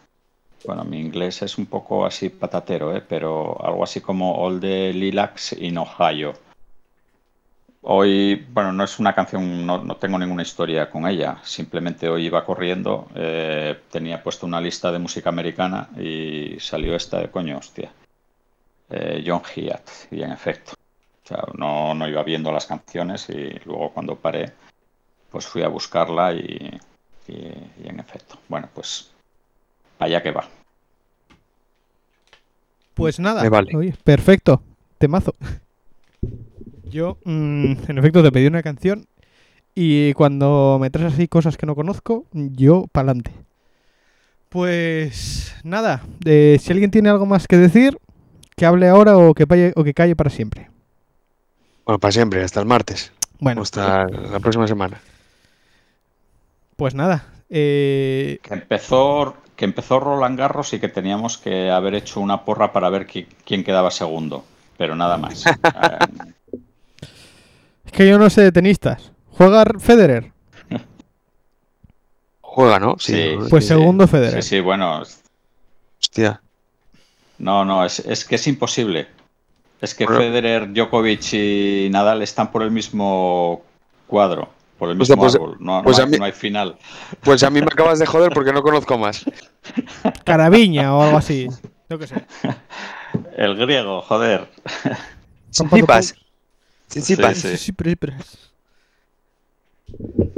bueno, 0.65 0.83
mi 0.83 0.99
inglés 0.99 1.41
es 1.41 1.57
un 1.57 1.65
poco 1.65 2.05
así 2.05 2.29
patatero, 2.29 2.95
eh, 2.95 3.01
pero 3.07 3.57
algo 3.63 3.83
así 3.83 4.01
como 4.01 4.35
All 4.35 4.59
the 4.59 4.93
Lilacs 4.93 5.53
in 5.53 5.77
Ohio. 5.77 6.33
Hoy, 7.83 8.35
bueno, 8.53 8.71
no 8.71 8.83
es 8.83 8.99
una 8.99 9.13
canción, 9.13 9.65
no, 9.65 9.83
no 9.83 9.95
tengo 9.97 10.19
ninguna 10.19 10.43
historia 10.43 10.89
con 10.89 11.07
ella. 11.07 11.39
Simplemente 11.43 12.07
hoy 12.09 12.25
iba 12.27 12.45
corriendo, 12.45 13.07
eh, 13.15 13.79
tenía 13.91 14.21
puesto 14.21 14.45
una 14.45 14.61
lista 14.61 14.91
de 14.91 14.99
música 14.99 15.29
americana 15.29 15.89
y 15.97 16.59
salió 16.59 16.95
esta 16.95 17.19
de 17.19 17.31
coño, 17.31 17.57
hostia 17.57 17.91
eh, 18.89 19.23
John 19.25 19.41
Hiatt, 19.55 19.89
y 20.11 20.21
en 20.21 20.31
efecto. 20.31 20.73
O 21.23 21.27
sea, 21.27 21.43
no, 21.55 21.93
no 21.95 22.07
iba 22.07 22.23
viendo 22.23 22.51
las 22.51 22.67
canciones 22.67 23.29
y 23.29 23.59
luego 23.65 23.91
cuando 23.91 24.15
paré, 24.15 24.51
pues 25.31 25.47
fui 25.47 25.63
a 25.63 25.67
buscarla 25.69 26.33
y, 26.33 26.79
Y, 27.27 27.33
y 27.33 27.87
en 27.87 27.99
efecto, 27.99 28.39
bueno, 28.49 28.67
pues 28.73 29.10
allá 30.01 30.21
que 30.21 30.31
va. 30.31 30.47
Pues 32.93 33.19
nada, 33.19 33.41
Me 33.43 33.49
vale. 33.49 33.75
oye, 33.75 33.93
perfecto, 34.03 34.61
temazo. 34.97 35.33
Yo, 36.89 37.17
mm, 37.23 37.73
en 37.87 37.97
efecto, 37.97 38.21
te 38.21 38.31
pedí 38.31 38.47
una 38.47 38.61
canción 38.63 39.05
y 39.73 40.13
cuando 40.13 40.77
me 40.81 40.89
traes 40.89 41.13
así 41.13 41.27
cosas 41.27 41.55
que 41.57 41.65
no 41.65 41.75
conozco, 41.75 42.25
yo 42.33 42.85
pa'lante. 42.91 43.31
Pues 44.49 45.55
nada, 45.63 46.03
eh, 46.25 46.57
si 46.59 46.71
alguien 46.73 46.91
tiene 46.91 47.09
algo 47.09 47.25
más 47.25 47.47
que 47.47 47.55
decir, 47.57 47.97
que 48.57 48.65
hable 48.65 48.89
ahora 48.89 49.17
o 49.17 49.33
que, 49.33 49.47
valle- 49.47 49.71
o 49.77 49.83
que 49.85 49.93
calle 49.93 50.15
para 50.17 50.29
siempre. 50.29 50.69
Bueno, 51.85 51.99
para 51.99 52.11
siempre, 52.11 52.43
hasta 52.43 52.59
el 52.59 52.65
martes. 52.65 53.13
Bueno, 53.39 53.61
O 53.61 53.63
hasta 53.63 54.05
la 54.07 54.39
próxima 54.41 54.67
semana. 54.67 54.99
pues 56.75 56.93
nada. 56.93 57.25
eh, 57.49 58.39
Que 58.43 58.53
empezó, 58.53 59.35
que 59.61 59.65
empezó 59.65 59.99
Roland 59.99 60.39
Garros 60.39 60.73
y 60.73 60.79
que 60.79 60.87
teníamos 60.89 61.37
que 61.37 61.69
haber 61.69 61.93
hecho 61.93 62.19
una 62.19 62.43
porra 62.45 62.73
para 62.73 62.89
ver 62.89 63.05
qui- 63.05 63.27
quién 63.45 63.63
quedaba 63.63 63.91
segundo. 63.91 64.43
Pero 64.75 64.95
nada 64.95 65.17
más. 65.17 65.45
Eh, 65.45 65.51
es 67.85 67.91
que 67.91 68.07
yo 68.09 68.17
no 68.17 68.27
sé 68.31 68.41
de 68.41 68.51
tenistas. 68.51 69.11
¿Juega 69.29 69.63
Federer? 69.77 70.31
Juega, 72.41 72.79
¿no? 72.79 72.95
Sí. 72.97 73.35
Pues 73.51 73.65
sí, 73.65 73.67
segundo 73.67 74.05
sí, 74.07 74.11
Federer. 74.13 74.41
sí, 74.41 74.59
bueno. 74.61 75.03
Hostia. 76.01 76.41
No, 77.37 77.63
no, 77.63 77.85
es, 77.85 77.99
es 77.99 78.25
que 78.25 78.35
es 78.37 78.47
imposible. 78.47 79.09
Es 79.79 79.93
que 79.93 80.05
Bueno. 80.05 80.21
Federer, 80.21 80.73
Djokovic 80.73 81.33
y 81.33 81.87
Nadal 81.91 82.23
están 82.23 82.51
por 82.51 82.63
el 82.63 82.71
mismo 82.71 83.61
cuadro, 84.07 84.49
por 84.81 84.89
el 84.89 84.99
O 84.99 85.05
sea, 85.05 85.15
mismo 85.15 85.21
pues- 85.25 85.35
árbol. 85.35 85.57
No, 85.59 85.77
no 85.77 85.83
pues 85.83 85.99
a 85.99 86.05
hay, 86.05 86.09
mí- 86.09 86.17
no 86.17 86.25
hay 86.25 86.31
final. 86.31 86.75
Pues 87.21 87.43
a 87.43 87.51
mí 87.51 87.59
me 87.59 87.67
acabas 87.67 87.99
de 87.99 88.07
joder 88.07 88.31
porque 88.33 88.51
no 88.51 88.63
conozco 88.63 88.97
más. 88.97 89.23
Caraviña 90.25 90.95
o 90.95 91.03
algo 91.03 91.19
así. 91.19 91.47
Yo 91.87 91.99
qué 91.99 92.07
sé. 92.07 92.15
El 93.37 93.55
griego, 93.57 94.01
joder. 94.01 94.49
Tsitsipas. 95.51 96.07
Sí, 96.07 96.15
Tsitsipas. 96.99 97.37
sí. 97.37 97.57
Sí, 97.57 97.73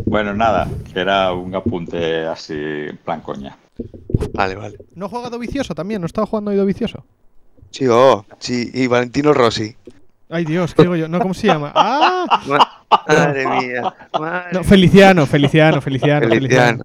Bueno, 0.05 0.33
nada, 0.33 0.67
que 0.93 0.99
era 0.99 1.31
un 1.31 1.55
apunte 1.55 2.25
así, 2.25 2.53
en 2.53 2.97
plan 2.97 3.21
coña. 3.21 3.55
Vale, 4.33 4.55
vale. 4.55 4.77
¿No 4.93 5.07
juega 5.07 5.29
Dovicioso 5.29 5.73
también? 5.73 6.01
¿No 6.01 6.07
estaba 6.07 6.27
jugando 6.27 6.51
hoy 6.51 6.57
Dovicioso? 6.57 7.05
Sí, 7.71 7.87
oh, 7.87 8.25
sí, 8.39 8.69
y 8.73 8.87
Valentino 8.87 9.33
Rossi. 9.33 9.73
Ay 10.29 10.43
Dios, 10.43 10.73
¿qué 10.73 10.81
digo 10.81 10.97
yo? 10.97 11.07
No, 11.07 11.19
¿cómo 11.19 11.33
se 11.33 11.47
llama? 11.47 11.71
¡Ah! 11.75 12.82
Madre 13.07 13.47
mía. 13.47 13.93
Madre 14.19 14.49
No, 14.53 14.63
Feliciano, 14.63 15.25
Feliciano, 15.25 15.81
Feliciano, 15.81 16.27
Feliciano. 16.27 16.29
Feliciano. 16.29 16.83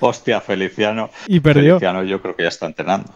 Hostia, 0.00 0.40
Feliciano. 0.40 1.10
Y 1.26 1.40
perdió. 1.40 1.78
Feliciano 1.78 2.04
yo 2.04 2.20
creo 2.22 2.36
que 2.36 2.42
ya 2.44 2.48
está 2.48 2.66
entrenando. 2.66 3.10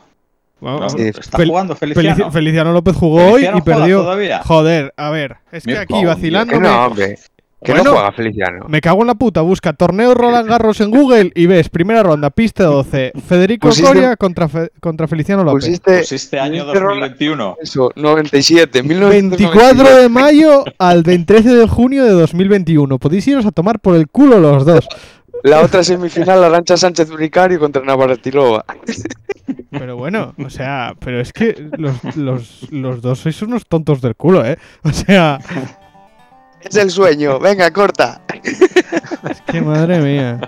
Vamos, 0.60 0.92
¿no? 0.92 0.98
Sí. 0.98 1.08
Está 1.08 1.38
Fel- 1.38 1.48
jugando 1.48 1.74
Felici- 1.76 1.94
Feliciano. 1.94 2.30
Feliciano 2.32 2.72
López 2.72 2.94
jugó 2.96 3.16
hoy 3.24 3.30
Feliciano 3.42 3.58
y 3.58 3.60
perdió. 3.62 4.00
todavía. 4.02 4.40
Joder, 4.44 4.94
a 4.96 5.10
ver, 5.10 5.36
es 5.50 5.64
que 5.64 5.76
aquí 5.78 6.04
vacilándome. 6.04 6.60
no, 6.68 6.86
hombre. 6.86 7.18
Que 7.64 7.72
Bueno. 7.72 7.84
no 7.84 7.92
juega 7.92 8.12
Feliciano. 8.12 8.64
Me 8.68 8.80
cago 8.80 9.02
en 9.02 9.06
la 9.06 9.14
puta, 9.14 9.40
busca 9.40 9.72
torneo 9.72 10.14
Roland 10.14 10.48
Garros 10.48 10.80
en 10.80 10.90
Google 10.90 11.30
y 11.34 11.46
ves, 11.46 11.68
primera 11.68 12.02
ronda, 12.02 12.30
pista 12.30 12.64
12, 12.64 13.12
Federico 13.28 13.68
Pusiste- 13.68 13.86
Coria 13.86 14.16
contra, 14.16 14.48
Fe- 14.48 14.70
contra 14.80 15.06
Feliciano 15.06 15.44
López. 15.44 15.66
Pusiste, 15.66 15.92
Pues 15.98 16.10
este 16.12 16.40
año 16.40 16.62
pusiste 16.64 16.80
Roland- 16.80 17.00
2021. 17.10 17.56
Eso, 17.62 17.92
97, 17.94 18.82
24 18.82 19.96
de 19.96 20.08
mayo 20.08 20.64
al 20.78 21.04
13 21.04 21.50
de 21.54 21.68
junio 21.68 22.04
de 22.04 22.10
2021. 22.12 22.98
Podéis 22.98 23.28
iros 23.28 23.46
a 23.46 23.52
tomar 23.52 23.78
por 23.78 23.94
el 23.94 24.08
culo 24.08 24.40
los 24.40 24.64
dos. 24.66 24.88
La 25.44 25.60
otra 25.60 25.82
semifinal, 25.84 26.42
Arancha 26.44 26.76
Sánchez 26.76 27.10
Bricario 27.10 27.58
contra 27.58 27.82
Navaratilova. 27.84 28.64
Pero 29.70 29.96
bueno, 29.96 30.34
o 30.44 30.50
sea, 30.50 30.94
pero 31.00 31.20
es 31.20 31.32
que 31.32 31.68
los, 31.78 32.16
los, 32.16 32.70
los 32.70 33.02
dos 33.02 33.18
sois 33.20 33.40
unos 33.42 33.66
tontos 33.66 34.00
del 34.00 34.14
culo, 34.14 34.44
¿eh? 34.44 34.56
O 34.84 34.92
sea, 34.92 35.38
Es 36.62 36.76
el 36.76 36.90
sueño. 36.90 37.38
Venga, 37.38 37.70
corta. 37.70 38.20
es 38.42 39.40
que 39.46 39.60
madre 39.60 39.98
mía. 40.00 40.40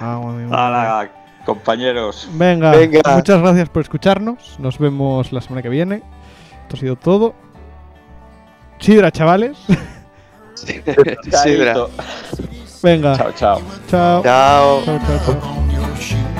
Madre. 0.00 0.46
Hala, 0.50 1.10
compañeros. 1.44 2.28
Venga, 2.32 2.72
Venga. 2.72 3.00
muchas 3.14 3.40
gracias 3.40 3.68
por 3.68 3.82
escucharnos. 3.82 4.58
Nos 4.58 4.78
vemos 4.78 5.32
la 5.32 5.40
semana 5.40 5.62
que 5.62 5.68
viene. 5.68 6.02
Esto 6.62 6.76
ha 6.76 6.80
sido 6.80 6.96
todo. 6.96 7.34
Sidra, 8.78 9.10
chavales. 9.10 9.56
Sidra. 10.54 11.86
Venga, 12.82 13.16
Chao, 13.16 13.32
chao. 13.32 13.62
chao. 13.88 14.22
Chao. 14.22 14.82
Chao, 14.84 15.00
chao, 15.24 16.31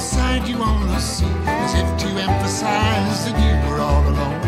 beside 0.00 0.48
you 0.48 0.56
on 0.62 0.88
the 0.88 0.98
seat, 0.98 1.26
as 1.44 1.74
if 1.74 1.88
to 2.00 2.08
emphasize 2.08 3.18
that 3.26 3.36
you 3.44 3.52
were 3.68 3.80
all 3.80 4.02
alone. 4.08 4.40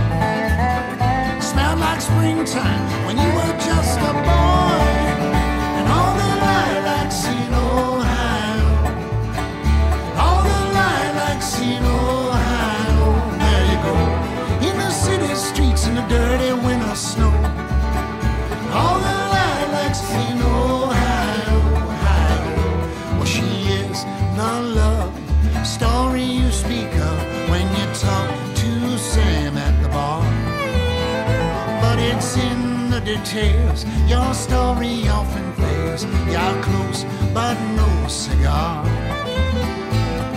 Smelled 1.42 1.78
like 1.78 2.00
springtime 2.00 2.84
when 3.04 3.18
you 3.18 3.30
were 3.36 3.54
just 3.60 3.98
a 4.00 4.31
details. 33.04 33.84
Your 34.06 34.32
story 34.34 35.08
often 35.08 35.52
fails. 35.54 36.04
You're 36.30 36.62
close, 36.62 37.04
but 37.34 37.56
no 37.76 38.08
cigar. 38.08 38.84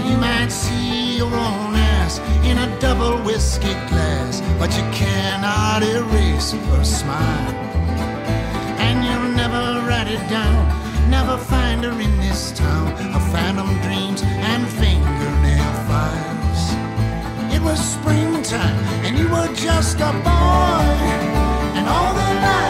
You 0.08 0.18
might 0.18 0.50
see 0.50 1.18
your 1.18 1.34
own 1.34 1.76
ass 1.76 2.20
in 2.44 2.58
a 2.58 2.80
double 2.80 3.18
whiskey 3.24 3.74
glass, 3.90 4.42
but 4.60 4.76
you 4.78 4.84
cannot 4.92 5.84
erase 5.84 6.52
her 6.52 6.84
smile. 6.84 7.54
And 8.86 9.04
you'll 9.06 9.36
never 9.36 9.86
write 9.88 10.08
it 10.08 10.30
down, 10.30 11.10
never 11.10 11.38
find 11.38 11.84
her 11.84 12.00
in 12.00 12.18
this 12.20 12.52
town 12.52 12.88
of 13.16 13.22
phantom 13.32 13.70
dreams 13.82 14.22
and 14.24 14.68
fingernail 14.68 15.74
files. 15.90 16.62
It 17.54 17.62
was 17.62 17.80
springtime, 17.80 18.78
and 19.06 19.18
you 19.18 19.28
were 19.30 19.52
just 19.56 20.00
a 20.00 20.12
boy, 20.24 21.35
all 21.88 22.14
the 22.14 22.20
lilacs 22.20 22.65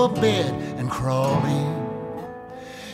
your 0.00 0.08
bed 0.08 0.52
and 0.78 0.90
crawling. 0.90 1.68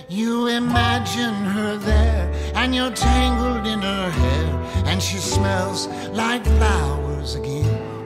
You 0.08 0.48
imagine 0.48 1.34
her 1.56 1.76
there, 1.76 2.26
and 2.54 2.74
you're 2.74 2.90
tangled 2.92 3.66
in 3.66 3.80
her 3.80 4.10
hair, 4.10 4.48
and 4.86 5.00
she 5.02 5.18
smells 5.18 5.86
like 6.22 6.44
flowers 6.44 7.36
again. 7.36 8.00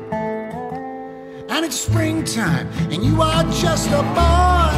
And 1.49 1.65
it's 1.67 1.81
springtime, 1.81 2.69
and 2.93 3.03
you 3.05 3.23
are 3.23 3.45
just 3.65 3.89
a 3.89 4.03
boy 4.21 4.77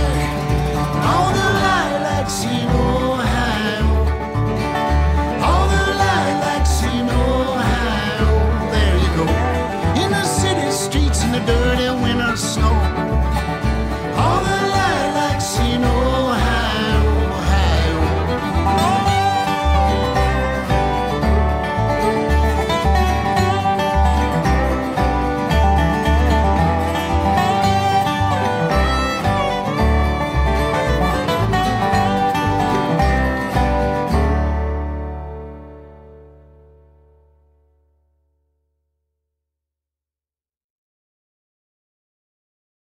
All 1.10 1.30
the 1.40 1.48
lilacs 1.66 2.44
in 2.44 2.68
Ohio. 2.90 3.86
all 5.48 5.66
the 5.76 5.86
lilacs 6.04 6.76
in 6.84 7.06
Ohio. 7.10 8.28
There 8.74 8.98
you 9.04 9.10
go. 9.20 9.26
In 10.04 10.10
the 10.12 10.24
city 10.24 10.70
streets 10.72 11.24
in 11.24 11.32
the 11.32 11.40
dirty 11.40 11.90
winter 12.04 12.36
snow. 12.36 12.91